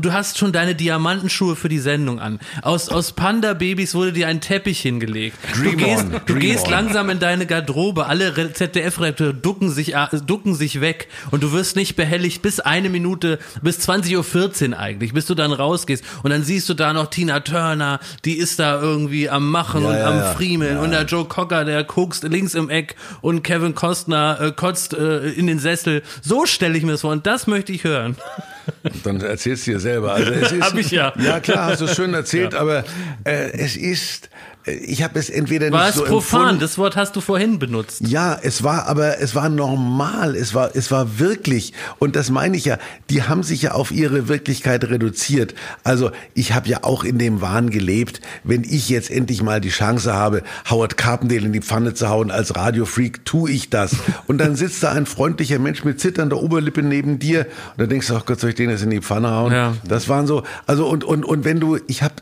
Du 0.00 0.12
hast 0.12 0.38
schon 0.38 0.52
deine 0.52 0.74
Diamantenschuhe 0.74 1.56
für 1.56 1.68
die 1.68 1.78
Sendung 1.78 2.20
an. 2.20 2.40
Aus, 2.62 2.88
aus 2.88 3.12
Panda-Babys 3.12 3.94
wurde 3.94 4.12
dir 4.12 4.28
ein 4.28 4.40
Teppich 4.40 4.80
hingelegt. 4.80 5.36
Dream 5.54 5.72
du 5.78 5.84
gehst, 5.84 6.04
on, 6.04 6.20
du 6.26 6.34
gehst 6.34 6.66
on. 6.66 6.70
Langsam 6.76 7.08
in 7.08 7.18
deine 7.18 7.46
Garderobe. 7.46 8.06
Alle 8.06 8.52
ZDF-Redakteure 8.52 9.32
ducken 9.32 9.70
sich, 9.70 9.94
äh, 9.94 10.06
ducken 10.26 10.54
sich 10.54 10.82
weg 10.82 11.08
und 11.30 11.42
du 11.42 11.52
wirst 11.52 11.74
nicht 11.74 11.96
behelligt 11.96 12.42
bis 12.42 12.60
eine 12.60 12.90
Minute, 12.90 13.38
bis 13.62 13.88
20.14 13.88 14.72
Uhr 14.72 14.78
eigentlich, 14.78 15.14
bis 15.14 15.24
du 15.24 15.34
dann 15.34 15.52
rausgehst. 15.52 16.04
Und 16.22 16.30
dann 16.30 16.42
siehst 16.42 16.68
du 16.68 16.74
da 16.74 16.92
noch 16.92 17.06
Tina 17.08 17.40
Turner, 17.40 17.98
die 18.26 18.36
ist 18.36 18.58
da 18.58 18.78
irgendwie 18.80 19.30
am 19.30 19.50
Machen 19.50 19.84
Ja, 19.84 19.88
und 19.88 19.96
ja, 19.96 20.06
am 20.06 20.18
ja. 20.18 20.34
Friemeln. 20.34 20.76
Und 20.76 20.90
der 20.90 21.04
Joe 21.04 21.24
Cocker, 21.24 21.64
der 21.64 21.82
guckst 21.84 22.24
links 22.24 22.54
im 22.54 22.68
Eck 22.68 22.96
und 23.22 23.42
Kevin 23.42 23.74
Costner 23.74 24.38
äh, 24.40 24.52
kotzt 24.52 24.92
äh, 24.92 25.28
in 25.30 25.46
den 25.46 25.58
Sessel. 25.58 26.02
So 26.20 26.44
stelle 26.44 26.76
ich 26.76 26.84
mir 26.84 26.92
das 26.92 27.00
vor 27.00 27.12
und 27.12 27.26
das 27.26 27.46
möchte 27.46 27.72
ich 27.72 27.84
hören. 27.84 28.16
Dann 29.04 29.20
erzählst 29.20 29.66
du 29.66 29.72
dir 29.72 29.80
selber. 29.80 30.12
Also 30.12 30.30
es 30.30 30.52
ist, 30.52 30.62
Hab 30.62 30.76
ich 30.76 30.90
ja. 30.90 31.14
Ja, 31.18 31.40
klar, 31.40 31.70
hast 31.70 31.80
du 31.80 31.88
schön 31.88 32.12
erzählt, 32.12 32.54
aber 32.54 32.84
äh, 33.24 33.50
es 33.52 33.76
ist, 33.76 34.28
ich 34.66 35.02
habe 35.02 35.18
es 35.18 35.30
entweder 35.30 35.70
War 35.70 35.86
nicht 35.86 35.90
es 35.90 35.94
so 35.96 36.04
profan? 36.04 36.40
empfunden. 36.40 36.60
Das 36.60 36.76
Wort 36.76 36.96
hast 36.96 37.14
du 37.14 37.20
vorhin 37.20 37.58
benutzt. 37.58 38.00
Ja, 38.06 38.36
es 38.40 38.62
war 38.64 38.86
aber, 38.86 39.20
es 39.20 39.34
war 39.34 39.48
normal, 39.48 40.34
es 40.34 40.54
war, 40.54 40.74
es 40.74 40.90
war 40.90 41.18
wirklich, 41.20 41.72
und 41.98 42.16
das 42.16 42.30
meine 42.30 42.56
ich 42.56 42.64
ja, 42.64 42.78
die 43.08 43.22
haben 43.22 43.42
sich 43.42 43.62
ja 43.62 43.72
auf 43.72 43.92
ihre 43.92 44.28
Wirklichkeit 44.28 44.84
reduziert. 44.84 45.54
Also 45.84 46.10
ich 46.34 46.52
habe 46.52 46.68
ja 46.68 46.82
auch 46.82 47.04
in 47.04 47.18
dem 47.18 47.40
Wahn 47.40 47.70
gelebt, 47.70 48.20
wenn 48.42 48.64
ich 48.64 48.88
jetzt 48.88 49.10
endlich 49.10 49.42
mal 49.42 49.60
die 49.60 49.68
Chance 49.68 50.12
habe, 50.12 50.42
Howard 50.68 50.96
Carpendale 50.96 51.46
in 51.46 51.52
die 51.52 51.60
Pfanne 51.62 51.94
zu 51.94 52.08
hauen 52.08 52.30
als 52.30 52.56
Radiofreak, 52.56 53.24
tue 53.24 53.50
ich 53.50 53.70
das. 53.70 53.96
Und 54.26 54.38
dann 54.38 54.56
sitzt 54.56 54.82
da 54.82 54.92
ein 54.92 55.06
freundlicher 55.06 55.60
Mensch 55.60 55.84
mit 55.84 56.00
zitternder 56.00 56.42
Oberlippe 56.42 56.82
neben 56.82 57.18
dir 57.18 57.46
und 57.72 57.80
dann 57.82 57.88
denkst 57.88 58.08
du, 58.08 58.16
ach 58.16 58.26
Gott, 58.26 58.40
soll 58.40 58.50
ich 58.50 58.56
den 58.56 58.70
jetzt 58.70 58.82
in 58.82 58.90
die 58.90 59.00
Pfanne 59.00 59.30
hauen? 59.30 59.52
Ja. 59.52 59.74
Das 59.86 60.08
waren 60.08 60.26
so, 60.26 60.42
also 60.66 60.88
und, 60.88 61.04
und, 61.04 61.24
und 61.24 61.44
wenn 61.44 61.60
du, 61.60 61.78
ich 61.86 62.02
habe 62.02 62.14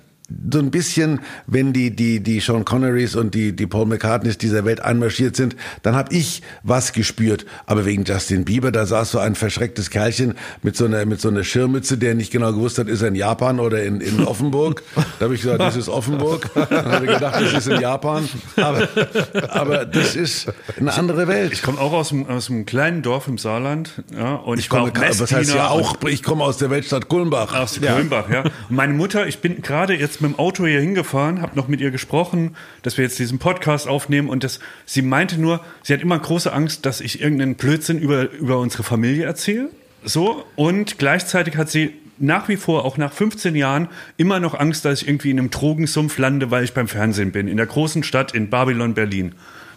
so 0.51 0.59
ein 0.59 0.70
bisschen, 0.70 1.20
wenn 1.47 1.72
die 1.72 1.95
die 1.95 2.20
die 2.20 2.41
Sean 2.41 2.64
Connerys 2.64 3.16
und 3.16 3.35
die 3.35 3.55
die 3.55 3.66
Paul 3.66 3.87
McCartneys 3.87 4.39
dieser 4.39 4.64
Welt 4.64 4.80
einmarschiert 4.80 5.37
sind, 5.37 5.57
dann 5.82 5.95
habe 5.95 6.14
ich 6.14 6.43
was 6.62 6.93
gespürt. 6.93 7.47
Aber 7.66 7.85
wegen 7.85 8.05
Justin 8.05 8.45
Bieber, 8.45 8.72
da 8.72 8.87
saß 8.87 9.11
so 9.12 9.18
ein 9.18 9.35
verschrecktes 9.35 9.91
Kerlchen 9.91 10.35
mit 10.62 10.76
so 10.76 10.85
einer 10.85 11.05
mit 11.07 11.20
so 11.20 11.28
einer 11.28 11.45
Schirmmütze, 11.45 11.99
der 11.99 12.14
nicht 12.14 12.30
genau 12.30 12.53
gewusst 12.53 12.78
hat, 12.78 12.89
ist 12.89 13.03
er 13.03 13.09
in 13.09 13.14
Japan 13.14 13.61
oder 13.61 13.82
in, 13.82 14.01
in 14.01 14.24
Offenburg. 14.24 14.82
Da 15.18 15.24
habe 15.24 15.35
ich 15.35 15.43
gesagt, 15.43 15.61
das 15.61 15.76
ist 15.76 15.89
Offenburg. 15.89 16.51
Dann 16.55 16.93
habe 16.93 17.07
ich 17.07 17.12
gedacht, 17.12 17.41
das 17.41 17.53
ist 17.53 17.68
in 17.68 17.80
Japan. 17.80 18.28
Aber 18.57 18.89
aber 19.51 19.85
das 19.85 20.16
ist 20.16 20.53
eine 20.78 20.93
andere 20.95 21.28
Welt. 21.28 21.53
Ich 21.53 21.62
komme 21.62 21.80
auch 21.80 21.93
aus 21.93 22.12
einem, 22.12 22.26
aus 22.26 22.51
einem 22.51 22.66
kleinen 22.66 23.03
Dorf 23.03 23.28
im 23.28 23.39
Saarland. 23.39 24.03
Ja, 24.16 24.35
und 24.35 24.59
ich, 24.59 24.64
Ich 24.64 24.70
komme, 24.70 24.93
was 24.95 25.32
heißt 25.32 25.55
ja 25.55 25.68
auch, 25.68 25.97
ich 26.05 26.22
komme 26.22 26.45
aus 26.45 26.59
der 26.59 26.70
Weltstadt 26.70 27.09
Kulmbach. 27.09 27.55
Aus 27.55 27.80
Kölnbach, 27.80 28.28
ja. 28.30 28.43
Und 28.43 28.76
meine 28.76 28.93
Mutter, 28.95 29.26
ich 29.26 29.41
bin 29.41 29.62
gerade 29.62 29.95
jetzt 29.95 30.20
mit 30.25 30.33
dem 30.33 30.39
Auto 30.39 30.66
hier 30.66 30.81
hingefahren, 30.81 31.41
habe 31.41 31.57
noch 31.57 31.68
mit 31.68 31.81
ihr 31.81 31.91
gesprochen, 31.91 32.57
dass 32.83 32.97
wir 32.97 33.05
jetzt 33.05 33.18
diesen 33.18 33.39
Podcast 33.39 33.87
aufnehmen 33.87 34.29
und 34.29 34.43
das, 34.45 34.59
sie 34.87 35.03
meinte 35.03 35.41
nur, 35.41 35.61
sie 35.83 35.93
hat 35.93 36.01
immer 36.01 36.18
große 36.18 36.53
Angst, 36.53 36.87
dass 36.87 37.01
ich 37.01 37.20
irgendeinen 37.20 37.55
Blödsinn 37.55 37.99
über, 37.99 38.31
über 38.33 38.59
unsere 38.59 38.83
Familie 38.83 39.25
erzähle. 39.25 39.70
So, 40.05 40.45
und 40.57 40.99
gleichzeitig 40.99 41.57
hat 41.57 41.70
sie 41.70 41.95
nach 42.18 42.49
wie 42.49 42.57
vor, 42.57 42.85
auch 42.85 42.97
nach 42.97 43.12
15 43.12 43.55
Jahren, 43.55 43.89
immer 44.16 44.41
noch 44.41 44.55
Angst, 44.59 44.85
dass 44.85 45.03
ich 45.03 45.09
irgendwie 45.09 45.31
in 45.31 45.39
einem 45.39 45.51
Drogensumpf 45.51 46.18
lande, 46.18 46.51
weil 46.51 46.64
ich 46.64 46.75
beim 46.75 46.89
Fernsehen 46.89 47.33
bin, 47.33 47.49
in 47.49 47.57
der 47.57 47.66
großen 47.66 48.03
Stadt 48.03 48.35
in 48.35 48.51
Babylon, 48.51 48.95
Berlin. 48.95 49.35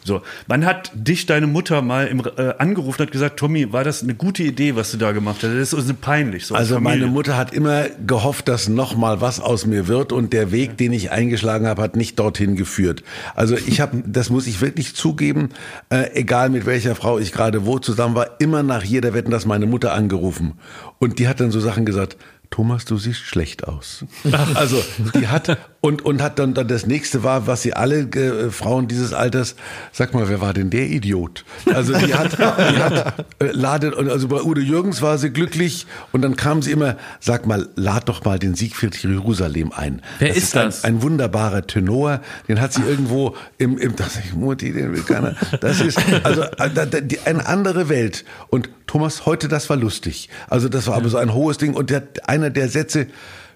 So, 0.07 0.21
wann 0.47 0.65
hat 0.65 0.89
dich 0.95 1.25
deine 1.25 1.45
Mutter 1.47 1.81
mal 1.81 2.07
im, 2.07 2.21
äh, 2.37 2.53
angerufen 2.57 3.01
und 3.01 3.07
hat 3.07 3.11
gesagt, 3.11 3.37
Tommy, 3.37 3.71
war 3.73 3.83
das 3.83 4.01
eine 4.01 4.15
gute 4.15 4.41
Idee, 4.43 4.75
was 4.75 4.91
du 4.91 4.97
da 4.97 5.11
gemacht 5.11 5.37
hast? 5.43 5.49
Das 5.53 5.53
ist 5.53 5.73
uns 5.73 5.93
peinlich. 6.01 6.45
So 6.47 6.55
als 6.55 6.61
Also 6.63 6.75
Familie. 6.75 6.99
meine 7.01 7.11
Mutter 7.11 7.37
hat 7.37 7.53
immer 7.53 7.85
gehofft, 8.05 8.47
dass 8.47 8.69
noch 8.69 8.95
mal 8.95 9.21
was 9.21 9.39
aus 9.39 9.65
mir 9.65 9.87
wird 9.87 10.11
und 10.13 10.33
der 10.33 10.51
Weg, 10.51 10.77
den 10.77 10.93
ich 10.93 11.11
eingeschlagen 11.11 11.67
habe, 11.67 11.81
hat 11.81 11.95
nicht 11.95 12.17
dorthin 12.17 12.55
geführt. 12.55 13.03
Also 13.35 13.55
ich 13.55 13.81
habe, 13.81 14.01
das 14.05 14.29
muss 14.29 14.47
ich 14.47 14.61
wirklich 14.61 14.95
zugeben, 14.95 15.49
äh, 15.89 16.11
egal 16.13 16.49
mit 16.49 16.65
welcher 16.65 16.95
Frau 16.95 17.19
ich 17.19 17.31
gerade 17.33 17.65
wo 17.65 17.77
zusammen 17.79 18.15
war, 18.15 18.39
immer 18.39 18.63
nach 18.63 18.83
jeder 18.83 19.13
Wetten, 19.13 19.29
dass 19.31 19.45
meine 19.45 19.65
Mutter 19.65 19.93
angerufen 19.93 20.53
und 20.99 21.19
die 21.19 21.27
hat 21.27 21.39
dann 21.41 21.51
so 21.51 21.59
Sachen 21.59 21.85
gesagt. 21.85 22.15
Thomas, 22.49 22.85
du 22.85 22.95
siehst 22.97 23.19
schlecht 23.19 23.67
aus. 23.67 24.05
Also 24.55 24.81
die 25.13 25.27
hat 25.27 25.57
und 25.81 26.03
und 26.03 26.21
hat 26.21 26.39
dann 26.39 26.53
dann 26.53 26.67
das 26.67 26.85
nächste 26.85 27.23
war, 27.23 27.47
was 27.47 27.61
sie 27.61 27.73
alle 27.73 28.01
äh, 28.01 28.49
Frauen 28.51 28.87
dieses 28.87 29.13
Alters, 29.13 29.55
sag 29.91 30.13
mal, 30.13 30.27
wer 30.27 30.41
war 30.41 30.53
denn 30.53 30.69
der 30.69 30.87
Idiot? 30.87 31.45
Also 31.73 31.93
die 31.97 32.13
hat, 32.13 32.33
die 32.37 32.43
hat 32.43 33.25
äh, 33.39 33.51
ladet 33.51 33.95
also 33.95 34.27
bei 34.27 34.41
Udo 34.41 34.61
Jürgens 34.61 35.01
war 35.01 35.17
sie 35.17 35.29
glücklich 35.29 35.85
und 36.11 36.21
dann 36.21 36.35
kam 36.35 36.61
sie 36.61 36.71
immer, 36.71 36.97
sag 37.19 37.45
mal, 37.45 37.69
lad 37.75 38.09
doch 38.09 38.25
mal 38.25 38.39
den 38.39 38.55
Siegfried 38.55 38.95
Jerusalem 39.01 39.71
ein. 39.71 40.01
Wer 40.19 40.35
ist 40.35 40.55
das? 40.55 40.83
Ein, 40.83 40.95
ein 40.95 41.01
wunderbarer 41.03 41.67
Tenor, 41.67 42.21
den 42.47 42.59
hat 42.59 42.73
sie 42.73 42.81
irgendwo 42.81 43.35
im 43.57 43.77
im 43.77 43.95
das 43.95 44.17
ich 44.17 44.33
Mutti, 44.33 44.73
den 44.73 44.93
will 44.93 45.03
keiner. 45.03 45.35
Das 45.61 45.81
ist 45.81 45.99
also 46.23 46.41
äh, 46.41 47.19
eine 47.25 47.45
andere 47.45 47.89
Welt 47.89 48.25
und 48.49 48.69
Thomas 48.87 49.25
heute 49.25 49.47
das 49.47 49.69
war 49.69 49.77
lustig. 49.77 50.29
Also 50.49 50.69
das 50.69 50.87
war 50.87 50.95
aber 50.95 51.09
so 51.09 51.17
ein 51.17 51.33
hohes 51.33 51.57
Ding 51.57 51.73
und 51.73 51.89
der, 51.89 52.03
einer 52.25 52.49
der 52.49 52.69
Sätze, 52.69 53.07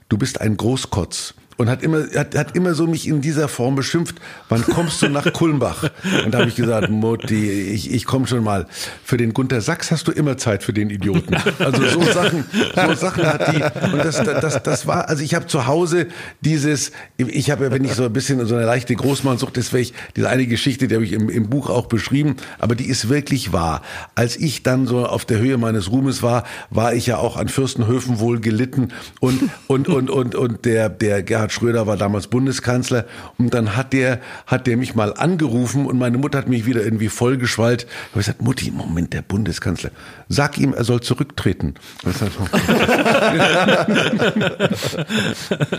du 0.10 0.18
bist 0.18 0.42
ein 0.42 0.58
Großkotz. 0.58 1.34
Und 1.62 1.70
hat 1.70 1.84
immer, 1.84 2.08
hat, 2.16 2.36
hat 2.36 2.56
immer 2.56 2.74
so 2.74 2.88
mich 2.88 3.08
in 3.08 3.22
dieser 3.22 3.48
Form 3.48 3.76
beschimpft. 3.76 4.16
Wann 4.50 4.64
kommst 4.64 5.00
du 5.04 5.10
nach 5.10 5.32
Kulmbach? 5.32 5.92
Und 6.26 6.34
da 6.34 6.40
habe 6.40 6.50
ich 6.50 6.56
gesagt, 6.56 6.90
Mutti, 6.90 7.52
ich, 7.52 7.94
ich 7.94 8.06
komme 8.06 8.26
schon 8.26 8.44
mal. 8.44 8.66
Für 9.04 9.18
den 9.18 9.32
Gunter 9.32 9.62
Sachs 9.62 9.92
hast 9.92 10.08
du 10.08 10.12
immer 10.12 10.38
Zeit 10.38 10.64
für 10.64 10.74
den 10.74 10.90
Idioten. 10.90 11.36
Also 11.60 11.86
so 11.86 12.02
Sachen, 12.02 12.46
so 12.76 12.94
Sachen 12.96 13.28
hat 13.28 13.56
die. 13.56 13.62
Und 13.94 14.04
das, 14.04 14.24
das, 14.24 14.64
das 14.64 14.88
war, 14.88 15.08
also 15.08 15.24
ich 15.24 15.36
habe 15.36 15.46
zu 15.46 15.68
Hause 15.68 16.08
dieses, 16.40 16.94
ich 17.18 17.52
habe 17.52 17.66
ja, 17.66 17.72
wenn 17.72 17.86
ich 17.86 17.94
so 17.94 18.06
ein 18.06 18.14
bisschen 18.14 18.44
so 18.48 18.56
eine 18.56 18.66
leichte 18.66 18.96
Großmannsucht, 18.96 19.56
das 19.56 19.72
wäre 19.72 19.84
ich, 19.84 19.94
diese 20.16 20.30
eine 20.30 20.48
Geschichte, 20.48 20.88
die 20.88 20.96
habe 20.96 21.06
ich 21.06 21.14
im, 21.14 21.30
im 21.30 21.48
Buch 21.48 21.70
auch 21.70 21.86
beschrieben, 21.86 22.38
aber 22.58 22.74
die 22.74 22.86
ist 22.86 23.08
wirklich 23.08 23.54
wahr. 23.54 23.84
Als 24.16 24.36
ich 24.36 24.64
dann 24.64 24.88
so 24.88 25.06
auf 25.06 25.26
der 25.26 25.38
Höhe 25.38 25.60
meines 25.60 25.92
Ruhmes 25.92 26.24
war, 26.24 26.44
war 26.72 26.96
ich 26.96 27.06
ja 27.06 27.18
auch 27.18 27.38
an 27.38 27.50
Fürstenhöfen 27.50 28.20
wohl 28.20 28.40
gelitten 28.40 28.88
und, 29.20 29.44
und, 29.68 29.88
und, 29.90 30.10
und, 30.10 30.34
und 30.34 30.66
der, 30.66 30.90
der 30.90 31.22
Gerhard 31.22 31.51
Schröder 31.52 31.86
war 31.88 31.98
damals 31.98 32.28
Bundeskanzler 32.28 33.06
und 33.38 33.54
dann 33.54 33.76
hat 33.76 33.94
der, 33.94 34.20
hat 34.48 34.66
der 34.68 34.78
mich 34.78 34.96
mal 34.96 35.14
angerufen 35.14 35.86
und 35.86 35.98
meine 36.00 36.18
Mutter 36.18 36.38
hat 36.40 36.48
mich 36.50 36.66
wieder 36.66 36.84
irgendwie 36.84 37.10
vollgeschwallt. 37.10 37.84
Da 37.84 37.88
habe 38.12 38.22
ich 38.22 38.26
gesagt, 38.28 38.42
Mutti, 38.42 38.72
Moment, 38.72 39.14
der 39.14 39.22
Bundeskanzler, 39.22 39.92
sag 40.30 40.58
ihm, 40.58 40.74
er 40.74 40.84
soll 40.84 41.02
zurücktreten. 41.02 41.76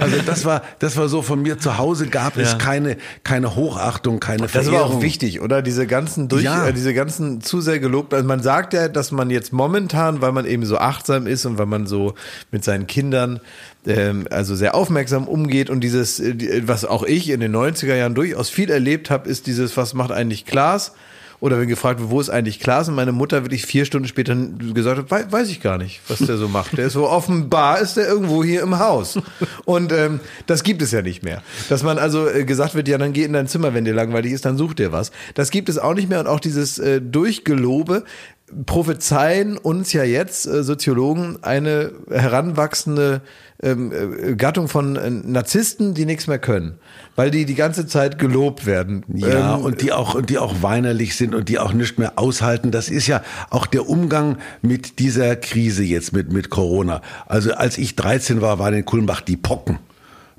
Also 0.00 0.16
das 0.26 0.44
war, 0.44 0.62
das 0.78 0.96
war 0.96 1.08
so 1.08 1.22
von 1.22 1.42
mir 1.42 1.58
zu 1.58 1.78
Hause 1.78 2.06
gab 2.08 2.36
es 2.36 2.58
keine, 2.58 2.96
keine 3.24 3.54
Hochachtung, 3.54 4.20
keine 4.20 4.42
Das 4.42 4.52
Verehrung. 4.52 4.74
war 4.74 4.84
auch 4.86 5.02
wichtig, 5.02 5.40
oder? 5.40 5.62
Diese 5.62 5.86
ganzen 5.86 6.28
durch, 6.28 6.42
Ja. 6.44 6.66
äh, 6.68 6.72
diese 6.72 6.94
ganzen 6.94 7.40
zu 7.40 7.60
sehr 7.60 7.78
gelobten. 7.78 8.16
Also 8.16 8.28
man 8.28 8.42
sagt 8.42 8.72
ja, 8.74 8.88
dass 8.88 9.12
man 9.12 9.30
jetzt 9.30 9.52
momentan, 9.52 10.20
weil 10.20 10.32
man 10.32 10.44
eben 10.46 10.64
so 10.66 10.78
achtsam 10.78 11.26
ist 11.26 11.44
und 11.46 11.58
weil 11.58 11.66
man 11.66 11.86
so 11.86 12.14
mit 12.50 12.64
seinen 12.64 12.86
Kindern 12.86 13.40
ähm, 13.86 14.26
also 14.30 14.54
sehr 14.54 14.74
aufmerksam 14.74 15.26
umgeht 15.26 15.70
und 15.70 15.80
dieses, 15.80 16.20
äh, 16.20 16.62
was 16.66 16.84
auch 16.84 17.02
ich 17.02 17.28
in 17.30 17.40
den 17.40 17.54
90er 17.54 17.94
Jahren 17.96 18.14
durchaus 18.14 18.48
viel 18.50 18.70
erlebt 18.70 19.10
habe, 19.10 19.28
ist 19.28 19.46
dieses, 19.46 19.76
was 19.76 19.94
macht 19.94 20.12
eigentlich 20.12 20.46
Klaas? 20.46 20.92
Oder 21.40 21.58
wenn 21.58 21.66
gefragt 21.66 21.98
wird, 21.98 22.08
wo 22.10 22.20
ist 22.20 22.30
eigentlich 22.30 22.60
Klaas? 22.60 22.88
Und 22.88 22.94
meine 22.94 23.10
Mutter 23.10 23.42
wirklich 23.42 23.66
vier 23.66 23.84
Stunden 23.84 24.06
später 24.06 24.36
gesagt 24.72 24.96
hat, 24.98 25.10
"Wei- 25.10 25.32
weiß 25.32 25.48
ich 25.48 25.60
gar 25.60 25.76
nicht, 25.76 26.00
was 26.06 26.20
der 26.20 26.36
so 26.36 26.46
macht. 26.46 26.78
Der 26.78 26.86
ist 26.86 26.92
so 26.92 27.08
offenbar, 27.08 27.80
ist 27.80 27.96
der 27.96 28.06
irgendwo 28.06 28.44
hier 28.44 28.62
im 28.62 28.78
Haus. 28.78 29.18
Und 29.64 29.90
ähm, 29.90 30.20
das 30.46 30.62
gibt 30.62 30.82
es 30.82 30.92
ja 30.92 31.02
nicht 31.02 31.24
mehr. 31.24 31.42
Dass 31.68 31.82
man 31.82 31.98
also 31.98 32.28
äh, 32.28 32.44
gesagt 32.44 32.76
wird, 32.76 32.86
ja, 32.86 32.96
dann 32.96 33.12
geh 33.12 33.24
in 33.24 33.32
dein 33.32 33.48
Zimmer, 33.48 33.74
wenn 33.74 33.84
dir 33.84 33.92
langweilig 33.92 34.30
ist, 34.30 34.44
dann 34.44 34.56
such 34.56 34.74
dir 34.74 34.92
was. 34.92 35.10
Das 35.34 35.50
gibt 35.50 35.68
es 35.68 35.78
auch 35.78 35.94
nicht 35.94 36.08
mehr. 36.08 36.20
Und 36.20 36.28
auch 36.28 36.38
dieses 36.38 36.78
äh, 36.78 37.00
Durchgelobe 37.00 38.04
prophezeien 38.66 39.58
uns 39.58 39.92
ja 39.92 40.04
jetzt 40.04 40.46
äh, 40.46 40.62
Soziologen 40.62 41.38
eine 41.42 41.90
heranwachsende 42.08 43.20
ähm, 43.62 43.92
äh, 43.92 44.34
Gattung 44.34 44.68
von 44.68 44.96
äh, 44.96 45.08
Narzissten, 45.10 45.94
die 45.94 46.04
nichts 46.04 46.26
mehr 46.26 46.38
können, 46.38 46.74
weil 47.14 47.30
die 47.30 47.44
die 47.44 47.54
ganze 47.54 47.86
Zeit 47.86 48.18
gelobt 48.18 48.66
werden. 48.66 49.04
Ja, 49.14 49.56
Ähm, 49.56 49.64
und 49.64 49.82
die 49.82 49.92
auch, 49.92 50.14
und 50.14 50.30
die 50.30 50.38
auch 50.38 50.62
weinerlich 50.62 51.16
sind 51.16 51.34
und 51.34 51.48
die 51.48 51.58
auch 51.58 51.72
nicht 51.72 51.98
mehr 51.98 52.18
aushalten. 52.18 52.70
Das 52.70 52.88
ist 52.88 53.06
ja 53.06 53.22
auch 53.50 53.66
der 53.66 53.88
Umgang 53.88 54.38
mit 54.62 54.98
dieser 54.98 55.36
Krise 55.36 55.84
jetzt, 55.84 56.12
mit, 56.12 56.32
mit 56.32 56.50
Corona. 56.50 57.02
Also 57.26 57.52
als 57.52 57.78
ich 57.78 57.96
13 57.96 58.40
war, 58.40 58.58
waren 58.58 58.74
in 58.74 58.84
Kulmbach 58.84 59.20
die 59.20 59.36
Pocken. 59.36 59.78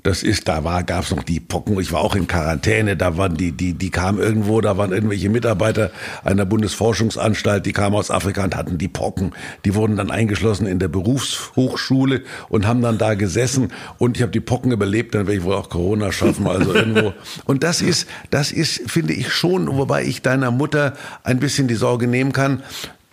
Das 0.04 0.22
ist, 0.22 0.48
da 0.48 0.64
war, 0.64 0.82
gab's 0.82 1.10
noch 1.12 1.22
die 1.22 1.40
Pocken. 1.40 1.80
Ich 1.80 1.90
war 1.90 2.02
auch 2.02 2.14
in 2.14 2.26
Quarantäne. 2.26 2.94
Da 2.94 3.16
waren 3.16 3.38
die, 3.38 3.52
die, 3.52 3.72
die 3.72 3.88
kamen 3.88 4.18
irgendwo. 4.18 4.60
Da 4.60 4.76
waren 4.76 4.92
irgendwelche 4.92 5.30
Mitarbeiter 5.30 5.90
einer 6.22 6.44
Bundesforschungsanstalt. 6.44 7.64
Die 7.64 7.72
kamen 7.72 7.96
aus 7.96 8.10
Afrika 8.10 8.44
und 8.44 8.54
hatten 8.54 8.76
die 8.76 8.88
Pocken. 8.88 9.32
Die 9.64 9.74
wurden 9.74 9.96
dann 9.96 10.10
eingeschlossen 10.10 10.66
in 10.66 10.78
der 10.78 10.88
Berufshochschule 10.88 12.20
und 12.50 12.66
haben 12.66 12.82
dann 12.82 12.98
da 12.98 13.14
gesessen. 13.14 13.72
Und 13.96 14.18
ich 14.18 14.22
habe 14.22 14.30
die 14.30 14.40
Pocken 14.40 14.72
überlebt. 14.72 15.14
Dann 15.14 15.26
werde 15.26 15.38
ich 15.38 15.42
wohl 15.42 15.54
auch 15.54 15.70
Corona 15.70 16.12
schaffen. 16.12 16.46
Also 16.46 16.74
irgendwo. 16.74 17.14
Und 17.46 17.62
das 17.62 17.80
ist, 17.80 18.06
das 18.28 18.52
ist, 18.52 18.90
finde 18.90 19.14
ich 19.14 19.32
schon, 19.32 19.74
wobei 19.74 20.04
ich 20.04 20.20
deiner 20.20 20.50
Mutter 20.50 20.92
ein 21.22 21.40
bisschen 21.40 21.66
die 21.66 21.76
Sorge 21.76 22.06
nehmen 22.08 22.32
kann 22.32 22.62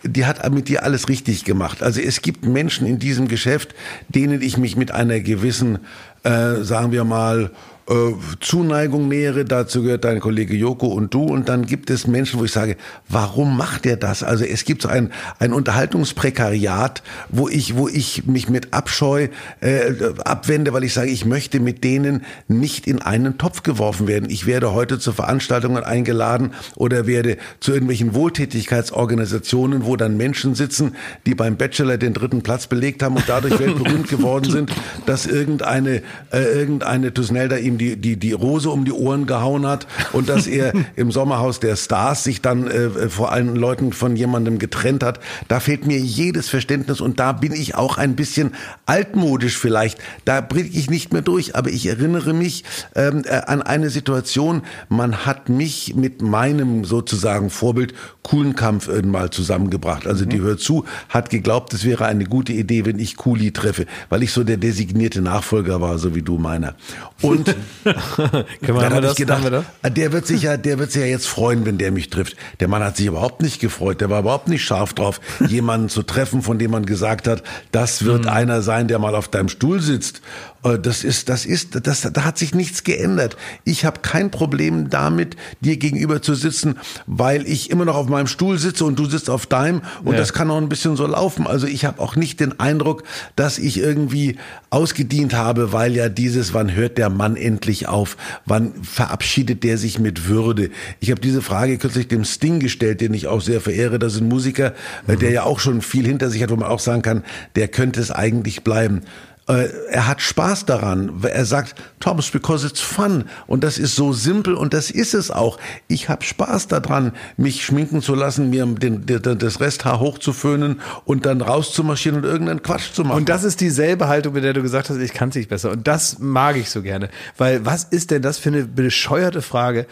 die 0.04 0.26
hat 0.26 0.52
mit 0.52 0.68
dir 0.68 0.82
alles 0.82 1.08
richtig 1.08 1.44
gemacht. 1.44 1.82
Also 1.82 2.00
es 2.00 2.22
gibt 2.22 2.44
Menschen 2.44 2.86
in 2.86 2.98
diesem 2.98 3.28
Geschäft, 3.28 3.74
denen 4.08 4.42
ich 4.42 4.56
mich 4.56 4.76
mit 4.76 4.90
einer 4.90 5.20
gewissen 5.20 5.78
äh, 6.22 6.62
sagen 6.62 6.92
wir 6.92 7.04
mal, 7.04 7.50
äh, 7.88 8.14
Zuneigung 8.40 9.08
nähere, 9.08 9.44
dazu 9.44 9.82
gehört 9.82 10.04
dein 10.04 10.20
Kollege 10.20 10.54
Joko 10.54 10.86
und 10.86 11.12
du. 11.14 11.22
Und 11.24 11.48
dann 11.48 11.66
gibt 11.66 11.90
es 11.90 12.06
Menschen, 12.06 12.38
wo 12.38 12.44
ich 12.44 12.52
sage, 12.52 12.76
warum 13.08 13.56
macht 13.56 13.86
er 13.86 13.96
das? 13.96 14.22
Also 14.22 14.44
es 14.44 14.64
gibt 14.64 14.82
so 14.82 14.88
ein, 14.88 15.12
ein 15.38 15.52
Unterhaltungsprekariat, 15.52 17.02
wo 17.28 17.48
ich, 17.48 17.76
wo 17.76 17.88
ich 17.88 18.26
mich 18.26 18.48
mit 18.48 18.72
Abscheu 18.72 19.28
äh, 19.60 19.92
abwende, 20.24 20.72
weil 20.72 20.84
ich 20.84 20.94
sage, 20.94 21.10
ich 21.10 21.24
möchte 21.24 21.60
mit 21.60 21.84
denen 21.84 22.24
nicht 22.48 22.86
in 22.86 23.02
einen 23.02 23.38
Topf 23.38 23.62
geworfen 23.62 24.06
werden. 24.06 24.30
Ich 24.30 24.46
werde 24.46 24.72
heute 24.72 24.98
zu 24.98 25.12
Veranstaltungen 25.12 25.82
eingeladen 25.82 26.52
oder 26.76 27.06
werde 27.06 27.36
zu 27.60 27.72
irgendwelchen 27.72 28.14
Wohltätigkeitsorganisationen, 28.14 29.84
wo 29.84 29.96
dann 29.96 30.16
Menschen 30.16 30.54
sitzen, 30.54 30.96
die 31.26 31.34
beim 31.34 31.56
Bachelor 31.56 31.98
den 31.98 32.14
dritten 32.14 32.42
Platz 32.42 32.66
belegt 32.66 33.02
haben 33.02 33.16
und 33.16 33.28
dadurch 33.28 33.58
weltberühmt 33.58 34.08
geworden 34.08 34.50
sind, 34.50 34.72
dass 35.06 35.26
irgendeine, 35.26 36.02
äh, 36.32 36.42
irgendeine 36.42 37.12
Tusnelda 37.12 37.56
ihm 37.56 37.71
die, 37.78 37.96
die, 37.96 38.16
die 38.16 38.32
Rose 38.32 38.70
um 38.70 38.84
die 38.84 38.92
Ohren 38.92 39.26
gehauen 39.26 39.66
hat 39.66 39.86
und 40.12 40.28
dass 40.28 40.46
er 40.46 40.72
im 40.96 41.10
Sommerhaus 41.10 41.60
der 41.60 41.76
Stars 41.76 42.24
sich 42.24 42.40
dann 42.40 42.66
äh, 42.68 43.08
vor 43.08 43.32
allen 43.32 43.56
Leuten 43.56 43.92
von 43.92 44.16
jemandem 44.16 44.58
getrennt 44.58 45.02
hat. 45.02 45.20
Da 45.48 45.60
fehlt 45.60 45.86
mir 45.86 45.98
jedes 45.98 46.48
Verständnis 46.48 47.00
und 47.00 47.20
da 47.20 47.32
bin 47.32 47.52
ich 47.52 47.74
auch 47.74 47.98
ein 47.98 48.16
bisschen 48.16 48.52
altmodisch 48.86 49.56
vielleicht. 49.58 49.98
Da 50.24 50.40
bringe 50.40 50.68
ich 50.68 50.90
nicht 50.90 51.12
mehr 51.12 51.22
durch, 51.22 51.56
aber 51.56 51.70
ich 51.70 51.86
erinnere 51.86 52.32
mich 52.32 52.64
ähm, 52.94 53.22
äh, 53.24 53.42
an 53.46 53.62
eine 53.62 53.90
Situation, 53.90 54.62
man 54.88 55.26
hat 55.26 55.48
mich 55.48 55.94
mit 55.94 56.22
meinem 56.22 56.84
sozusagen 56.84 57.50
Vorbild 57.50 57.94
Kuhlenkampf 58.22 58.88
irgendwann 58.88 59.30
zusammengebracht. 59.30 60.06
Also 60.06 60.24
die 60.24 60.40
Hör 60.40 60.56
zu 60.56 60.84
hat 61.08 61.30
geglaubt, 61.30 61.74
es 61.74 61.84
wäre 61.84 62.06
eine 62.06 62.24
gute 62.24 62.52
Idee, 62.52 62.84
wenn 62.84 62.98
ich 62.98 63.16
Kuli 63.16 63.52
treffe, 63.52 63.86
weil 64.08 64.22
ich 64.22 64.32
so 64.32 64.44
der 64.44 64.56
designierte 64.56 65.20
Nachfolger 65.20 65.80
war, 65.80 65.98
so 65.98 66.14
wie 66.14 66.22
du 66.22 66.38
meiner. 66.38 66.74
Und 67.20 67.54
Können 67.84 68.46
wir, 68.60 68.74
dann 68.74 68.94
habe 68.94 69.02
das, 69.02 69.16
gedacht, 69.16 69.44
haben 69.44 69.52
wir 69.52 69.64
das? 69.82 69.94
der 69.94 70.12
wird 70.12 70.26
sich 70.26 70.42
ja, 70.42 70.56
der 70.56 70.78
wird 70.78 70.92
sich 70.92 71.02
ja 71.02 71.08
jetzt 71.08 71.26
freuen, 71.26 71.66
wenn 71.66 71.78
der 71.78 71.92
mich 71.92 72.10
trifft. 72.10 72.36
Der 72.60 72.68
Mann 72.68 72.82
hat 72.82 72.96
sich 72.96 73.06
überhaupt 73.06 73.42
nicht 73.42 73.60
gefreut. 73.60 74.00
Der 74.00 74.10
war 74.10 74.20
überhaupt 74.20 74.48
nicht 74.48 74.64
scharf 74.64 74.94
drauf, 74.94 75.20
jemanden 75.48 75.88
zu 75.88 76.02
treffen, 76.02 76.42
von 76.42 76.58
dem 76.58 76.70
man 76.70 76.86
gesagt 76.86 77.28
hat, 77.28 77.42
das 77.70 78.04
wird 78.04 78.26
einer 78.26 78.62
sein, 78.62 78.88
der 78.88 78.98
mal 78.98 79.14
auf 79.14 79.28
deinem 79.28 79.48
Stuhl 79.48 79.80
sitzt. 79.80 80.22
Äh, 80.64 80.78
Das 80.78 81.04
ist, 81.04 81.28
das 81.28 81.44
ist, 81.46 81.86
das, 81.86 82.02
da 82.02 82.24
hat 82.24 82.38
sich 82.38 82.54
nichts 82.54 82.84
geändert. 82.84 83.36
Ich 83.64 83.84
habe 83.84 84.00
kein 84.00 84.30
Problem 84.30 84.90
damit, 84.90 85.36
dir 85.60 85.76
gegenüber 85.76 86.22
zu 86.22 86.34
sitzen, 86.34 86.76
weil 87.06 87.46
ich 87.46 87.70
immer 87.70 87.84
noch 87.84 87.96
auf 87.96 88.08
meinem 88.08 88.26
Stuhl 88.26 88.58
sitze 88.58 88.84
und 88.84 88.98
du 88.98 89.06
sitzt 89.06 89.30
auf 89.30 89.46
deinem 89.46 89.82
und 90.04 90.12
Ja. 90.12 90.18
das 90.18 90.32
kann 90.32 90.50
auch 90.50 90.56
ein 90.58 90.68
bisschen 90.68 90.96
so 90.96 91.06
laufen. 91.06 91.46
Also 91.46 91.66
ich 91.66 91.84
habe 91.84 92.00
auch 92.00 92.16
nicht 92.16 92.40
den 92.40 92.58
Eindruck, 92.60 93.02
dass 93.36 93.58
ich 93.58 93.78
irgendwie 93.78 94.36
ausgedient 94.70 95.34
habe, 95.34 95.72
weil 95.72 95.94
ja 95.94 96.08
dieses, 96.08 96.54
wann 96.54 96.74
hört 96.74 96.98
der 96.98 97.10
Mann 97.10 97.36
endlich 97.36 97.88
auf, 97.88 98.16
wann 98.46 98.72
verabschiedet 98.82 99.64
der 99.64 99.78
sich 99.78 99.98
mit 99.98 100.28
Würde. 100.28 100.70
Ich 101.00 101.10
habe 101.10 101.20
diese 101.20 101.42
Frage 101.42 101.78
kürzlich 101.78 102.08
dem 102.08 102.24
Sting 102.24 102.60
gestellt, 102.60 103.00
den 103.00 103.14
ich 103.14 103.26
auch 103.26 103.40
sehr 103.40 103.60
verehre. 103.60 103.98
Das 103.98 104.14
ist 104.14 104.20
ein 104.20 104.28
Musiker, 104.28 104.74
äh, 105.06 105.16
der 105.16 105.30
ja 105.30 105.42
auch 105.44 105.60
schon 105.60 105.82
viel 105.82 106.06
hinter 106.06 106.30
sich 106.30 106.42
hat, 106.42 106.50
wo 106.50 106.56
man 106.56 106.68
auch 106.68 106.78
sagen 106.80 107.02
kann, 107.02 107.24
der 107.56 107.68
könnte 107.68 108.00
es 108.00 108.10
eigentlich 108.10 108.62
bleiben. 108.62 109.02
Äh, 109.48 109.68
Er 109.90 110.06
hat 110.06 110.20
Spaß 110.20 110.66
daran. 110.66 111.22
Er 111.22 111.44
sagt, 111.44 111.74
Thomas, 112.00 112.30
because 112.30 112.66
it's 112.66 112.80
fun. 112.80 113.24
Und 113.46 113.64
das 113.64 113.78
ist 113.78 113.96
so 113.96 114.12
simpel 114.12 114.54
und 114.54 114.72
das 114.72 114.90
ist 114.90 115.14
es 115.14 115.30
auch. 115.30 115.58
Ich 115.88 116.08
habe 116.08 116.24
Spaß 116.24 116.68
daran, 116.68 117.12
mich 117.36 117.64
schminken 117.64 118.02
zu 118.02 118.14
lassen, 118.14 118.50
mir 118.50 118.64
den, 118.66 119.06
den, 119.06 119.38
das 119.38 119.60
Resthaar 119.60 120.00
hochzuföhnen 120.00 120.80
und 121.04 121.26
dann 121.26 121.40
rauszumarschieren 121.40 122.18
und 122.18 122.24
irgendeinen 122.24 122.62
Quatsch 122.62 122.92
zu 122.92 123.02
machen. 123.02 123.18
Und 123.18 123.28
das 123.28 123.44
ist 123.44 123.60
dieselbe 123.60 124.08
Haltung, 124.08 124.34
mit 124.34 124.44
der 124.44 124.52
du 124.52 124.62
gesagt 124.62 124.90
hast, 124.90 124.98
ich 124.98 125.12
kann 125.12 125.30
es 125.30 125.34
nicht 125.34 125.48
besser. 125.48 125.70
Und 125.72 125.86
das 125.88 126.18
mag 126.18 126.56
ich 126.56 126.70
so 126.70 126.82
gerne. 126.82 127.08
Weil 127.36 127.66
was 127.66 127.84
ist 127.84 128.10
denn 128.10 128.22
das 128.22 128.38
für 128.38 128.50
eine 128.50 128.64
bescheuerte 128.64 129.42
Frage? 129.42 129.86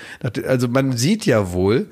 Also 0.47 0.69
man 0.69 0.97
sieht 0.97 1.27
ja 1.27 1.53
wohl, 1.53 1.87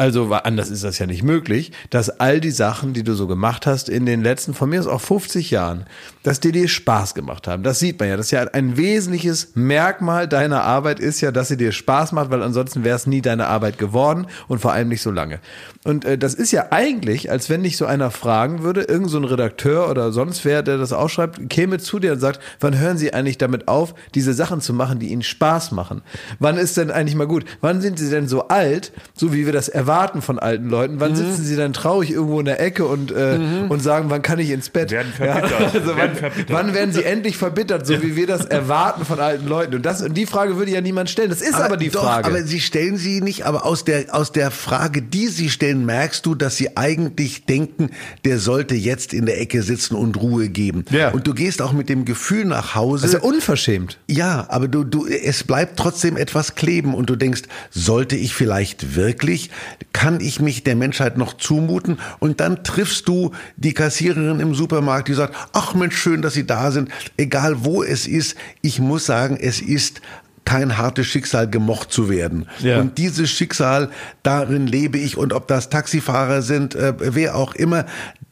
also 0.00 0.32
anders 0.32 0.70
ist 0.70 0.82
das 0.82 0.98
ja 0.98 1.04
nicht 1.04 1.22
möglich, 1.22 1.72
dass 1.90 2.08
all 2.08 2.40
die 2.40 2.52
Sachen, 2.52 2.94
die 2.94 3.02
du 3.02 3.12
so 3.12 3.26
gemacht 3.26 3.66
hast 3.66 3.90
in 3.90 4.06
den 4.06 4.22
letzten, 4.22 4.54
von 4.54 4.70
mir 4.70 4.80
aus 4.80 4.86
auch 4.86 5.02
50 5.02 5.50
Jahren, 5.50 5.84
dass 6.22 6.40
die 6.40 6.52
dir 6.52 6.68
Spaß 6.68 7.14
gemacht 7.14 7.46
haben. 7.46 7.62
Das 7.62 7.80
sieht 7.80 8.00
man 8.00 8.08
ja. 8.08 8.16
Das 8.16 8.26
ist 8.26 8.32
ja 8.32 8.40
ein 8.44 8.78
wesentliches 8.78 9.52
Merkmal 9.56 10.26
deiner 10.26 10.62
Arbeit 10.62 11.00
ist 11.00 11.20
ja, 11.20 11.32
dass 11.32 11.48
sie 11.48 11.58
dir 11.58 11.72
Spaß 11.72 12.12
macht, 12.12 12.30
weil 12.30 12.42
ansonsten 12.42 12.82
wäre 12.82 12.96
es 12.96 13.06
nie 13.06 13.20
deine 13.20 13.48
Arbeit 13.48 13.76
geworden 13.76 14.26
und 14.48 14.60
vor 14.60 14.72
allem 14.72 14.88
nicht 14.88 15.02
so 15.02 15.10
lange. 15.10 15.38
Und 15.84 16.06
äh, 16.06 16.16
das 16.16 16.32
ist 16.32 16.50
ja 16.50 16.68
eigentlich, 16.70 17.30
als 17.30 17.50
wenn 17.50 17.62
dich 17.62 17.76
so 17.76 17.84
einer 17.84 18.10
fragen 18.10 18.62
würde, 18.62 18.80
irgend 18.80 19.10
so 19.10 19.18
ein 19.18 19.24
Redakteur 19.24 19.90
oder 19.90 20.12
sonst 20.12 20.46
wer, 20.46 20.62
der 20.62 20.78
das 20.78 20.94
ausschreibt, 20.94 21.50
käme 21.50 21.76
zu 21.78 21.98
dir 21.98 22.14
und 22.14 22.20
sagt, 22.20 22.40
wann 22.58 22.78
hören 22.78 22.96
Sie 22.96 23.12
eigentlich 23.12 23.36
damit 23.36 23.68
auf, 23.68 23.94
diese 24.14 24.32
Sachen 24.32 24.62
zu 24.62 24.72
machen, 24.72 24.98
die 24.98 25.08
Ihnen 25.08 25.22
Spaß 25.22 25.72
machen? 25.72 26.00
Wann 26.38 26.56
ist 26.56 26.78
denn 26.78 26.90
eigentlich 26.90 27.16
mal 27.16 27.26
gut? 27.26 27.44
Wann 27.60 27.82
sind 27.82 27.98
Sie 27.98 28.08
denn 28.08 28.28
so 28.28 28.48
alt, 28.48 28.92
so 29.12 29.34
wie 29.34 29.44
wir 29.44 29.52
das 29.52 29.68
erwarten 29.68 29.89
von 30.20 30.38
alten 30.38 30.68
Leuten? 30.68 31.00
Wann 31.00 31.14
sitzen 31.14 31.44
Sie 31.44 31.56
dann 31.56 31.72
traurig 31.72 32.10
irgendwo 32.10 32.38
in 32.40 32.46
der 32.46 32.60
Ecke 32.60 32.86
und, 32.86 33.10
äh, 33.12 33.38
und 33.68 33.80
sagen, 33.80 34.10
wann 34.10 34.22
kann 34.22 34.38
ich 34.38 34.50
ins 34.50 34.70
Bett? 34.70 34.90
Werden 34.90 35.12
verbittert. 35.12 35.74
also 35.74 35.88
wann, 35.88 35.96
Werden 35.96 36.16
verbittert. 36.16 36.50
wann 36.50 36.74
werden 36.74 36.92
Sie 36.92 37.04
endlich 37.04 37.36
verbittert, 37.36 37.86
so 37.86 38.02
wie 38.02 38.16
wir 38.16 38.26
das 38.26 38.44
erwarten 38.46 39.04
von 39.04 39.20
alten 39.20 39.46
Leuten? 39.46 39.74
Und, 39.74 39.86
das, 39.86 40.02
und 40.02 40.14
die 40.14 40.26
Frage 40.26 40.56
würde 40.56 40.70
ja 40.70 40.80
niemand 40.80 41.10
stellen. 41.10 41.30
Das 41.30 41.40
ist 41.40 41.54
aber, 41.54 41.76
die 41.76 41.90
doch, 41.90 42.02
Frage. 42.02 42.26
Aber 42.26 42.42
sie 42.42 42.60
stellen 42.60 42.96
sie 42.96 43.20
nicht, 43.20 43.46
aber 43.46 43.66
aus 43.66 43.84
der, 43.84 44.14
aus 44.14 44.32
der 44.32 44.50
Frage, 44.50 45.02
die 45.02 45.28
sie 45.28 45.50
stellen, 45.50 45.84
merkst 45.84 46.24
du, 46.24 46.34
dass 46.34 46.56
sie 46.56 46.76
eigentlich 46.76 47.46
denken, 47.46 47.90
der 48.24 48.38
sollte 48.38 48.74
jetzt 48.74 49.12
in 49.12 49.26
der 49.26 49.40
Ecke 49.40 49.62
sitzen 49.62 49.94
und 49.94 50.16
Ruhe 50.16 50.48
geben. 50.48 50.84
Ja. 50.90 51.10
Und 51.10 51.26
du 51.26 51.34
gehst 51.34 51.62
auch 51.62 51.72
mit 51.72 51.88
dem 51.88 52.04
Gefühl 52.04 52.44
nach 52.44 52.74
Hause. 52.74 53.02
das 53.02 53.14
ist 53.14 53.22
ja 53.22 53.28
unverschämt. 53.28 53.98
Ja, 54.06 54.46
aber 54.48 54.68
du, 54.68 54.84
du, 54.84 55.06
es 55.06 55.44
bleibt 55.44 55.78
trotzdem 55.78 56.16
etwas 56.16 56.54
kleben 56.54 56.94
und 56.94 57.10
du 57.10 57.16
denkst, 57.16 57.42
sollte 57.70 58.16
ich 58.16 58.34
vielleicht 58.34 58.94
wirklich, 58.96 59.50
kann 59.92 60.20
ich 60.20 60.40
mich 60.40 60.64
der 60.64 60.76
Menschheit 60.76 61.16
noch 61.16 61.34
zumuten? 61.36 61.98
Und 62.18 62.40
dann 62.40 62.64
triffst 62.64 63.08
du 63.08 63.32
die 63.56 63.74
Kassiererin 63.74 64.40
im 64.40 64.54
Supermarkt, 64.54 65.08
die 65.08 65.14
sagt, 65.14 65.34
ach 65.52 65.74
Mensch, 65.74 65.96
schön, 65.96 66.22
dass 66.22 66.34
Sie 66.34 66.46
da 66.46 66.70
sind, 66.70 66.90
egal 67.16 67.64
wo 67.64 67.82
es 67.82 68.06
ist. 68.06 68.36
Ich 68.62 68.78
muss 68.78 69.06
sagen, 69.06 69.36
es 69.40 69.60
ist 69.60 70.00
kein 70.44 70.78
hartes 70.78 71.06
Schicksal, 71.06 71.48
gemocht 71.48 71.92
zu 71.92 72.08
werden. 72.08 72.46
Ja. 72.60 72.80
Und 72.80 72.98
dieses 72.98 73.30
Schicksal, 73.30 73.90
darin 74.22 74.66
lebe 74.66 74.98
ich. 74.98 75.16
Und 75.16 75.32
ob 75.32 75.46
das 75.46 75.68
Taxifahrer 75.68 76.42
sind, 76.42 76.74
äh, 76.74 76.94
wer 76.98 77.36
auch 77.36 77.54
immer, 77.54 77.84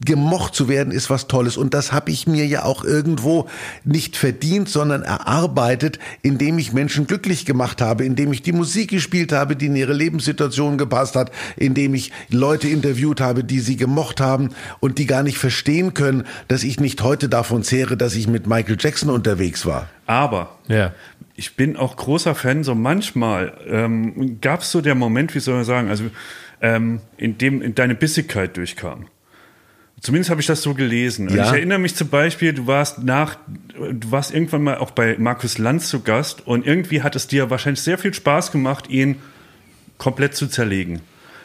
gemocht 0.05 0.55
zu 0.55 0.69
werden, 0.69 0.91
ist 0.93 1.09
was 1.09 1.27
Tolles. 1.27 1.57
Und 1.57 1.73
das 1.73 1.91
habe 1.91 2.11
ich 2.11 2.25
mir 2.25 2.45
ja 2.45 2.63
auch 2.63 2.85
irgendwo 2.85 3.47
nicht 3.83 4.15
verdient, 4.15 4.69
sondern 4.69 5.03
erarbeitet, 5.03 5.99
indem 6.21 6.57
ich 6.57 6.71
Menschen 6.71 7.05
glücklich 7.05 7.45
gemacht 7.45 7.81
habe, 7.81 8.05
indem 8.05 8.31
ich 8.31 8.41
die 8.41 8.53
Musik 8.53 8.91
gespielt 8.91 9.31
habe, 9.33 9.55
die 9.55 9.65
in 9.65 9.75
ihre 9.75 9.93
Lebenssituation 9.93 10.77
gepasst 10.77 11.15
hat, 11.15 11.31
indem 11.57 11.93
ich 11.95 12.11
Leute 12.29 12.69
interviewt 12.69 13.19
habe, 13.19 13.43
die 13.43 13.59
sie 13.59 13.75
gemocht 13.75 14.21
haben 14.21 14.49
und 14.79 14.97
die 14.99 15.05
gar 15.05 15.23
nicht 15.23 15.37
verstehen 15.37 15.93
können, 15.93 16.23
dass 16.47 16.63
ich 16.63 16.79
nicht 16.79 17.01
heute 17.03 17.27
davon 17.27 17.63
zehre, 17.63 17.97
dass 17.97 18.15
ich 18.15 18.27
mit 18.27 18.47
Michael 18.47 18.77
Jackson 18.79 19.09
unterwegs 19.09 19.65
war. 19.65 19.89
Aber 20.05 20.57
Ja. 20.67 20.93
ich 21.35 21.55
bin 21.57 21.75
auch 21.75 21.97
großer 21.97 22.35
Fan, 22.35 22.63
so 22.63 22.73
manchmal 22.73 23.53
ähm, 23.67 24.39
gab 24.39 24.61
es 24.61 24.71
so 24.71 24.79
der 24.81 24.95
Moment, 24.95 25.35
wie 25.35 25.39
soll 25.39 25.55
man 25.55 25.65
sagen, 25.65 25.89
also 25.89 26.05
ähm, 26.61 27.01
in 27.17 27.37
dem 27.37 27.61
in 27.61 27.75
deine 27.75 27.95
Bissigkeit 27.95 28.55
durchkam. 28.57 29.05
Zumindest 30.01 30.29
habe 30.29 30.39
ich 30.39 30.47
das 30.47 30.61
so 30.61 30.73
gelesen. 30.73 31.29
Ja. 31.29 31.45
Ich 31.45 31.51
erinnere 31.51 31.79
mich 31.79 31.95
zum 31.95 32.09
Beispiel, 32.09 32.53
du 32.53 32.67
warst 32.67 33.03
nach, 33.03 33.37
du 33.75 34.11
warst 34.11 34.33
irgendwann 34.33 34.63
mal 34.63 34.77
auch 34.77 34.91
bei 34.91 35.15
Markus 35.17 35.57
Lanz 35.57 35.89
zu 35.89 36.01
Gast 36.01 36.45
und 36.47 36.65
irgendwie 36.65 37.01
hat 37.01 37.15
es 37.15 37.27
dir 37.27 37.49
wahrscheinlich 37.49 37.81
sehr 37.81 37.97
viel 37.97 38.13
Spaß 38.13 38.51
gemacht, 38.51 38.89
ihn 38.89 39.17
komplett 39.97 40.35
zu 40.35 40.47
zerlegen. 40.47 41.01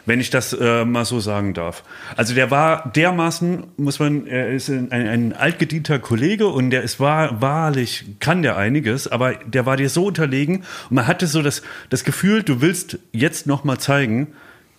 Wenn 0.07 0.21
ich 0.21 0.29
das 0.29 0.53
äh, 0.53 0.85
mal 0.85 1.07
so 1.07 1.19
sagen 1.19 1.55
darf. 1.55 1.83
Also 2.15 2.35
der 2.35 2.51
war 2.51 2.93
dermaßen, 2.93 3.65
muss 3.79 3.99
man, 3.99 4.27
er 4.27 4.51
ist 4.51 4.69
ein, 4.69 4.93
ein 4.93 5.33
altgedienter 5.33 5.99
Kollege 5.99 6.47
und 6.49 6.71
der 6.71 6.83
ist 6.83 7.01
wahr, 7.01 7.41
wahrlich, 7.41 8.05
kann 8.21 8.43
der 8.43 8.59
einiges, 8.59 9.09
aber 9.09 9.35
der 9.35 9.65
war 9.65 9.79
dir 9.79 9.89
so 9.89 10.05
unterlegen 10.05 10.57
und 10.91 10.97
man 10.97 11.07
hatte 11.07 11.27
so 11.27 11.41
das, 11.41 11.63
das 11.89 12.05
Gefühl, 12.05 12.43
du 12.43 12.61
willst 12.61 12.99
jetzt 13.13 13.47
noch 13.47 13.65
mal 13.65 13.79
zeigen, 13.79 14.29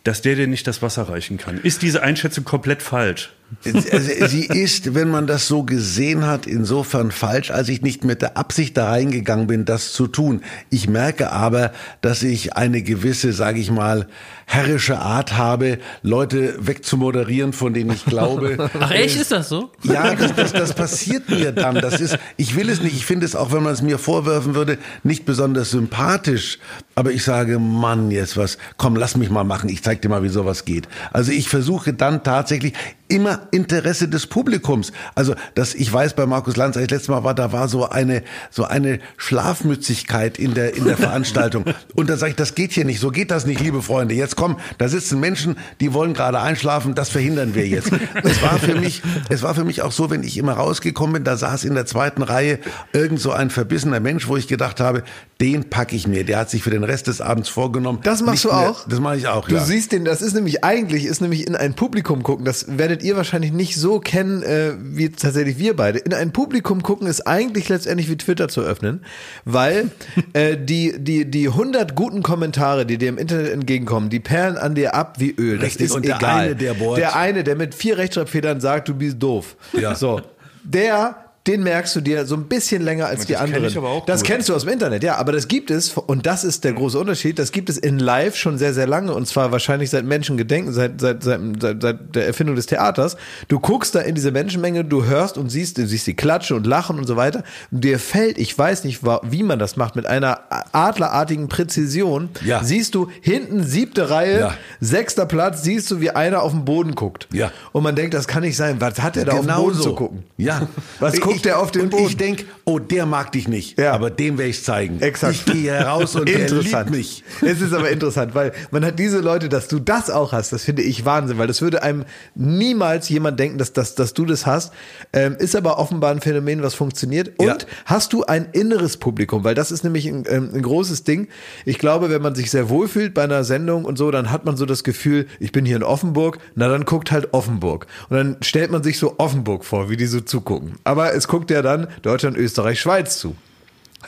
dass 0.05 0.21
der 0.21 0.35
dir 0.35 0.45
nicht 0.45 0.67
das 0.67 0.83
Wasser 0.83 1.09
reichen 1.09 1.37
kann. 1.37 1.59
Ist 1.59 1.81
diese 1.81 2.03
Einschätzung 2.03 2.43
komplett 2.43 2.83
falsch? 2.83 3.33
Also, 3.63 4.27
sie 4.27 4.45
ist, 4.45 4.93
wenn 4.95 5.09
man 5.09 5.27
das 5.27 5.47
so 5.47 5.63
gesehen 5.63 6.25
hat, 6.25 6.45
insofern 6.45 7.11
falsch, 7.11 7.51
als 7.51 7.69
ich 7.69 7.81
nicht 7.81 8.03
mit 8.03 8.21
der 8.21 8.37
Absicht 8.37 8.75
da 8.77 8.89
reingegangen 8.89 9.47
bin, 9.47 9.65
das 9.65 9.93
zu 9.93 10.07
tun. 10.07 10.41
Ich 10.69 10.87
merke 10.87 11.31
aber, 11.31 11.71
dass 12.01 12.23
ich 12.23 12.55
eine 12.55 12.81
gewisse, 12.81 13.33
sage 13.33 13.59
ich 13.59 13.71
mal, 13.71 14.07
herrische 14.45 14.99
Art 14.99 15.37
habe, 15.37 15.79
Leute 16.03 16.55
wegzumoderieren, 16.59 17.53
von 17.53 17.73
denen 17.73 17.91
ich 17.91 18.05
glaube. 18.05 18.69
Ach 18.79 18.91
echt, 18.91 19.19
ist 19.19 19.31
das 19.31 19.49
so? 19.49 19.71
Ja, 19.83 20.13
das, 20.15 20.35
das, 20.35 20.53
das 20.53 20.73
passiert 20.73 21.29
mir 21.29 21.51
dann. 21.51 21.75
Das 21.75 21.99
ist, 21.99 22.17
ich 22.37 22.55
will 22.55 22.69
es 22.69 22.81
nicht. 22.81 22.95
Ich 22.95 23.05
finde 23.05 23.25
es 23.25 23.35
auch, 23.35 23.51
wenn 23.51 23.63
man 23.63 23.73
es 23.73 23.81
mir 23.81 23.97
vorwerfen 23.97 24.53
würde, 24.55 24.77
nicht 25.03 25.25
besonders 25.25 25.71
sympathisch. 25.71 26.59
Aber 26.93 27.11
ich 27.11 27.23
sage, 27.23 27.57
Mann, 27.59 28.11
jetzt 28.11 28.37
was, 28.37 28.57
komm, 28.77 28.95
lass 28.95 29.17
mich 29.17 29.29
mal 29.29 29.43
machen. 29.43 29.69
Ich 29.69 29.83
zeig 29.83 30.01
dir 30.01 30.09
mal, 30.09 30.23
wie 30.23 30.29
sowas 30.29 30.65
geht. 30.65 30.87
Also 31.11 31.31
ich 31.31 31.49
versuche 31.49 31.93
dann 31.93 32.23
tatsächlich 32.23 32.73
immer 33.07 33.34
Interesse 33.51 34.07
des 34.07 34.27
Publikums. 34.27 34.91
Also, 35.15 35.35
dass 35.53 35.73
ich 35.73 35.91
weiß 35.91 36.15
bei 36.15 36.25
Markus 36.25 36.55
Lanz, 36.55 36.75
als 36.77 36.85
ich 36.85 36.91
letztes 36.91 37.09
Mal 37.09 37.23
war, 37.23 37.33
da 37.33 37.51
war 37.51 37.67
so 37.67 37.89
eine, 37.89 38.23
so 38.49 38.65
eine 38.65 38.99
Schlafmützigkeit 39.17 40.37
in 40.37 40.53
der, 40.53 40.75
in 40.75 40.85
der 40.85 40.97
Veranstaltung. 41.05 41.65
Und 41.95 42.09
da 42.09 42.17
sage 42.17 42.31
ich, 42.31 42.35
das 42.35 42.55
geht 42.55 42.71
hier 42.71 42.85
nicht. 42.85 42.99
So 42.99 43.11
geht 43.11 43.31
das 43.31 43.45
nicht, 43.45 43.59
liebe 43.59 43.81
Freunde. 43.81 44.15
Jetzt 44.15 44.35
komm, 44.35 44.57
da 44.77 44.87
sitzen 44.87 45.19
Menschen, 45.19 45.57
die 45.79 45.93
wollen 45.93 46.13
gerade 46.13 46.39
einschlafen. 46.39 46.95
Das 46.95 47.09
verhindern 47.09 47.55
wir 47.55 47.67
jetzt. 47.67 47.91
Es 48.23 48.41
war 48.41 48.57
für 48.59 48.75
mich, 48.75 49.01
es 49.29 49.43
war 49.43 49.55
für 49.55 49.63
mich 49.63 49.81
auch 49.81 49.91
so, 49.91 50.09
wenn 50.09 50.23
ich 50.23 50.37
immer 50.37 50.53
rausgekommen 50.53 51.13
bin, 51.13 51.23
da 51.23 51.37
saß 51.37 51.63
in 51.65 51.75
der 51.75 51.85
zweiten 51.85 52.21
Reihe 52.21 52.59
irgend 52.93 53.19
so 53.19 53.31
ein 53.31 53.49
verbissener 53.49 53.99
Mensch, 53.99 54.27
wo 54.27 54.37
ich 54.37 54.47
gedacht 54.47 54.79
habe, 54.79 55.03
den 55.41 55.69
packe 55.69 55.95
ich 55.95 56.07
mir. 56.07 56.23
Der 56.23 56.37
hat 56.39 56.49
sich 56.49 56.63
für 56.63 56.69
den 56.69 56.83
Rest 56.83 57.07
des 57.07 57.21
Abends 57.21 57.49
vorgenommen. 57.49 57.99
Das 58.03 58.21
machst 58.21 58.45
du 58.45 58.49
mehr, 58.49 58.69
auch? 58.69 58.87
Das 58.87 58.99
mache 58.99 59.17
ich 59.17 59.27
auch, 59.27 59.47
Du 59.47 59.55
ja. 59.55 59.63
siehst 59.63 59.91
den, 59.91 60.05
das 60.05 60.21
ist 60.21 60.33
nämlich 60.33 60.63
eigentlich, 60.63 61.05
ist 61.05 61.21
nämlich 61.21 61.45
in 61.47 61.55
ein 61.55 61.73
Publikum 61.73 62.23
gucken. 62.23 62.45
Das 62.45 62.77
werdet 62.77 63.03
ihr 63.03 63.15
wahrscheinlich 63.15 63.24
nicht 63.33 63.75
so 63.75 63.99
kennen, 63.99 64.43
äh, 64.43 64.73
wie 64.79 65.09
tatsächlich 65.09 65.57
wir 65.57 65.75
beide. 65.75 65.99
In 65.99 66.13
ein 66.13 66.31
Publikum 66.31 66.83
gucken 66.83 67.07
ist 67.07 67.27
eigentlich 67.27 67.69
letztendlich 67.69 68.09
wie 68.09 68.17
Twitter 68.17 68.47
zu 68.47 68.61
öffnen, 68.61 69.03
weil 69.43 69.91
äh, 70.33 70.57
die, 70.57 70.95
die, 70.97 71.29
die 71.29 71.47
100 71.47 71.95
guten 71.95 72.23
Kommentare, 72.23 72.85
die 72.85 72.97
dir 72.97 73.09
im 73.09 73.17
Internet 73.17 73.51
entgegenkommen, 73.51 74.09
die 74.09 74.19
perlen 74.19 74.57
an 74.57 74.75
dir 74.75 74.95
ab 74.95 75.15
wie 75.19 75.31
Öl. 75.31 75.57
Das 75.57 75.67
Richtig, 75.67 75.87
ist 75.87 75.91
und 75.91 76.05
der 76.05 76.17
egal. 76.17 76.39
eine, 76.39 76.55
der 76.55 76.73
bohrt. 76.73 76.97
der 76.97 77.15
eine, 77.15 77.43
der 77.43 77.55
mit 77.55 77.75
vier 77.75 77.97
Rechtschreibfehlern 77.97 78.61
sagt, 78.61 78.87
du 78.87 78.95
bist 78.95 79.21
doof. 79.21 79.55
Ja. 79.73 79.95
So. 79.95 80.21
Der 80.63 81.24
den 81.47 81.63
merkst 81.63 81.95
du 81.95 82.01
dir 82.01 82.25
so 82.25 82.35
ein 82.35 82.45
bisschen 82.45 82.81
länger 82.81 83.05
als 83.07 83.25
die 83.25 83.33
das 83.33 83.41
kenn 83.43 83.53
anderen. 83.63 84.03
das 84.07 84.21
gut. 84.21 84.27
kennst 84.27 84.49
du 84.49 84.55
aus 84.55 84.63
dem 84.63 84.73
Internet, 84.73 85.03
ja, 85.03 85.15
aber 85.17 85.31
das 85.31 85.47
gibt 85.47 85.69
es 85.71 85.91
und 85.95 86.25
das 86.25 86.43
ist 86.43 86.63
der 86.63 86.73
große 86.73 86.97
Unterschied. 86.97 87.37
Das 87.39 87.51
gibt 87.51 87.69
es 87.69 87.77
in 87.77 87.99
Live 87.99 88.35
schon 88.35 88.57
sehr, 88.57 88.73
sehr 88.73 88.87
lange 88.87 89.13
und 89.13 89.27
zwar 89.27 89.51
wahrscheinlich 89.51 89.89
seit 89.89 90.05
Menschengedenken, 90.05 90.73
seit, 90.73 90.99
seit, 90.99 91.23
seit, 91.23 91.39
seit, 91.59 91.81
seit 91.81 92.15
der 92.15 92.25
Erfindung 92.27 92.55
des 92.55 92.65
Theaters. 92.65 93.15
Du 93.47 93.59
guckst 93.59 93.93
da 93.95 94.01
in 94.01 94.15
diese 94.15 94.31
Menschenmenge, 94.31 94.83
du 94.85 95.05
hörst 95.05 95.37
und 95.37 95.49
siehst, 95.49 95.77
du 95.77 95.85
siehst 95.87 96.07
die 96.07 96.15
klatschen 96.15 96.57
und 96.57 96.65
lachen 96.65 96.97
und 96.97 97.05
so 97.07 97.15
weiter. 97.15 97.43
Und 97.71 97.83
dir 97.83 97.99
fällt, 97.99 98.37
ich 98.37 98.57
weiß 98.57 98.83
nicht, 98.83 99.01
wie 99.03 99.43
man 99.43 99.59
das 99.59 99.75
macht, 99.75 99.95
mit 99.95 100.05
einer 100.07 100.39
adlerartigen 100.71 101.47
Präzision, 101.47 102.29
Ja. 102.43 102.63
siehst 102.63 102.95
du 102.95 103.09
hinten 103.21 103.63
siebte 103.63 104.09
Reihe, 104.09 104.39
Ja. 104.39 104.53
sechster 104.79 105.25
Platz, 105.25 105.63
siehst 105.63 105.89
du, 105.91 105.99
wie 106.01 106.09
einer 106.11 106.41
auf 106.41 106.51
den 106.51 106.65
Boden 106.65 106.95
guckt. 106.95 107.27
Ja. 107.33 107.51
Und 107.71 107.83
man 107.83 107.95
denkt, 107.95 108.13
das 108.13 108.27
kann 108.27 108.41
nicht 108.43 108.57
sein. 108.57 108.77
Was 108.79 109.01
hat 109.01 109.15
der 109.15 109.25
da 109.25 109.33
auf 109.33 109.45
den 109.45 109.55
Boden 109.55 109.79
zu 109.79 109.93
gucken? 109.95 110.23
Ja. 110.37 110.67
Was 110.99 111.19
guckt 111.19 111.34
ich, 111.35 111.41
der 111.41 111.59
auf 111.59 111.71
den 111.71 111.83
und 111.83 111.89
Boden? 111.91 112.05
Ich 112.05 112.17
denke, 112.17 112.45
oh, 112.65 112.79
der 112.79 113.05
mag 113.05 113.31
dich 113.31 113.47
nicht. 113.47 113.77
Ja. 113.79 113.93
Aber 113.93 114.09
dem 114.09 114.37
werde 114.37 114.49
ich 114.49 114.63
zeigen. 114.63 115.01
Exakt. 115.01 115.33
Ich 115.35 115.45
gehe 115.45 115.71
heraus 115.71 116.15
und 116.15 116.29
er 116.29 116.49
liebt 116.49 116.89
mich. 116.89 117.23
Es 117.41 117.61
ist 117.61 117.73
aber 117.73 117.89
interessant, 117.89 118.35
weil 118.35 118.53
man 118.71 118.83
hat 118.85 118.99
diese 118.99 119.19
Leute, 119.19 119.49
dass 119.49 119.67
du 119.67 119.79
das 119.79 120.09
auch 120.09 120.31
hast, 120.31 120.51
das 120.53 120.63
finde 120.63 120.81
ich 120.81 121.05
Wahnsinn, 121.05 121.37
weil 121.37 121.47
das 121.47 121.61
würde 121.61 121.83
einem 121.83 122.05
niemals 122.35 123.09
jemand 123.09 123.39
denken, 123.39 123.57
dass, 123.57 123.73
dass, 123.73 123.95
dass 123.95 124.13
du 124.13 124.25
das 124.25 124.45
hast. 124.45 124.73
Ähm, 125.13 125.35
ist 125.37 125.55
aber 125.55 125.79
offenbar 125.79 126.11
ein 126.11 126.21
Phänomen, 126.21 126.61
was 126.63 126.73
funktioniert. 126.73 127.31
Und 127.37 127.47
Ja. 127.47 127.57
hast 127.85 128.13
du 128.13 128.23
ein 128.25 128.47
inneres 128.53 128.97
Publikum, 128.97 129.43
weil 129.43 129.55
das 129.55 129.71
ist 129.71 129.83
nämlich 129.83 130.07
ein, 130.07 130.23
ähm, 130.27 130.49
ein 130.53 130.61
großes 130.61 131.03
Ding. 131.03 131.27
Ich 131.65 131.79
glaube, 131.79 132.09
wenn 132.09 132.21
man 132.21 132.35
sich 132.35 132.51
sehr 132.51 132.69
wohlfühlt 132.69 133.13
bei 133.13 133.23
einer 133.23 133.43
Sendung 133.43 133.85
und 133.85 133.97
so, 133.97 134.11
dann 134.11 134.31
hat 134.31 134.45
man 134.45 134.57
so 134.57 134.65
das 134.65 134.83
Gefühl, 134.83 135.27
ich 135.39 135.51
bin 135.51 135.65
hier 135.65 135.75
in 135.77 135.83
Offenburg, 135.83 136.37
na 136.55 136.67
dann 136.67 136.85
guckt 136.85 137.11
halt 137.11 137.33
Offenburg. 137.33 137.87
Und 138.09 138.17
dann 138.17 138.37
stellt 138.41 138.71
man 138.71 138.83
sich 138.83 138.97
so 138.99 139.15
Offenburg 139.17 139.65
vor, 139.65 139.89
wie 139.89 139.97
die 139.97 140.05
so 140.05 140.19
zugucken. 140.21 140.73
Aber 140.83 141.13
es 141.13 141.24
guckt 141.27 141.51
ja 141.51 141.61
dann 141.61 141.87
Deutschland, 142.01 142.37
Österreich, 142.37 142.79
Schweiz 142.79 143.19
zu. 143.19 143.35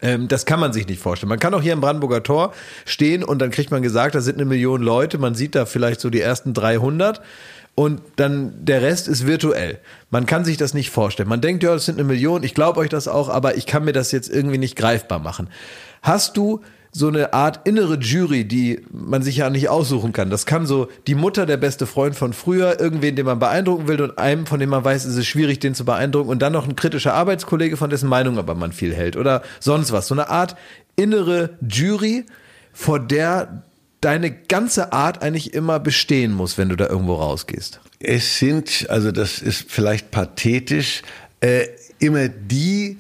Ähm, 0.02 0.28
das 0.28 0.46
kann 0.46 0.60
man 0.60 0.74
sich 0.74 0.88
nicht 0.88 1.02
vorstellen. 1.02 1.30
Man 1.30 1.40
kann 1.40 1.54
auch 1.54 1.62
hier 1.62 1.74
im 1.74 1.82
Brandenburger 1.82 2.24
Tor 2.24 2.54
stehen 2.86 3.24
und 3.24 3.40
dann 3.40 3.52
kriegt 3.52 3.72
man 3.72 3.82
gesagt, 3.82 4.16
da 4.16 4.22
sind 4.22 4.36
eine 4.36 4.46
Million 4.46 4.82
Leute. 4.82 5.18
Man 5.18 5.36
sieht 5.36 5.56
da 5.56 5.66
vielleicht 5.66 6.02
so 6.02 6.10
die 6.10 6.22
ersten 6.22 6.54
300 6.54 7.22
und 7.76 8.02
dann 8.16 8.54
der 8.66 8.82
Rest 8.82 9.08
ist 9.08 9.28
virtuell. 9.28 9.80
Man 10.10 10.26
kann 10.26 10.46
sich 10.46 10.58
das 10.58 10.74
nicht 10.74 10.90
vorstellen. 10.90 11.30
Man 11.30 11.42
denkt, 11.42 11.64
ja, 11.64 11.74
das 11.74 11.86
sind 11.86 12.00
eine 12.00 12.08
Million. 12.08 12.44
Ich 12.44 12.54
glaube 12.54 12.80
euch 12.80 12.90
das 12.90 13.08
auch, 13.08 13.30
aber 13.30 13.56
ich 13.56 13.66
kann 13.66 13.86
mir 13.86 13.94
das 13.94 14.12
jetzt 14.12 14.30
irgendwie 14.30 14.58
nicht 14.58 14.76
greifbar 14.76 15.20
machen. 15.20 15.50
Hast 16.02 16.38
du 16.38 16.62
so 16.98 17.10
eine 17.10 17.32
Art 17.32 17.68
innere 17.68 18.00
Jury, 18.00 18.44
die 18.44 18.82
man 18.92 19.22
sich 19.22 19.38
ja 19.38 19.52
nicht 19.52 19.70
aussuchen 19.70 20.14
kann. 20.14 20.32
Das 20.32 20.48
kann 20.48 20.66
so 20.66 20.88
die 21.06 21.14
Mutter, 21.14 21.46
der 21.46 21.58
beste 21.58 21.86
Freund 21.86 22.16
von 22.16 22.34
früher, 22.34 22.80
irgendwen, 22.80 23.16
den 23.16 23.28
man 23.28 23.38
beeindrucken 23.38 23.88
will 23.88 24.02
und 24.02 24.18
einem, 24.18 24.48
von 24.48 24.60
dem 24.60 24.72
man 24.72 24.84
weiß, 24.84 25.06
ist 25.06 25.16
es 25.16 25.28
schwierig, 25.28 25.60
den 25.60 25.76
zu 25.76 25.86
beeindrucken 25.86 26.30
und 26.30 26.42
dann 26.42 26.54
noch 26.54 26.68
ein 26.68 26.76
kritischer 26.76 27.14
Arbeitskollege, 27.14 27.78
von 27.78 27.92
dessen 27.92 28.10
Meinung 28.10 28.40
aber 28.40 28.56
man 28.56 28.72
viel 28.72 28.96
hält 28.96 29.16
oder 29.16 29.44
sonst 29.60 29.92
was. 29.92 30.08
So 30.08 30.16
eine 30.16 30.32
Art 30.32 30.56
innere 30.96 31.52
Jury, 31.62 32.26
vor 32.74 33.00
der 33.00 33.62
deine 34.02 34.32
ganze 34.32 34.92
Art 34.92 35.22
eigentlich 35.22 35.54
immer 35.54 35.80
bestehen 35.80 36.34
muss, 36.34 36.58
wenn 36.58 36.70
du 36.70 36.76
da 36.76 36.88
irgendwo 36.88 37.14
rausgehst. 37.14 37.80
Es 38.00 38.40
sind, 38.40 38.88
also 38.90 39.12
das 39.12 39.38
ist 39.38 39.72
vielleicht 39.72 40.10
pathetisch, 40.10 41.04
äh, 41.42 41.68
immer 42.00 42.28
die, 42.28 42.98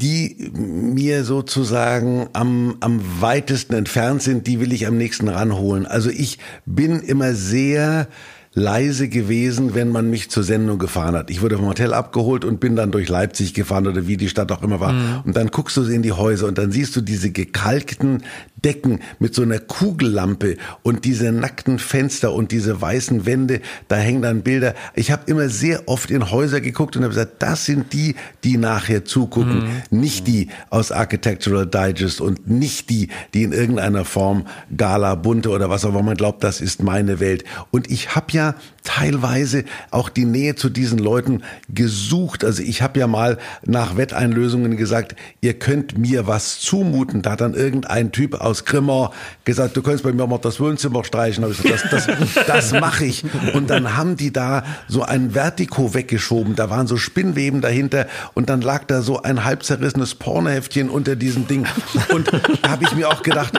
die 0.00 0.52
mir 0.54 1.24
sozusagen 1.24 2.28
am, 2.32 2.76
am 2.78 3.00
weitesten 3.20 3.74
entfernt 3.74 4.22
sind, 4.22 4.46
die 4.46 4.60
will 4.60 4.72
ich 4.72 4.86
am 4.86 4.96
nächsten 4.96 5.26
ranholen. 5.26 5.86
Also 5.86 6.08
ich 6.08 6.38
bin 6.66 7.00
immer 7.00 7.34
sehr 7.34 8.06
leise 8.54 9.08
gewesen, 9.08 9.74
wenn 9.74 9.90
man 9.90 10.08
mich 10.08 10.30
zur 10.30 10.44
Sendung 10.44 10.78
gefahren 10.78 11.16
hat. 11.16 11.30
Ich 11.30 11.42
wurde 11.42 11.56
vom 11.56 11.66
Hotel 11.66 11.92
abgeholt 11.92 12.44
und 12.44 12.60
bin 12.60 12.76
dann 12.76 12.92
durch 12.92 13.08
Leipzig 13.08 13.54
gefahren 13.54 13.88
oder 13.88 14.06
wie 14.06 14.16
die 14.16 14.28
Stadt 14.28 14.52
auch 14.52 14.62
immer 14.62 14.78
war. 14.78 15.22
Und 15.24 15.36
dann 15.36 15.48
guckst 15.48 15.76
du 15.76 15.82
in 15.82 16.02
die 16.02 16.12
Häuser 16.12 16.46
und 16.46 16.58
dann 16.58 16.70
siehst 16.70 16.94
du 16.94 17.00
diese 17.00 17.30
gekalkten 17.30 18.22
Decken 18.64 19.00
mit 19.18 19.34
so 19.34 19.42
einer 19.42 19.58
Kugellampe 19.58 20.56
und 20.82 21.04
diese 21.04 21.32
nackten 21.32 21.78
Fenster 21.78 22.32
und 22.32 22.52
diese 22.52 22.80
weißen 22.80 23.26
Wände, 23.26 23.60
da 23.88 23.96
hängen 23.96 24.22
dann 24.22 24.42
Bilder. 24.42 24.74
Ich 24.94 25.10
habe 25.10 25.22
immer 25.26 25.48
sehr 25.48 25.88
oft 25.88 26.10
in 26.10 26.30
Häuser 26.30 26.60
geguckt 26.60 26.96
und 26.96 27.02
habe 27.02 27.14
gesagt, 27.14 27.42
das 27.42 27.64
sind 27.64 27.92
die, 27.92 28.16
die 28.44 28.56
nachher 28.56 29.04
zugucken, 29.04 29.68
nicht 29.90 30.26
die 30.26 30.48
aus 30.70 30.92
Architectural 30.92 31.66
Digest 31.66 32.20
und 32.20 32.48
nicht 32.48 32.90
die, 32.90 33.08
die 33.34 33.42
in 33.42 33.52
irgendeiner 33.52 34.04
Form 34.04 34.46
Gala, 34.76 35.14
Bunte 35.14 35.50
oder 35.50 35.70
was 35.70 35.84
auch 35.84 35.90
immer 35.90 36.02
man 36.02 36.16
glaubt, 36.16 36.42
das 36.44 36.60
ist 36.60 36.82
meine 36.82 37.20
Welt. 37.20 37.44
Und 37.70 37.90
ich 37.90 38.14
habe 38.14 38.26
ja 38.32 38.54
teilweise 38.88 39.64
auch 39.90 40.08
die 40.08 40.24
Nähe 40.24 40.54
zu 40.54 40.70
diesen 40.70 40.98
Leuten 40.98 41.42
gesucht. 41.68 42.42
Also 42.42 42.62
ich 42.62 42.80
habe 42.80 42.98
ja 42.98 43.06
mal 43.06 43.36
nach 43.66 43.98
Wetteinlösungen 43.98 44.78
gesagt, 44.78 45.14
ihr 45.42 45.52
könnt 45.58 45.98
mir 45.98 46.26
was 46.26 46.58
zumuten. 46.60 47.20
Da 47.20 47.32
hat 47.32 47.42
dann 47.42 47.52
irgendein 47.52 48.12
Typ 48.12 48.40
aus 48.40 48.64
Grimmer 48.64 49.12
gesagt, 49.44 49.76
du 49.76 49.82
kannst 49.82 50.04
bei 50.04 50.12
mir 50.12 50.26
mal 50.26 50.38
das 50.38 50.58
Wohnzimmer 50.58 51.04
streichen. 51.04 51.44
Hab 51.44 51.50
ich 51.50 51.62
gesagt, 51.62 51.92
das, 51.92 52.06
das, 52.06 52.46
das 52.46 52.72
mache 52.80 53.04
ich. 53.04 53.24
Und 53.52 53.68
dann 53.68 53.94
haben 53.94 54.16
die 54.16 54.32
da 54.32 54.64
so 54.88 55.02
ein 55.02 55.32
Vertigo 55.32 55.92
weggeschoben. 55.92 56.56
Da 56.56 56.70
waren 56.70 56.86
so 56.86 56.96
Spinnweben 56.96 57.60
dahinter 57.60 58.06
und 58.32 58.48
dann 58.48 58.62
lag 58.62 58.84
da 58.84 59.02
so 59.02 59.20
ein 59.22 59.44
halb 59.44 59.64
zerrissenes 59.64 60.14
Pornoheftchen 60.14 60.88
unter 60.88 61.14
diesem 61.14 61.46
Ding. 61.46 61.66
Und 62.08 62.30
da 62.62 62.70
habe 62.70 62.84
ich 62.84 62.94
mir 62.94 63.10
auch 63.10 63.22
gedacht, 63.22 63.52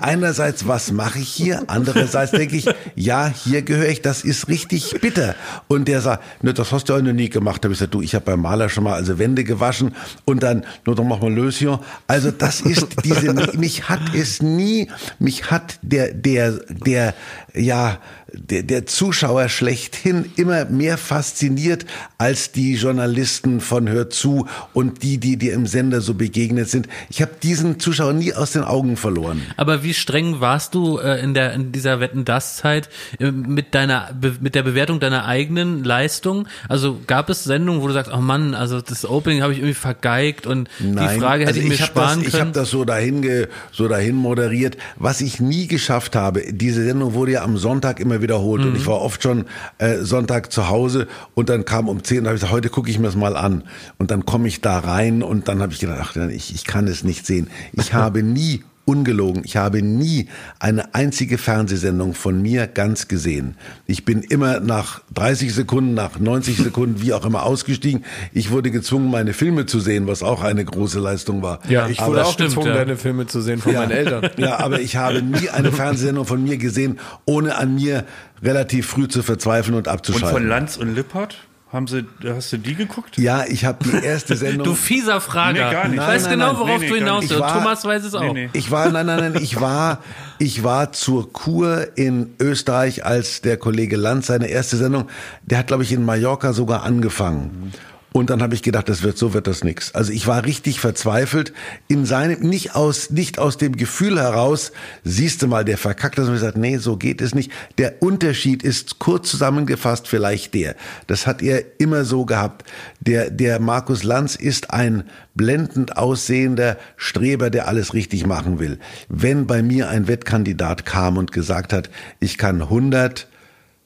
einerseits, 0.00 0.66
was 0.66 0.92
mache 0.92 1.20
ich 1.20 1.28
hier? 1.28 1.62
Andererseits 1.66 2.32
denke 2.32 2.56
ich, 2.56 2.68
ja, 2.94 3.28
hier 3.28 3.62
gehöre 3.62 3.88
ich, 3.88 4.02
das 4.02 4.24
ist 4.24 4.48
richtig 4.48 4.96
bitter. 5.00 5.34
Und 5.68 5.88
der 5.88 6.00
sagt, 6.00 6.42
ne, 6.42 6.54
das 6.54 6.72
hast 6.72 6.88
du 6.88 6.94
auch 6.94 7.02
noch 7.02 7.12
nie 7.12 7.28
gemacht. 7.28 7.62
Da 7.62 7.66
habe 7.66 7.72
ich 7.72 7.78
gesagt, 7.78 7.94
du, 7.94 8.02
ich 8.02 8.14
habe 8.14 8.24
beim 8.24 8.40
Maler 8.40 8.68
schon 8.68 8.84
mal 8.84 8.94
also 8.94 9.18
Wände 9.18 9.44
gewaschen 9.44 9.94
und 10.24 10.42
dann, 10.42 10.64
nur 10.84 10.96
dann 10.96 11.08
machen 11.08 11.22
wir 11.22 11.30
Löschen. 11.30 11.78
Also 12.06 12.30
das 12.30 12.60
ist 12.60 12.86
diese, 13.04 13.32
mich 13.56 13.88
hat 13.88 14.00
es 14.14 14.42
nie, 14.42 14.90
mich 15.18 15.50
hat 15.50 15.78
der, 15.82 16.12
der, 16.12 16.52
der, 16.68 17.14
ja, 17.54 17.98
der, 18.32 18.62
der 18.62 18.86
Zuschauer 18.86 19.48
schlechthin 19.48 20.30
immer 20.36 20.66
mehr 20.66 20.98
fasziniert 20.98 21.86
als 22.18 22.52
die 22.52 22.74
Journalisten 22.74 23.60
von 23.60 23.88
Hör 23.88 24.10
zu 24.10 24.46
und 24.74 25.02
die, 25.02 25.18
die 25.18 25.36
dir 25.36 25.54
im 25.54 25.66
Sender 25.66 26.00
so 26.00 26.14
begegnet 26.14 26.68
sind. 26.68 26.88
Ich 27.08 27.22
habe 27.22 27.32
diesen 27.42 27.80
Zuschauer 27.80 28.12
nie 28.12 28.34
aus 28.34 28.52
den 28.52 28.64
Augen 28.64 28.96
verloren. 28.96 29.42
Aber 29.56 29.82
wie 29.82 29.94
streng 29.94 30.40
warst 30.40 30.74
du 30.74 30.98
äh, 30.98 31.22
in 31.22 31.32
der 31.32 31.54
in 31.54 31.72
dieser 31.72 32.00
Wetten 32.00 32.24
das 32.24 32.56
Zeit 32.56 32.90
äh, 33.18 33.30
mit 33.30 33.74
deiner 33.74 34.10
mit 34.40 34.54
der 34.54 34.62
Bewertung 34.62 35.00
deiner 35.00 35.24
eigenen 35.24 35.82
Leistung? 35.84 36.48
Also 36.68 36.98
gab 37.06 37.30
es 37.30 37.44
Sendungen, 37.44 37.80
wo 37.82 37.86
du 37.86 37.94
sagst, 37.94 38.12
oh 38.12 38.20
Mann, 38.20 38.54
also 38.54 38.80
das 38.80 39.06
Opening 39.06 39.42
habe 39.42 39.52
ich 39.52 39.60
irgendwie 39.60 39.74
vergeigt 39.74 40.46
und 40.46 40.68
Nein, 40.80 41.14
die 41.14 41.20
Frage 41.20 41.42
hätte 41.42 41.54
also 41.54 41.60
ich 41.60 41.68
mir 41.68 41.74
ich 41.74 41.84
sparen 41.84 42.18
das, 42.18 42.26
Ich 42.26 42.32
können. 42.32 42.42
habe 42.48 42.52
das 42.52 42.70
so 42.70 42.84
dahin, 42.84 43.22
ge, 43.22 43.48
so 43.72 43.88
dahin 43.88 44.16
moderiert. 44.16 44.76
Was 44.96 45.20
ich 45.22 45.40
nie 45.40 45.66
geschafft 45.66 46.14
habe, 46.14 46.42
diese 46.52 46.84
Sendung 46.84 47.14
wurde 47.14 47.32
ja 47.32 47.42
am 47.44 47.56
Sonntag 47.56 48.00
immer 48.00 48.17
wiederholt 48.22 48.62
Mhm. 48.62 48.68
und 48.68 48.76
ich 48.76 48.86
war 48.86 49.00
oft 49.00 49.22
schon 49.22 49.44
äh, 49.78 49.98
Sonntag 49.98 50.52
zu 50.52 50.68
Hause 50.68 51.06
und 51.34 51.48
dann 51.48 51.64
kam 51.64 51.88
um 51.88 52.02
10 52.02 52.20
und 52.20 52.26
habe 52.26 52.34
ich 52.36 52.40
gesagt, 52.40 52.52
heute 52.52 52.68
gucke 52.68 52.90
ich 52.90 52.98
mir 52.98 53.06
das 53.06 53.16
mal 53.16 53.36
an. 53.36 53.64
Und 53.98 54.10
dann 54.10 54.24
komme 54.26 54.48
ich 54.48 54.60
da 54.60 54.78
rein 54.78 55.22
und 55.22 55.48
dann 55.48 55.60
habe 55.62 55.72
ich 55.72 55.78
gedacht, 55.78 55.98
ach, 56.02 56.16
ich, 56.30 56.54
ich 56.54 56.64
kann 56.64 56.86
es 56.86 57.04
nicht 57.04 57.26
sehen. 57.26 57.48
Ich 57.72 57.92
habe 57.94 58.22
nie 58.22 58.62
ungelogen. 58.88 59.42
Ich 59.44 59.56
habe 59.58 59.82
nie 59.82 60.28
eine 60.58 60.94
einzige 60.94 61.36
Fernsehsendung 61.36 62.14
von 62.14 62.40
mir 62.40 62.66
ganz 62.66 63.06
gesehen. 63.06 63.56
Ich 63.86 64.06
bin 64.06 64.22
immer 64.22 64.60
nach 64.60 65.02
30 65.14 65.54
Sekunden, 65.54 65.92
nach 65.92 66.18
90 66.18 66.56
Sekunden, 66.56 67.02
wie 67.02 67.12
auch 67.12 67.26
immer 67.26 67.42
ausgestiegen. 67.42 68.04
Ich 68.32 68.50
wurde 68.50 68.70
gezwungen, 68.70 69.10
meine 69.10 69.34
Filme 69.34 69.66
zu 69.66 69.78
sehen, 69.78 70.06
was 70.06 70.22
auch 70.22 70.42
eine 70.42 70.64
große 70.64 70.98
Leistung 71.00 71.42
war. 71.42 71.60
Ja, 71.68 71.86
ich 71.86 72.00
wurde 72.00 72.24
auch 72.24 72.32
stimmt, 72.32 72.50
gezwungen, 72.50 72.68
ja. 72.68 72.74
deine 72.74 72.96
Filme 72.96 73.26
zu 73.26 73.42
sehen 73.42 73.60
von 73.60 73.74
meinen 73.74 73.90
Eltern. 73.90 74.30
Ja, 74.38 74.58
aber 74.60 74.80
ich 74.80 74.96
habe 74.96 75.20
nie 75.20 75.50
eine 75.50 75.72
Fernsehsendung 75.72 76.24
von 76.24 76.42
mir 76.42 76.56
gesehen, 76.56 76.98
ohne 77.24 77.56
an 77.56 77.74
mir 77.74 78.04
relativ 78.42 78.86
früh 78.86 79.08
zu 79.08 79.22
verzweifeln 79.22 79.74
und 79.74 79.86
Und 79.86 79.92
abzuschalten. 79.92 80.30
von 80.30 80.48
Lanz 80.48 80.76
und 80.76 80.94
Lippert? 80.94 81.36
Haben 81.70 81.86
sie, 81.86 82.06
hast 82.24 82.50
du 82.52 82.56
die 82.56 82.74
geguckt? 82.74 83.18
ja, 83.18 83.44
ich 83.46 83.66
habe 83.66 83.84
die 83.84 84.02
erste 84.04 84.36
Sendung. 84.38 84.64
Du 84.64 84.74
fieser 84.74 85.20
Frager. 85.20 85.66
Nee, 85.66 85.72
gar 85.72 85.88
nicht. 85.88 86.00
Ich 86.00 86.06
weiß 86.06 86.22
nein, 86.24 86.32
genau, 86.32 86.46
nein. 86.52 86.60
worauf 86.60 86.80
Nee, 86.80 86.88
du 86.88 86.94
hinaus 86.94 87.28
willst. 87.28 87.36
Thomas 87.36 87.84
weiß 87.84 88.04
es 88.04 88.14
auch. 88.14 88.22
Nee, 88.22 88.32
nee. 88.32 88.50
Ich 88.54 88.70
war, 88.70 88.88
nein, 88.90 89.04
nein, 89.04 89.32
nein, 89.32 89.42
ich 89.42 89.60
war, 89.60 90.02
ich 90.38 90.64
war 90.64 90.92
zur 90.92 91.30
Kur 91.32 91.88
in 91.96 92.34
Österreich, 92.40 93.04
als 93.04 93.42
der 93.42 93.58
Kollege 93.58 93.96
Lanz 93.96 94.28
seine 94.28 94.46
erste 94.46 94.78
Sendung, 94.78 95.08
der 95.42 95.58
hat, 95.58 95.66
glaube 95.66 95.82
ich, 95.82 95.92
in 95.92 96.04
Mallorca 96.06 96.54
sogar 96.54 96.84
angefangen. 96.84 97.72
Und 98.18 98.30
dann 98.30 98.42
habe 98.42 98.56
ich 98.56 98.62
gedacht, 98.62 98.88
das 98.88 99.04
wird 99.04 99.16
so 99.16 99.32
wird 99.32 99.46
das 99.46 99.62
nix. 99.62 99.94
Also 99.94 100.12
ich 100.12 100.26
war 100.26 100.44
richtig 100.44 100.80
verzweifelt 100.80 101.52
in 101.86 102.04
seinem 102.04 102.40
nicht 102.40 102.74
aus 102.74 103.10
nicht 103.10 103.38
aus 103.38 103.58
dem 103.58 103.76
Gefühl 103.76 104.18
heraus. 104.18 104.72
Siehst 105.04 105.40
du 105.40 105.46
mal, 105.46 105.64
der 105.64 105.78
verkackt 105.78 106.18
das 106.18 106.26
und 106.26 106.34
gesagt, 106.34 106.56
nee, 106.56 106.78
so 106.78 106.96
geht 106.96 107.20
es 107.20 107.32
nicht. 107.32 107.52
Der 107.78 108.02
Unterschied 108.02 108.64
ist 108.64 108.98
kurz 108.98 109.30
zusammengefasst 109.30 110.08
vielleicht 110.08 110.54
der. 110.54 110.74
Das 111.06 111.28
hat 111.28 111.42
er 111.42 111.62
immer 111.80 112.04
so 112.04 112.24
gehabt. 112.24 112.68
Der 112.98 113.30
der 113.30 113.60
Markus 113.60 114.02
Lanz 114.02 114.34
ist 114.34 114.72
ein 114.72 115.04
blendend 115.36 115.96
aussehender 115.96 116.76
Streber, 116.96 117.50
der 117.50 117.68
alles 117.68 117.94
richtig 117.94 118.26
machen 118.26 118.58
will. 118.58 118.80
Wenn 119.08 119.46
bei 119.46 119.62
mir 119.62 119.90
ein 119.90 120.08
Wettkandidat 120.08 120.84
kam 120.84 121.18
und 121.18 121.30
gesagt 121.30 121.72
hat, 121.72 121.88
ich 122.18 122.36
kann 122.36 122.62
100 122.62 123.27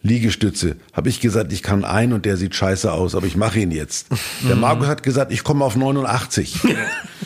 Liegestütze. 0.02 0.76
Habe 0.92 1.08
ich 1.08 1.20
gesagt, 1.20 1.52
ich 1.52 1.62
kann 1.62 1.84
ein 1.84 2.12
und 2.12 2.24
der 2.24 2.36
sieht 2.36 2.54
scheiße 2.54 2.92
aus, 2.92 3.14
aber 3.14 3.26
ich 3.26 3.36
mache 3.36 3.60
ihn 3.60 3.70
jetzt. 3.70 4.08
Der 4.48 4.56
Markus 4.62 4.88
hat 4.88 5.02
gesagt, 5.02 5.32
ich 5.32 5.44
komme 5.44 5.64
auf 5.64 5.76
89. 5.76 6.60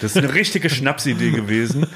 Das 0.01 0.11
ist 0.13 0.19
eine 0.19 0.35
richtige 0.35 0.69
Schnapsidee 0.69 1.31
gewesen, 1.31 1.87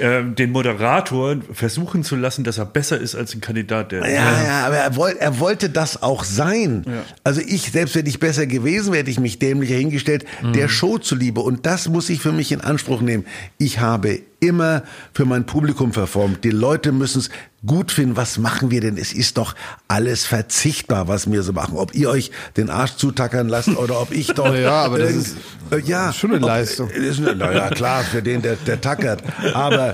ähm, 0.00 0.34
den 0.34 0.50
Moderator 0.52 1.36
versuchen 1.52 2.02
zu 2.04 2.16
lassen, 2.16 2.44
dass 2.44 2.58
er 2.58 2.66
besser 2.66 2.98
ist 2.98 3.14
als 3.14 3.34
ein 3.34 3.40
Kandidat, 3.40 3.92
der. 3.92 4.00
Ja, 4.08 4.42
ja, 4.44 4.66
aber 4.66 4.76
er, 4.76 4.96
wollte, 4.96 5.20
er 5.20 5.38
wollte 5.38 5.70
das 5.70 6.02
auch 6.02 6.24
sein. 6.24 6.84
Also 7.24 7.40
ich, 7.40 7.70
selbst 7.72 7.94
wenn 7.94 8.06
ich 8.06 8.18
besser 8.18 8.46
gewesen 8.46 8.92
wäre, 8.92 9.00
hätte 9.00 9.10
ich 9.10 9.20
mich 9.20 9.38
dämlicher 9.38 9.76
hingestellt, 9.76 10.24
der 10.54 10.68
Show 10.68 10.98
zuliebe. 10.98 11.40
Und 11.40 11.66
das 11.66 11.88
muss 11.88 12.08
ich 12.10 12.20
für 12.20 12.32
mich 12.32 12.52
in 12.52 12.60
Anspruch 12.60 13.00
nehmen. 13.00 13.24
Ich 13.58 13.78
habe 13.80 14.20
immer 14.42 14.84
für 15.12 15.26
mein 15.26 15.44
Publikum 15.44 15.92
verformt. 15.92 16.44
Die 16.44 16.50
Leute 16.50 16.92
müssen 16.92 17.18
es 17.18 17.28
gut 17.66 17.92
finden. 17.92 18.16
Was 18.16 18.38
machen 18.38 18.70
wir 18.70 18.80
denn? 18.80 18.96
Es 18.96 19.12
ist 19.12 19.36
doch 19.36 19.54
alles 19.86 20.24
verzichtbar, 20.24 21.08
was 21.08 21.30
wir 21.30 21.42
so 21.42 21.52
machen. 21.52 21.76
Ob 21.76 21.94
ihr 21.94 22.08
euch 22.08 22.30
den 22.56 22.70
Arsch 22.70 22.96
zutackern 22.96 23.48
lasst 23.50 23.68
oder 23.68 24.00
ob 24.00 24.12
ich 24.12 24.28
doch... 24.28 24.54
Ja, 24.60 24.82
aber 24.84 24.98
das 24.98 25.10
ist- 25.12 25.36
äh, 25.70 25.78
ja, 25.80 26.10
schon 26.14 26.30
eine 26.32 26.40
ob- 26.40 26.46
Leistung. 26.48 26.88
Ist 26.90 27.18
eine, 27.20 27.36
naja, 27.36 27.68
klar, 27.68 28.02
für 28.02 28.22
den, 28.22 28.40
der, 28.42 28.56
der 28.56 28.80
tackert. 28.80 29.22
Aber, 29.54 29.89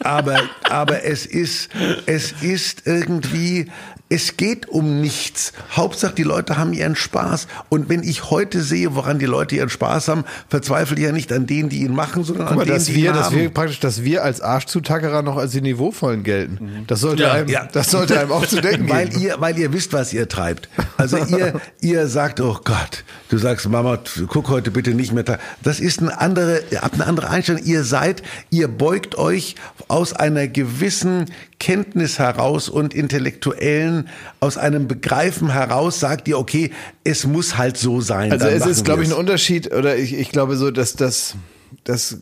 aber, 0.00 0.40
aber 0.68 1.04
es 1.04 1.26
ist, 1.26 1.70
es 2.06 2.32
ist 2.42 2.86
irgendwie, 2.86 3.70
es 4.14 4.36
geht 4.36 4.68
um 4.68 5.00
nichts. 5.00 5.54
Hauptsache, 5.74 6.14
die 6.14 6.22
Leute 6.22 6.58
haben 6.58 6.74
ihren 6.74 6.96
Spaß. 6.96 7.46
Und 7.70 7.88
wenn 7.88 8.02
ich 8.02 8.30
heute 8.30 8.60
sehe, 8.60 8.94
woran 8.94 9.18
die 9.18 9.24
Leute 9.26 9.56
ihren 9.56 9.70
Spaß 9.70 10.08
haben, 10.08 10.24
verzweifle 10.48 10.96
ich 10.98 11.02
ja 11.04 11.12
nicht 11.12 11.32
an 11.32 11.46
denen, 11.46 11.70
die 11.70 11.80
ihn 11.82 11.94
machen, 11.94 12.22
sondern 12.22 12.44
Guck 12.46 12.50
an 12.52 12.56
mal, 12.58 12.64
denen, 12.66 12.76
dass 12.76 12.84
die 12.86 12.94
wir, 12.96 13.10
ihn 13.10 13.14
dass 13.16 13.26
haben. 13.26 13.36
wir 13.36 13.48
praktisch, 13.50 13.80
dass 13.80 14.04
wir 14.04 14.22
als 14.22 14.42
Arschzutackerer 14.42 15.22
noch 15.22 15.38
als 15.38 15.52
die 15.52 15.62
Niveauvollen 15.62 16.24
gelten. 16.24 16.84
Das 16.86 17.00
sollte 17.00 17.22
Ja. 17.22 17.32
einem, 17.32 17.48
Ja. 17.48 17.66
das 17.72 17.90
sollte 17.90 18.20
einem 18.20 18.32
auch 18.32 18.44
zu 18.46 18.60
denken 18.60 18.88
weil 18.90 19.08
geben. 19.08 19.22
ihr, 19.22 19.36
weil 19.40 19.58
ihr 19.58 19.72
wisst, 19.72 19.92
was 19.94 20.12
ihr 20.12 20.28
treibt. 20.28 20.68
Also 20.98 21.16
ihr, 21.16 21.60
ihr 21.80 22.06
sagt, 22.06 22.40
oh 22.40 22.58
Gott, 22.64 23.04
du 23.30 23.38
sagst, 23.38 23.66
Mama, 23.68 23.98
guck 24.28 24.48
heute 24.50 24.70
bitte 24.70 24.90
nicht 24.90 25.12
mehr. 25.14 25.24
Das 25.62 25.80
ist 25.80 26.00
eine 26.00 26.20
andere, 26.20 26.62
ihr 26.70 26.82
habt 26.82 26.94
eine 26.96 27.06
andere 27.06 27.30
Einstellung. 27.30 27.62
Ihr 27.64 27.84
seid, 27.84 28.22
ihr 28.50 28.68
beugt 28.68 29.16
euch 29.16 29.54
aus 29.88 30.12
einer 30.12 30.48
gewissen 30.48 31.26
Kenntnis 31.62 32.18
heraus 32.18 32.68
und 32.68 32.92
intellektuellen, 32.92 34.08
aus 34.40 34.58
einem 34.58 34.88
Begreifen 34.88 35.52
heraus, 35.52 36.00
sagt 36.00 36.26
ihr, 36.26 36.36
okay, 36.36 36.72
es 37.04 37.24
muss 37.24 37.56
halt 37.56 37.76
so 37.76 38.00
sein. 38.00 38.32
Also 38.32 38.48
es 38.48 38.66
ist, 38.66 38.84
glaube 38.84 39.04
ich, 39.04 39.10
ein 39.10 39.16
Unterschied, 39.16 39.72
oder 39.72 39.96
ich, 39.96 40.12
ich 40.12 40.30
glaube 40.30 40.56
so, 40.56 40.72
dass 40.72 40.96
das, 40.96 41.36
das 41.84 42.18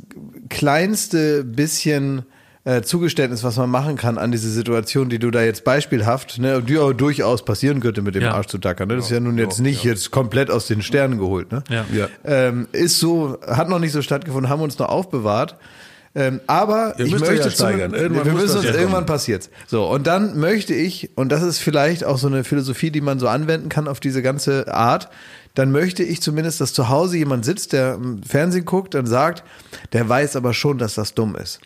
kleinste 0.50 1.42
bisschen 1.42 2.26
äh, 2.64 2.82
Zugeständnis, 2.82 3.42
was 3.42 3.56
man 3.56 3.70
machen 3.70 3.96
kann 3.96 4.18
an 4.18 4.30
diese 4.30 4.50
Situation, 4.50 5.08
die 5.08 5.18
du 5.18 5.30
da 5.30 5.42
jetzt 5.42 5.64
beispielhaft, 5.64 6.38
ne, 6.38 6.62
die 6.62 6.76
auch 6.76 6.92
durchaus 6.92 7.42
passieren 7.42 7.80
könnte 7.80 8.02
mit 8.02 8.14
dem 8.16 8.24
Ja. 8.24 8.34
Arsch 8.34 8.48
zu 8.48 8.58
tackern. 8.58 8.88
Ne? 8.88 8.96
Das 8.96 9.06
ist 9.06 9.10
ja 9.10 9.20
nun 9.20 9.38
jetzt 9.38 9.58
nicht 9.60 9.84
jetzt 9.84 10.10
komplett 10.10 10.50
aus 10.50 10.66
den 10.66 10.82
Sternen 10.82 11.18
geholt. 11.18 11.50
Ne? 11.50 11.64
Ja. 11.70 11.86
Ja. 11.90 12.08
Ähm, 12.24 12.68
ist 12.72 12.98
so, 12.98 13.38
hat 13.46 13.70
noch 13.70 13.78
nicht 13.78 13.92
so 13.92 14.02
stattgefunden, 14.02 14.50
haben 14.50 14.60
uns 14.60 14.78
noch 14.78 14.90
aufbewahrt. 14.90 15.56
Ähm, 16.14 16.40
aber 16.48 16.94
Ihr 16.98 17.06
ich 17.06 17.12
möchte 17.12 17.34
ja 17.34 17.50
steigern. 17.50 17.94
Irgendwann 17.94 18.24
wir 18.26 18.32
müssen 18.32 18.46
das 18.48 18.56
uns 18.56 18.64
ja 18.64 18.74
irgendwann 18.74 19.06
passiert. 19.06 19.48
So 19.68 19.86
und 19.88 20.06
dann 20.08 20.38
möchte 20.40 20.74
ich 20.74 21.10
und 21.14 21.30
das 21.30 21.42
ist 21.42 21.58
vielleicht 21.58 22.02
auch 22.04 22.18
so 22.18 22.26
eine 22.26 22.42
Philosophie, 22.42 22.90
die 22.90 23.00
man 23.00 23.20
so 23.20 23.28
anwenden 23.28 23.68
kann 23.68 23.86
auf 23.86 24.00
diese 24.00 24.20
ganze 24.20 24.72
Art. 24.74 25.08
Dann 25.54 25.72
möchte 25.72 26.02
ich 26.04 26.20
zumindest, 26.22 26.60
dass 26.60 26.72
zu 26.72 26.88
Hause 26.88 27.16
jemand 27.16 27.44
sitzt, 27.44 27.72
der 27.72 27.94
im 27.94 28.22
Fernsehen 28.22 28.64
guckt 28.64 28.94
und 28.94 29.06
sagt, 29.06 29.42
der 29.92 30.08
weiß 30.08 30.36
aber 30.36 30.54
schon, 30.54 30.78
dass 30.78 30.94
das 30.94 31.14
dumm 31.14 31.34
ist. 31.36 31.60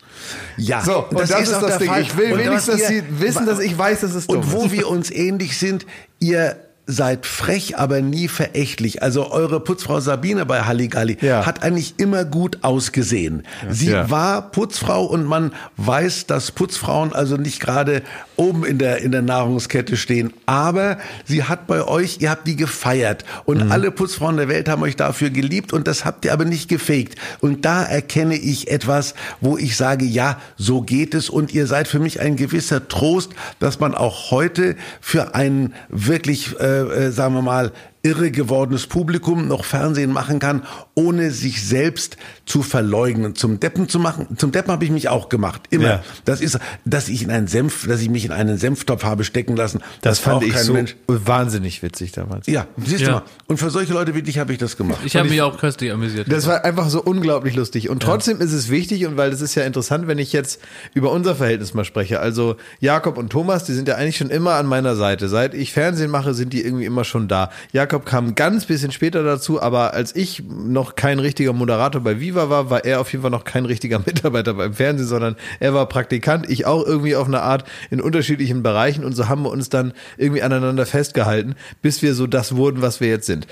Ja, 0.57 0.81
So, 0.83 1.05
und 1.07 1.19
das, 1.19 1.29
ist 1.29 1.53
auch 1.53 1.61
das 1.61 1.77
Ding. 1.77 1.87
Fall. 1.87 2.01
Ich 2.01 2.17
will 2.17 2.33
Und 2.33 2.39
wenigstens, 2.39 2.79
dass 2.81 2.81
ihr- 2.91 3.03
sie 3.03 3.03
wissen, 3.19 3.45
dass 3.45 3.59
ich 3.59 3.75
weiß, 3.77 4.01
dass 4.01 4.15
es 4.15 4.25
dumm 4.27 4.37
Und 4.37 4.51
wo 4.51 4.65
ist. 4.65 4.71
wir 4.71 4.87
uns 4.89 5.11
ähnlich 5.11 5.57
sind, 5.59 5.85
ihr 6.19 6.55
seid 6.87 7.25
frech, 7.25 7.77
aber 7.79 8.01
nie 8.01 8.27
verächtlich. 8.27 9.01
Also 9.01 9.31
eure 9.31 9.59
Putzfrau 9.59 9.99
Sabine 9.99 10.45
bei 10.45 10.61
Halligalli 10.61 11.17
Ja. 11.21 11.45
hat 11.45 11.63
eigentlich 11.63 11.95
immer 11.97 12.25
gut 12.25 12.59
ausgesehen. 12.61 13.41
Sie 13.69 13.89
Ja. 13.89 14.11
war 14.11 14.51
Putzfrau 14.51 15.03
und 15.05 15.25
man 15.25 15.51
weiß, 15.77 16.27
dass 16.27 16.51
Putzfrauen 16.51 17.11
also 17.11 17.37
nicht 17.37 17.59
gerade 17.59 18.03
oben 18.35 18.63
in 18.65 18.77
der, 18.77 18.97
in 19.01 19.11
der 19.11 19.23
Nahrungskette 19.23 19.97
stehen. 19.97 20.31
Aber 20.45 20.97
sie 21.25 21.43
hat 21.43 21.65
bei 21.65 21.83
euch, 21.83 22.17
ihr 22.19 22.29
habt 22.29 22.45
die 22.47 22.55
gefeiert. 22.55 23.25
Und 23.45 23.71
alle 23.71 23.89
Putzfrauen 23.89 24.37
der 24.37 24.47
Welt 24.47 24.69
haben 24.69 24.83
euch 24.83 24.95
dafür 24.95 25.31
geliebt 25.31 25.73
und 25.73 25.87
das 25.87 26.05
habt 26.05 26.23
ihr 26.25 26.33
aber 26.33 26.45
nicht 26.45 26.69
gefaked. 26.69 27.15
Und 27.39 27.65
da 27.65 27.83
erkenne 27.83 28.35
ich 28.35 28.69
etwas, 28.69 29.15
wo 29.41 29.57
ich 29.57 29.75
sage, 29.75 30.05
ja, 30.05 30.39
so 30.57 30.81
geht 30.81 31.15
es. 31.15 31.29
Und 31.31 31.51
ihr 31.53 31.65
seid 31.65 31.87
für 31.87 31.99
mich 31.99 32.19
ein 32.19 32.35
gewisser 32.35 32.87
Trost, 32.87 33.31
dass 33.59 33.79
man 33.79 33.95
auch 33.95 34.29
heute 34.29 34.75
für 35.01 35.33
einen 35.33 35.73
wirklich, 35.89 36.59
äh, 36.59 36.74
äh, 36.75 37.11
sagen 37.11 37.33
wir 37.35 37.41
mal, 37.41 37.71
irre 38.05 38.29
gewordenes 38.29 38.85
Publikum 38.85 39.47
noch 39.47 39.65
Fernsehen 39.65 40.11
machen 40.13 40.37
kann, 40.37 40.61
ohne 40.93 41.31
sich 41.31 41.65
selbst 41.65 42.17
zu 42.45 42.61
verleugnen, 42.61 43.33
zum 43.35 43.59
Deppen 43.59 43.89
zu 43.89 43.99
machen. 43.99 44.37
Zum 44.37 44.51
Deppen 44.51 44.71
habe 44.71 44.85
ich 44.85 44.91
mich 44.91 45.09
auch 45.09 45.27
gemacht, 45.27 45.63
immer. 45.71 45.87
Ja. 45.87 46.03
Das 46.23 46.39
ist, 46.39 46.59
dass 46.85 47.09
ich 47.09 47.23
in 47.23 47.31
einen 47.31 47.47
Senf, 47.47 47.87
dass 47.87 48.01
ich 48.01 48.09
mich 48.09 48.23
in 48.23 48.31
einen 48.31 48.57
Senftopf 48.57 49.03
habe 49.03 49.23
stecken 49.23 49.55
lassen. 49.55 49.81
Das 50.01 50.19
fand 50.19 50.35
braucht 50.41 50.45
ich 50.47 50.53
kein 50.53 50.63
so 50.63 50.73
Mensch. 50.73 50.95
wahnsinnig 51.07 51.81
witzig 51.81 52.11
damals. 52.11 52.45
Ja, 52.45 52.67
siehst 52.77 53.01
Ja. 53.01 53.07
du 53.07 53.13
mal. 53.13 53.23
Und 53.47 53.57
für 53.57 53.71
solche 53.71 53.93
Leute 53.93 54.13
wie 54.13 54.21
dich 54.21 54.37
habe 54.37 54.53
ich 54.53 54.59
das 54.59 54.77
gemacht. 54.77 54.99
Ich 55.03 55.15
habe 55.15 55.27
mich 55.27 55.41
auch 55.41 55.57
köstlich 55.57 55.91
amüsiert. 55.91 56.31
Das 56.31 56.45
war 56.45 56.63
einfach 56.63 56.89
so 56.89 57.01
unglaublich 57.01 57.55
lustig. 57.55 57.89
Und 57.89 58.03
trotzdem 58.03 58.39
ist 58.39 58.53
es 58.53 58.69
wichtig, 58.69 59.07
und 59.07 59.17
weil 59.17 59.31
das 59.31 59.41
ist 59.41 59.55
ja 59.55 59.63
interessant, 59.63 60.07
wenn 60.07 60.19
ich 60.19 60.31
jetzt 60.31 60.61
über 60.93 61.11
unser 61.11 61.35
Verhältnis 61.35 61.73
mal 61.73 61.85
spreche. 61.85 62.19
Also 62.19 62.57
Jakob 62.79 63.17
und 63.17 63.31
Thomas, 63.31 63.63
die 63.63 63.73
sind 63.73 63.87
ja 63.87 63.95
eigentlich 63.95 64.17
schon 64.17 64.29
immer 64.29 64.53
an 64.53 64.67
meiner 64.67 64.95
Seite. 64.95 65.27
Seit 65.27 65.55
ich 65.55 65.73
Fernsehen 65.73 66.11
mache, 66.11 66.35
sind 66.35 66.53
die 66.53 66.63
irgendwie 66.63 66.85
immer 66.85 67.03
schon 67.03 67.27
da. 67.27 67.49
Jakob 67.71 67.94
Jakob 67.95 68.05
kam 68.09 68.27
ein 68.27 68.35
ganz 68.35 68.65
bisschen 68.65 68.91
später 68.91 69.23
dazu, 69.23 69.61
aber 69.61 69.93
als 69.93 70.13
ich 70.13 70.43
noch 70.49 70.95
kein 70.95 71.19
richtiger 71.19 71.53
Moderator 71.53 72.01
bei 72.01 72.19
Viva 72.19 72.49
war, 72.49 72.69
war 72.69 72.83
er 72.83 72.99
auf 72.99 73.09
jeden 73.13 73.21
Fall 73.21 73.31
noch 73.31 73.45
kein 73.45 73.63
richtiger 73.63 73.99
Mitarbeiter 74.05 74.53
beim 74.55 74.73
Fernsehen, 74.73 75.07
sondern 75.07 75.37
er 75.61 75.73
war 75.73 75.87
Praktikant, 75.87 76.49
ich 76.49 76.65
auch 76.65 76.85
irgendwie 76.85 77.15
auf 77.15 77.27
eine 77.27 77.41
Art 77.41 77.63
in 77.89 78.01
unterschiedlichen 78.01 78.63
Bereichen 78.63 79.05
und 79.05 79.13
so 79.13 79.29
haben 79.29 79.43
wir 79.43 79.49
uns 79.49 79.69
dann 79.69 79.93
irgendwie 80.17 80.41
aneinander 80.41 80.85
festgehalten, 80.85 81.55
bis 81.81 82.01
wir 82.01 82.15
so 82.15 82.27
das 82.27 82.57
wurden, 82.57 82.81
was 82.81 82.99
wir 82.99 83.07
jetzt 83.07 83.27
sind. 83.27 83.47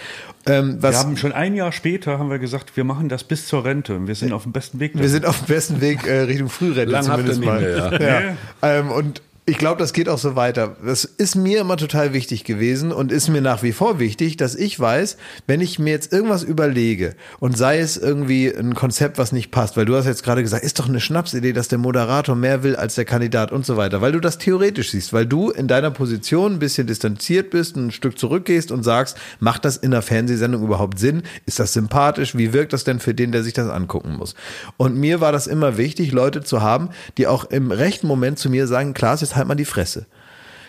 Ähm, 0.45 0.83
wir 0.83 0.93
haben 0.93 1.15
schon 1.15 1.31
ein 1.31 1.55
Jahr 1.55 1.71
später 1.71 2.19
haben 2.19 2.29
wir 2.29 2.39
gesagt, 2.39 2.75
wir 2.75 2.83
machen 2.83 3.07
das 3.07 3.23
bis 3.23 3.47
zur 3.47 3.63
Rente. 3.63 4.07
Wir 4.07 4.15
sind 4.15 4.33
auf 4.33 4.43
dem 4.43 4.51
besten 4.51 4.81
Weg. 4.81 4.91
Wir 4.93 5.07
sind 5.07 5.25
auf 5.25 5.37
dem 5.37 5.47
besten 5.47 5.79
Weg 5.79 6.05
äh, 6.05 6.23
Richtung 6.23 6.49
Frührente 6.49 6.91
Lang 6.91 7.03
zumindest 7.03 7.45
habt 7.45 7.61
ihr 7.61 7.69
mal. 7.69 7.91
mehr, 7.91 8.01
ja. 8.01 8.21
ja. 8.21 8.79
Ähm, 8.79 8.91
und 8.91 9.21
ich 9.45 9.57
glaube, 9.57 9.79
das 9.79 9.91
geht 9.91 10.07
auch 10.07 10.17
so 10.17 10.37
weiter. 10.37 10.77
Das 10.85 11.03
ist 11.03 11.35
mir 11.35 11.59
immer 11.59 11.75
total 11.75 12.13
wichtig 12.13 12.45
gewesen 12.45 12.93
und 12.93 13.11
ist 13.11 13.27
mir 13.27 13.41
nach 13.41 13.61
wie 13.61 13.73
vor 13.73 13.99
wichtig, 13.99 14.37
dass 14.37 14.55
ich 14.55 14.79
weiß, 14.79 15.17
wenn 15.47 15.59
ich 15.59 15.79
mir 15.79 15.89
jetzt 15.89 16.13
irgendwas 16.13 16.43
überlege 16.43 17.15
und 17.41 17.57
sei 17.57 17.79
es 17.79 17.97
irgendwie 17.97 18.47
ein 18.47 18.73
Konzept, 18.73 19.17
was 19.17 19.33
nicht 19.33 19.51
passt, 19.51 19.75
weil 19.75 19.83
du 19.83 19.97
hast 19.97 20.05
jetzt 20.05 20.23
gerade 20.23 20.43
gesagt, 20.43 20.63
ist 20.63 20.79
doch 20.79 20.87
eine 20.87 21.01
Schnapsidee, 21.01 21.51
dass 21.51 21.67
der 21.67 21.77
Moderator 21.77 22.37
mehr 22.37 22.63
will 22.63 22.77
als 22.77 22.95
der 22.95 23.03
Kandidat 23.03 23.51
und 23.51 23.65
so 23.65 23.75
weiter, 23.75 23.99
weil 23.99 24.13
du 24.13 24.21
das 24.21 24.37
theoretisch 24.37 24.91
siehst, 24.91 25.11
weil 25.11 25.25
du 25.25 25.49
in 25.49 25.67
deiner 25.67 25.91
Position 25.91 26.53
ein 26.53 26.59
bisschen 26.59 26.87
distanziert 26.87 27.49
bist, 27.49 27.75
ein 27.75 27.91
Stück 27.91 28.17
zurückgehst 28.17 28.71
und 28.71 28.83
sagst, 28.83 29.17
macht 29.41 29.65
das 29.65 29.75
in 29.75 29.93
einer 29.93 30.01
Fernsehsendung 30.01 30.63
überhaupt 30.63 30.99
Sinn? 30.99 31.21
Ist 31.45 31.59
das 31.59 31.73
sympathisch? 31.73 32.37
Wie 32.37 32.53
wirkt 32.53 32.71
das 32.71 32.85
denn 32.85 33.01
für 33.01 33.13
den, 33.13 33.33
der 33.33 33.43
sich 33.43 33.53
das 33.53 33.69
angucken 33.69 34.15
muss? 34.15 34.35
Und 34.77 34.95
mir 34.95 35.19
war 35.19 35.33
das 35.33 35.47
immer 35.47 35.77
wichtig, 35.77 36.13
Leute 36.13 36.43
zu 36.43 36.61
haben, 36.61 36.91
die 37.17 37.27
auch 37.27 37.43
im 37.43 37.71
rechten 37.71 38.07
Moment 38.07 38.39
zu 38.39 38.49
mir 38.49 38.67
sagen, 38.67 38.93
Klaas, 38.93 39.19
jetzt 39.19 39.32
halt 39.35 39.47
mal 39.47 39.55
die 39.55 39.65
Fresse. 39.65 40.05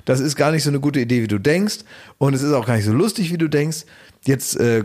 Das 0.05 0.21
ist 0.21 0.37
gar 0.37 0.51
nicht 0.51 0.65
so 0.65 0.71
eine 0.71 0.81
gute 0.81 1.01
Idee, 1.01 1.23
wie 1.23 1.29
du 1.29 1.39
denkst. 1.39 1.79
Und 2.19 2.35
es 2.35 2.43
ist 2.43 2.53
auch 2.53 2.67
gar 2.67 2.77
nicht 2.77 2.85
so 2.85 2.93
lustig, 2.93 3.33
wie 3.33 3.39
du 3.39 3.49
denkst. 3.49 3.85
Jetzt 4.25 4.59
äh, 4.59 4.85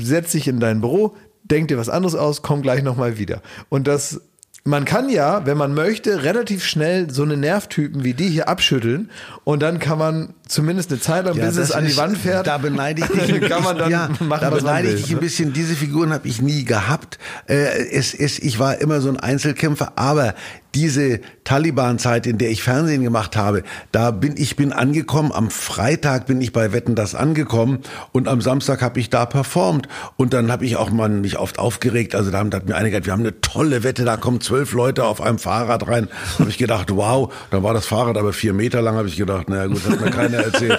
setz 0.00 0.32
dich 0.32 0.48
in 0.48 0.60
dein 0.60 0.80
Büro, 0.80 1.16
denk 1.42 1.68
dir 1.68 1.78
was 1.78 1.88
anderes 1.88 2.14
aus, 2.14 2.42
komm 2.42 2.62
gleich 2.62 2.82
nochmal 2.82 3.18
wieder. 3.18 3.42
Und 3.68 3.86
das 3.86 4.20
man 4.66 4.86
kann 4.86 5.10
ja, 5.10 5.44
wenn 5.44 5.58
man 5.58 5.74
möchte, 5.74 6.22
relativ 6.22 6.64
schnell 6.64 7.10
so 7.10 7.22
eine 7.22 7.36
Nervtypen 7.36 8.02
wie 8.02 8.14
die 8.14 8.30
hier 8.30 8.48
abschütteln 8.48 9.10
und 9.44 9.62
dann 9.62 9.78
kann 9.78 9.98
man 9.98 10.34
zumindest 10.48 10.90
eine 10.90 11.00
Zeit 11.00 11.24
lang, 11.24 11.36
Ja, 11.36 11.46
bis 11.46 11.56
es 11.56 11.72
an 11.72 11.84
die 11.84 11.90
ist- 11.90 11.96
Wand 11.96 12.18
fährt, 12.18 12.46
Da 12.46 12.58
beneide 12.58 13.02
ich 13.02 13.06
dich. 13.40 13.48
kann 13.48 13.62
man 13.62 13.78
dann 13.78 13.90
ja, 13.90 14.08
machen, 14.20 14.40
da 14.42 14.50
beneide 14.50 14.88
ich 14.88 15.02
dich 15.02 15.10
ein 15.10 15.14
ne? 15.16 15.20
bisschen. 15.20 15.52
Diese 15.52 15.74
Figuren 15.74 16.12
habe 16.12 16.26
ich 16.28 16.40
nie 16.42 16.64
gehabt. 16.64 17.18
Äh, 17.48 17.54
es, 17.90 18.14
es, 18.14 18.38
ich 18.38 18.58
war 18.58 18.80
immer 18.80 19.00
so 19.00 19.08
ein 19.08 19.18
Einzelkämpfer, 19.18 19.92
aber 19.96 20.34
diese 20.74 21.20
Taliban-Zeit, 21.44 22.26
in 22.26 22.36
der 22.36 22.50
ich 22.50 22.64
Fernsehen 22.64 23.04
gemacht 23.04 23.36
habe, 23.36 23.62
da 23.92 24.10
bin 24.10 24.34
ich 24.36 24.56
bin 24.56 24.72
angekommen. 24.72 25.30
Am 25.32 25.48
Freitag 25.48 26.26
bin 26.26 26.40
ich 26.40 26.52
bei 26.52 26.72
Wetten 26.72 26.96
das 26.96 27.14
angekommen 27.14 27.78
und 28.10 28.26
am 28.26 28.40
Samstag 28.40 28.82
habe 28.82 28.98
ich 28.98 29.08
da 29.08 29.24
performt 29.24 29.86
und 30.16 30.32
dann 30.34 30.50
habe 30.50 30.64
ich 30.66 30.74
auch 30.74 30.90
mal 30.90 31.08
mich 31.08 31.38
oft 31.38 31.60
aufgeregt. 31.60 32.16
Also 32.16 32.32
da 32.32 32.38
haben 32.38 32.52
hat 32.52 32.66
mir 32.66 32.74
einige 32.74 32.90
gesagt, 32.90 33.06
wir 33.06 33.12
haben 33.12 33.20
eine 33.20 33.40
tolle 33.40 33.84
Wette, 33.84 34.04
da 34.04 34.16
kommen 34.16 34.40
zwölf 34.40 34.72
Leute 34.72 35.04
auf 35.04 35.20
einem 35.20 35.38
Fahrrad 35.38 35.86
rein. 35.86 36.08
Habe 36.40 36.50
ich 36.50 36.58
gedacht, 36.58 36.90
wow. 36.90 37.32
Dann 37.52 37.62
war 37.62 37.72
das 37.72 37.86
Fahrrad 37.86 38.16
aber 38.16 38.32
vier 38.32 38.52
Meter 38.52 38.82
lang. 38.82 38.96
Habe 38.96 39.06
ich 39.06 39.16
gedacht, 39.16 39.48
naja 39.48 39.66
gut, 39.66 39.80
hat 39.88 40.00
mir 40.00 40.10
keiner 40.34 40.44
erzählt. 40.44 40.78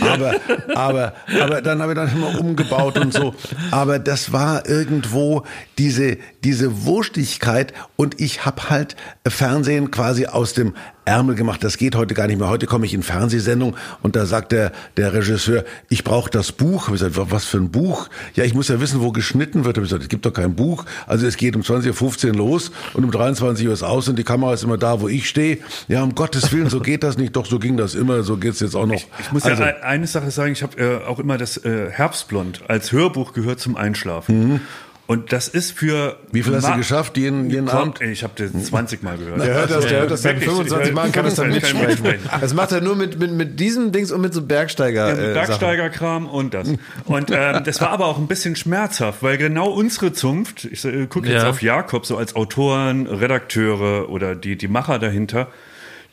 aber, 0.00 0.34
aber, 0.74 1.12
aber 1.40 1.62
dann 1.62 1.82
habe 1.82 1.92
ich 1.92 1.96
dann 1.96 2.10
immer 2.12 2.38
umgebaut 2.40 2.98
und 2.98 3.12
so. 3.12 3.34
Aber 3.70 3.98
das 3.98 4.32
war 4.32 4.68
irgendwo 4.68 5.44
diese, 5.78 6.18
diese 6.44 6.84
Wurstigkeit 6.84 7.72
und 7.96 8.20
ich 8.20 8.44
habe 8.44 8.70
halt 8.70 8.96
Fernsehen 9.26 9.90
quasi 9.90 10.26
aus 10.26 10.54
dem 10.54 10.74
Ärmel 11.06 11.36
gemacht. 11.36 11.62
Das 11.64 11.78
geht 11.78 11.94
heute 11.94 12.14
gar 12.14 12.26
nicht 12.26 12.38
mehr. 12.38 12.48
Heute 12.48 12.66
komme 12.66 12.84
ich 12.84 12.92
in 12.92 13.02
Fernsehsendung 13.02 13.76
und 14.02 14.16
da 14.16 14.26
sagt 14.26 14.52
der, 14.52 14.72
der 14.96 15.12
Regisseur, 15.12 15.64
ich 15.88 16.04
brauche 16.04 16.28
das 16.30 16.52
Buch. 16.52 16.88
Ich 16.88 16.92
gesagt, 16.92 17.14
was 17.30 17.44
für 17.44 17.58
ein 17.58 17.70
Buch? 17.70 18.08
Ja, 18.34 18.44
ich 18.44 18.54
muss 18.54 18.68
ja 18.68 18.80
wissen, 18.80 19.00
wo 19.00 19.12
geschnitten 19.12 19.64
wird. 19.64 19.78
Ich 19.78 19.84
gesagt, 19.84 20.02
es 20.02 20.08
gibt 20.08 20.26
doch 20.26 20.32
kein 20.32 20.54
Buch. 20.54 20.84
Also 21.06 21.26
es 21.26 21.36
geht 21.36 21.54
um 21.56 21.62
20.15 21.62 22.28
Uhr 22.28 22.34
los 22.34 22.72
und 22.94 23.04
um 23.04 23.10
23 23.10 23.66
Uhr 23.66 23.72
ist 23.72 23.84
aus 23.84 24.08
und 24.08 24.18
die 24.18 24.24
Kamera 24.24 24.52
ist 24.52 24.64
immer 24.64 24.78
da, 24.78 25.00
wo 25.00 25.08
ich 25.08 25.28
stehe. 25.28 25.58
Ja, 25.88 26.02
um 26.02 26.14
Gottes 26.14 26.52
Willen, 26.52 26.68
so 26.68 26.80
geht 26.80 27.02
das 27.02 27.16
nicht. 27.16 27.36
Doch, 27.36 27.46
so 27.46 27.58
ging 27.58 27.76
das 27.76 27.94
immer. 27.94 28.22
So 28.24 28.36
geht's 28.36 28.60
jetzt 28.60 28.74
auch 28.74 28.86
noch. 28.86 28.94
Ich 28.94 29.32
muss 29.32 29.44
also, 29.44 29.62
ja 29.62 29.70
e- 29.70 29.82
eine 29.82 30.06
Sache 30.06 30.30
sagen, 30.32 30.52
ich 30.52 30.62
habe 30.62 30.76
äh, 30.78 31.06
auch 31.06 31.20
immer 31.20 31.38
das 31.38 31.56
äh, 31.64 31.90
Herbstblond 31.90 32.68
als 32.68 32.90
Hörbuch 32.90 33.32
gehört 33.32 33.60
zum 33.60 33.76
Einschlafen. 33.76 34.60
Und 35.08 35.32
das 35.32 35.46
ist 35.46 35.70
für. 35.70 36.16
Wie 36.32 36.42
viel 36.42 36.56
hast 36.56 36.66
du 36.68 36.76
geschafft 36.76 37.16
jeden, 37.16 37.48
jeden 37.48 37.66
Komm, 37.66 37.78
Abend? 37.78 38.00
ey, 38.00 38.10
Ich 38.10 38.24
habe 38.24 38.32
das 38.36 38.50
20 38.66 39.04
Mal 39.04 39.16
gehört. 39.16 39.40
Der 39.40 39.54
hört 39.54 39.70
das, 39.70 39.86
der 39.86 40.00
hört 40.00 40.10
das 40.10 40.22
dann 40.22 40.32
Wirklich, 40.34 40.50
25 40.50 40.88
ich- 40.88 40.94
Mal 40.96 41.04
und 41.06 41.12
kann 41.12 41.24
das 41.24 41.34
dann 41.36 41.48
mitsprechen. 41.50 42.04
Das 42.40 42.54
macht 42.54 42.72
er 42.72 42.80
nur 42.80 42.96
mit, 42.96 43.16
mit, 43.20 43.30
mit 43.30 43.60
diesem 43.60 43.92
Dings 43.92 44.10
und 44.10 44.20
mit 44.20 44.34
so 44.34 44.42
Bergsteiger. 44.42 45.08
Ja, 45.16 45.30
äh, 45.30 45.34
Bergsteigerkram 45.34 46.26
und 46.26 46.54
das. 46.54 46.70
Und 47.04 47.30
ähm, 47.32 47.62
das 47.64 47.80
war 47.80 47.90
aber 47.90 48.06
auch 48.06 48.18
ein 48.18 48.26
bisschen 48.26 48.56
schmerzhaft, 48.56 49.22
weil 49.22 49.38
genau 49.38 49.68
unsere 49.70 50.12
Zunft, 50.12 50.64
ich 50.64 50.84
äh, 50.84 51.06
gucke 51.06 51.28
jetzt 51.30 51.44
Ja. 51.44 51.50
auf 51.50 51.62
Jakob, 51.62 52.04
so 52.04 52.16
als 52.16 52.34
Autoren, 52.34 53.06
Redakteure 53.06 54.08
oder 54.10 54.34
die, 54.34 54.56
die 54.56 54.68
Macher 54.68 54.98
dahinter, 54.98 55.46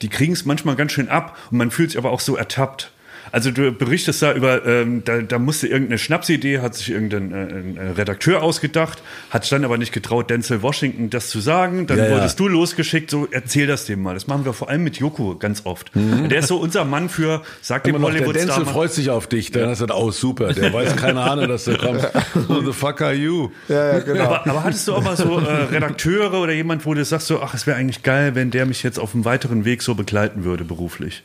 die 0.04 0.10
kriegen 0.10 0.34
es 0.34 0.46
manchmal 0.46 0.76
ganz 0.76 0.92
schön 0.92 1.10
ab 1.10 1.36
und 1.50 1.58
man 1.58 1.72
fühlt 1.72 1.90
sich 1.92 1.98
aber 1.98 2.12
auch 2.12 2.20
so 2.20 2.36
ertappt. 2.38 2.92
Also 3.34 3.50
du 3.50 3.72
berichtest 3.72 4.22
da 4.22 4.32
über, 4.32 4.64
ähm, 4.64 5.02
da, 5.04 5.20
da 5.24 5.40
musste 5.40 5.66
irgendeine 5.66 5.98
Schnapsidee, 5.98 6.60
hat 6.60 6.76
sich 6.76 6.92
irgendein 6.92 7.32
äh, 7.32 7.36
ein, 7.36 7.78
äh, 7.78 7.90
Redakteur 7.98 8.44
ausgedacht, 8.44 9.02
hat 9.32 9.44
sich 9.44 9.50
dann 9.50 9.66
aber 9.66 9.80
nicht 9.80 9.92
getraut, 9.92 10.30
Denzel 10.30 10.62
Washington 10.62 11.10
das 11.10 11.32
zu 11.32 11.40
sagen. 11.40 11.88
Dann 11.88 11.98
Ja, 11.98 12.06
ja. 12.06 12.12
wurdest 12.12 12.40
du 12.40 12.48
losgeschickt, 12.48 13.10
so 13.10 13.28
erzähl 13.32 13.66
das 13.66 13.86
dem 13.86 14.04
mal. 14.04 14.14
Das 14.14 14.28
machen 14.28 14.46
wir 14.46 14.54
vor 14.54 14.70
allem 14.70 14.84
mit 14.84 14.98
Joko 14.98 15.36
ganz 15.36 15.66
oft. 15.66 15.90
Der 15.96 16.40
ist 16.40 16.48
so 16.48 16.58
unser 16.58 16.86
Mann 16.86 17.10
für, 17.10 17.42
sag 17.62 17.86
dem 17.86 17.96
Immer 17.96 18.08
noch, 18.08 18.12
der 18.12 18.20
Hollywood-Star 18.28 18.58
Denzel 18.58 18.72
freut 18.72 18.94
sich 18.94 19.10
auf 19.10 19.26
dich. 19.26 19.50
Dann 19.50 19.68
hast 19.68 19.82
du 19.82 19.88
gesagt, 19.88 20.00
oh 20.00 20.12
super, 20.12 20.54
der 20.54 20.72
weiß 20.72 20.96
keine 20.96 21.22
Ahnung, 21.22 21.48
dass 21.48 21.66
du 21.66 21.76
kommst. 21.76 22.08
Who 22.48 22.62
the 22.62 22.72
fuck 22.72 23.02
are 23.02 23.16
you? 23.16 23.50
Ja, 23.68 23.94
ja, 23.94 24.00
genau. 24.02 24.26
Aber, 24.26 24.48
aber 24.48 24.64
hattest 24.64 24.88
du 24.88 24.94
auch 24.94 25.02
mal 25.02 25.18
so 25.18 25.40
äh, 25.40 25.64
Redakteure 25.72 26.40
oder 26.40 26.54
jemand, 26.54 26.86
wo 26.86 26.94
du 26.94 27.04
sagst 27.04 27.26
so, 27.26 27.42
ach, 27.42 27.56
es 27.56 27.66
wäre 27.66 27.78
eigentlich 27.78 28.04
geil, 28.04 28.36
wenn 28.36 28.52
der 28.52 28.68
mich 28.68 28.84
jetzt 28.84 29.00
auf 29.00 29.16
einem 29.16 29.26
weiteren 29.26 29.66
Weg 29.66 29.82
so 29.82 29.96
begleiten 29.96 30.44
würde 30.44 30.64
beruflich? 30.66 31.24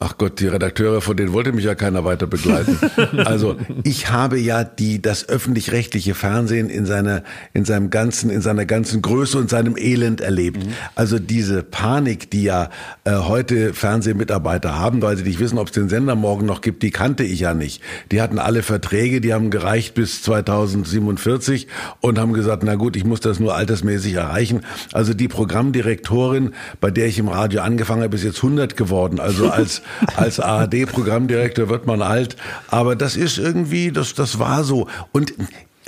Ach 0.00 0.16
Gott, 0.16 0.38
die 0.38 0.46
Redakteure, 0.46 1.00
von 1.00 1.16
denen 1.16 1.32
wollte 1.32 1.50
mich 1.50 1.64
ja 1.64 1.74
keiner 1.74 2.04
weiter 2.04 2.26
begleiten. 2.26 2.78
Also 3.24 3.56
ich 3.84 4.10
habe 4.10 4.38
ja 4.38 4.64
die 4.64 5.02
das 5.02 5.28
öffentlich-rechtliche 5.28 6.14
Fernsehen 6.14 6.70
in 6.70 6.86
seiner 6.86 7.22
in 7.52 7.64
seinem 7.64 7.90
ganzen 7.90 8.30
in 8.30 8.40
seiner 8.40 8.64
ganzen 8.64 9.02
Größe 9.02 9.38
und 9.38 9.50
seinem 9.50 9.76
Elend 9.76 10.20
erlebt. 10.20 10.64
Also 10.94 11.18
diese 11.18 11.62
Panik, 11.62 12.30
die 12.30 12.44
ja 12.44 12.70
äh, 13.04 13.12
heute 13.12 13.74
Fernsehmitarbeiter 13.74 14.78
haben, 14.78 15.02
weil 15.02 15.16
sie 15.16 15.24
nicht 15.24 15.40
wissen, 15.40 15.58
ob 15.58 15.68
es 15.68 15.72
den 15.72 15.88
Sender 15.88 16.14
morgen 16.14 16.46
noch 16.46 16.60
gibt, 16.60 16.82
die 16.82 16.90
kannte 16.90 17.24
ich 17.24 17.40
ja 17.40 17.54
nicht. 17.54 17.82
Die 18.12 18.20
hatten 18.20 18.38
alle 18.38 18.62
Verträge, 18.62 19.20
die 19.20 19.34
haben 19.34 19.50
gereicht 19.50 19.94
bis 19.94 20.22
2047 20.22 21.66
und 22.00 22.18
haben 22.18 22.32
gesagt, 22.34 22.62
na 22.62 22.76
gut, 22.76 22.96
ich 22.96 23.04
muss 23.04 23.20
das 23.20 23.40
nur 23.40 23.54
altersmäßig 23.56 24.14
erreichen. 24.14 24.60
Also 24.92 25.12
die 25.14 25.28
Programmdirektorin, 25.28 26.54
bei 26.80 26.90
der 26.90 27.06
ich 27.06 27.18
im 27.18 27.28
Radio 27.28 27.62
angefangen 27.62 28.02
habe, 28.02 28.16
ist 28.16 28.24
jetzt 28.24 28.38
100 28.38 28.76
geworden. 28.76 29.18
Also 29.18 29.50
als 29.50 29.82
als 30.16 30.40
ARD-Programmdirektor 30.40 31.68
wird 31.68 31.86
man 31.86 32.02
alt. 32.02 32.36
Aber 32.68 32.96
das 32.96 33.16
ist 33.16 33.38
irgendwie, 33.38 33.92
das, 33.92 34.14
das 34.14 34.38
war 34.38 34.64
so. 34.64 34.88
Und 35.12 35.34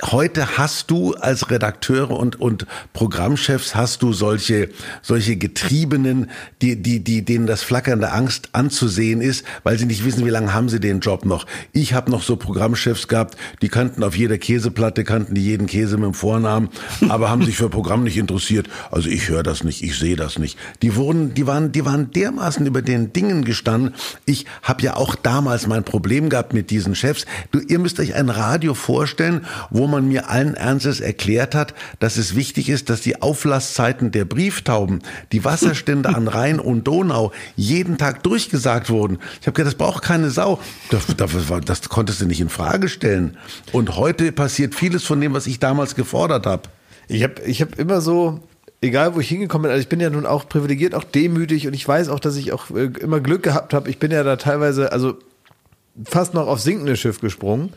Heute 0.03 0.57
hast 0.57 0.89
du 0.89 1.13
als 1.13 1.51
Redakteure 1.51 2.09
und, 2.09 2.41
und 2.41 2.65
Programmchefs 2.93 3.75
hast 3.75 4.01
du 4.01 4.13
solche, 4.13 4.69
solche 5.03 5.35
Getriebenen, 5.35 6.31
die, 6.63 6.81
die, 6.81 7.03
die, 7.03 7.23
denen 7.23 7.45
das 7.45 7.61
Flackern 7.61 7.99
der 7.99 8.15
Angst 8.15 8.49
anzusehen 8.53 9.21
ist, 9.21 9.45
weil 9.63 9.77
sie 9.77 9.85
nicht 9.85 10.03
wissen, 10.03 10.25
wie 10.25 10.31
lange 10.31 10.55
haben 10.55 10.69
sie 10.69 10.79
den 10.79 11.01
Job 11.01 11.23
noch. 11.23 11.45
Ich 11.71 11.93
habe 11.93 12.09
noch 12.09 12.23
so 12.23 12.35
Programmchefs 12.35 13.07
gehabt, 13.07 13.37
die 13.61 13.69
kannten 13.69 14.03
auf 14.03 14.17
jeder 14.17 14.39
Käseplatte, 14.39 15.03
kannten 15.03 15.35
die 15.35 15.43
jeden 15.43 15.67
Käse 15.67 15.97
mit 15.97 16.05
dem 16.05 16.13
Vornamen, 16.15 16.69
aber 17.09 17.29
haben 17.29 17.45
sich 17.45 17.55
für 17.55 17.69
Programm 17.69 18.03
nicht 18.03 18.17
interessiert. 18.17 18.67
Also 18.89 19.07
ich 19.07 19.29
höre 19.29 19.43
das 19.43 19.63
nicht, 19.63 19.83
ich 19.83 19.99
sehe 19.99 20.15
das 20.15 20.39
nicht. 20.39 20.57
Die 20.81 20.95
wurden, 20.95 21.35
die 21.35 21.45
waren, 21.45 21.71
die 21.71 21.85
waren 21.85 22.09
dermaßen 22.09 22.65
über 22.65 22.81
den 22.81 23.13
Dingen 23.13 23.43
gestanden. 23.43 23.93
Ich 24.25 24.47
habe 24.63 24.81
ja 24.81 24.95
auch 24.95 25.13
damals 25.13 25.67
mein 25.67 25.83
Problem 25.83 26.29
gehabt 26.29 26.53
mit 26.55 26.71
diesen 26.71 26.95
Chefs. 26.95 27.27
Du, 27.51 27.59
ihr 27.59 27.77
müsst 27.77 27.99
euch 27.99 28.15
ein 28.15 28.29
Radio 28.29 28.73
vorstellen, 28.73 29.45
wo 29.69 29.90
man 29.91 30.07
mir 30.07 30.29
allen 30.29 30.55
Ernstes 30.55 30.99
erklärt 30.99 31.53
hat, 31.53 31.73
dass 31.99 32.17
es 32.17 32.35
wichtig 32.35 32.69
ist, 32.69 32.89
dass 32.89 33.01
die 33.01 33.21
Auflasszeiten 33.21 34.11
der 34.11 34.25
Brieftauben, 34.25 35.03
die 35.31 35.43
Wasserstände 35.45 36.09
an 36.09 36.27
Rhein 36.27 36.59
und 36.59 36.87
Donau 36.87 37.31
jeden 37.55 37.97
Tag 37.97 38.23
durchgesagt 38.23 38.89
wurden. 38.89 39.19
Ich 39.39 39.47
habe 39.47 39.53
gedacht, 39.53 39.73
das 39.73 39.77
braucht 39.77 40.03
keine 40.03 40.31
Sau. 40.31 40.59
Das, 40.89 41.05
das, 41.15 41.31
das 41.65 41.89
konntest 41.89 42.21
du 42.21 42.25
nicht 42.25 42.41
in 42.41 42.49
Frage 42.49 42.89
stellen. 42.89 43.37
Und 43.71 43.97
heute 43.97 44.31
passiert 44.31 44.73
vieles 44.73 45.03
von 45.03 45.21
dem, 45.21 45.33
was 45.33 45.47
ich 45.47 45.59
damals 45.59 45.95
gefordert 45.95 46.45
habe. 46.45 46.63
Ich 47.07 47.23
habe 47.23 47.41
ich 47.45 47.61
hab 47.61 47.77
immer 47.77 48.01
so, 48.01 48.39
egal 48.81 49.15
wo 49.15 49.19
ich 49.19 49.29
hingekommen 49.29 49.63
bin, 49.63 49.71
also 49.71 49.81
ich 49.81 49.89
bin 49.89 49.99
ja 49.99 50.09
nun 50.09 50.25
auch 50.25 50.47
privilegiert, 50.47 50.95
auch 50.95 51.03
demütig 51.03 51.67
und 51.67 51.73
ich 51.73 51.87
weiß 51.87 52.09
auch, 52.09 52.19
dass 52.19 52.35
ich 52.35 52.51
auch 52.51 52.71
äh, 52.71 52.85
immer 52.99 53.19
Glück 53.19 53.43
gehabt 53.43 53.73
habe. 53.73 53.89
Ich 53.89 53.99
bin 53.99 54.11
ja 54.11 54.23
da 54.23 54.37
teilweise, 54.37 54.91
also 54.91 55.17
fast 56.05 56.33
noch 56.33 56.47
aufs 56.47 56.63
sinkende 56.63 56.95
Schiff 56.95 57.19
gesprungen. 57.21 57.73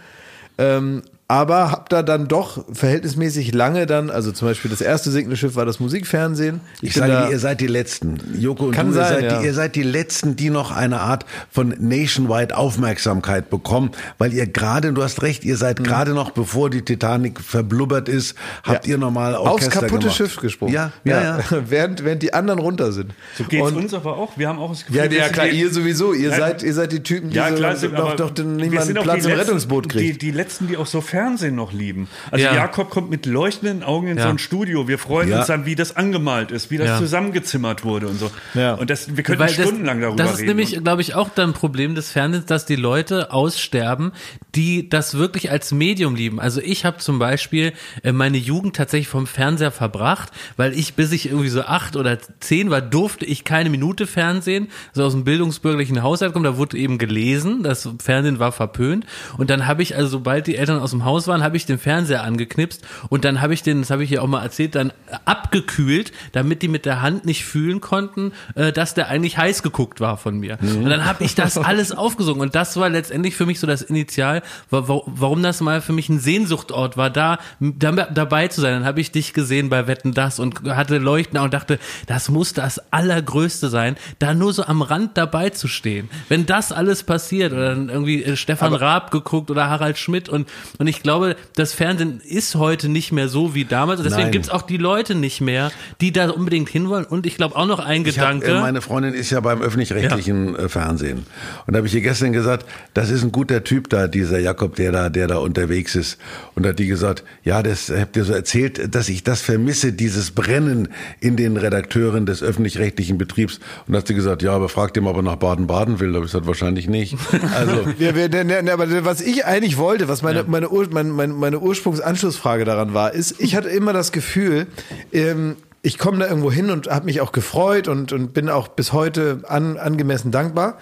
Ähm, 0.56 1.02
aber 1.26 1.70
hab 1.70 1.88
da 1.88 2.02
dann 2.02 2.28
doch 2.28 2.64
verhältnismäßig 2.72 3.54
lange 3.54 3.86
dann, 3.86 4.10
also 4.10 4.30
zum 4.30 4.48
Beispiel 4.48 4.70
das 4.70 4.82
erste 4.82 5.10
sinkende 5.10 5.36
Schiff 5.36 5.56
war 5.56 5.64
das 5.64 5.80
Musikfernsehen. 5.80 6.60
Ich, 6.82 6.90
ich 6.90 6.94
sage, 6.94 7.30
ihr 7.32 7.38
seid 7.38 7.60
die 7.62 7.66
Letzten. 7.66 8.20
Joko 8.38 8.66
und 8.66 8.72
Kann 8.72 8.88
du, 8.88 8.92
sein, 8.92 9.04
ihr, 9.04 9.08
seid 9.08 9.32
ja. 9.32 9.38
die, 9.40 9.46
ihr 9.46 9.54
seid 9.54 9.74
die 9.76 9.82
Letzten, 9.82 10.36
die 10.36 10.50
noch 10.50 10.70
eine 10.70 11.00
Art 11.00 11.24
von 11.50 11.74
nationwide 11.78 12.54
Aufmerksamkeit 12.56 13.48
bekommen, 13.48 13.92
weil 14.18 14.34
ihr 14.34 14.46
gerade, 14.46 14.92
du 14.92 15.02
hast 15.02 15.22
recht, 15.22 15.44
ihr 15.44 15.56
seid 15.56 15.82
gerade 15.82 16.12
noch, 16.12 16.30
bevor 16.30 16.68
die 16.68 16.82
Titanic 16.82 17.40
verblubbert 17.40 18.08
ist, 18.10 18.34
habt 18.62 18.86
Ja. 18.86 18.92
ihr 18.92 18.98
normal 18.98 19.34
aufs 19.34 19.70
kaputte 19.70 19.98
gemacht. 20.00 20.16
Schiff 20.16 20.36
gesprungen. 20.36 20.74
Ja, 20.74 20.92
ja, 21.04 21.22
ja. 21.22 21.38
während, 21.68 22.04
während 22.04 22.22
die 22.22 22.34
anderen 22.34 22.58
runter 22.58 22.92
sind. 22.92 23.12
So 23.38 23.44
geht's 23.44 23.66
Und- 23.68 23.76
uns 23.76 23.94
aber 23.94 24.18
auch. 24.18 24.36
Wir 24.36 24.48
haben 24.48 24.58
auch 24.58 24.70
das 24.70 24.80
Gefühl, 24.84 24.96
Ja, 25.04 25.10
wir 25.10 25.18
ja 25.18 25.28
klar, 25.30 25.46
die- 25.46 25.58
ihr 25.60 25.72
sowieso. 25.72 26.12
Ihr 26.12 26.30
Ja, 26.30 26.36
seid, 26.36 26.62
ihr 26.62 26.74
seid 26.74 26.92
die 26.92 27.02
Typen, 27.02 27.30
die 27.30 27.36
Ja, 27.36 27.48
so 27.48 27.56
klar, 27.56 27.76
sind, 27.76 27.98
doch, 27.98 28.08
aber 28.12 28.16
doch 28.16 28.30
nicht 28.44 28.70
wir 28.70 28.78
mal 28.78 28.84
sind 28.86 28.98
einen 28.98 28.98
auch 28.98 29.02
Platz 29.04 29.22
die 29.24 29.30
im 29.30 29.36
letzten, 29.36 29.40
Rettungsboot 29.50 29.84
Die, 29.86 29.88
kriegt. 29.88 30.22
die 30.22 30.30
letzten, 30.30 30.68
die 30.68 30.76
auch 30.76 30.86
so 30.86 31.00
Fernsehen 31.14 31.54
noch 31.54 31.72
lieben. 31.72 32.08
Also 32.32 32.44
Ja. 32.44 32.54
Jakob 32.54 32.90
kommt 32.90 33.08
mit 33.08 33.24
leuchtenden 33.26 33.82
Augen 33.84 34.08
in 34.08 34.16
Ja. 34.18 34.24
so 34.24 34.28
ein 34.30 34.38
Studio. 34.38 34.88
Wir 34.88 34.98
freuen 34.98 35.28
Ja. 35.28 35.38
uns 35.38 35.46
dann, 35.46 35.64
wie 35.64 35.76
das 35.76 35.94
angemalt 35.96 36.50
ist, 36.50 36.70
wie 36.72 36.76
das 36.78 36.88
Ja. 36.88 36.98
zusammengezimmert 36.98 37.84
wurde 37.84 38.08
und 38.08 38.18
so. 38.18 38.30
Ja. 38.54 38.74
Und 38.74 38.90
das, 38.90 39.16
wir 39.16 39.22
könnten 39.22 39.40
Weil 39.40 39.54
das- 39.54 39.64
stundenlang 39.66 40.00
darüber 40.00 40.16
Das 40.16 40.32
ist 40.32 40.38
reden. 40.40 40.48
nämlich, 40.48 40.82
glaube 40.82 41.02
ich, 41.02 41.14
auch 41.14 41.28
dann 41.28 41.50
ein 41.50 41.52
Problem 41.54 41.94
des 41.94 42.10
Fernsehens, 42.10 42.46
dass 42.46 42.66
die 42.66 42.74
Leute 42.76 43.32
aussterben, 43.32 44.10
die 44.56 44.88
das 44.88 45.14
wirklich 45.16 45.50
als 45.50 45.72
Medium 45.72 46.16
lieben. 46.16 46.40
Also 46.40 46.60
ich 46.60 46.84
habe 46.84 46.98
zum 46.98 47.18
Beispiel 47.18 47.72
äh, 48.02 48.10
meine 48.12 48.38
Jugend 48.38 48.74
tatsächlich 48.76 49.08
vom 49.08 49.26
Fernseher 49.26 49.70
verbracht, 49.70 50.30
weil 50.56 50.72
ich, 50.76 50.94
bis 50.94 51.12
ich 51.12 51.26
irgendwie 51.26 51.48
so 51.48 51.62
acht 51.62 51.94
oder 51.96 52.18
zehn 52.40 52.70
war, 52.70 52.80
durfte 52.80 53.24
ich 53.24 53.44
keine 53.44 53.70
Minute 53.70 54.06
Fernsehen. 54.06 54.68
So 54.92 55.04
aus 55.04 55.12
dem 55.12 55.24
bildungsbürgerlichen 55.24 56.02
Haushalt 56.02 56.32
kommen, 56.32 56.44
da 56.44 56.56
wurde 56.56 56.76
eben 56.76 56.98
gelesen, 56.98 57.62
das 57.62 57.88
Fernsehen 58.02 58.38
war 58.40 58.50
verpönt. 58.52 59.06
Und 59.38 59.50
dann 59.50 59.66
habe 59.66 59.82
ich, 59.82 59.96
also 59.96 60.08
sobald 60.08 60.46
die 60.46 60.56
Eltern 60.56 60.80
aus 60.80 60.90
dem 60.90 61.03
Haus 61.04 61.26
waren, 61.28 61.42
habe 61.42 61.56
ich 61.56 61.66
den 61.66 61.78
Fernseher 61.78 62.22
angeknipst 62.24 62.82
und 63.08 63.24
dann 63.24 63.40
habe 63.40 63.54
ich 63.54 63.62
den, 63.62 63.80
das 63.80 63.90
habe 63.90 64.02
ich 64.04 64.08
hier 64.08 64.22
auch 64.22 64.26
mal 64.26 64.42
erzählt, 64.42 64.74
dann 64.74 64.92
abgekühlt, 65.24 66.12
damit 66.32 66.62
die 66.62 66.68
mit 66.68 66.86
der 66.86 67.02
Hand 67.02 67.24
nicht 67.24 67.44
fühlen 67.44 67.80
konnten, 67.80 68.32
äh, 68.54 68.72
dass 68.72 68.94
der 68.94 69.08
eigentlich 69.08 69.36
heiß 69.38 69.62
geguckt 69.62 70.00
war 70.00 70.16
von 70.16 70.38
mir. 70.38 70.58
Und 70.60 70.88
dann 70.90 71.04
habe 71.04 71.24
ich 71.24 71.34
das 71.34 71.58
alles 71.58 71.92
aufgesogen 71.92 72.40
und 72.40 72.54
das 72.54 72.76
war 72.76 72.88
letztendlich 72.88 73.36
für 73.36 73.46
mich 73.46 73.60
so 73.60 73.66
das 73.66 73.82
Initial, 73.82 74.42
wa- 74.70 74.88
wa- 74.88 75.02
warum 75.06 75.42
das 75.42 75.60
mal 75.60 75.80
für 75.80 75.92
mich 75.92 76.08
ein 76.08 76.18
Sehnsuchtort 76.20 76.96
war, 76.96 77.10
da, 77.10 77.38
da 77.60 77.92
dabei 77.92 78.48
zu 78.48 78.60
sein. 78.60 78.72
Dann 78.74 78.84
habe 78.84 79.00
ich 79.00 79.10
dich 79.12 79.32
gesehen 79.32 79.68
bei 79.68 79.86
Wetten 79.86 80.12
das 80.12 80.38
und 80.38 80.62
hatte 80.68 80.98
Leuchten 80.98 81.38
und 81.38 81.52
dachte, 81.54 81.78
das 82.06 82.28
muss 82.28 82.52
das 82.52 82.80
allergrößte 82.92 83.68
sein, 83.68 83.96
da 84.18 84.34
nur 84.34 84.52
so 84.52 84.64
am 84.64 84.82
Rand 84.82 85.16
dabei 85.16 85.50
zu 85.50 85.68
stehen. 85.68 86.08
Wenn 86.28 86.46
das 86.46 86.72
alles 86.72 87.02
passiert 87.02 87.52
oder 87.52 87.70
dann 87.70 87.88
irgendwie 87.88 88.22
äh, 88.22 88.36
Stefan 88.36 88.74
Raab 88.74 89.10
geguckt 89.10 89.50
oder 89.50 89.68
Harald 89.68 89.98
Schmidt 89.98 90.28
und 90.28 90.48
und 90.78 90.86
ich 90.86 90.93
glaube, 91.02 91.36
das 91.56 91.72
Fernsehen 91.72 92.20
ist 92.24 92.54
heute 92.54 92.88
nicht 92.88 93.12
mehr 93.12 93.28
so 93.28 93.54
wie 93.54 93.64
damals. 93.64 94.00
Und 94.00 94.04
deswegen 94.04 94.24
Nein. 94.24 94.32
gibt's 94.32 94.48
auch 94.50 94.62
die 94.62 94.76
Leute 94.76 95.14
nicht 95.14 95.40
mehr, 95.40 95.70
die 96.00 96.12
da 96.12 96.30
unbedingt 96.30 96.68
hinwollen. 96.68 97.04
Und 97.04 97.26
ich 97.26 97.36
glaube 97.36 97.56
auch 97.56 97.66
noch 97.66 97.78
ein 97.80 98.04
Ich 98.06 98.18
hab, 98.18 98.28
Gedanke. 98.40 98.58
äh, 98.58 98.60
meine 98.60 98.80
Freundin 98.80 99.14
ist 99.14 99.30
ja 99.30 99.40
beim 99.40 99.60
öffentlich-rechtlichen 99.62 100.56
äh, 100.56 100.68
Fernsehen. 100.68 101.26
Und 101.66 101.72
da 101.74 101.78
habe 101.78 101.86
ich 101.86 101.94
ihr 101.94 102.00
gestern 102.00 102.32
gesagt, 102.32 102.66
das 102.94 103.10
ist 103.10 103.22
ein 103.22 103.32
guter 103.32 103.64
Typ 103.64 103.88
da, 103.90 104.08
dieser 104.08 104.38
Jakob, 104.38 104.76
der 104.76 104.92
da, 104.92 105.08
der 105.08 105.26
da 105.26 105.38
unterwegs 105.38 105.94
ist. 105.94 106.18
Und 106.54 106.64
da 106.64 106.70
hat 106.70 106.78
die 106.78 106.86
gesagt, 106.86 107.24
ja, 107.42 107.62
das 107.62 107.90
habt 107.90 108.16
ihr 108.16 108.24
so 108.24 108.32
erzählt, 108.32 108.94
dass 108.94 109.08
ich 109.08 109.24
das 109.24 109.40
vermisse, 109.42 109.92
dieses 109.92 110.30
Brennen 110.30 110.88
in 111.20 111.36
den 111.36 111.56
Redakteuren 111.56 112.26
des 112.26 112.42
öffentlich-rechtlichen 112.42 113.18
Betriebs. 113.18 113.58
Und 113.86 113.92
da 113.94 113.98
hat 113.98 114.06
sie 114.08 114.14
gesagt, 114.14 114.42
ja, 114.42 114.52
aber 114.52 114.68
fragt 114.68 114.96
ihm, 114.96 115.06
ob 115.06 115.16
er 115.16 115.22
nach 115.22 115.36
Baden-Baden 115.36 116.00
will. 116.00 116.08
Da 116.10 116.16
habe 116.16 116.26
ich 116.26 116.32
gesagt, 116.32 116.46
wahrscheinlich 116.46 116.88
nicht. 116.88 117.16
Also, 117.54 117.84
Ja, 117.98 118.14
wir, 118.16 118.28
ne, 118.28 118.62
ne, 118.62 118.72
aber 118.72 119.04
was 119.04 119.20
ich 119.20 119.44
eigentlich 119.44 119.76
wollte, 119.76 120.08
was 120.08 120.22
meine, 120.22 120.42
meine, 120.44 120.68
Ur, 120.70 120.83
meine, 120.92 121.10
meine, 121.10 121.32
meine 121.32 121.60
Ursprungsanschlussfrage 121.60 122.64
daran 122.64 122.94
war, 122.94 123.12
ist, 123.12 123.40
ich 123.40 123.56
hatte 123.56 123.68
immer 123.68 123.92
das 123.92 124.12
Gefühl, 124.12 124.66
ähm, 125.12 125.56
ich 125.82 125.98
komme 125.98 126.18
da 126.18 126.28
irgendwo 126.28 126.50
hin 126.50 126.70
und 126.70 126.88
habe 126.88 127.04
mich 127.04 127.20
auch 127.20 127.32
gefreut 127.32 127.88
und, 127.88 128.12
und 128.12 128.32
bin 128.32 128.48
auch 128.48 128.68
bis 128.68 128.92
heute 128.92 129.42
an, 129.46 129.76
angemessen 129.76 130.30
dankbar. 130.30 130.78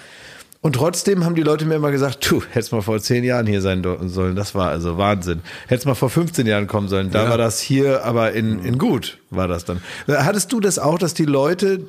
Und 0.61 0.77
trotzdem 0.77 1.25
haben 1.25 1.35
die 1.35 1.43
Leute 1.43 1.65
mir 1.65 1.75
immer 1.75 1.91
gesagt, 1.91 2.31
du, 2.31 2.41
hättest 2.53 2.71
mal 2.71 2.83
vor 2.83 3.01
zehn 3.01 3.25
Jahren 3.25 3.49
hier 3.49 3.61
sein 3.61 3.83
sollen, 4.05 4.37
das 4.37 4.55
war 4.55 4.69
also 4.69 4.97
Wahnsinn. 4.97 5.41
Hättest 5.67 5.87
mal 5.89 5.97
vor 5.97 6.09
15 6.09 6.47
Jahren 6.47 6.69
kommen 6.69 6.87
sollen, 6.87 7.11
da 7.11 7.29
war 7.29 7.37
das 7.37 7.59
hier, 7.59 8.05
aber 8.05 8.33
in, 8.33 8.65
in 8.65 8.79
gut 8.79 9.19
war 9.31 9.49
das 9.49 9.65
dann. 9.65 9.83
Hattest 10.07 10.53
du 10.53 10.61
das 10.61 10.79
auch, 10.79 11.01
dass 11.01 11.15
die 11.15 11.25
Leute 11.25 11.81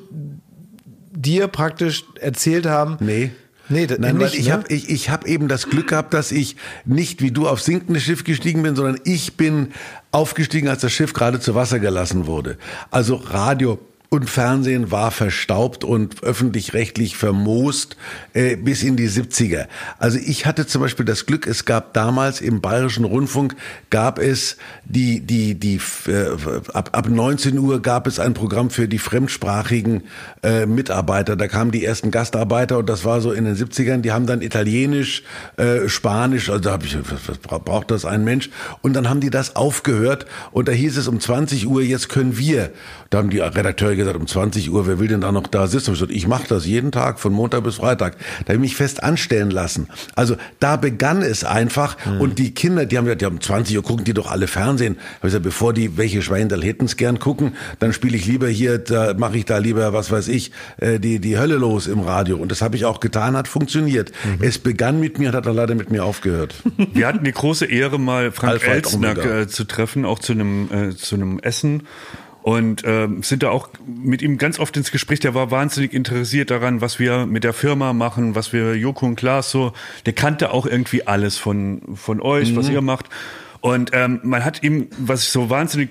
dir 1.12 1.46
praktisch 1.46 2.04
erzählt 2.20 2.66
haben, 2.66 2.96
nee. 2.98 3.30
Nee, 3.68 3.86
das- 3.86 3.98
Nein, 3.98 4.16
nicht, 4.16 4.32
weil 4.32 4.40
ich 4.40 4.46
ne? 4.46 4.52
habe 4.52 4.64
ich, 4.68 4.88
ich 4.90 5.10
hab 5.10 5.26
eben 5.26 5.48
das 5.48 5.68
Glück 5.70 5.88
gehabt, 5.88 6.12
dass 6.14 6.32
ich 6.32 6.56
nicht 6.84 7.22
wie 7.22 7.30
du 7.30 7.48
aufs 7.48 7.64
sinkende 7.64 8.00
Schiff 8.00 8.24
gestiegen 8.24 8.62
bin, 8.62 8.76
sondern 8.76 9.00
ich 9.04 9.36
bin 9.36 9.68
aufgestiegen, 10.10 10.68
als 10.68 10.82
das 10.82 10.92
Schiff 10.92 11.12
gerade 11.14 11.40
zu 11.40 11.54
Wasser 11.54 11.78
gelassen 11.78 12.26
wurde. 12.26 12.58
Also 12.90 13.16
Radio 13.16 13.78
und 14.14 14.30
Fernsehen 14.30 14.90
war 14.90 15.10
verstaubt 15.10 15.82
und 15.84 16.22
öffentlich-rechtlich 16.22 17.16
vermoost 17.16 17.96
äh, 18.32 18.56
bis 18.56 18.82
in 18.82 18.96
die 18.96 19.08
70er. 19.08 19.66
Also 19.98 20.18
ich 20.24 20.46
hatte 20.46 20.66
zum 20.66 20.82
Beispiel 20.82 21.04
das 21.04 21.26
Glück, 21.26 21.46
es 21.46 21.64
gab 21.64 21.92
damals 21.94 22.40
im 22.40 22.60
Bayerischen 22.60 23.04
Rundfunk, 23.04 23.56
gab 23.90 24.18
es 24.20 24.56
die, 24.84 25.20
die, 25.20 25.56
die, 25.56 25.80
äh, 26.06 26.28
ab, 26.72 26.90
ab 26.92 27.08
19 27.08 27.58
Uhr 27.58 27.82
gab 27.82 28.06
es 28.06 28.20
ein 28.20 28.34
Programm 28.34 28.70
für 28.70 28.86
die 28.86 28.98
fremdsprachigen 28.98 30.04
äh, 30.42 30.66
Mitarbeiter. 30.66 31.34
Da 31.34 31.48
kamen 31.48 31.72
die 31.72 31.84
ersten 31.84 32.10
Gastarbeiter 32.12 32.78
und 32.78 32.88
das 32.88 33.04
war 33.04 33.20
so 33.20 33.32
in 33.32 33.44
den 33.44 33.56
70ern, 33.56 33.98
die 34.00 34.12
haben 34.12 34.26
dann 34.26 34.42
Italienisch, 34.42 35.24
äh, 35.56 35.88
Spanisch, 35.88 36.50
also 36.50 36.70
habe 36.70 36.86
ich, 36.86 36.96
was, 36.96 37.28
was 37.28 37.38
bra- 37.38 37.58
braucht 37.58 37.90
das 37.90 38.04
ein 38.04 38.22
Mensch? 38.22 38.48
Und 38.80 38.92
dann 38.94 39.08
haben 39.08 39.20
die 39.20 39.30
das 39.30 39.56
aufgehört 39.56 40.26
und 40.52 40.68
da 40.68 40.72
hieß 40.72 40.96
es 40.98 41.08
um 41.08 41.18
20 41.18 41.66
Uhr, 41.66 41.82
jetzt 41.82 42.08
können 42.08 42.38
wir. 42.38 42.70
Da 43.10 43.18
haben 43.18 43.30
die 43.30 43.40
Redakteure 43.40 44.03
gesagt, 44.04 44.20
um 44.20 44.26
20 44.26 44.70
Uhr, 44.70 44.86
wer 44.86 44.98
will 44.98 45.08
denn 45.08 45.20
da 45.20 45.32
noch 45.32 45.46
da 45.46 45.66
sitzen? 45.66 45.94
Ich, 45.94 46.02
ich 46.10 46.26
mache 46.26 46.44
das 46.48 46.66
jeden 46.66 46.92
Tag, 46.92 47.18
von 47.18 47.32
Montag 47.32 47.64
bis 47.64 47.76
Freitag. 47.76 48.16
Da 48.40 48.52
habe 48.52 48.54
ich 48.54 48.60
mich 48.60 48.76
fest 48.76 49.02
anstellen 49.02 49.50
lassen. 49.50 49.88
Also 50.14 50.36
da 50.60 50.76
begann 50.76 51.22
es 51.22 51.44
einfach 51.44 51.96
und 52.18 52.38
die 52.38 52.52
Kinder, 52.54 52.86
die 52.86 52.98
haben 52.98 53.04
gesagt, 53.04 53.22
ja, 53.22 53.28
um 53.28 53.40
20 53.40 53.76
Uhr 53.76 53.82
gucken 53.82 54.04
die 54.04 54.14
doch 54.14 54.30
alle 54.30 54.46
Fernsehen. 54.46 54.94
Da 54.94 55.00
habe 55.00 55.16
ich 55.16 55.22
gesagt, 55.28 55.44
bevor 55.44 55.72
die 55.72 55.96
welche 55.96 56.22
Schweindel 56.22 56.62
hätten's 56.62 56.96
gern 56.96 57.18
gucken, 57.18 57.54
dann 57.78 57.92
spiele 57.92 58.16
ich 58.16 58.26
lieber 58.26 58.48
hier, 58.48 58.78
da 58.78 59.14
mache 59.14 59.38
ich 59.38 59.44
da 59.44 59.58
lieber, 59.58 59.92
was 59.92 60.10
weiß 60.10 60.28
ich, 60.28 60.52
äh, 60.78 60.98
die, 60.98 61.18
die 61.18 61.38
Hölle 61.38 61.56
los 61.56 61.86
im 61.86 62.00
Radio. 62.00 62.36
Und 62.36 62.50
das 62.50 62.62
habe 62.62 62.76
ich 62.76 62.84
auch 62.84 63.00
getan, 63.00 63.36
hat 63.36 63.48
funktioniert. 63.48 64.12
Es 64.40 64.58
begann 64.58 65.00
mit 65.00 65.18
mir 65.18 65.28
und 65.28 65.34
hat 65.34 65.46
dann 65.46 65.56
leider 65.56 65.74
mit 65.74 65.90
mir 65.90 66.04
aufgehört. 66.04 66.54
Wir 66.92 67.06
hatten 67.06 67.24
die 67.24 67.32
große 67.32 67.66
Ehre, 67.66 67.98
mal 67.98 68.32
Frank 68.32 68.66
Elstner 68.66 69.12
Omega. 69.12 69.40
äh, 69.40 69.48
zu 69.48 69.64
treffen, 69.64 70.04
auch 70.04 70.18
zu 70.18 70.32
einem, 70.32 70.68
äh, 70.70 70.96
zu 70.96 71.14
einem 71.16 71.38
Essen. 71.40 71.84
Und 72.44 72.82
ähm, 72.84 73.22
sind 73.22 73.42
da 73.42 73.48
auch 73.48 73.70
mit 73.86 74.20
ihm 74.20 74.36
ganz 74.36 74.58
oft 74.58 74.76
ins 74.76 74.90
Gespräch. 74.90 75.18
Der 75.18 75.34
war 75.34 75.50
wahnsinnig 75.50 75.94
interessiert 75.94 76.50
daran, 76.50 76.82
was 76.82 76.98
wir 76.98 77.24
mit 77.24 77.42
der 77.42 77.54
Firma 77.54 77.94
machen, 77.94 78.34
was 78.34 78.52
wir 78.52 78.76
Joko 78.76 79.06
und 79.06 79.16
Klaas 79.16 79.50
so. 79.50 79.72
Der 80.04 80.12
kannte 80.12 80.50
auch 80.50 80.66
irgendwie 80.66 81.06
alles 81.06 81.38
von, 81.38 81.80
von 81.94 82.20
euch, 82.20 82.54
was 82.54 82.68
ihr 82.68 82.82
macht. 82.82 83.08
Und 83.62 83.92
ähm, 83.94 84.20
man 84.24 84.44
hat 84.44 84.62
ihm, 84.62 84.88
was 84.98 85.22
ich 85.22 85.30
so 85.30 85.48
wahnsinnig 85.48 85.88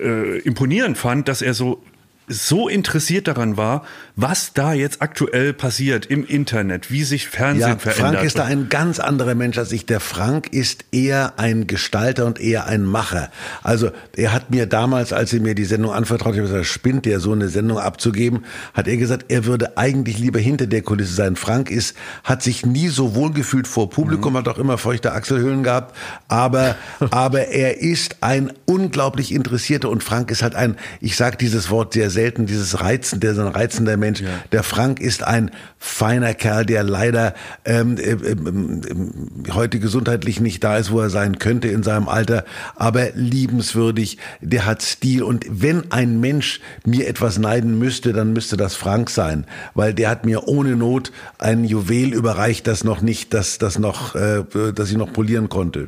äh, 0.00 0.38
imponierend 0.38 0.96
fand, 0.96 1.28
dass 1.28 1.42
er 1.42 1.52
so 1.52 1.82
so 2.28 2.68
interessiert 2.68 3.28
daran 3.28 3.56
war, 3.56 3.84
was 4.16 4.52
da 4.52 4.72
jetzt 4.72 5.00
aktuell 5.00 5.52
passiert 5.52 6.06
im 6.06 6.24
Internet, 6.24 6.90
wie 6.90 7.04
sich 7.04 7.28
Fernsehen 7.28 7.70
Ja, 7.70 7.78
verändert. 7.78 8.14
Frank 8.14 8.26
ist 8.26 8.38
da 8.38 8.44
ein 8.44 8.68
ganz 8.68 8.98
anderer 8.98 9.34
Mensch 9.34 9.58
als 9.58 9.72
ich. 9.72 9.86
Der 9.86 10.00
Frank 10.00 10.52
ist 10.52 10.84
eher 10.92 11.34
ein 11.38 11.66
Gestalter 11.66 12.26
und 12.26 12.40
eher 12.40 12.66
ein 12.66 12.84
Macher. 12.84 13.30
Also 13.62 13.90
er 14.16 14.32
hat 14.32 14.50
mir 14.50 14.66
damals, 14.66 15.12
als 15.12 15.32
er 15.32 15.40
mir 15.40 15.54
die 15.54 15.64
Sendung 15.64 15.92
anvertraut, 15.92 16.34
ich 16.34 16.40
habe 16.40 16.48
gesagt, 16.48 16.66
spinnt 16.66 17.06
der 17.06 17.20
so 17.20 17.32
eine 17.32 17.48
Sendung 17.48 17.78
abzugeben, 17.78 18.44
hat 18.74 18.88
er 18.88 18.96
gesagt, 18.96 19.26
er 19.28 19.44
würde 19.44 19.78
eigentlich 19.78 20.18
lieber 20.18 20.38
hinter 20.38 20.66
der 20.66 20.82
Kulisse 20.82 21.14
sein. 21.14 21.36
Frank 21.36 21.70
ist, 21.70 21.96
hat 22.24 22.42
sich 22.42 22.66
nie 22.66 22.88
so 22.88 23.14
wohl 23.14 23.32
gefühlt 23.32 23.68
vor 23.68 23.88
Publikum, 23.90 24.36
hat 24.36 24.48
auch 24.48 24.58
immer 24.58 24.78
feuchte 24.78 25.12
Achselhöhlen 25.12 25.62
gehabt, 25.62 25.96
aber, 26.28 26.76
aber 27.10 27.48
er 27.48 27.80
ist 27.80 28.16
ein 28.20 28.52
unglaublich 28.66 29.32
interessierter 29.32 29.88
und 29.88 30.02
Frank 30.02 30.30
ist 30.30 30.42
halt 30.42 30.54
ein, 30.54 30.76
ich 31.00 31.16
sage 31.16 31.36
dieses 31.36 31.70
Wort 31.70 31.94
sehr 31.94 32.10
selten, 32.18 32.46
dieses 32.46 32.80
Reizen, 32.80 33.20
der 33.20 33.36
so 33.36 33.42
ein 33.42 33.46
reizender 33.46 33.96
Mensch. 33.96 34.24
Der 34.50 34.64
Frank 34.64 34.98
ist 34.98 35.22
ein 35.22 35.52
feiner 35.78 36.34
Kerl, 36.34 36.66
der 36.66 36.82
leider 36.82 37.32
ähm, 37.64 37.94
ähm, 38.02 38.82
ähm, 38.90 39.12
heute 39.54 39.78
gesundheitlich 39.78 40.40
nicht 40.40 40.64
da 40.64 40.78
ist, 40.78 40.90
wo 40.90 40.98
er 40.98 41.10
sein 41.10 41.38
könnte 41.38 41.68
in 41.68 41.84
seinem 41.84 42.08
Alter, 42.08 42.44
aber 42.74 43.10
liebenswürdig, 43.14 44.18
der 44.40 44.66
hat 44.66 44.82
Stil 44.82 45.22
und 45.22 45.46
wenn 45.48 45.92
ein 45.92 46.18
Mensch 46.18 46.60
mir 46.84 47.06
etwas 47.06 47.38
neiden 47.38 47.78
müsste, 47.78 48.12
dann 48.12 48.32
müsste 48.32 48.56
das 48.56 48.74
Frank 48.74 49.10
sein, 49.10 49.46
weil 49.74 49.94
der 49.94 50.10
hat 50.10 50.26
mir 50.26 50.48
ohne 50.48 50.74
Not 50.74 51.12
ein 51.38 51.62
Juwel 51.62 52.12
überreicht, 52.14 52.66
das 52.66 52.82
noch 52.82 53.00
nicht, 53.00 53.32
das, 53.32 53.58
das 53.58 53.78
noch, 53.78 54.16
äh, 54.16 54.42
das 54.74 54.90
ich 54.90 54.96
noch 54.96 55.12
polieren 55.12 55.48
konnte. 55.48 55.86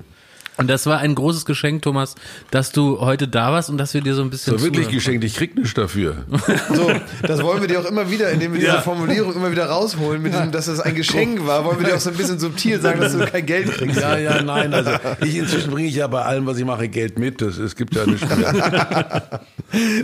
Und 0.61 0.67
das 0.67 0.85
war 0.85 0.99
ein 0.99 1.15
großes 1.15 1.47
Geschenk, 1.47 1.81
Thomas, 1.81 2.17
dass 2.51 2.71
du 2.71 3.01
heute 3.01 3.27
da 3.27 3.51
warst 3.51 3.71
und 3.71 3.79
dass 3.79 3.95
wir 3.95 4.03
dir 4.03 4.15
so 4.15 4.21
ein 4.21 4.29
bisschen. 4.29 4.59
So 4.59 4.63
wirklich 4.63 4.91
geschenkt, 4.91 5.25
ich 5.25 5.35
krieg 5.35 5.57
nichts 5.57 5.73
dafür. 5.73 6.17
So, 6.75 6.91
das 7.23 7.43
wollen 7.43 7.63
wir 7.63 7.69
dir 7.69 7.81
auch 7.81 7.85
immer 7.87 8.11
wieder, 8.11 8.31
indem 8.31 8.53
wir 8.53 8.61
diese 8.61 8.73
Ja. 8.73 8.81
Formulierung 8.83 9.35
immer 9.35 9.51
wieder 9.51 9.67
rausholen, 9.67 10.21
mit 10.21 10.35
diesem, 10.35 10.53
dass 10.53 10.67
das 10.67 10.81
ein 10.81 10.95
Geschenk 10.95 11.47
war, 11.47 11.65
wollen 11.65 11.81
wir 11.81 11.87
dir 11.87 11.97
auch 11.97 12.01
so 12.01 12.11
ein 12.11 12.17
bisschen 12.17 12.39
subtil 12.39 12.79
sagen, 12.81 13.01
dass 13.01 13.17
du 13.17 13.25
kein 13.33 13.47
Geld 13.47 13.71
kriegst. 13.71 14.01
Ja, 14.01 14.19
ja, 14.19 14.43
nein. 14.43 14.75
Also 14.75 14.91
ich 15.25 15.37
inzwischen 15.37 15.71
bringe 15.71 15.89
ich 15.89 15.95
ja 15.95 16.07
bei 16.07 16.23
allem, 16.23 16.45
was 16.47 16.59
ich 16.59 16.65
mache, 16.67 16.89
Geld 16.89 17.19
mit. 17.19 17.41
Das, 17.41 17.57
es 17.57 17.75
gibt 17.75 17.95
ja 17.97 18.05
nichts 18.05 18.29
mehr. 18.37 19.41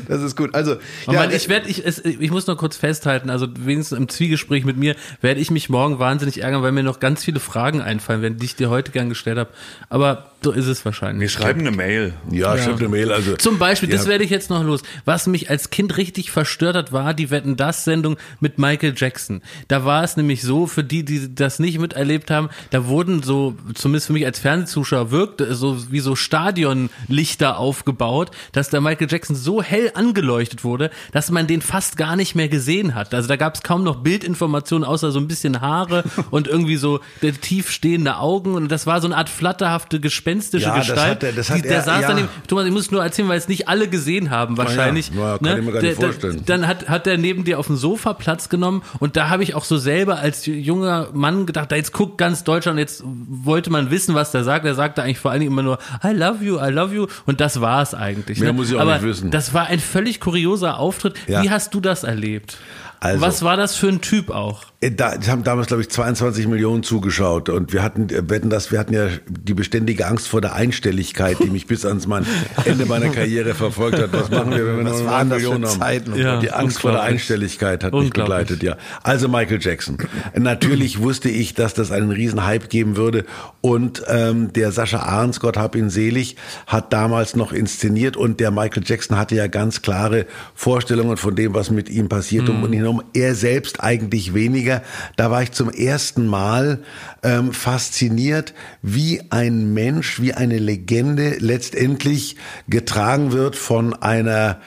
Das 0.07 0.23
ist 0.23 0.37
gut. 0.37 0.55
Also, 0.55 0.77
Oh 1.09 1.13
ja, 1.13 1.21
Mann, 1.21 1.33
ich 1.33 1.49
werde, 1.49 1.69
ich, 1.69 1.85
es, 1.85 1.99
ich 2.05 2.31
muss 2.31 2.47
noch 2.47 2.57
kurz 2.57 2.77
festhalten, 2.77 3.31
also 3.31 3.49
wenigstens 3.59 3.99
im 3.99 4.09
Zwiegespräch 4.09 4.65
mit 4.65 4.77
mir 4.77 4.95
werde 5.21 5.41
ich 5.41 5.51
mich 5.51 5.69
morgen 5.69 5.99
wahnsinnig 5.99 6.41
ärgern, 6.41 6.63
weil 6.63 6.71
mir 6.71 6.85
noch 6.85 7.01
ganz 7.01 7.25
viele 7.25 7.41
Fragen 7.41 7.81
einfallen 7.81 8.23
werden, 8.23 8.39
die 8.39 8.45
ich 8.45 8.55
dir 8.55 8.71
heute 8.71 8.93
gern 8.93 9.09
gestellt 9.09 9.39
habe. 9.39 9.51
Aber 9.89 10.31
so 10.47 10.53
ist 10.53 10.67
es 10.67 10.81
Wir 10.81 10.87
wahrscheinlich. 10.87 11.33
schreiben 11.33 11.61
eine 11.61 11.73
Mail. 11.73 12.15
Ja, 12.31 12.57
stimmt 12.57 12.79
eine 12.79 12.89
Mail. 12.89 13.11
Also 13.11 13.35
Zum 13.37 13.59
Beispiel, 13.59 13.89
das 13.89 14.05
Ja. 14.05 14.11
werde 14.11 14.23
ich 14.25 14.31
jetzt 14.31 14.49
noch 14.49 14.63
los. 14.63 14.83
Was 15.05 15.27
mich 15.27 15.51
als 15.51 15.71
Kind 15.71 15.97
richtig 15.97 16.31
verstört 16.31 16.77
hat, 16.77 16.93
war 16.93 17.15
die 17.15 17.31
Wetten 17.31 17.57
das 17.57 17.83
Sendung 17.85 18.17
mit 18.39 18.59
Michael 18.59 18.95
Jackson. 18.97 19.43
Da 19.69 19.85
war 19.85 20.05
es 20.05 20.17
nämlich 20.17 20.43
so, 20.43 20.67
für 20.69 20.85
die, 20.85 21.05
die 21.05 21.35
das 21.35 21.59
nicht 21.59 21.79
miterlebt 21.81 22.31
haben, 22.31 22.49
da 22.71 22.87
wurden 22.87 23.23
so, 23.25 23.57
zumindest 23.75 24.07
für 24.07 24.13
mich 24.13 24.25
als 24.25 24.39
Fernsehzuschauer 24.39 25.11
wirkt, 25.11 25.43
so 25.51 25.91
wie 25.91 26.01
so 26.01 26.15
Stadionlichter 26.15 27.59
aufgebaut, 27.59 28.31
dass 28.53 28.71
der 28.71 28.81
Michael 28.81 29.09
Jackson 29.11 29.37
so 29.37 29.63
hell 29.63 29.91
angeleuchtet 29.95 30.65
wurde, 30.65 30.91
dass 31.13 31.31
man 31.31 31.47
den 31.47 31.63
fast 31.63 31.97
gar 31.97 32.17
nicht 32.17 32.35
mehr 32.35 32.49
gesehen 32.49 32.95
hat. 32.95 33.15
Also 33.15 33.29
da 33.29 33.37
gab 33.37 33.55
es 33.55 33.63
kaum 33.63 33.83
noch 33.85 33.97
Bildinformationen, 33.97 34.87
außer 34.87 35.11
so 35.11 35.19
ein 35.19 35.29
bisschen 35.29 35.61
Haare 35.61 36.05
und 36.31 36.49
irgendwie 36.49 36.77
so 36.77 37.01
der 37.23 37.33
tief 37.41 37.71
stehende 37.71 38.19
Augen 38.19 38.55
und 38.55 38.69
das 38.71 38.87
war 38.87 39.01
so 39.01 39.07
eine 39.09 39.17
Art 39.17 39.29
flatterhafte, 39.29 40.01
gespenstische 40.37 40.67
Ja, 40.67 40.77
das 40.79 40.87
Gestalt. 40.87 41.11
hat 41.11 41.23
er- 41.23 41.33
das 41.33 41.51
hat 41.51 41.57
die, 41.59 41.63
der 41.63 41.73
er- 41.77 41.83
saß 41.83 42.03
ja. 42.03 42.09
daneben, 42.09 42.29
Thomas, 42.47 42.67
ich 42.67 42.73
muss 42.73 42.91
nur 42.91 43.03
erzählen, 43.03 43.29
weil 43.29 43.39
es 43.39 43.49
nicht 43.49 43.69
alle 43.69 43.89
gesehen 43.89 44.31
haben 44.31 44.57
wahrscheinlich. 44.57 45.11
Ja, 45.15 45.33
ja, 45.33 45.39
kann 45.39 45.59
ich 45.59 45.65
mir 45.65 45.73
gar 45.73 45.81
Der- 45.81 45.91
nicht 45.91 46.03
der- 46.03 46.09
vorstellen. 46.13 46.43
Dann 46.47 46.67
hat, 46.67 46.89
hat 46.89 47.07
er 47.07 47.17
neben 47.19 47.45
dir 47.45 47.59
auf 47.59 47.67
dem 47.67 47.77
Sofa 47.77 48.13
Platz 48.15 48.49
genommen 48.49 48.83
und 48.99 49.17
da 49.17 49.29
habe 49.29 49.43
ich 49.43 49.55
auch 49.55 49.65
so 49.65 49.77
selber 49.79 50.19
als 50.19 50.47
junger 50.47 51.09
Mann 51.13 51.47
gedacht, 51.47 51.73
da 51.73 51.77
jetzt 51.77 51.93
guckt 51.93 52.19
ganz 52.19 52.45
Deutschland, 52.45 52.79
jetzt 52.79 53.03
wollte 53.05 53.71
man 53.71 53.91
wissen, 53.91 54.15
was 54.15 54.31
der 54.33 54.45
sagt. 54.45 54.65
Er 54.67 54.75
sagte 54.75 55.03
eigentlich 55.03 55.19
vor 55.19 55.31
allen 55.31 55.41
Dingen 55.41 55.53
immer 55.53 55.63
nur, 55.63 55.79
I 56.05 56.09
love 56.13 56.45
you, 56.45 56.59
I 56.61 56.71
love 56.71 56.95
you 56.95 57.07
und 57.27 57.41
das 57.41 57.61
war 57.61 57.83
es 57.83 57.95
eigentlich. 57.95 58.39
Mehr 58.41 58.53
ne? 58.53 58.57
muss 58.57 58.71
ich 58.71 58.77
auch 58.77 58.81
Aber 58.81 58.95
nicht 58.95 59.05
wissen. 59.05 59.31
das 59.31 59.55
war 59.55 59.67
ein 59.67 59.81
völlig 59.81 60.21
kurioser 60.21 60.79
Auftritt. 60.79 61.15
Ja. 61.27 61.43
Wie 61.43 61.51
hast 61.51 61.75
du 61.75 61.81
das 61.81 62.05
erlebt? 62.05 62.59
Also- 62.99 63.21
was 63.21 63.43
war 63.43 63.59
das 63.59 63.77
für 63.77 63.89
ein 63.89 64.01
Typ 64.01 64.31
auch? 64.31 64.65
Äh, 64.81 64.91
Da 64.91 65.13
haben 65.29 65.45
damals, 65.45 65.67
glaube 65.69 65.83
ich, 65.83 65.91
22 65.91 66.47
Millionen 66.49 66.83
zugeschaut 66.83 67.51
und 67.51 67.73
wir 67.75 67.83
hatten, 67.83 68.09
äh, 68.09 68.29
wetten 68.31 68.49
das, 68.49 68.73
wir 68.73 68.79
hatten 68.79 68.95
ja 68.95 69.09
die 69.29 69.53
beständige 69.55 70.07
Angst 70.07 70.26
vor 70.29 70.41
der 70.41 70.55
Einstelligkeit, 70.55 71.39
die 71.43 71.51
mich 71.51 71.67
bis 71.67 71.85
ans 71.85 72.07
mein 72.07 72.27
Ende 72.65 72.87
meiner 72.87 73.09
Karriere 73.09 73.55
verfolgt 73.55 73.99
hat. 73.99 74.13
Was 74.13 74.31
machen 74.31 74.51
wir, 74.51 74.67
wenn 74.67 74.79
wir 74.79 74.93
Was 74.93 75.01
nur 75.01 75.11
waren 75.11 75.29
9 75.29 75.31
das 75.31 75.39
für 75.39 75.45
Millionen 75.45 75.67
haben? 75.67 75.81
Zeiten? 75.81 76.17
Ja. 76.17 76.41
Die 76.41 76.51
Angst 76.53 76.81
vor 76.81 76.93
der. 76.93 77.03
Einstelligkeit 77.07 77.85
hat 77.85 77.93
mich 77.93 78.11
begleitet, 78.11 78.63
ja. 78.63 78.77
Also 79.03 79.29
Michael 79.29 79.59
Jackson. 79.61 79.99
Natürlich 80.35 81.01
wusste 81.01 81.29
ich, 81.29 81.55
dass 81.55 81.75
das 81.75 81.93
einen 81.93 82.11
riesen 82.11 82.45
Hype 82.45 82.69
geben 82.69 82.97
würde 82.97 83.25
und 83.61 84.03
ähm, 84.09 84.53
der 84.53 84.73
Sascha 84.73 85.01
Ahrens, 85.01 85.41
Gott 85.41 85.57
hab 85.57 85.77
ihn 85.77 85.91
selig, 85.91 86.37
hat 86.67 86.93
damals 86.93 87.37
noch 87.37 87.53
inszeniert 87.53 88.17
und 88.17 88.41
der 88.41 88.51
Michael 88.51 88.83
Jackson 88.85 89.17
hatte 89.17 89.35
ja 89.35 89.47
ganz 89.47 89.83
klare 89.83 90.27
Vorstellungen 90.55 91.17
von 91.17 91.35
dem, 91.35 91.55
was 91.55 91.71
mit 91.71 91.89
ihm 91.89 92.09
passiert 92.09 92.49
und 92.49 92.63
um 92.63 92.73
ihn 92.73 92.81
herum. 92.81 93.03
Er 93.15 93.35
selbst 93.35 93.83
eigentlich 93.83 94.35
weniger. 94.35 94.83
Da 95.17 95.31
war 95.31 95.43
ich 95.43 95.53
zum 95.53 95.71
ersten 95.71 96.27
Mal 96.27 96.81
ähm, 97.23 97.53
fasziniert, 97.53 98.55
wie 98.83 99.23
ein 99.31 99.73
Mensch, 99.73 100.06
wie 100.21 100.33
eine 100.35 100.59
Legende 100.59 101.37
letztendlich 101.39 102.37
getragen 102.69 103.33
wird 103.33 103.57
von 103.57 103.95
einer 103.95 104.61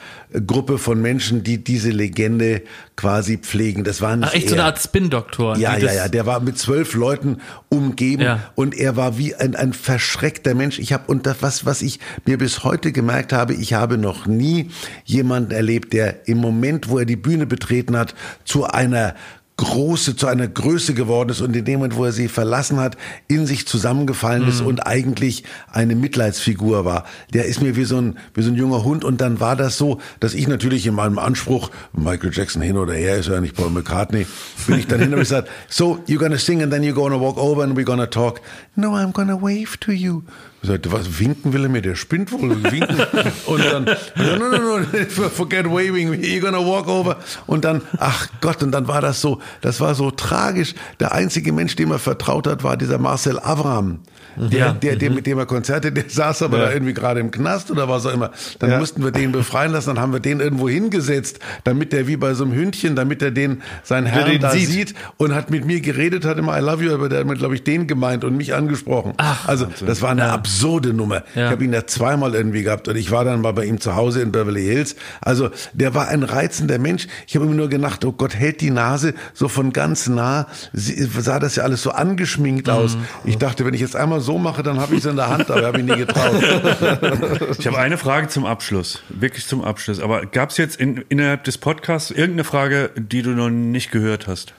Gruppe 0.46 0.78
von 0.78 1.02
Menschen, 1.02 1.42
die 1.42 1.64
diese 1.64 1.90
Legende 1.90 2.62
quasi 2.94 3.38
pflegen. 3.38 3.82
Das 3.82 4.00
war 4.00 4.14
nicht 4.16 4.28
Ach, 4.28 4.34
echt 4.34 4.48
so 4.48 4.54
er. 4.54 4.60
eine 4.60 4.66
Art 4.68 4.80
Spin-Doktor. 4.80 5.56
Ja, 5.56 5.76
ja, 5.76 5.92
ja. 5.92 6.08
Der 6.08 6.24
war 6.24 6.38
mit 6.38 6.56
zwölf 6.56 6.94
Leuten 6.94 7.38
umgeben 7.68 8.22
Ja. 8.22 8.52
und 8.54 8.76
er 8.78 8.96
war 8.96 9.18
wie 9.18 9.34
ein, 9.34 9.56
ein 9.56 9.72
verschreckter 9.72 10.54
Mensch. 10.54 10.78
Ich 10.78 10.92
habe 10.92 11.04
und 11.08 11.26
das, 11.26 11.42
was 11.42 11.66
was 11.66 11.82
ich 11.82 11.98
mir 12.26 12.38
bis 12.38 12.62
heute 12.62 12.92
gemerkt 12.92 13.32
habe, 13.32 13.54
ich 13.54 13.74
habe 13.74 13.98
noch 13.98 14.26
nie 14.26 14.70
jemanden 15.04 15.50
erlebt, 15.50 15.92
der 15.92 16.28
im 16.28 16.38
Moment, 16.38 16.88
wo 16.88 16.98
er 16.98 17.06
die 17.06 17.16
Bühne 17.16 17.46
betreten 17.46 17.96
hat, 17.96 18.14
zu 18.44 18.66
einer 18.66 19.14
große 19.60 20.16
zu 20.16 20.26
einer 20.26 20.48
Größe 20.48 20.94
geworden 20.94 21.28
ist 21.28 21.42
und 21.42 21.54
in 21.54 21.66
dem 21.66 21.80
Moment, 21.80 21.94
wo 21.96 22.06
er 22.06 22.12
sie 22.12 22.28
verlassen 22.28 22.78
hat, 22.80 22.96
in 23.28 23.44
sich 23.46 23.66
zusammengefallen 23.66 24.44
Mhm. 24.44 24.48
ist 24.48 24.60
und 24.62 24.86
eigentlich 24.86 25.44
eine 25.70 25.94
Mitleidsfigur 25.94 26.86
war. 26.86 27.04
Der 27.34 27.44
ist 27.44 27.60
mir 27.60 27.76
wie 27.76 27.84
so 27.84 27.98
ein 27.98 28.16
wie 28.32 28.40
so 28.42 28.50
ein 28.50 28.54
junger 28.56 28.84
Hund 28.84 29.04
und 29.04 29.20
dann 29.20 29.38
war 29.38 29.56
das 29.56 29.76
so, 29.76 30.00
dass 30.18 30.32
ich 30.32 30.48
natürlich 30.48 30.86
in 30.86 30.94
meinem 30.94 31.18
Anspruch 31.18 31.70
Michael 31.92 32.30
Jackson 32.32 32.62
hin 32.62 32.78
oder 32.78 32.94
her 32.94 33.16
ist 33.18 33.28
ja 33.28 33.38
nicht 33.38 33.54
Paul 33.54 33.68
McCartney, 33.70 34.26
bin 34.66 34.78
ich 34.78 34.86
dann 34.86 35.00
hin 35.00 35.12
und 35.12 35.20
gesagt, 35.20 35.48
so 35.68 35.98
you're 36.08 36.16
gonna 36.18 36.38
sing 36.38 36.62
and 36.62 36.72
then 36.72 36.82
you're 36.82 36.94
gonna 36.94 37.20
walk 37.20 37.36
over 37.36 37.62
and 37.62 37.76
we're 37.76 37.84
gonna 37.84 38.06
talk. 38.06 38.40
No, 38.76 38.92
I'm 38.96 39.12
gonna 39.12 39.36
wave 39.40 39.76
to 39.80 39.92
you. 39.92 40.22
Ich 40.62 40.68
sagte, 40.68 40.92
was 40.92 41.18
winken 41.18 41.54
will 41.54 41.62
er 41.62 41.68
mir? 41.70 41.80
Der 41.80 41.94
spinnt 41.94 42.32
wohl. 42.32 42.62
Winken. 42.62 43.00
Und 43.46 43.64
dann, 43.64 43.84
no, 43.84 44.36
no, 44.36 44.48
no, 44.50 44.78
no, 44.78 44.84
forget 45.30 45.64
waving, 45.66 46.12
you're 46.12 46.40
gonna 46.40 46.58
walk 46.58 46.86
over. 46.86 47.16
Und 47.46 47.64
dann, 47.64 47.80
ach 47.98 48.28
Gott, 48.40 48.62
und 48.62 48.72
dann 48.72 48.86
war 48.86 49.00
das 49.00 49.20
so, 49.20 49.40
das 49.62 49.80
war 49.80 49.94
so 49.94 50.10
tragisch. 50.10 50.74
Der 50.98 51.12
einzige 51.12 51.52
Mensch, 51.52 51.76
dem 51.76 51.90
er 51.90 51.98
vertraut 51.98 52.46
hat, 52.46 52.62
war 52.62 52.76
dieser 52.76 52.98
Marcel 52.98 53.38
Avram. 53.38 54.00
Der, 54.36 54.58
Ja. 54.58 54.72
der, 54.72 54.96
der, 54.96 55.10
mit 55.10 55.26
dem 55.26 55.38
er 55.38 55.46
Konzerte, 55.46 55.92
der 55.92 56.04
saß 56.08 56.42
aber 56.42 56.58
da 56.58 56.72
irgendwie 56.72 56.94
gerade 56.94 57.20
im 57.20 57.30
Knast 57.30 57.70
oder 57.70 57.88
was 57.88 58.06
auch 58.06 58.12
immer. 58.12 58.30
Dann 58.58 58.78
mussten 58.78 59.02
wir 59.04 59.10
den 59.10 59.32
befreien 59.32 59.72
lassen, 59.72 59.88
dann 59.94 60.00
haben 60.00 60.12
wir 60.12 60.20
den 60.20 60.40
irgendwo 60.40 60.68
hingesetzt, 60.68 61.38
damit 61.64 61.92
der 61.92 62.06
wie 62.06 62.16
bei 62.16 62.34
so 62.34 62.44
einem 62.44 62.54
Hündchen, 62.54 62.96
damit 62.96 63.22
er 63.22 63.30
den, 63.30 63.62
seinen 63.82 64.06
Herrn 64.06 64.30
den 64.30 64.40
da 64.40 64.50
sieht. 64.50 64.68
sieht. 64.68 64.94
und 65.16 65.34
hat 65.34 65.50
mit 65.50 65.64
mir 65.64 65.80
geredet, 65.80 66.24
hat 66.24 66.38
immer 66.38 66.56
I 66.58 66.62
love 66.62 66.84
you, 66.84 66.92
aber 66.92 67.08
der 67.08 67.24
hat, 67.26 67.38
glaube 67.38 67.54
ich, 67.54 67.64
den 67.64 67.86
gemeint 67.86 68.24
und 68.24 68.36
mich 68.36 68.54
angesprochen. 68.54 69.14
Ach, 69.16 69.48
also, 69.48 69.66
das 69.84 70.02
war 70.02 70.10
eine 70.10 70.30
absurde 70.30 70.92
Nummer. 70.92 71.22
Ja. 71.34 71.46
Ich 71.46 71.50
habe 71.52 71.64
ihn 71.64 71.72
ja 71.72 71.86
zweimal 71.86 72.34
irgendwie 72.34 72.62
gehabt 72.62 72.88
und 72.88 72.96
ich 72.96 73.10
war 73.10 73.24
dann 73.24 73.40
mal 73.40 73.52
bei 73.52 73.64
ihm 73.64 73.80
zu 73.80 73.96
Hause 73.96 74.20
in 74.22 74.32
Beverly 74.32 74.64
Hills. 74.64 74.96
Also, 75.20 75.50
der 75.72 75.94
war 75.94 76.08
ein 76.08 76.22
reizender 76.22 76.78
Mensch. 76.78 77.06
Ich 77.26 77.34
habe 77.36 77.46
immer 77.46 77.54
nur 77.54 77.68
gedacht, 77.68 78.04
oh 78.04 78.12
Gott, 78.12 78.34
hält 78.34 78.60
die 78.60 78.70
Nase 78.70 79.14
so 79.34 79.48
von 79.48 79.72
ganz 79.72 80.08
nah. 80.08 80.46
Sie, 80.72 81.02
sah 81.04 81.38
das 81.38 81.56
ja 81.56 81.62
alles 81.64 81.82
so 81.82 81.90
angeschminkt 81.90 82.68
aus. 82.68 82.96
Mhm. 82.96 83.00
Ich 83.24 83.38
dachte, 83.38 83.64
wenn 83.64 83.74
ich 83.74 83.80
jetzt 83.80 83.96
einmal 83.96 84.19
so 84.20 84.38
mache, 84.38 84.62
dann 84.62 84.80
habe 84.80 84.94
ich 84.94 85.00
es 85.00 85.06
in 85.06 85.16
der 85.16 85.28
Hand, 85.28 85.50
aber 85.50 85.66
habe 85.66 85.78
ich 85.78 85.84
nie 85.84 85.96
getraut. 85.96 86.34
Ich 87.58 87.66
habe 87.66 87.78
eine 87.78 87.98
Frage 87.98 88.28
zum 88.28 88.46
Abschluss, 88.46 89.02
wirklich 89.08 89.46
zum 89.46 89.62
Abschluss. 89.62 90.00
Aber 90.00 90.26
gab 90.26 90.50
es 90.50 90.56
jetzt 90.56 90.76
in, 90.76 91.04
innerhalb 91.08 91.44
des 91.44 91.58
Podcasts 91.58 92.10
irgendeine 92.10 92.44
Frage, 92.44 92.90
die 92.96 93.22
du 93.22 93.30
noch 93.30 93.50
nicht 93.50 93.90
gehört 93.90 94.26
hast? 94.26 94.54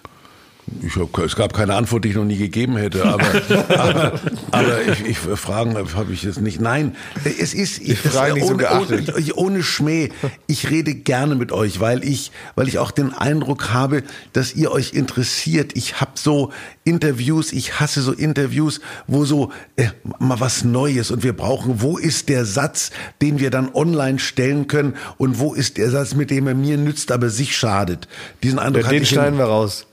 Ich 0.86 0.96
hab, 0.96 1.18
es 1.20 1.36
gab 1.36 1.54
keine 1.54 1.76
Antwort, 1.76 2.06
die 2.06 2.10
ich 2.10 2.16
noch 2.16 2.24
nie 2.24 2.38
gegeben 2.38 2.78
hätte, 2.78 3.04
aber, 3.06 3.26
aber, 3.78 4.20
aber 4.52 4.82
ich, 4.88 5.06
ich 5.06 5.18
Fragen 5.18 5.76
habe 5.76 6.14
ich 6.14 6.24
jetzt 6.24 6.40
nicht. 6.40 6.62
Nein, 6.62 6.96
es 7.40 7.54
ist 7.54 7.80
ich, 7.82 8.00
Fragen 8.00 8.36
nicht 8.36 8.46
so 8.48 8.54
ohne, 8.54 8.64
geachtet. 8.64 9.14
ohne, 9.14 9.34
ohne 9.36 9.64
Schmäh. 9.64 10.10
Ich 10.48 10.70
rede 10.70 10.94
gerne 10.94 11.36
mit 11.36 11.52
euch, 11.52 11.80
weil 11.82 12.04
ich, 12.06 12.32
weil 12.56 12.68
ich 12.70 12.80
auch 12.80 12.92
den 12.92 13.14
Eindruck 13.14 13.74
habe, 13.74 14.04
dass 14.34 14.56
ihr 14.56 14.72
euch 14.72 14.94
interessiert. 14.94 15.72
Ich 15.76 16.00
habe 16.00 16.12
so 16.16 16.52
Interviews, 16.86 17.52
ich 17.52 17.80
hasse 17.80 18.02
so 18.02 18.14
Interviews, 18.14 18.80
wo 19.08 19.26
so 19.26 19.52
äh, 19.76 19.88
mal 20.20 20.40
was 20.40 20.64
Neues 20.64 21.12
und 21.12 21.22
wir 21.24 21.34
brauchen. 21.34 21.82
Wo 21.82 21.98
ist 21.98 22.30
der 22.30 22.46
Satz, 22.46 22.92
den 23.22 23.40
wir 23.40 23.50
dann 23.50 23.74
online 23.74 24.20
stellen 24.20 24.68
können 24.68 24.96
und 25.18 25.38
wo 25.40 25.54
ist 25.54 25.78
der 25.78 25.92
Satz, 25.92 26.16
mit 26.16 26.32
dem 26.32 26.48
er 26.48 26.56
mir 26.56 26.78
nützt, 26.78 27.12
aber 27.12 27.30
sich 27.30 27.58
schadet? 27.58 28.08
Diesen 28.42 28.58
Eindruck 28.58 28.84
hatte 28.86 28.96
Den 28.96 29.04
ich. 29.04 29.12
in- 29.12 29.16
schneiden 29.18 29.38
wir 29.38 29.46
raus. 29.46 29.86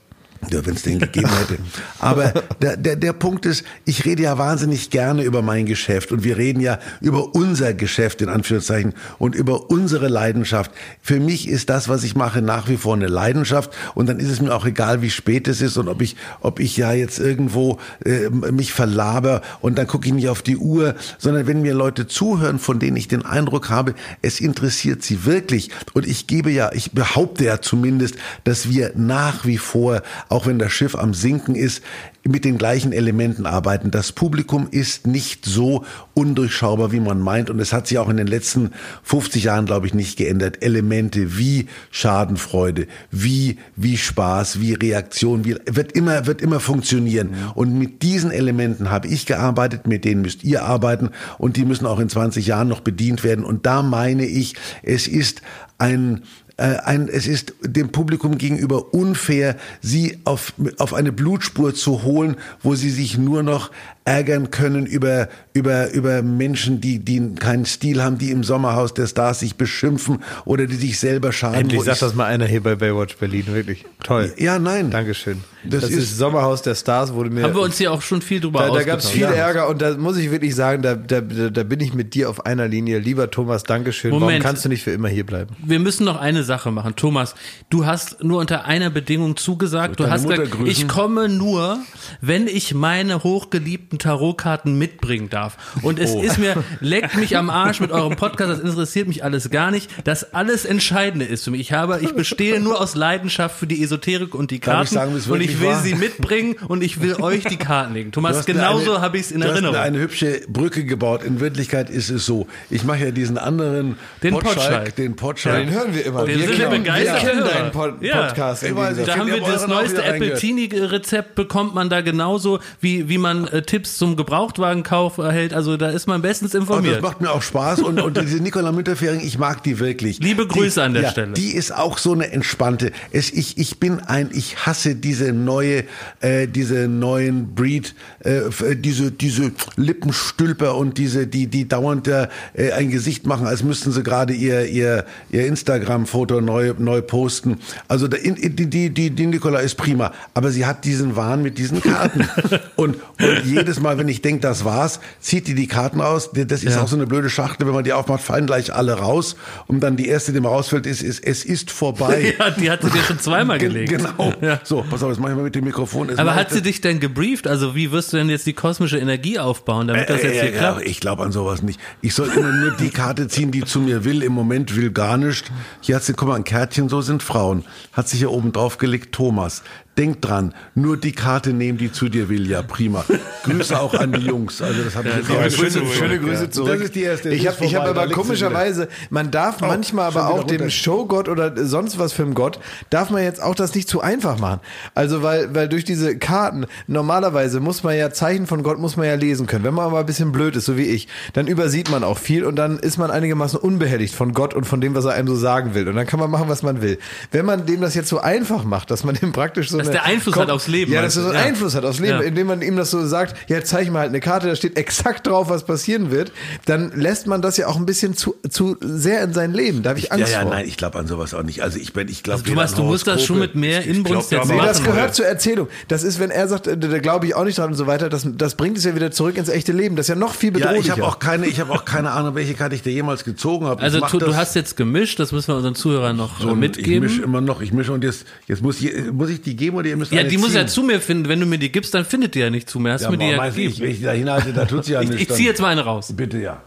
Ja, 0.51 0.65
wenn 0.65 0.75
es 0.75 0.83
den 0.83 0.99
gegeben 0.99 1.29
hätte. 1.37 1.57
Aber 1.99 2.33
der, 2.61 2.77
der, 2.77 2.95
der 2.95 3.13
Punkt 3.13 3.45
ist, 3.45 3.63
ich 3.85 4.05
rede 4.05 4.23
ja 4.23 4.37
wahnsinnig 4.37 4.89
gerne 4.89 5.23
über 5.23 5.41
mein 5.41 5.65
Geschäft 5.65 6.11
und 6.11 6.23
wir 6.23 6.37
reden 6.37 6.61
ja 6.61 6.79
über 7.01 7.35
unser 7.35 7.73
Geschäft 7.73 8.21
in 8.21 8.29
Anführungszeichen 8.29 8.93
und 9.17 9.35
über 9.35 9.69
unsere 9.69 10.07
Leidenschaft. 10.07 10.71
Für 11.01 11.19
mich 11.19 11.47
ist 11.47 11.69
das, 11.69 11.89
was 11.89 12.03
ich 12.03 12.15
mache, 12.15 12.41
nach 12.41 12.69
wie 12.69 12.77
vor 12.77 12.95
eine 12.95 13.07
Leidenschaft 13.07 13.71
und 13.95 14.07
dann 14.07 14.19
ist 14.19 14.29
es 14.29 14.41
mir 14.41 14.55
auch 14.55 14.65
egal, 14.65 15.01
wie 15.01 15.09
spät 15.09 15.47
es 15.47 15.61
ist 15.61 15.77
und 15.77 15.89
ob 15.89 16.01
ich, 16.01 16.15
ob 16.39 16.59
ich 16.59 16.77
ja 16.77 16.93
jetzt 16.93 17.19
irgendwo 17.19 17.77
äh, 18.05 18.29
mich 18.29 18.71
verlaber 18.71 19.41
und 19.61 19.77
dann 19.77 19.87
gucke 19.87 20.07
ich 20.07 20.13
nicht 20.13 20.29
auf 20.29 20.41
die 20.41 20.57
Uhr, 20.57 20.95
sondern 21.17 21.47
wenn 21.47 21.61
mir 21.61 21.73
Leute 21.73 22.07
zuhören, 22.07 22.59
von 22.59 22.79
denen 22.79 22.97
ich 22.97 23.07
den 23.07 23.25
Eindruck 23.25 23.69
habe, 23.69 23.93
es 24.21 24.39
interessiert 24.39 25.03
sie 25.03 25.25
wirklich 25.25 25.69
und 25.93 26.07
ich 26.07 26.27
gebe 26.27 26.49
ja, 26.49 26.71
ich 26.73 26.91
behaupte 26.91 27.43
ja 27.43 27.61
zumindest, 27.61 28.15
dass 28.45 28.69
wir 28.69 28.93
nach 28.95 29.45
wie 29.45 29.57
vor 29.57 30.01
auch 30.29 30.45
wenn 30.45 30.59
das 30.59 30.71
Schiff 30.71 30.95
am 30.95 31.13
Sinken 31.13 31.55
ist, 31.55 31.83
mit 32.23 32.45
den 32.45 32.57
gleichen 32.57 32.91
Elementen 32.91 33.45
arbeiten. 33.45 33.91
Das 33.91 34.11
Publikum 34.11 34.67
ist 34.69 35.07
nicht 35.07 35.45
so 35.45 35.83
undurchschaubar, 36.13 36.91
wie 36.91 36.99
man 36.99 37.19
meint. 37.19 37.49
Und 37.49 37.59
es 37.59 37.73
hat 37.73 37.87
sich 37.87 37.97
auch 37.97 38.09
in 38.09 38.17
den 38.17 38.27
letzten 38.27 38.71
50 39.03 39.45
Jahren, 39.45 39.65
glaube 39.65 39.87
ich, 39.87 39.93
nicht 39.93 40.17
geändert. 40.17 40.61
Elemente 40.61 41.37
wie 41.37 41.67
Schadenfreude, 41.89 42.87
wie, 43.09 43.57
wie 43.75 43.97
Spaß, 43.97 44.59
wie 44.59 44.73
Reaktion, 44.73 45.45
wie, 45.45 45.55
wird 45.65 45.93
immer, 45.93 46.27
wird 46.27 46.41
immer 46.41 46.59
funktionieren. 46.59 47.31
Und 47.55 47.77
mit 47.77 48.03
diesen 48.03 48.31
Elementen 48.31 48.91
habe 48.91 49.07
ich 49.07 49.25
gearbeitet, 49.25 49.87
mit 49.87 50.05
denen 50.05 50.21
müsst 50.21 50.43
ihr 50.43 50.63
arbeiten. 50.63 51.09
Und 51.39 51.57
die 51.57 51.65
müssen 51.65 51.87
auch 51.87 51.99
in 51.99 52.09
20 52.09 52.45
Jahren 52.45 52.67
noch 52.67 52.81
bedient 52.81 53.23
werden. 53.23 53.43
Und 53.43 53.65
da 53.65 53.81
meine 53.81 54.25
ich, 54.25 54.55
es 54.83 55.07
ist 55.07 55.41
ein, 55.79 56.21
ein, 56.59 57.07
es 57.07 57.27
ist 57.27 57.53
dem 57.61 57.91
Publikum 57.91 58.37
gegenüber 58.37 58.93
unfair, 58.93 59.55
sie 59.81 60.19
auf, 60.25 60.53
auf 60.77 60.93
eine 60.93 61.11
Blutspur 61.11 61.73
zu 61.73 62.03
holen, 62.03 62.35
wo 62.61 62.75
sie 62.75 62.89
sich 62.89 63.17
nur 63.17 63.43
noch 63.43 63.71
ärgern 64.05 64.49
können 64.49 64.85
über, 64.85 65.29
über, 65.53 65.91
über 65.91 66.21
Menschen, 66.21 66.81
die, 66.81 66.99
die 66.99 67.35
keinen 67.35 67.65
Stil 67.65 68.01
haben, 68.01 68.17
die 68.17 68.31
im 68.31 68.43
Sommerhaus 68.43 68.93
der 68.93 69.07
Stars 69.07 69.39
sich 69.41 69.55
beschimpfen 69.55 70.23
oder 70.45 70.65
die 70.65 70.75
sich 70.75 70.99
selber 70.99 71.31
schaden. 71.31 71.55
Endlich 71.59 71.83
sagt 71.83 72.01
das 72.01 72.15
mal 72.15 72.25
einer 72.25 72.45
hier 72.45 72.63
bei 72.63 72.75
Baywatch 72.75 73.17
Berlin, 73.17 73.45
wirklich. 73.47 73.85
Toll. 74.03 74.33
Ja, 74.37 74.57
nein. 74.57 74.89
Dankeschön. 74.89 75.43
Das 75.63 75.81
Das, 75.81 75.89
ist- 75.91 75.97
ist, 75.97 76.17
Sommerhaus 76.17 76.61
der 76.61 76.75
Stars, 76.75 77.13
wurde 77.13 77.29
mir. 77.29 77.43
Haben 77.43 77.53
wir 77.53 77.61
uns 77.61 77.77
hier 77.77 77.91
auch 77.91 78.01
schon 78.01 78.21
viel 78.21 78.39
drüber 78.39 78.59
da, 78.67 78.73
da 78.73 78.83
gab 78.83 78.99
es 78.99 79.09
viel 79.09 79.25
Ärger 79.25 79.67
und 79.67 79.81
da 79.81 79.97
muss 79.97 80.17
ich 80.17 80.31
wirklich 80.31 80.55
sagen, 80.55 80.81
da, 80.81 80.95
da, 80.95 81.19
da 81.21 81.63
bin 81.63 81.81
ich 81.81 81.93
mit 81.93 82.13
dir 82.15 82.29
auf 82.29 82.45
einer 82.45 82.67
Linie. 82.67 82.99
Lieber 82.99 83.29
Thomas, 83.29 83.63
Dankeschön. 83.63 84.11
Warum 84.11 84.23
Moment. 84.23 84.43
kannst 84.43 84.63
du 84.63 84.69
nicht 84.69 84.83
für 84.83 84.91
immer 84.91 85.09
hier 85.09 85.25
bleiben? 85.25 85.55
Wir 85.61 85.79
müssen 85.79 86.05
noch 86.05 86.17
eine 86.19 86.43
Sache 86.43 86.71
machen. 86.71 86.95
Thomas, 86.95 87.35
du 87.69 87.85
hast 87.85 88.23
nur 88.23 88.39
unter 88.39 88.65
einer 88.65 88.89
Bedingung 88.89 89.35
zugesagt. 89.35 89.99
Du 89.99 90.09
hast 90.09 90.23
Mutter 90.23 90.37
gesagt, 90.37 90.57
grüßen? 90.57 90.67
ich 90.67 90.87
komme 90.87 91.27
nur, 91.27 91.79
wenn 92.21 92.47
ich 92.47 92.73
meine 92.73 93.23
hochgeliebten 93.23 93.88
Tarotkarten 93.97 94.77
mitbringen 94.77 95.29
darf. 95.29 95.57
Und 95.81 95.97
es 95.99 96.13
ist 96.13 96.37
mir, 96.37 96.63
leckt 96.79 97.15
mich 97.17 97.35
am 97.37 97.49
Arsch 97.49 97.79
mit 97.79 97.91
eurem 97.91 98.15
Podcast, 98.15 98.51
das 98.51 98.59
interessiert 98.59 99.07
mich 99.07 99.23
alles 99.23 99.49
gar 99.49 99.71
nicht. 99.71 99.89
Das 100.05 100.33
alles 100.33 100.65
Entscheidende 100.65 101.25
ist 101.25 101.43
für 101.45 101.51
mich. 101.51 101.61
Ich 101.61 101.73
habe, 101.73 101.99
ich 102.01 102.13
bestehe 102.13 102.59
nur 102.59 102.79
aus 102.79 102.95
Leidenschaft 102.95 103.57
für 103.57 103.67
die 103.67 103.81
Esoterik 103.83 104.35
und 104.35 104.51
die 104.51 104.59
Darf 104.59 104.83
ich 104.91 104.95
Karten. 104.97 105.19
sagen, 105.19 105.31
und 105.33 105.41
ich 105.41 105.59
will 105.59 105.69
war? 105.69 105.81
sie 105.81 105.95
mitbringen 105.95 106.55
und 106.67 106.83
ich 106.83 107.01
will 107.01 107.15
euch 107.21 107.43
die 107.45 107.57
Karten 107.57 107.93
legen. 107.93 108.11
Thomas, 108.11 108.45
genauso 108.45 109.01
habe 109.01 109.17
ich 109.17 109.23
es 109.23 109.31
in 109.31 109.41
Erinnerung. 109.41 109.75
Hast 109.75 109.83
eine 109.85 109.99
hübsche 109.99 110.41
Brücke 110.47 110.83
gebaut. 110.85 111.23
In 111.23 111.39
Wirklichkeit 111.39 111.89
ist 111.89 112.09
es 112.09 112.25
so. 112.25 112.47
Ich 112.69 112.83
mache 112.83 113.05
ja 113.05 113.11
diesen 113.11 113.37
anderen 113.37 113.97
Den 114.21 114.33
Potschalk, 114.37 114.95
den 114.95 115.15
Potschalk. 115.15 115.57
Den 115.65 115.71
hören 115.73 115.95
wir 115.95 116.05
immer. 116.05 116.25
Den 116.25 116.39
wir 116.39 116.47
sind 116.47 116.57
wir 116.59 116.65
kennen, 116.67 116.83
begeistert. 116.83 117.21
wir 117.23 117.29
kennen 117.29 117.43
Hörer. 117.43 117.53
deinen 117.53 117.71
Pod 117.71 118.01
Ja. 118.01 118.25
Podcast. 118.27 118.63
Gegensatz. 118.63 119.05
Da 119.05 119.17
haben 119.17 119.27
wir 119.31 119.41
das 119.41 119.67
neueste 119.67 119.97
Apple 120.03 120.11
reingehört. 120.11 120.39
Teenie-Rezept, 120.39 121.35
bekommt 121.35 121.73
man 121.75 121.89
da 121.89 122.01
genauso, 122.01 122.59
wie, 122.81 123.09
wie 123.09 123.17
man 123.17 123.47
äh, 123.47 123.61
Tipps 123.79 123.97
zum 123.97 124.17
Gebrauchtwagenkauf 124.17 125.19
erhält. 125.19 125.53
Also 125.53 125.77
da 125.77 125.89
ist 125.89 126.05
man 126.05 126.21
bestens 126.21 126.53
Und 126.53 126.61
das 126.61 126.69
informiert. 126.69 127.01
macht 127.01 127.21
mir 127.21 127.31
auch 127.31 127.41
Spaß 127.41 127.79
und, 127.79 128.01
und 128.01 128.19
diese 128.19 128.43
Nicola 128.43 128.73
Müntefering, 128.73 129.21
ich 129.21 129.37
mag 129.37 129.63
die 129.63 129.79
wirklich. 129.79 130.19
Liebe 130.19 130.45
Grüße 130.45 130.81
die, 130.81 130.85
an 130.85 130.93
der 130.93 131.03
ja, 131.03 131.11
Stelle. 131.11 131.31
Die 131.31 131.55
ist 131.55 131.73
auch 131.73 131.97
so 131.97 132.11
eine 132.11 132.29
entspannte. 132.31 132.91
Es, 133.11 133.31
ich, 133.31 133.57
ich 133.57 133.79
bin 133.79 134.01
ein, 134.01 134.31
ich 134.33 134.65
hasse 134.65 134.95
diese 134.95 135.31
neue, 135.31 135.85
äh, 136.19 136.47
diese 136.47 136.89
neuen 136.89 137.55
Breed, 137.55 137.95
äh, 138.25 138.39
äh, 138.39 138.75
diese, 138.75 139.11
diese 139.11 139.53
Lippenstülper 139.77 140.75
und 140.75 140.97
diese, 140.97 141.25
die, 141.25 141.47
die 141.47 141.65
dauernd 141.67 142.09
äh, 142.09 142.27
ein 142.75 142.89
Gesicht 142.89 143.25
machen, 143.25 143.47
als 143.47 143.63
müssten 143.63 143.93
sie 143.93 144.03
gerade 144.03 144.33
ihr, 144.33 144.65
ihr, 144.65 145.05
ihr 145.31 145.45
Instagram-Foto 145.45 146.41
neu, 146.41 146.73
neu 146.77 147.01
posten. 147.01 147.59
Also 147.87 148.09
da, 148.09 148.17
in, 148.17 148.35
in, 148.35 148.55
die, 148.57 148.89
die, 148.89 149.09
die, 149.09 149.25
Nicola 149.25 149.59
ist 149.59 149.75
prima, 149.75 150.11
aber 150.33 150.51
sie 150.51 150.65
hat 150.65 150.83
diesen 150.83 151.15
Wahn 151.15 151.43
mit 151.43 151.57
diesen 151.57 151.81
Karten. 151.81 152.27
und, 152.75 152.95
und 152.95 153.45
jedes 153.69 153.81
Mal, 153.81 153.97
wenn 153.97 154.07
ich 154.07 154.21
denke, 154.21 154.41
das 154.41 154.65
war's, 154.65 154.99
zieht 155.19 155.47
die 155.47 155.53
die 155.55 155.67
Karten 155.67 156.01
aus. 156.01 156.31
Das 156.33 156.63
ist 156.63 156.75
Ja. 156.75 156.81
auch 156.81 156.87
so 156.87 156.95
eine 156.95 157.05
blöde 157.05 157.29
Schachtel, 157.29 157.67
wenn 157.67 157.73
man 157.73 157.83
die 157.83 157.93
aufmacht, 157.93 158.21
fallen 158.23 158.45
gleich 158.47 158.73
alle 158.73 158.93
raus. 158.93 159.35
Und 159.67 159.81
dann 159.81 159.95
die 159.95 160.07
erste, 160.07 160.33
die 160.33 160.39
mir 160.39 160.47
rausfällt, 160.49 160.85
ist, 160.85 161.01
ist 161.01 161.23
es 161.23 161.45
ist 161.45 161.69
vorbei. 161.71 162.33
ja, 162.39 162.49
die 162.49 162.71
hat 162.71 162.81
sie 162.83 162.89
dir 162.89 163.03
schon 163.03 163.19
zweimal 163.19 163.57
Ge- 163.59 163.67
gelegt. 163.69 163.89
Genau. 163.89 164.33
Ja. 164.41 164.59
So, 164.63 164.83
pass 164.89 165.03
auf, 165.03 165.09
jetzt 165.09 165.19
mach 165.19 165.29
ich 165.29 165.35
mal 165.35 165.43
mit 165.43 165.55
dem 165.55 165.63
Mikrofon. 165.65 166.09
Jetzt 166.09 166.19
Aber 166.19 166.35
hat 166.35 166.49
sie 166.51 166.61
dich 166.61 166.81
denn 166.81 166.99
gebrieft? 166.99 167.47
Also 167.47 167.75
wie 167.75 167.91
wirst 167.91 168.11
du 168.13 168.17
denn 168.17 168.29
jetzt 168.29 168.47
die 168.47 168.53
kosmische 168.53 168.97
Energie 168.97 169.37
aufbauen, 169.39 169.87
damit 169.87 170.09
das 170.09 170.21
Äh, 170.21 170.27
jetzt 170.27 170.35
äh, 170.37 170.41
hier 170.41 170.51
ja, 170.53 170.57
klappt? 170.57 170.87
ich 170.87 170.99
glaube 170.99 171.23
an 171.23 171.31
sowas 171.31 171.61
nicht. 171.61 171.79
Ich 172.01 172.15
soll 172.15 172.29
immer 172.29 172.51
nur 172.51 172.71
die 172.71 172.89
Karte 172.89 173.27
ziehen, 173.27 173.51
die 173.51 173.63
zu 173.65 173.79
mir 173.79 174.03
will. 174.05 174.23
Im 174.23 174.33
Moment 174.33 174.75
will 174.75 174.91
gar 174.91 175.17
nicht. 175.17 175.51
Hier 175.81 175.95
hat 175.97 176.03
sie, 176.03 176.13
guck 176.13 176.27
mal, 176.29 176.35
ein 176.35 176.43
Kärtchen, 176.43 176.89
so 176.89 177.01
sind 177.01 177.21
Frauen. 177.23 177.63
Hat 177.93 178.09
sich 178.09 178.19
hier 178.19 178.31
oben 178.31 178.51
drauf 178.51 178.77
gelegt, 178.77 179.13
Thomas. 179.13 179.61
Denk 179.99 180.21
dran, 180.21 180.53
nur 180.75 180.97
die 180.97 181.11
Karte 181.11 181.51
nehmen, 181.53 181.77
die 181.77 181.91
zu 181.91 182.09
dir 182.09 182.29
will. 182.29 182.49
Ja, 182.49 182.61
prima. 182.61 183.03
Grüße 183.43 183.79
auch 183.79 183.93
an 183.93 184.13
die 184.13 184.21
Jungs. 184.21 184.61
Also 184.61 184.81
das 184.81 184.95
habe 184.95 185.09
ich 185.09 185.15
jetzt 185.17 185.29
Ja, 185.29 185.35
auch 185.45 185.49
schöne, 185.51 185.69
zurück. 185.69 185.87
schöne 185.93 186.19
Grüße 186.19 186.49
zurück. 186.49 186.71
Das 186.73 186.81
ist 186.81 186.95
die 186.95 187.03
erste. 187.03 187.29
Ich 187.29 187.45
habe 187.47 187.57
hab 187.67 187.85
aber 187.87 188.07
komischerweise, 188.09 188.87
man 189.09 189.29
darf 189.29 189.57
Oh, 189.61 189.65
manchmal 189.65 190.05
aber 190.07 190.29
auch 190.29 190.43
dem. 190.45 190.69
Showgott 190.69 191.27
oder 191.29 191.53
sonst 191.65 191.99
was 191.99 192.13
für 192.13 192.23
einen 192.23 192.33
Gott, 192.33 192.59
darf 192.89 193.09
man 193.09 193.23
jetzt 193.23 193.43
auch 193.43 193.55
das 193.55 193.75
nicht 193.75 193.89
zu 193.89 193.99
einfach 194.01 194.39
machen. 194.39 194.61
Also 194.95 195.21
weil, 195.21 195.53
weil 195.53 195.67
durch 195.67 195.83
diese 195.83 196.17
Karten, 196.17 196.65
normalerweise 196.87 197.59
muss 197.59 197.83
man 197.83 197.97
ja 197.97 198.11
Zeichen 198.11 198.47
von 198.47 198.63
Gott 198.63 198.79
muss 198.79 198.95
man 198.97 199.05
ja 199.05 199.15
lesen 199.15 199.47
können. 199.47 199.65
Wenn 199.65 199.73
man 199.73 199.85
aber 199.85 199.99
ein 199.99 200.05
bisschen 200.05 200.31
blöd 200.31 200.55
ist, 200.55 200.65
so 200.65 200.77
wie 200.77 200.83
ich, 200.85 201.07
dann 201.33 201.47
übersieht 201.47 201.89
man 201.91 202.03
auch 202.05 202.17
viel 202.17 202.45
und 202.45 202.55
dann 202.55 202.79
ist 202.79 202.97
man 202.97 203.11
einigermaßen 203.11 203.59
unbehelligt 203.59 204.15
von 204.15 204.33
Gott 204.33 204.53
und 204.53 204.65
von 204.65 204.79
dem, 204.79 204.95
was 204.95 205.05
er 205.05 205.13
einem 205.13 205.27
so 205.27 205.35
sagen 205.35 205.73
will. 205.73 205.89
Und 205.89 205.95
dann 205.95 206.07
kann 206.07 206.19
man 206.21 206.31
machen, 206.31 206.47
was 206.47 206.63
man 206.63 206.81
will. 206.81 206.99
Wenn 207.31 207.45
man 207.45 207.65
dem 207.65 207.81
das 207.81 207.95
jetzt 207.95 208.09
so 208.09 208.19
einfach 208.19 208.63
macht, 208.63 208.91
dass 208.91 209.03
man 209.03 209.15
dem 209.15 209.31
praktisch 209.33 209.69
so 209.69 209.77
Dass 209.93 210.03
der 210.03 210.05
Einfluss 210.05 210.35
hat 210.35 210.49
aufs 210.49 210.67
Leben, 210.67 210.91
Ja, 210.93 211.01
dass 211.01 211.15
er 211.15 211.23
so 211.23 211.29
du? 211.29 211.35
einen 211.35 211.43
Ja. 211.43 211.49
Einfluss 211.49 211.75
hat 211.75 211.85
aufs 211.85 211.99
Leben, 211.99 212.19
Ja. 212.19 212.25
indem 212.25 212.47
man 212.47 212.61
ihm 212.61 212.75
das 212.77 212.91
so 212.91 213.05
sagt, 213.05 213.35
ja, 213.49 213.63
zeig 213.63 213.91
mir 213.91 213.99
halt 213.99 214.09
eine 214.09 214.19
Karte, 214.19 214.47
da 214.47 214.55
steht 214.55 214.77
exakt 214.77 215.27
drauf, 215.27 215.49
was 215.49 215.63
passieren 215.65 216.11
wird, 216.11 216.31
dann 216.65 216.91
lässt 216.95 217.27
man 217.27 217.41
das 217.41 217.57
ja 217.57 217.67
auch 217.67 217.75
ein 217.77 217.85
bisschen 217.85 218.15
zu, 218.15 218.35
zu 218.49 218.77
sehr 218.81 219.23
in 219.23 219.33
sein 219.33 219.53
Leben. 219.53 219.83
Da 219.83 219.89
habe 219.91 219.99
ich 219.99 220.05
Ja, 220.05 220.11
Angst 220.11 220.31
ja, 220.33 220.41
vor. 220.41 220.51
nein, 220.51 220.65
ich 220.67 220.77
glaube 220.77 220.97
an 220.99 221.07
sowas 221.07 221.33
auch 221.33 221.43
nicht. 221.43 221.61
Also 221.61 221.79
ich 221.79 221.93
bin, 221.93 222.07
ich 222.07 222.23
glaube 222.23 222.39
Also, 222.41 222.51
Thomas, 222.51 222.73
du 222.75 222.83
musst 222.83 223.07
das 223.07 223.23
schon 223.23 223.39
mit 223.39 223.55
mehr 223.55 223.85
Inbrunst 223.85 224.31
jetzt 224.31 224.41
da 224.43 224.45
Nee, 224.45 224.53
aber 224.53 224.55
machen. 224.55 224.67
das 224.67 224.83
gehört 224.83 225.15
zur 225.15 225.25
Erzählung. 225.25 225.67
Das 225.87 226.03
ist, 226.03 226.19
wenn 226.19 226.31
er 226.31 226.47
sagt, 226.47 226.67
äh, 226.67 226.77
da 226.77 226.97
glaube 226.99 227.25
ich 227.27 227.35
auch 227.35 227.43
nicht 227.43 227.57
dran 227.57 227.69
und 227.69 227.75
so 227.75 227.87
weiter, 227.87 228.09
das, 228.09 228.27
das 228.35 228.55
bringt 228.55 228.77
es 228.77 228.83
ja 228.83 228.95
wieder 228.95 229.11
zurück 229.11 229.37
ins 229.37 229.49
echte 229.49 229.71
Leben. 229.71 229.95
Das 229.95 230.05
ist 230.05 230.09
ja 230.09 230.15
noch 230.15 230.33
viel 230.33 230.49
Ja, 230.49 230.53
bedrohlicher. 230.67 230.83
ich 230.85 230.91
habe 230.91 231.05
auch 231.05 231.19
keine, 231.19 231.45
ich 231.47 231.59
habe 231.59 231.71
auch 231.71 231.85
keine 231.85 232.11
Ahnung, 232.11 232.35
welche 232.35 232.53
Karte 232.53 232.75
ich 232.75 232.81
dir 232.81 232.91
jemals 232.93 233.23
gezogen 233.23 233.65
habe. 233.65 233.81
Also 233.81 233.99
mach 233.99 234.11
du, 234.11 234.19
du 234.19 234.35
hast 234.35 234.55
jetzt 234.55 234.77
gemischt, 234.77 235.19
das 235.19 235.31
müssen 235.31 235.49
wir 235.49 235.55
unseren 235.57 235.75
Zuhörern 235.75 236.15
noch 236.15 236.39
so 236.39 236.49
äh, 236.49 236.51
ein- 236.51 236.59
mitgeben. 236.59 236.93
Ich 236.93 236.99
mische 237.11 237.21
immer 237.23 237.41
noch, 237.41 237.61
ich 237.61 237.71
mische 237.73 237.91
und 237.93 238.03
jetzt, 238.03 238.25
jetzt 238.47 238.61
muss 238.61 238.81
ich, 238.81 239.11
muss 239.11 239.29
ich 239.29 239.41
die 239.41 239.55
geben 239.55 239.68
oder 239.75 239.87
ihr 239.87 239.97
müsst 239.97 240.11
ja, 240.11 240.23
die 240.23 240.37
muss 240.37 240.51
ziehen? 240.51 240.61
ja 240.61 240.67
zu 240.67 240.83
mir 240.83 240.99
finden. 241.01 241.27
Wenn 241.29 241.39
du 241.39 241.45
mir 241.45 241.57
die 241.59 241.71
gibst, 241.71 241.93
dann 241.93 242.05
findet 242.05 242.35
die 242.35 242.39
ja 242.39 242.49
nicht 242.49 242.69
zu 242.69 242.79
mir. 242.79 242.93
Hast 242.93 243.01
Ja, 243.01 243.07
du 243.11 243.17
mir 243.17 243.25
die 243.25 243.31
ja 243.31 243.47
ich, 243.47 243.79
wenn 243.79 243.91
ich 243.91 244.01
da 244.01 244.11
hinhalte, 244.11 244.53
da 244.53 244.65
tut 244.65 244.85
sie 244.85 244.93
ja 244.93 245.01
Ich, 245.03 245.09
nichts. 245.09 245.23
ich 245.23 245.35
ziehe 245.35 245.49
jetzt 245.49 245.61
mal 245.61 245.69
eine 245.69 245.81
raus. 245.85 246.13
Bitte, 246.15 246.37
ja. 246.39 246.61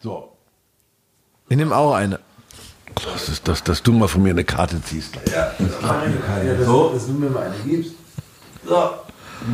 So. 0.00 0.32
ich 1.48 1.56
nehme 1.56 1.74
auch 1.76 1.94
eine. 1.94 2.20
Das 2.94 3.28
ist, 3.28 3.46
dass, 3.46 3.62
dass 3.62 3.82
du 3.82 3.92
mal 3.92 4.08
von 4.08 4.22
mir 4.22 4.30
eine 4.30 4.44
Karte 4.44 4.80
ziehst. 4.82 5.14
Ja, 5.30 5.52
so, 6.64 6.90
dass 6.94 7.06
du 7.06 7.12
mir 7.12 7.28
mal 7.28 7.42
eine 7.44 7.54
gibst. 7.64 7.92
So. 8.66 8.90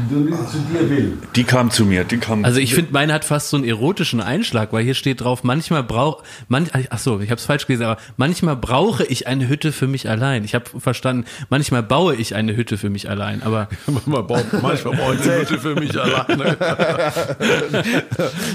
Zu 0.09 0.59
dir 0.73 0.89
will. 0.91 1.19
Die 1.35 1.45
kam 1.45 1.71
zu 1.71 1.85
mir, 1.85 2.05
die 2.05 2.19
kam. 2.19 2.45
Also 2.45 2.61
ich 2.61 2.75
finde, 2.75 2.93
meine 2.93 3.13
hat 3.13 3.25
fast 3.25 3.51
so 3.51 3.57
einen 3.57 3.67
erotischen 3.67 4.21
Einschlag, 4.21 4.73
weil 4.73 4.85
hier 4.85 4.95
steht 4.95 5.21
drauf, 5.21 5.45
manchmal 5.45 5.83
brauch, 5.83 6.23
man, 6.49 6.69
ach 6.91 6.99
so, 6.99 7.21
ich 7.21 7.31
habe 7.31 7.39
es 7.39 7.47
falsch 7.47 7.67
gelesen, 7.67 7.85
aber 7.85 8.01
manchmal 8.17 8.57
brauche 8.57 9.05
ich 9.05 9.27
eine 9.27 9.49
Hütte 9.49 9.73
für 9.73 9.87
mich 9.89 10.09
allein. 10.09 10.45
Ich 10.45 10.55
habe 10.55 10.65
verstanden, 10.79 11.25
manchmal 11.51 11.83
baue 11.83 12.15
ich 12.15 12.35
eine 12.35 12.57
Hütte 12.57 12.79
für 12.79 12.91
mich 12.91 13.11
allein, 13.11 13.43
aber 13.43 13.69
Manchmal 13.87 14.23
brauche 14.23 15.15
ich 15.15 15.23
eine 15.23 15.41
Hütte 15.41 15.59
für 15.59 15.75
mich 15.75 16.01
alleine. 16.01 16.57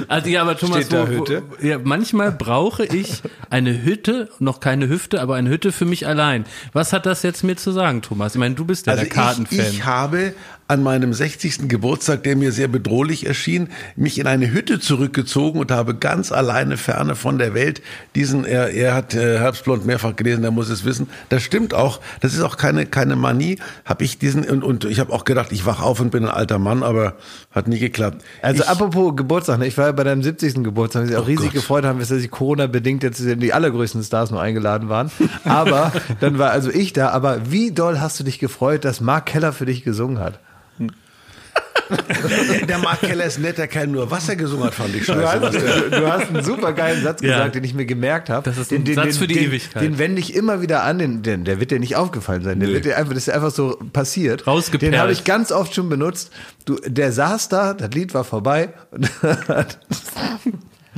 also 0.08 0.30
ja, 0.30 0.42
aber 0.42 0.58
Thomas, 0.58 0.86
Steht 0.86 0.94
da 0.94 1.08
wo, 1.08 1.12
Hütte? 1.12 1.44
Wo, 1.50 1.66
ja, 1.66 1.80
manchmal 1.84 2.32
brauche 2.32 2.86
ich 2.86 3.22
eine 3.50 3.84
Hütte, 3.84 4.30
noch 4.40 4.60
keine 4.60 4.90
Hüfte, 4.90 5.22
aber 5.22 5.36
eine 5.36 5.50
Hütte 5.50 5.72
für 5.72 5.86
mich 5.86 6.08
allein. 6.08 6.46
Was 6.74 6.94
hat 6.94 7.06
das 7.06 7.24
jetzt 7.24 7.44
mir 7.44 7.56
zu 7.56 7.72
sagen, 7.72 8.02
Thomas? 8.02 8.36
Ich 8.36 8.40
meine, 8.40 8.56
du 8.56 8.66
bist 8.66 8.88
ja 8.88 8.94
Also 8.94 9.04
der 9.04 9.12
Kartenfan. 9.14 9.60
ich, 9.60 9.68
ich 9.74 9.86
habe 9.86 10.34
an 10.68 10.84
meinem 10.84 11.14
60. 11.14 11.70
Geburtstag, 11.70 12.24
der 12.24 12.36
mir 12.36 12.52
sehr 12.52 12.68
bedrohlich 12.68 13.26
erschien, 13.26 13.70
mich 13.96 14.20
in 14.20 14.28
eine 14.28 14.52
Hütte 14.52 14.80
zurückgezogen 14.80 15.60
und 15.60 15.72
habe 15.72 15.96
ganz 15.96 16.32
alleine 16.32 16.76
ferne 16.76 17.16
von 17.16 17.38
der 17.38 17.54
Welt 17.54 17.82
diesen, 18.16 18.44
er, 18.44 18.72
er 18.72 18.94
hat 18.94 19.14
äh, 19.14 19.40
Herbstblond 19.40 19.86
mehrfach 19.86 20.16
gelesen, 20.16 20.42
der 20.42 20.52
muss 20.52 20.70
es 20.70 20.84
wissen. 20.84 21.08
Das 21.30 21.44
stimmt 21.44 21.74
auch. 21.74 22.02
Das 22.20 22.34
ist 22.34 22.42
auch 22.42 22.58
keine, 22.58 22.86
keine 22.86 23.16
Manie. 23.16 23.60
Habe 23.86 24.04
ich 24.04 24.20
diesen, 24.20 24.44
und, 24.44 24.64
und 24.64 24.84
ich 24.86 25.00
habe 25.00 25.14
auch 25.14 25.24
gedacht, 25.24 25.52
ich 25.52 25.66
wach 25.66 25.82
auf 25.82 26.02
und 26.02 26.12
bin 26.12 26.26
ein 26.26 26.30
alter 26.30 26.60
Mann, 26.60 26.84
aber 26.84 27.16
hat 27.52 27.68
nie 27.68 27.80
geklappt. 27.80 28.24
Also 28.42 28.64
ich, 28.64 28.70
apropos 28.70 29.16
Geburtstag, 29.16 29.60
ne? 29.60 29.68
ich 29.68 29.78
war 29.78 29.86
ja 29.86 29.92
bei 29.94 30.04
deinem 30.04 30.22
70. 30.22 30.64
Geburtstag, 30.64 31.08
sich 31.08 31.16
auch 31.16 31.28
riesig 31.28 31.46
Gott. 31.46 31.54
gefreut 31.54 31.86
haben, 31.86 32.00
dass 32.00 32.10
sich 32.10 32.30
Corona-bedingt 32.30 33.04
jetzt 33.04 33.24
die 33.24 33.54
allergrößten 33.54 34.04
Stars 34.04 34.32
nur 34.32 34.42
eingeladen 34.42 34.90
waren. 34.90 35.12
Aber 35.46 35.94
dann 36.20 36.40
war 36.40 36.52
also 36.52 36.70
ich 36.70 36.92
da, 36.92 37.10
aber 37.10 37.52
wie 37.52 37.72
doll 37.72 38.00
hast 38.00 38.20
du 38.20 38.26
dich 38.26 38.40
gefreut, 38.40 38.84
dass 38.84 39.00
Mark 39.00 39.28
Keller 39.28 39.54
für 39.54 39.66
dich 39.66 39.84
gesungen 39.84 40.20
hat? 40.20 40.40
Der 42.68 42.78
Mark 42.80 43.00
Keller 43.00 43.26
ist 43.26 43.40
nett, 43.40 43.58
der 43.58 43.68
kein 43.68 43.92
nur 43.92 44.12
Wasser 44.12 44.36
gesungen 44.36 44.66
hat, 44.66 44.74
fand 44.74 44.94
ich 44.94 45.06
scheiße. 45.06 45.40
Du 45.40 45.48
hast, 45.48 45.56
du, 45.92 46.12
hast 46.12 46.30
einen 46.30 46.44
super 46.44 46.74
geilen 46.74 47.02
Satz 47.02 47.22
Ja. 47.22 47.38
gesagt, 47.38 47.56
den 47.56 47.64
ich 47.64 47.74
mir 47.74 47.86
gemerkt 47.86 48.30
habe. 48.30 48.44
Das 48.44 48.58
ist 48.58 48.74
ein 48.74 48.86
Satz 48.94 49.18
für 49.18 49.28
die 49.28 49.36
den, 49.36 49.44
Ewigkeit. 49.46 49.82
Den 49.82 49.98
wende 49.98 50.20
ich 50.20 50.36
immer 50.36 50.62
wieder 50.62 50.84
an, 50.84 51.00
den, 51.00 51.24
den, 51.24 51.46
der 51.46 51.62
wird 51.62 51.72
dir 51.72 51.80
nicht 51.80 51.96
aufgefallen 51.96 52.44
sein. 52.44 52.60
Der 52.60 52.70
wird 52.70 52.84
dir 52.86 52.98
einfach, 52.98 53.14
das 53.14 53.28
ist 53.28 53.34
einfach 53.34 53.52
so 53.52 53.80
passiert. 53.94 54.46
Rausgeperlt. 54.48 54.94
Den 54.94 55.00
habe 55.00 55.14
ich 55.14 55.24
ganz 55.24 55.52
oft 55.54 55.74
schon 55.74 55.88
benutzt. 55.88 56.32
Du, 56.66 56.76
der 56.86 57.14
saß 57.14 57.48
da, 57.50 57.74
das 57.74 57.92
Lied 57.92 58.14
war 58.14 58.26
vorbei 58.26 58.74
und 58.92 59.10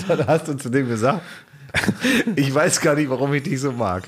dann 0.07 0.27
hast 0.27 0.47
du 0.47 0.55
zu 0.55 0.69
dem 0.69 0.89
gesagt, 0.89 1.21
ich 2.35 2.51
weiß 2.53 2.81
gar 2.81 2.95
nicht, 2.95 3.09
warum 3.11 3.31
ich 3.35 3.43
dich 3.43 3.59
so 3.61 3.71
mag. 3.71 4.03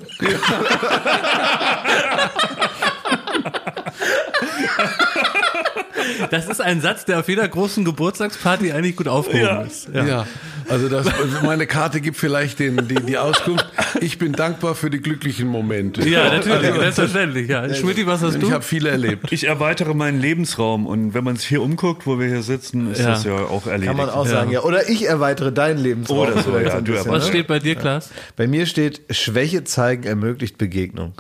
Das 6.31 6.48
ist 6.48 6.61
ein 6.61 6.81
Satz, 6.81 7.06
der 7.06 7.19
auf 7.19 7.27
jeder 7.30 7.48
großen 7.48 7.85
Geburtstagsparty 7.85 8.72
eigentlich 8.72 8.95
gut 8.95 9.07
aufgehoben 9.07 9.65
ist. 9.68 9.89
Ja. 9.93 10.26
also 10.69 10.89
das, 10.89 11.07
meine 11.43 11.68
Karte 11.68 12.02
gibt 12.02 12.18
vielleicht 12.18 12.60
den, 12.60 12.88
die, 12.88 12.95
die 12.95 13.18
Auskunft. 13.18 13.65
Ich 13.99 14.18
bin 14.18 14.34
dankbar 14.34 14.76
für 14.76 14.89
die 14.89 14.99
glücklichen 14.99 15.48
Momente. 15.48 16.07
Ja, 16.07 16.26
natürlich, 16.31 16.73
selbstverständlich. 16.73 17.49
Ja. 17.49 17.72
Schmidti, 17.73 18.06
was 18.07 18.22
hast 18.22 18.35
Ich 18.35 18.41
du? 18.41 18.52
habe 18.52 18.64
viele 18.64 18.89
erlebt. 18.89 19.31
Ich 19.31 19.45
erweitere 19.48 19.93
meinen 19.93 20.19
Lebensraum 20.19 20.85
und 20.88 21.14
wenn 21.14 21.23
man 21.23 21.35
sich 21.35 21.48
hier 21.48 21.61
umguckt, 21.61 22.06
wo 22.07 22.19
wir 22.19 22.27
hier 22.27 22.41
sitzen, 22.43 22.91
ist 22.91 22.99
Ja. 22.99 23.10
das 23.11 23.23
ja 23.23 23.34
auch 23.35 23.68
erledigt. 23.68 23.88
Kann 23.89 23.98
man 23.98 24.10
auch 24.10 24.26
sagen, 24.27 24.52
ja. 24.52 24.61
Oder 24.61 24.89
ich 24.89 25.06
erweitere 25.07 25.52
deinen 25.52 25.77
Lebensraum. 25.80 26.19
Oder 26.19 26.41
so, 26.41 26.57
ja, 26.57 26.80
du 26.81 26.91
bisschen, 26.93 27.11
Was 27.11 27.27
steht 27.27 27.48
bei 27.48 27.60
dir, 27.60 27.76
Klaas? 27.76 28.10
Bei 28.35 28.48
mir 28.48 28.65
steht, 28.65 29.02
Schwäche 29.10 29.64
zeigen 29.64 30.03
ermöglicht 30.03 30.57
Begegnung. 30.57 31.14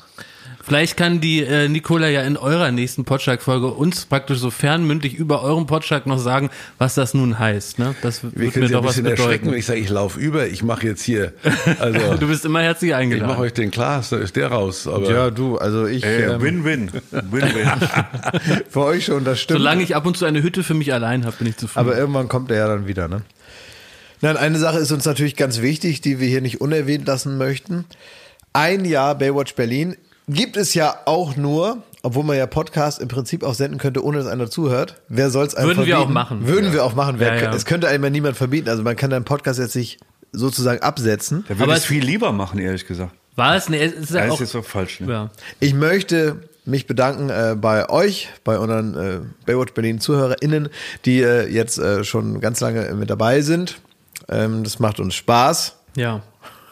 Vielleicht 0.63 0.95
kann 0.97 1.21
die 1.21 1.43
äh, 1.43 1.67
Nicola 1.67 2.07
ja 2.07 2.21
in 2.21 2.37
eurer 2.37 2.71
nächsten 2.71 3.03
Podschlag-Folge 3.03 3.67
uns 3.67 4.05
praktisch 4.05 4.37
so 4.39 4.51
fernmündlich 4.51 5.15
über 5.15 5.41
euren 5.43 5.65
Podschlag 5.65 6.05
noch 6.05 6.19
sagen, 6.19 6.49
was 6.77 6.95
das 6.95 7.13
nun 7.13 7.39
heißt. 7.39 7.79
Ne? 7.79 7.95
Das 8.01 8.23
Wir 8.23 8.35
wird 8.35 8.53
können 8.53 8.63
mir 8.63 8.67
Sie 8.69 8.75
ein 8.75 8.81
doch 8.81 8.87
was 8.87 8.95
bisschen 8.95 9.05
erschrecken, 9.07 9.51
wenn 9.51 9.57
ich 9.57 9.65
sage, 9.65 9.79
ich 9.79 9.89
laufe 9.89 10.19
über, 10.19 10.47
ich 10.47 10.63
mache 10.63 10.85
jetzt 10.87 11.03
hier, 11.03 11.33
also 11.79 12.15
Du 12.19 12.27
bist 12.27 12.45
immer 12.45 12.61
herzlich 12.61 12.89
ich 12.89 12.93
mache 12.93 13.01
eingeladen. 13.01 13.37
euch 13.37 13.53
den 13.53 13.71
Glas, 13.71 14.09
da 14.09 14.17
ist 14.17 14.35
der 14.35 14.47
raus. 14.49 14.87
Aber 14.87 15.11
Ja, 15.11 15.31
du, 15.31 15.57
also 15.57 15.87
ich, 15.87 16.03
Ey, 16.03 16.23
ähm, 16.23 16.41
Win-win. 16.41 16.91
Win-win. 17.11 17.71
für 18.69 18.81
euch 18.81 19.05
schon, 19.05 19.23
das 19.23 19.41
stimmt. 19.41 19.59
Solange 19.59 19.83
ich 19.83 19.95
ab 19.95 20.05
und 20.05 20.15
zu 20.17 20.25
eine 20.25 20.43
Hütte 20.43 20.63
für 20.63 20.73
mich 20.73 20.93
allein 20.93 21.25
habe, 21.25 21.37
bin 21.37 21.47
ich 21.47 21.57
zufrieden. 21.57 21.87
Aber 21.87 21.97
irgendwann 21.97 22.27
kommt 22.27 22.51
er 22.51 22.57
ja 22.57 22.67
dann 22.67 22.87
wieder, 22.87 23.07
ne? 23.07 23.23
Nein, 24.21 24.37
eine 24.37 24.59
Sache 24.59 24.77
ist 24.77 24.91
uns 24.91 25.05
natürlich 25.05 25.35
ganz 25.35 25.61
wichtig, 25.61 26.01
die 26.01 26.19
wir 26.19 26.27
hier 26.27 26.41
nicht 26.41 26.61
unerwähnt 26.61 27.07
lassen 27.07 27.37
möchten. 27.39 27.85
Ein 28.53 28.85
Jahr 28.85 29.15
Baywatch 29.15 29.55
Berlin 29.55 29.95
gibt 30.27 30.57
es 30.57 30.73
ja 30.73 30.95
auch 31.05 31.35
nur, 31.35 31.77
obwohl 32.03 32.23
man 32.23 32.37
ja 32.37 32.47
Podcast 32.47 32.99
im 32.99 33.07
Prinzip 33.07 33.43
auch 33.43 33.53
senden 33.53 33.77
könnte, 33.79 34.03
ohne 34.03 34.17
dass 34.19 34.27
einer 34.27 34.49
zuhört. 34.49 34.95
Wer 35.09 35.29
soll 35.29 35.45
es 35.45 35.55
einem 35.55 35.67
Würden 35.69 35.85
wir 35.85 35.95
verbieten? 35.95 36.09
auch 36.09 36.13
machen. 36.13 36.47
Würden 36.47 36.73
wir 36.73 36.83
auch 36.85 36.95
machen. 36.95 37.15
Wer, 37.19 37.35
Ja, 37.35 37.41
ja. 37.43 37.53
Es 37.53 37.65
könnte 37.65 37.87
einem 37.87 38.03
ja 38.03 38.09
niemand 38.09 38.37
verbieten. 38.37 38.69
Also 38.69 38.83
man 38.83 38.95
kann 38.95 39.09
deinen 39.09 39.25
Podcast 39.25 39.59
jetzt 39.59 39.75
nicht 39.75 39.99
sozusagen 40.31 40.81
absetzen. 40.81 41.45
Da 41.49 41.59
würde 41.59 41.73
ich 41.73 41.79
es- 41.79 41.85
viel 41.85 42.03
lieber 42.03 42.31
machen, 42.31 42.59
ehrlich 42.59 42.85
gesagt. 42.87 43.11
War 43.35 43.55
es? 43.55 43.69
Nee, 43.69 43.81
es 43.83 43.93
ist 43.93 44.11
ja 44.11 44.21
Das 44.23 44.31
auch. 44.31 44.41
ist 44.41 44.53
jetzt 44.53 44.55
auch 44.55 44.67
falsch. 44.67 44.99
Ne? 44.99 45.11
ja. 45.11 45.29
Ich 45.59 45.73
möchte 45.73 46.41
mich 46.65 46.85
bedanken 46.85 47.29
äh, 47.29 47.55
bei 47.59 47.89
euch, 47.89 48.29
bei 48.43 48.59
unseren 48.59 48.95
äh, 48.95 49.19
Baywatch 49.45 49.73
Berlin 49.73 49.99
ZuhörerInnen, 49.99 50.69
die 51.05 51.21
äh, 51.21 51.47
jetzt 51.47 51.77
äh, 51.79 52.03
schon 52.03 52.39
ganz 52.39 52.59
lange 52.59 52.85
äh, 52.87 52.93
mit 52.93 53.09
dabei 53.09 53.41
sind. 53.41 53.79
Ähm, 54.29 54.63
das 54.63 54.79
macht 54.79 54.99
uns 54.99 55.15
Spaß 55.15 55.75
ja. 55.95 56.21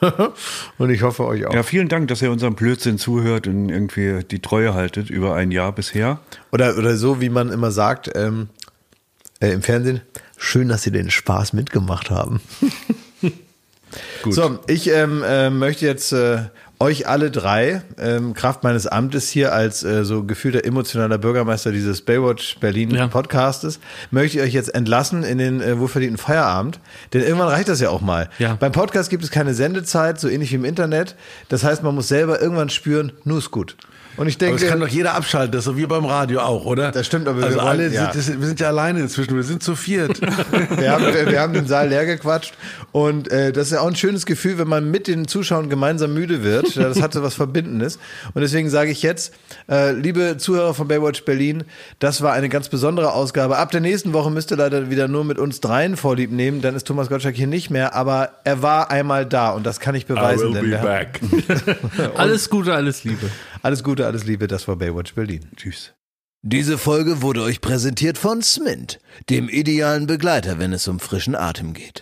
und 0.78 0.90
ich 0.90 1.02
hoffe 1.02 1.26
euch 1.26 1.46
auch. 1.46 1.54
Ja, 1.54 1.64
vielen 1.64 1.90
Dank, 1.90 2.08
dass 2.08 2.22
ihr 2.22 2.32
unserem 2.32 2.56
Blödsinn 2.56 2.98
zuhört 2.98 3.48
und 3.48 3.70
irgendwie 3.70 4.24
die 4.24 4.40
Treue 4.40 4.74
haltet 4.74 5.10
über 5.10 5.36
ein 5.36 5.52
Jahr 5.52 5.72
bisher. 5.72 6.20
Oder, 6.52 6.78
oder 6.78 6.98
so, 6.98 7.22
wie 7.22 7.30
man 7.30 7.52
immer 7.52 7.72
sagt 7.72 8.12
ähm, 8.16 8.50
äh, 9.40 9.52
im 9.52 9.62
Fernsehen, 9.62 10.02
schön, 10.38 10.70
dass 10.70 10.84
Sie 10.84 10.92
den 10.92 11.10
Spaß 11.10 11.54
mitgemacht 11.54 12.10
haben. 12.10 12.42
Gut. 14.24 14.34
So, 14.34 14.60
ich 14.68 14.90
ähm, 14.90 15.24
äh, 15.24 15.50
möchte 15.50 15.86
jetzt 15.86 16.12
äh, 16.12 16.44
euch 16.80 17.08
alle 17.08 17.30
drei, 17.30 17.82
ähm, 17.98 18.34
Kraft 18.34 18.64
meines 18.64 18.88
Amtes 18.88 19.30
hier 19.30 19.54
als 19.54 19.84
äh, 19.84 20.06
so 20.06 20.24
gefühlter 20.24 20.64
emotionaler 20.64 21.18
Bürgermeister 21.18 21.72
dieses 21.72 22.02
Baywatch 22.02 22.58
Berlin 22.60 22.92
Ja. 22.92 23.08
Podcastes, 23.08 23.80
möchte 24.12 24.38
ich 24.38 24.44
euch 24.44 24.54
jetzt 24.54 24.74
entlassen 24.74 25.24
in 25.24 25.38
den 25.38 25.62
äh, 25.62 25.78
wohlverdienten 25.78 26.18
Feierabend. 26.18 26.80
Denn 27.12 27.22
irgendwann 27.22 27.50
reicht 27.50 27.68
das 27.68 27.82
ja 27.82 27.90
auch 27.90 28.02
mal. 28.02 28.30
Ja. 28.40 28.56
Beim 28.56 28.72
Podcast 28.72 29.10
gibt 29.10 29.24
es 29.26 29.32
keine 29.32 29.54
Sendezeit, 29.54 30.20
so 30.20 30.30
ähnlich 30.30 30.52
wie 30.52 30.56
im 30.56 30.66
Internet. 30.66 31.16
Das 31.50 31.64
heißt, 31.66 31.84
man 31.84 31.96
muss 31.96 32.08
selber 32.08 32.42
irgendwann 32.42 32.70
spüren, 32.70 33.12
nur 33.26 33.40
ist 33.40 33.52
gut. 33.52 33.76
Und 34.18 34.28
ich 34.28 34.36
Aber 34.36 34.46
denke, 34.48 34.60
das 34.62 34.70
kann 34.70 34.80
doch 34.82 34.88
jeder 34.88 35.16
abschalten, 35.16 35.52
das 35.54 35.60
ist 35.60 35.66
so 35.66 35.78
wie 35.78 35.86
beim 35.86 36.04
Radio 36.06 36.42
auch, 36.42 36.66
oder? 36.66 36.92
Das 36.92 37.06
stimmt, 37.06 37.28
aber 37.28 37.38
wir 37.40 37.46
also 37.46 37.58
wollen- 37.58 37.68
alle 37.68 37.88
ja. 37.90 38.12
sind, 38.12 38.16
das, 38.16 38.40
wir 38.42 38.48
sind 38.48 38.60
ja 38.60 38.68
alleine 38.68 39.00
inzwischen, 39.00 39.36
wir 39.36 39.44
sind 39.44 39.64
zu 39.64 39.76
viert. 39.76 40.20
wir, 40.78 40.92
haben, 40.92 41.06
wir, 41.06 41.32
wir 41.32 41.40
haben 41.40 41.54
den 41.54 41.68
Saal 41.68 41.88
leer 41.90 42.06
gequatscht 42.06 42.54
und 42.92 43.32
äh, 43.32 43.54
das 43.54 43.68
ist 43.68 43.74
ja 43.74 43.80
auch 43.82 43.88
ein 43.88 43.96
schönes 43.96 44.26
Gefühl, 44.26 44.58
wenn 44.58 44.68
man 44.68 44.92
mit 44.92 45.08
den 45.08 45.28
Zuschauern 45.28 45.70
gemeinsam 45.70 46.14
müde 46.14 46.44
wird. 46.44 46.76
Ja, 46.76 46.90
Das 46.90 47.02
hat 47.02 47.14
so 47.14 47.24
was 47.24 47.34
Verbindendes. 47.36 47.98
Und 48.34 48.42
deswegen 48.42 48.70
sage 48.70 48.92
ich 48.92 49.04
jetzt, 49.04 49.34
äh, 49.70 49.92
liebe 49.94 50.36
Zuhörer 50.38 50.74
von 50.74 50.88
Baywatch 50.90 51.24
Berlin, 51.24 51.64
das 52.00 52.22
war 52.22 52.34
eine 52.34 52.50
ganz 52.50 52.68
besondere 52.68 53.14
Ausgabe. 53.14 53.58
Ab 53.58 53.72
der 53.72 53.80
nächsten 53.82 54.12
Woche 54.12 54.32
müsst 54.32 54.52
ihr 54.52 54.58
leider 54.58 54.90
wieder 54.90 55.08
nur 55.08 55.24
mit 55.24 55.38
uns 55.40 55.62
dreien 55.62 55.96
Vorlieb 55.96 56.32
nehmen, 56.32 56.62
dann 56.62 56.76
ist 56.76 56.86
Thomas 56.88 57.08
Gottschalk 57.10 57.36
hier 57.36 57.48
nicht 57.48 57.70
mehr, 57.70 57.96
aber 57.96 58.32
er 58.44 58.62
war 58.62 58.92
einmal 58.92 59.26
da 59.26 59.52
und 59.52 59.66
das 59.66 59.80
kann 59.80 59.96
ich 59.96 60.06
beweisen. 60.08 60.54
denn 60.54 60.66
wir 60.70 60.82
haben- 60.82 60.90
Alles 62.18 62.50
Gute, 62.50 62.74
alles 62.74 63.04
Liebe. 63.04 63.30
Alles 63.62 63.84
Gute, 63.84 64.06
alles 64.06 64.26
Liebe, 64.26 64.48
das 64.48 64.68
war 64.68 64.78
Baywatch 64.78 65.16
Berlin. 65.16 65.50
Tschüss. 65.56 65.94
Diese 66.42 66.78
Folge 66.78 67.22
wurde 67.22 67.44
euch 67.44 67.60
präsentiert 67.60 68.18
von 68.18 68.42
Smint, 68.42 69.00
dem 69.30 69.50
idealen 69.50 70.08
Begleiter, 70.08 70.58
wenn 70.58 70.72
es 70.72 70.88
um 70.88 71.00
frischen 71.00 71.36
Atem 71.36 71.74
geht. 71.74 72.02